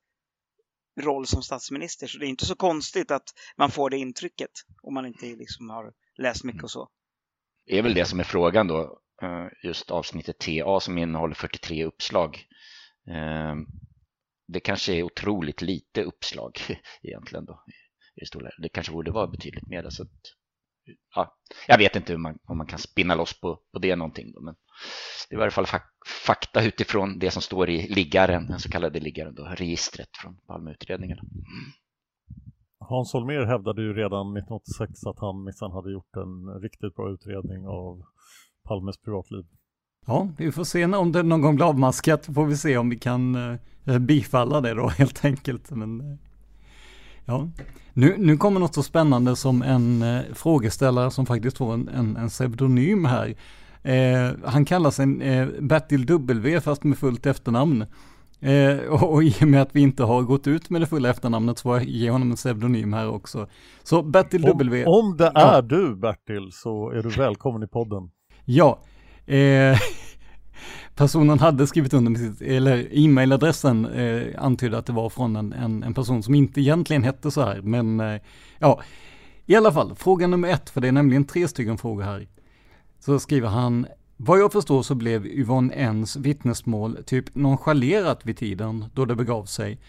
roll 1.02 1.26
som 1.26 1.44
statsminister. 1.44 2.08
Så 2.08 2.18
det 2.18 2.26
är 2.26 2.30
inte 2.30 2.46
så 2.46 2.56
konstigt 2.56 3.12
att 3.12 3.30
man 3.58 3.72
får 3.72 3.90
det 3.90 3.98
intrycket 3.98 4.52
om 4.84 4.94
man 4.94 5.06
inte 5.06 5.26
liksom 5.26 5.70
har 5.70 5.94
läst 6.18 6.44
mycket 6.44 6.64
och 6.64 6.72
så. 6.72 6.90
Det 7.66 7.78
är 7.78 7.82
väl 7.82 7.94
det 7.94 8.06
som 8.06 8.20
är 8.20 8.24
frågan 8.24 8.68
då, 8.68 9.00
eh, 9.22 9.48
just 9.64 9.92
avsnittet 9.92 10.40
TA 10.40 10.80
som 10.80 10.98
innehåller 10.98 11.36
43 11.36 11.86
uppslag. 11.86 12.48
Eh, 13.08 13.56
det 14.48 14.60
kanske 14.60 14.94
är 14.94 15.04
otroligt 15.04 15.62
lite 15.62 16.04
uppslag 16.04 16.60
egentligen 17.02 17.46
då. 17.46 17.64
Det 18.58 18.70
kanske 18.70 18.94
borde 18.94 19.12
vara 19.12 19.28
betydligt 19.28 19.68
mer. 19.68 19.90
Så 19.90 20.04
att, 20.04 20.10
ja, 21.16 21.38
jag 21.68 21.78
vet 21.78 21.96
inte 21.96 22.18
man, 22.18 22.40
om 22.46 22.58
man 22.58 22.68
kan 22.68 22.80
spinna 22.80 23.16
loss 23.16 23.40
på, 23.42 23.60
på 23.74 23.80
det 23.80 23.96
någonting. 23.96 24.32
Då, 24.32 24.42
men 24.42 24.56
det 25.30 25.36
är 25.36 25.38
i 25.38 25.40
varje 25.40 25.52
fall 25.52 25.68
fakta 26.26 26.64
utifrån 26.64 27.20
det 27.20 27.32
som 27.32 27.42
står 27.42 27.70
i 27.70 27.88
liggaren, 27.88 28.48
den 28.48 28.60
så 28.60 28.70
kallade 28.70 29.00
liggaren, 29.00 29.36
då, 29.36 29.44
registret 29.44 30.10
från 30.22 30.38
Palmeutredningen. 30.48 31.18
Hans 32.80 33.14
Holmér 33.14 33.46
hävdade 33.46 33.82
ju 33.82 33.94
redan 33.94 34.38
1986 34.38 35.06
att 35.06 35.20
han 35.20 35.44
minsann 35.44 35.72
hade 35.72 35.92
gjort 35.92 36.16
en 36.16 36.62
riktigt 36.62 36.96
bra 36.96 37.14
utredning 37.14 37.68
av 37.68 38.04
Palmes 38.68 39.02
privatliv. 39.02 39.44
Ja, 40.06 40.30
vi 40.38 40.52
får 40.52 40.64
se 40.64 40.86
om 40.86 41.12
det 41.12 41.24
någon 41.24 41.42
gång 41.42 41.56
blir 41.56 41.66
avmaskat, 41.66 42.26
får 42.26 42.46
vi 42.46 42.58
se 42.58 42.78
om 42.78 42.90
vi 42.90 43.00
kan 43.00 43.36
eh, 43.86 44.00
bifalla 44.00 44.62
det 44.62 44.74
då 44.74 44.88
helt 44.98 45.26
enkelt. 45.26 45.72
Men, 45.72 46.02
eh, 46.02 46.18
ja. 47.26 47.50
nu, 47.94 48.16
nu 48.18 48.38
kommer 48.38 48.60
något 48.60 48.76
så 48.76 48.84
spännande 48.84 49.36
som 49.36 49.62
en 49.62 50.02
eh, 50.02 50.22
frågeställare 50.34 51.12
som 51.12 51.26
faktiskt 51.26 51.58
får 51.58 51.74
en, 51.74 51.88
en, 51.88 52.18
en 52.18 52.30
pseudonym 52.30 53.06
här. 53.06 53.36
Eh, 53.84 54.32
han 54.46 54.66
kallar 54.66 54.92
sig 54.92 55.22
eh, 55.22 55.48
Bertil 55.60 56.06
W 56.06 56.62
fast 56.62 56.84
med 56.84 56.98
fullt 56.98 57.26
efternamn. 57.26 57.86
Eh, 58.40 58.78
och, 58.78 59.14
och 59.14 59.24
i 59.24 59.36
och 59.42 59.48
med 59.48 59.62
att 59.62 59.76
vi 59.76 59.82
inte 59.82 60.04
har 60.04 60.22
gått 60.22 60.48
ut 60.48 60.70
med 60.70 60.82
det 60.82 60.88
fulla 60.88 61.10
efternamnet 61.10 61.58
så 61.58 61.64
får 61.64 61.78
jag 61.78 61.86
ge 61.86 62.10
honom 62.10 62.32
en 62.32 62.36
pseudonym 62.36 62.94
här 62.94 63.10
också. 63.10 63.48
Så 63.84 64.04
Bertil 64.04 64.46
om, 64.46 64.58
W. 64.58 64.86
Om 64.86 65.18
det 65.18 65.32
är 65.36 65.54
ja. 65.56 65.62
du 65.62 65.96
Bertil 65.96 66.50
så 66.52 66.90
är 66.90 67.04
du 67.04 67.10
välkommen 67.10 67.64
i 67.64 67.68
podden. 67.68 68.10
Ja. 68.46 68.80
Personen 70.96 71.40
hade 71.40 71.68
skrivit 71.68 71.94
under 71.94 72.12
med 72.12 72.22
sitt, 72.22 72.42
eller 72.42 72.88
e-mailadressen 72.92 73.86
eh, 73.86 74.44
antydde 74.44 74.78
att 74.78 74.86
det 74.86 74.94
var 74.94 75.10
från 75.10 75.36
en, 75.36 75.54
en, 75.54 75.84
en, 75.84 75.94
person 75.94 76.24
som 76.24 76.36
inte 76.36 76.62
egentligen 76.62 77.04
hette 77.04 77.32
så 77.32 77.42
här. 77.42 77.62
Men 77.62 78.00
eh, 78.00 78.22
ja, 78.60 78.82
i 79.46 79.56
alla 79.56 79.72
fall, 79.72 79.96
fråga 79.96 80.28
nummer 80.28 80.50
ett, 80.50 80.70
för 80.70 80.82
det 80.82 80.88
är 80.88 80.92
nämligen 80.92 81.26
tre 81.26 81.48
stycken 81.48 81.78
frågor 81.78 82.04
här 82.04 82.28
så 83.00 83.20
skriver 83.20 83.48
han 83.48 83.88
vad 84.18 84.40
jag 84.40 84.52
förstår 84.52 84.84
så 84.84 84.96
blev 84.96 85.26
Yvonne 85.26 85.74
N's 85.76 86.20
vittnesmål 86.20 86.98
typ 87.06 87.36
nonchalerat 87.36 88.26
vid 88.26 88.38
tiden 88.38 88.86
då 88.94 89.06
det 89.06 89.16
begav 89.16 89.46
sig. 89.46 89.80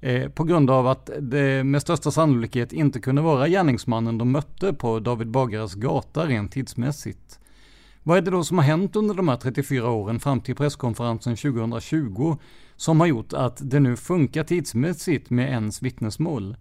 Eh, 0.00 0.28
på 0.28 0.44
grund 0.44 0.70
av 0.70 0.86
att 0.86 1.10
det 1.20 1.64
med 1.64 1.82
största 1.82 2.10
sannolikhet 2.10 2.72
inte 2.72 3.00
kunde 3.00 3.22
vara 3.22 3.48
gärningsmannen 3.48 4.18
de 4.18 4.32
mötte 4.32 4.72
på 4.72 5.00
David 5.00 5.30
Bagares 5.30 5.74
gata 5.74 6.26
rent 6.26 6.52
tidsmässigt. 6.52 7.40
Vad 8.04 8.18
är 8.18 8.22
det 8.22 8.30
då 8.30 8.44
som 8.44 8.58
har 8.58 8.64
hänt 8.64 8.96
under 8.96 9.14
de 9.14 9.28
här 9.28 9.36
34 9.36 9.90
åren 9.90 10.20
fram 10.20 10.40
till 10.40 10.54
presskonferensen 10.54 11.36
2020 11.36 12.36
som 12.76 13.00
har 13.00 13.06
gjort 13.06 13.32
att 13.32 13.70
det 13.70 13.80
nu 13.80 13.96
funkar 13.96 14.44
tidsmässigt 14.44 15.30
med 15.30 15.50
ens 15.50 15.82
vittnesmål? 15.82 16.56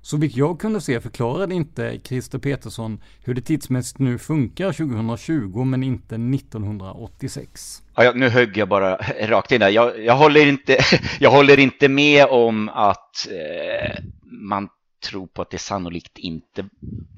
Så 0.00 0.16
vitt 0.16 0.36
jag 0.36 0.60
kunde 0.60 0.80
se 0.80 1.00
förklarade 1.00 1.54
inte 1.54 2.00
Christer 2.04 2.38
Petersson 2.38 3.02
hur 3.24 3.34
det 3.34 3.40
tidsmässigt 3.40 3.98
nu 3.98 4.18
funkar 4.18 4.72
2020 4.72 5.64
men 5.64 5.82
inte 5.82 6.14
1986. 6.14 7.82
Ja, 7.96 8.12
nu 8.14 8.28
högg 8.28 8.56
jag 8.56 8.68
bara 8.68 8.96
rakt 9.22 9.52
in 9.52 9.60
där. 9.60 9.68
Jag, 9.68 10.04
jag, 10.04 10.16
håller, 10.16 10.46
inte, 10.46 10.78
jag 11.20 11.30
håller 11.30 11.58
inte 11.58 11.88
med 11.88 12.26
om 12.26 12.68
att 12.68 13.28
eh, 13.28 14.04
man 14.22 14.68
tror 15.10 15.26
på 15.26 15.42
att 15.42 15.50
det 15.50 15.58
sannolikt 15.58 16.18
inte 16.18 16.68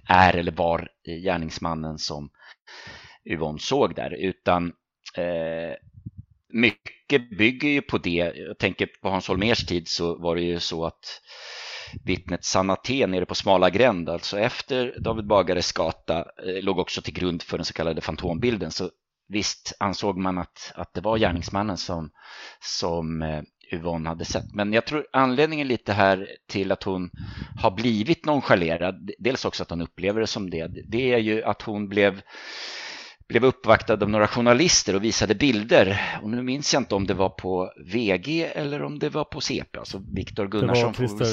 är 0.06 0.36
eller 0.36 0.52
var 0.52 0.88
gärningsmannen 1.24 1.98
som 1.98 2.30
Yvonne 3.26 3.58
såg 3.58 3.94
där, 3.94 4.10
utan 4.10 4.72
eh, 5.16 5.74
mycket 6.48 7.30
bygger 7.38 7.68
ju 7.68 7.82
på 7.82 7.98
det. 7.98 8.32
Jag 8.36 8.58
tänker 8.58 8.88
på 9.02 9.08
Hans 9.08 9.28
Holmers 9.28 9.66
tid 9.66 9.88
så 9.88 10.18
var 10.18 10.36
det 10.36 10.42
ju 10.42 10.60
så 10.60 10.84
att 10.84 11.20
vittnet 12.04 12.44
Sanaté 12.44 13.06
nere 13.06 13.26
på 13.26 13.34
Smala 13.34 13.70
gränd, 13.70 14.08
alltså 14.08 14.38
efter 14.38 14.94
David 14.98 15.26
Bagares 15.26 15.72
gata, 15.72 16.18
eh, 16.18 16.62
låg 16.62 16.78
också 16.78 17.02
till 17.02 17.14
grund 17.14 17.42
för 17.42 17.58
den 17.58 17.64
så 17.64 17.72
kallade 17.72 18.00
fantombilden. 18.00 18.70
Så 18.70 18.90
visst 19.28 19.76
ansåg 19.80 20.18
man 20.18 20.38
att, 20.38 20.72
att 20.74 20.94
det 20.94 21.00
var 21.00 21.18
gärningsmannen 21.18 21.76
som, 21.76 22.10
som 22.60 23.22
eh, 23.22 23.42
Yvonne 23.72 24.08
hade 24.08 24.24
sett. 24.24 24.54
Men 24.54 24.72
jag 24.72 24.86
tror 24.86 25.06
anledningen 25.12 25.68
lite 25.68 25.92
här 25.92 26.28
till 26.48 26.72
att 26.72 26.82
hon 26.82 27.10
har 27.60 27.70
blivit 27.70 28.24
nonchalerad, 28.24 29.10
dels 29.18 29.44
också 29.44 29.62
att 29.62 29.70
hon 29.70 29.80
upplever 29.80 30.20
det 30.20 30.26
som 30.26 30.50
det, 30.50 30.70
det 30.88 31.12
är 31.12 31.18
ju 31.18 31.42
att 31.42 31.62
hon 31.62 31.88
blev 31.88 32.22
blev 33.28 33.44
uppvaktad 33.44 34.02
av 34.02 34.10
några 34.10 34.28
journalister 34.28 34.96
och 34.96 35.04
visade 35.04 35.34
bilder. 35.34 36.18
Och 36.22 36.30
nu 36.30 36.42
minns 36.42 36.72
jag 36.72 36.80
inte 36.80 36.94
om 36.94 37.06
det 37.06 37.14
var 37.14 37.28
på 37.28 37.72
VG 37.92 38.44
eller 38.54 38.82
om 38.82 38.98
det 38.98 39.08
var 39.08 39.24
på 39.24 39.40
CP, 39.40 39.78
alltså 39.78 40.02
Viktor 40.14 40.46
Gunnarsson. 40.46 40.92
Det 40.92 40.98
var 40.98 41.08
Christer 41.08 41.24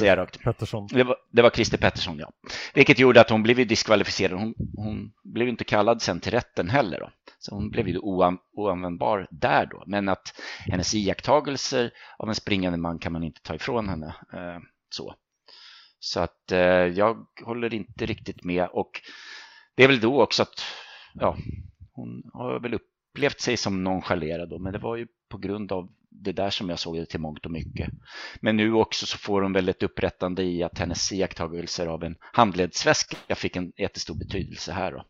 Pettersson. 0.44 0.88
Det 0.92 1.04
var, 1.04 1.18
det 1.32 1.42
var 1.42 1.50
Christer 1.50 1.78
Pettersson, 1.78 2.20
ja. 2.20 2.32
Vilket 2.74 3.00
gjorde 3.00 3.22
att 3.22 3.30
hon 3.30 3.44
blev 3.44 3.68
diskvalificerad. 3.68 4.40
Hon, 4.40 4.54
hon 4.76 5.12
blev 5.24 5.48
inte 5.48 5.64
kallad 5.64 6.02
sen 6.02 6.20
till 6.20 6.32
rätten 6.32 6.70
heller. 6.70 7.00
Då. 7.00 7.10
Så 7.40 7.56
hon 7.56 7.70
blev 7.70 7.88
ju 7.88 7.98
oan, 7.98 8.38
oanvändbar 8.54 9.28
där 9.32 9.66
då. 9.66 9.84
Men 9.88 10.10
att 10.10 10.42
hennes 10.66 10.94
iakttagelser 10.96 11.92
av 12.18 12.30
en 12.30 12.36
springande 12.36 12.78
man 12.78 13.00
kan 13.00 13.12
man 13.12 13.24
inte 13.24 13.42
ta 13.42 13.56
ifrån 13.56 13.90
henne. 13.90 14.16
Eh, 14.34 14.60
så. 14.90 15.16
så 16.00 16.20
att 16.20 16.52
eh, 16.52 16.60
jag 16.88 17.18
håller 17.46 17.74
inte 17.74 18.06
riktigt 18.06 18.44
med. 18.44 18.68
Och 18.72 19.02
det 19.76 19.84
är 19.84 19.88
väl 19.88 20.00
då 20.00 20.24
också 20.24 20.44
att 20.44 20.64
ja, 21.14 21.38
hon 21.94 22.30
har 22.34 22.60
väl 22.60 22.74
upplevt 22.74 23.40
sig 23.42 23.58
som 23.58 23.84
nonchalerad 23.84 24.50
då, 24.50 24.60
men 24.60 24.74
det 24.74 24.80
var 24.80 24.96
ju 24.96 25.08
på 25.30 25.38
grund 25.38 25.72
av 25.72 25.90
det 26.10 26.32
där 26.32 26.50
som 26.50 26.70
jag 26.70 26.80
såg 26.80 26.96
det 26.96 27.06
till 27.06 27.20
mångt 27.20 27.46
och 27.46 27.52
mycket. 27.52 27.90
Men 28.42 28.58
nu 28.58 28.74
också 28.74 29.06
så 29.06 29.18
får 29.18 29.42
hon 29.42 29.54
väl 29.54 29.70
ett 29.70 29.84
upprättande 29.84 30.44
i 30.44 30.64
att 30.64 30.80
hennes 30.80 31.12
iakttagelser 31.12 31.88
av 31.88 32.04
en 32.04 32.16
handledsväska 32.20 33.36
fick 33.36 33.56
en 33.56 33.74
jättestor 33.78 34.16
betydelse 34.16 34.72
här 34.72 34.92
då. 34.92 35.06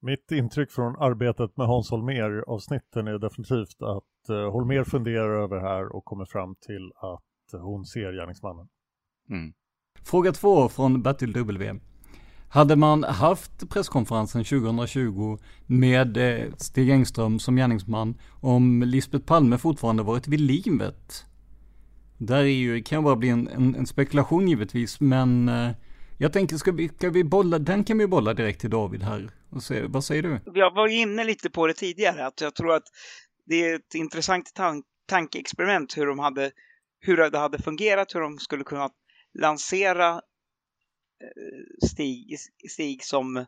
Mitt 0.00 0.32
intryck 0.32 0.70
från 0.70 0.96
arbetet 0.96 1.56
med 1.56 1.66
Hans 1.66 1.90
Holmér 1.90 2.44
avsnitten 2.46 3.06
är 3.08 3.18
definitivt 3.18 3.82
att 3.82 4.30
uh, 4.30 4.50
Holmér 4.50 4.84
funderar 4.84 5.42
över 5.42 5.56
det 5.56 5.62
här 5.62 5.96
och 5.96 6.04
kommer 6.04 6.24
fram 6.24 6.54
till 6.54 6.92
att 6.96 7.60
hon 7.62 7.84
ser 7.84 8.12
gärningsmannen. 8.12 8.68
Mm. 9.30 9.52
Fråga 10.04 10.32
två 10.32 10.68
från 10.68 11.02
Bertil 11.02 11.32
W. 11.32 11.74
Hade 12.48 12.76
man 12.76 13.04
haft 13.04 13.70
presskonferensen 13.70 14.44
2020 14.44 15.38
med 15.66 16.16
eh, 16.16 16.52
Stig 16.56 16.90
Engström 16.90 17.38
som 17.38 17.56
gärningsman 17.56 18.20
om 18.40 18.82
Lisbeth 18.82 19.26
Palme 19.26 19.58
fortfarande 19.58 20.02
varit 20.02 20.28
vid 20.28 20.40
livet? 20.40 21.24
Där 22.18 22.36
är 22.36 22.42
ju, 22.44 22.82
kan 22.82 23.04
bara 23.04 23.16
bli 23.16 23.28
en, 23.28 23.48
en, 23.48 23.74
en 23.74 23.86
spekulation 23.86 24.48
givetvis, 24.48 25.00
men 25.00 25.48
eh, 25.48 25.70
jag 26.18 26.32
tänker, 26.32 26.56
ska 26.56 26.72
vi, 26.72 26.88
ska 26.88 27.10
vi 27.10 27.24
bolla, 27.24 27.58
den 27.58 27.84
kan 27.84 27.98
vi 27.98 28.06
bolla 28.06 28.34
direkt 28.34 28.60
till 28.60 28.70
David 28.70 29.02
här. 29.02 29.30
Och 29.50 29.62
se, 29.62 29.82
vad 29.82 30.04
säger 30.04 30.22
du? 30.22 30.40
Jag 30.54 30.74
var 30.74 30.88
inne 30.88 31.24
lite 31.24 31.50
på 31.50 31.66
det 31.66 31.74
tidigare, 31.74 32.26
att 32.26 32.40
jag 32.40 32.54
tror 32.54 32.74
att 32.74 32.86
det 33.46 33.70
är 33.70 33.76
ett 33.76 33.94
intressant 33.94 34.54
tan 34.54 34.82
tankeexperiment 35.08 35.96
hur 35.96 36.06
de 36.06 36.18
hade, 36.18 36.50
hur 37.00 37.16
det 37.30 37.38
hade 37.38 37.62
fungerat, 37.62 38.14
hur 38.14 38.20
de 38.20 38.38
skulle 38.38 38.64
kunna 38.64 38.88
lansera 39.38 40.20
Eh, 41.20 41.88
stig, 41.88 42.38
Stig 42.70 43.04
som 43.04 43.46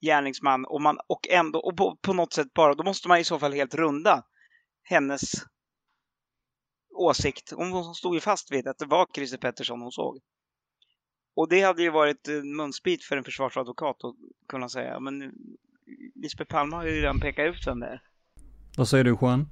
gärningsman 0.00 0.64
och, 0.64 0.80
man, 0.80 0.98
och 1.06 1.28
ändå 1.28 1.58
och 1.58 1.76
på, 1.76 1.96
på, 2.02 2.12
något 2.12 2.32
sätt 2.32 2.54
bara, 2.54 2.74
då 2.74 2.84
måste 2.84 3.08
man 3.08 3.18
i 3.18 3.24
så 3.24 3.38
fall 3.38 3.52
helt 3.52 3.74
runda 3.74 4.24
hennes 4.82 5.32
åsikt. 6.94 7.52
Hon 7.56 7.94
stod 7.94 8.14
ju 8.14 8.20
fast 8.20 8.52
vid 8.52 8.68
att 8.68 8.78
det 8.78 8.86
var 8.86 9.06
Christer 9.14 9.38
Pettersson 9.38 9.80
hon 9.80 9.92
såg. 9.92 10.20
Och 11.36 11.48
det 11.48 11.60
hade 11.60 11.82
ju 11.82 11.90
varit 11.90 12.28
en 12.28 12.56
munsbit 12.56 13.04
för 13.04 13.16
en 13.16 13.24
försvarsadvokat 13.24 14.04
att 14.04 14.14
kunna 14.48 14.68
säga, 14.68 15.00
men 15.00 15.32
Lisbeth 16.14 16.50
Palme 16.50 16.76
har 16.76 16.84
ju 16.84 16.90
redan 16.90 17.20
pekat 17.20 17.54
ut 17.54 17.66
vem 17.66 17.80
det 17.80 17.86
är. 17.86 18.02
Vad 18.76 18.88
säger 18.88 19.04
du 19.04 19.16
Juan? 19.20 19.48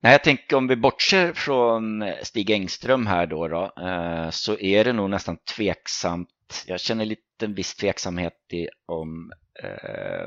Nej, 0.00 0.12
jag 0.12 0.24
tänker 0.24 0.56
om 0.56 0.68
vi 0.68 0.76
bortser 0.76 1.32
från 1.32 2.04
Stig 2.22 2.50
Engström 2.50 3.06
här 3.06 3.26
då, 3.26 3.48
då 3.48 3.72
eh, 3.82 4.30
så 4.30 4.58
är 4.58 4.84
det 4.84 4.92
nog 4.92 5.10
nästan 5.10 5.36
tveksamt. 5.36 6.64
Jag 6.66 6.80
känner 6.80 7.04
lite 7.04 7.44
en 7.44 7.54
viss 7.54 7.74
tveksamhet 7.74 8.52
i 8.52 8.68
om 8.86 9.32
eh, 9.62 10.26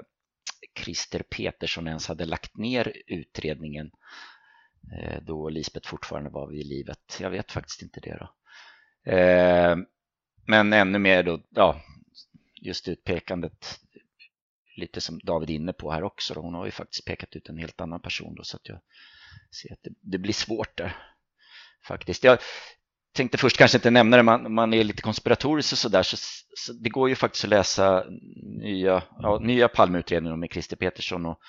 Christer 0.79 1.23
Petersson 1.23 1.87
ens 1.87 2.07
hade 2.07 2.25
lagt 2.25 2.57
ner 2.57 2.93
utredningen 3.07 3.91
eh, 4.93 5.21
då 5.21 5.49
Lisbeth 5.49 5.89
fortfarande 5.89 6.29
var 6.29 6.47
vid 6.47 6.65
livet. 6.65 7.17
Jag 7.19 7.29
vet 7.29 7.51
faktiskt 7.51 7.81
inte 7.81 7.99
det 7.99 8.19
då. 8.19 8.31
Eh, 9.11 9.77
men 10.47 10.73
ännu 10.73 10.99
mer 10.99 11.23
då, 11.23 11.41
ja, 11.49 11.81
just 12.61 12.87
utpekandet 12.87 13.79
lite 14.75 15.01
som 15.01 15.19
David 15.23 15.49
är 15.49 15.53
inne 15.53 15.73
på 15.73 15.91
här 15.91 16.03
också. 16.03 16.33
Då. 16.33 16.41
Hon 16.41 16.53
har 16.53 16.65
ju 16.65 16.71
faktiskt 16.71 17.05
pekat 17.05 17.35
ut 17.35 17.49
en 17.49 17.57
helt 17.57 17.81
annan 17.81 18.01
person 18.01 18.35
då 18.35 18.43
så 18.43 18.57
att 18.57 18.69
jag 18.69 18.79
se 19.51 19.73
att 19.73 19.79
det, 19.83 19.91
det 20.01 20.17
blir 20.17 20.33
svårt 20.33 20.77
där 20.77 20.97
faktiskt. 21.87 22.23
Jag 22.23 22.39
tänkte 23.13 23.37
först 23.37 23.57
kanske 23.57 23.77
inte 23.77 23.91
nämna 23.91 24.17
det, 24.17 24.23
man, 24.23 24.53
man 24.53 24.73
är 24.73 24.83
lite 24.83 25.01
konspiratorisk 25.01 25.71
och 25.71 25.77
sådär 25.77 26.03
så, 26.03 26.17
så 26.57 26.73
det 26.73 26.89
går 26.89 27.09
ju 27.09 27.15
faktiskt 27.15 27.43
att 27.43 27.49
läsa 27.49 28.05
nya, 28.59 29.03
ja, 29.19 29.39
nya 29.39 29.67
Palmeutredningar 29.67 30.35
med 30.35 30.51
Christer 30.51 30.75
Petersson 30.75 31.25
och, 31.25 31.39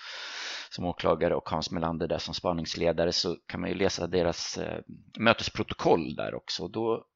som 0.70 0.84
åklagare 0.84 1.34
och 1.34 1.48
Hans 1.48 1.70
Melander 1.70 2.08
där 2.08 2.18
som 2.18 2.34
spaningsledare 2.34 3.12
så 3.12 3.36
kan 3.46 3.60
man 3.60 3.70
ju 3.70 3.76
läsa 3.76 4.06
deras 4.06 4.58
eh, 4.58 4.80
mötesprotokoll 5.18 6.14
där 6.14 6.34
också. 6.34 6.68
Då, 6.68 7.06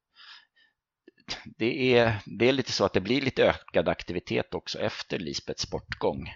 det, 1.57 1.97
är, 1.97 2.21
det 2.25 2.49
är 2.49 2.51
lite 2.51 2.71
så 2.71 2.85
att 2.85 2.93
det 2.93 3.01
blir 3.01 3.21
lite 3.21 3.45
ökad 3.45 3.89
aktivitet 3.89 4.53
också 4.53 4.79
efter 4.79 5.19
Lisbeths 5.19 5.69
bortgång. 5.69 6.29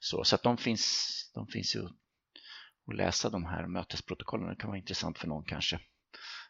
Så, 0.00 0.24
så 0.24 0.34
att 0.34 0.42
de 0.42 0.56
finns, 0.56 1.12
de 1.34 1.46
finns 1.46 1.76
ju 1.76 1.88
och 2.86 2.94
läsa 2.94 3.30
de 3.30 3.44
här 3.44 3.66
mötesprotokollen. 3.66 4.48
Det 4.48 4.56
kan 4.56 4.70
vara 4.70 4.78
intressant 4.78 5.18
för 5.18 5.28
någon 5.28 5.44
kanske. 5.44 5.80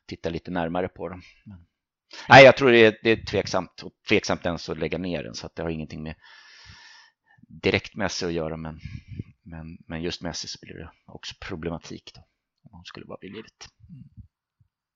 Titta 0.06 0.28
lite 0.28 0.50
närmare 0.50 0.88
på 0.88 1.08
dem. 1.08 1.22
Men... 1.44 1.66
Nej, 2.28 2.44
jag 2.44 2.56
tror 2.56 2.70
det 2.70 2.78
är, 2.78 2.98
det 3.02 3.10
är 3.10 3.24
tveksamt 3.24 3.82
och 3.82 3.92
tveksamt 4.08 4.46
ens 4.46 4.68
att 4.68 4.78
lägga 4.78 4.98
ner 4.98 5.22
den 5.22 5.34
så 5.34 5.46
att 5.46 5.54
det 5.54 5.62
har 5.62 5.70
ingenting 5.70 6.02
med 6.02 6.14
direkt 7.48 7.96
Messi 7.96 8.26
att 8.26 8.32
göra 8.32 8.56
men, 8.56 8.80
men, 9.42 9.78
men 9.86 10.02
just 10.02 10.22
Messi 10.22 10.48
så 10.48 10.58
blir 10.62 10.74
det 10.74 10.90
också 11.06 11.34
problematik 11.40 12.12
då 12.14 12.20
om 12.70 12.78
man 12.78 12.84
skulle 12.84 13.06
vara 13.06 13.18
vid 13.20 13.32
livet. 13.32 13.68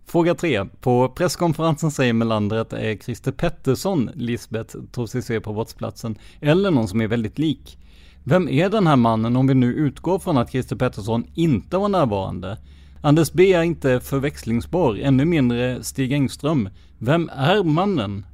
Fråga 0.07 0.35
tre. 0.35 0.65
På 0.65 1.09
presskonferensen 1.09 1.91
säger 1.91 2.13
Melander 2.13 2.57
att 2.57 2.71
det 2.71 2.79
är 2.79 2.91
eh, 2.91 2.99
Christer 2.99 3.33
Pettersson 3.33 4.11
Lisbeth 4.15 4.77
tror 4.93 5.07
sig 5.07 5.23
se 5.23 5.41
på 5.41 5.53
brottsplatsen 5.53 6.19
eller 6.41 6.71
någon 6.71 6.89
som 6.89 7.01
är 7.01 7.07
väldigt 7.07 7.39
lik. 7.39 7.79
Vem 8.25 8.49
är 8.49 8.69
den 8.69 8.87
här 8.87 8.97
mannen 8.97 9.37
om 9.37 9.47
vi 9.47 9.55
nu 9.55 9.67
utgår 9.67 10.19
från 10.19 10.39
att 10.39 10.51
Christer 10.51 10.77
Pettersson 10.77 11.25
inte 11.35 11.79
var 11.79 11.89
närvarande? 11.89 12.59
Anders 13.03 13.33
B 13.33 13.53
är 13.53 13.63
inte 13.63 14.01
förväxlingsbar, 14.01 14.97
ännu 14.97 15.25
mindre 15.25 15.83
Stig 15.83 16.13
Engström. 16.13 16.69
Vem 16.99 17.31
är 17.37 17.65
mannen? 17.65 18.27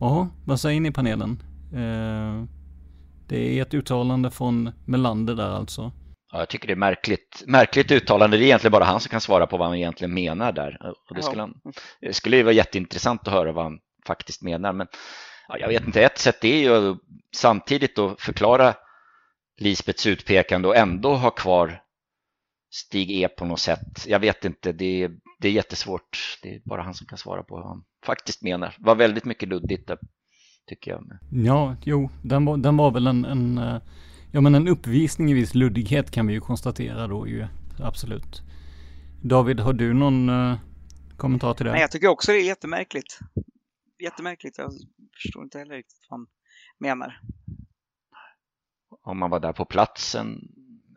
Ja, 0.00 0.28
vad 0.44 0.60
säger 0.60 0.80
ni 0.80 0.88
i 0.88 0.92
panelen? 0.92 1.42
Eh, 1.72 2.44
det 3.28 3.58
är 3.58 3.62
ett 3.62 3.74
uttalande 3.74 4.30
från 4.30 4.70
Melander 4.84 5.34
där 5.34 5.50
alltså. 5.50 5.92
Ja, 6.32 6.38
jag 6.38 6.48
tycker 6.48 6.66
det 6.66 6.74
är 6.74 6.76
märkligt, 6.76 7.42
märkligt 7.46 7.90
uttalande. 7.90 8.36
Det 8.36 8.42
är 8.42 8.46
egentligen 8.46 8.72
bara 8.72 8.84
han 8.84 9.00
som 9.00 9.10
kan 9.10 9.20
svara 9.20 9.46
på 9.46 9.56
vad 9.56 9.68
han 9.68 9.76
egentligen 9.76 10.14
menar 10.14 10.52
där. 10.52 10.78
Och 11.10 11.14
det, 11.14 11.22
skulle 11.22 11.42
han, 11.42 11.54
det 12.00 12.12
skulle 12.12 12.36
ju 12.36 12.42
vara 12.42 12.54
jätteintressant 12.54 13.28
att 13.28 13.34
höra 13.34 13.52
vad 13.52 13.64
han 13.64 13.78
faktiskt 14.06 14.42
menar. 14.42 14.72
Men 14.72 14.86
ja, 15.48 15.58
jag 15.58 15.68
vet 15.68 15.86
inte, 15.86 16.02
ett 16.02 16.18
sätt 16.18 16.44
är 16.44 16.56
ju 16.56 16.96
samtidigt 17.36 17.98
att 17.98 18.20
förklara 18.20 18.74
Lisbets 19.60 20.06
utpekande 20.06 20.68
och 20.68 20.76
ändå 20.76 21.14
ha 21.14 21.30
kvar 21.30 21.82
Stig 22.70 23.10
E 23.10 23.28
på 23.28 23.44
något 23.44 23.60
sätt. 23.60 24.06
Jag 24.06 24.20
vet 24.20 24.44
inte, 24.44 24.72
det 24.72 25.02
är, 25.02 25.10
det 25.40 25.48
är 25.48 25.52
jättesvårt. 25.52 26.38
Det 26.42 26.54
är 26.54 26.60
bara 26.64 26.82
han 26.82 26.94
som 26.94 27.06
kan 27.06 27.18
svara 27.18 27.42
på 27.42 27.54
vad 27.56 27.66
han 27.66 27.84
faktiskt 28.06 28.42
menar. 28.42 28.74
Det 28.78 28.84
var 28.84 28.94
väldigt 28.94 29.24
mycket 29.24 29.48
luddigt 29.48 29.88
där, 29.88 29.98
tycker 30.68 30.90
jag. 30.90 31.04
Ja, 31.30 31.76
jo, 31.84 32.10
den 32.22 32.44
var, 32.44 32.56
den 32.56 32.76
var 32.76 32.90
väl 32.90 33.06
en, 33.06 33.24
en, 33.24 33.58
eh, 33.58 33.80
ja, 34.30 34.40
men 34.40 34.54
en 34.54 34.68
uppvisning 34.68 35.30
i 35.30 35.34
viss 35.34 35.54
luddighet 35.54 36.10
kan 36.10 36.26
vi 36.26 36.32
ju 36.32 36.40
konstatera 36.40 37.06
då 37.06 37.28
ju. 37.28 37.46
Absolut. 37.80 38.42
David, 39.22 39.60
har 39.60 39.72
du 39.72 39.94
någon 39.94 40.28
uh, 40.28 40.56
kommentar 41.16 41.54
till 41.54 41.66
det? 41.66 41.72
Nej, 41.72 41.80
jag 41.80 41.90
tycker 41.90 42.08
också 42.08 42.32
det 42.32 42.38
är 42.38 42.46
jättemärkligt 42.46 43.18
jättemärkligt. 44.02 44.58
Jag 44.58 44.72
förstår 45.22 45.42
inte 45.42 45.58
heller 45.58 45.74
riktigt 45.74 46.06
vad 46.10 46.18
han 46.20 46.26
menar. 46.78 47.20
Om 49.02 49.18
man 49.18 49.30
var 49.30 49.40
där 49.40 49.52
på 49.52 49.64
platsen, 49.64 50.48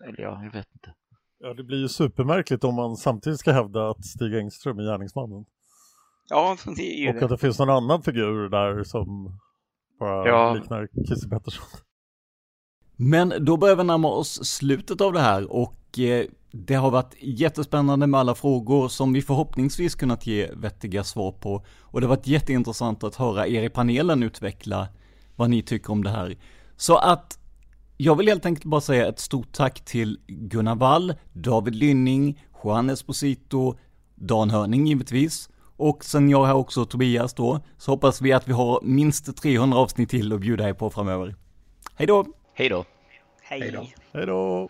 eller 0.08 0.22
ja, 0.22 0.44
jag 0.44 0.52
vet 0.52 0.68
inte. 0.74 0.94
Ja, 1.40 1.54
det 1.54 1.64
blir 1.64 1.78
ju 1.78 1.88
supermärkligt 1.88 2.64
om 2.64 2.76
man 2.76 2.96
samtidigt 2.98 3.40
ska 3.40 3.52
hävda 3.52 3.90
att 3.90 4.06
Stig 4.06 4.36
Engström 4.36 4.80
är 4.80 4.84
gärningsmannen. 4.84 5.46
Ja, 6.30 6.58
det 6.76 6.82
är 6.82 7.02
ju 7.02 7.10
Och 7.10 7.16
det. 7.16 7.24
att 7.24 7.30
det 7.30 7.38
finns 7.38 7.60
någon 7.60 7.70
annan 7.70 8.04
figur 8.04 8.50
där 8.50 8.84
som 8.84 9.40
bara 10.00 10.28
ja. 10.28 10.54
liknar 10.54 10.90
Christer 11.08 11.30
Pettersson. 11.30 11.66
Men 12.98 13.46
då 13.46 13.58
börjar 13.58 13.76
vi 13.76 13.84
närma 13.84 14.08
oss 14.08 14.46
slutet 14.46 15.02
av 15.02 15.14
det 15.14 15.20
här 15.20 15.52
och 15.52 15.74
eh, 16.00 16.26
det 16.52 16.76
har 16.76 16.92
varit 16.92 17.16
jättespännande 17.20 18.08
med 18.08 18.20
alla 18.20 18.36
frågor 18.36 18.88
som 18.88 19.14
vi 19.14 19.22
förhoppningsvis 19.22 19.96
kunnat 19.96 20.28
ge 20.28 20.50
vettiga 20.54 21.04
svar 21.04 21.32
på. 21.32 21.66
Och 21.82 22.02
det 22.02 22.08
har 22.08 22.16
varit 22.16 22.28
jätteintressant 22.28 23.04
att 23.04 23.16
höra 23.16 23.48
er 23.48 23.64
i 23.64 23.70
panelen 23.70 24.24
utveckla 24.24 24.88
vad 25.36 25.50
ni 25.50 25.62
tycker 25.62 25.92
om 25.92 26.04
det 26.04 26.10
här. 26.10 26.38
Så 26.78 26.98
att 26.98 27.40
jag 27.98 28.16
vill 28.16 28.28
helt 28.28 28.46
enkelt 28.46 28.66
bara 28.66 28.82
säga 28.82 29.08
ett 29.08 29.20
stort 29.20 29.52
tack 29.52 29.86
till 29.86 30.20
Gunnar 30.28 30.76
Wall, 30.76 31.14
David 31.34 31.76
Lynning, 31.76 32.46
Juan 32.64 32.90
Esposito, 32.90 33.76
Dan 34.16 34.50
Hörning 34.50 34.88
givetvis. 34.88 35.50
Och 35.78 36.06
sen 36.06 36.30
jag 36.30 36.46
här 36.46 36.56
också, 36.56 36.86
Tobias 36.86 37.34
då, 37.34 37.60
så 37.78 37.92
hoppas 37.92 38.22
vi 38.22 38.34
att 38.34 38.48
vi 38.48 38.54
har 38.54 38.80
minst 38.84 39.38
300 39.38 39.78
avsnitt 39.78 40.10
till 40.10 40.34
att 40.34 40.40
bjuda 40.40 40.70
er 40.70 40.74
på 40.74 40.90
framöver. 40.90 41.36
Hej 41.96 42.08
då! 42.08 42.26
Hej 42.54 42.70
då! 42.70 42.86
Hej 43.42 43.72
då! 43.72 43.88
Hej 44.14 44.26
då! 44.26 44.70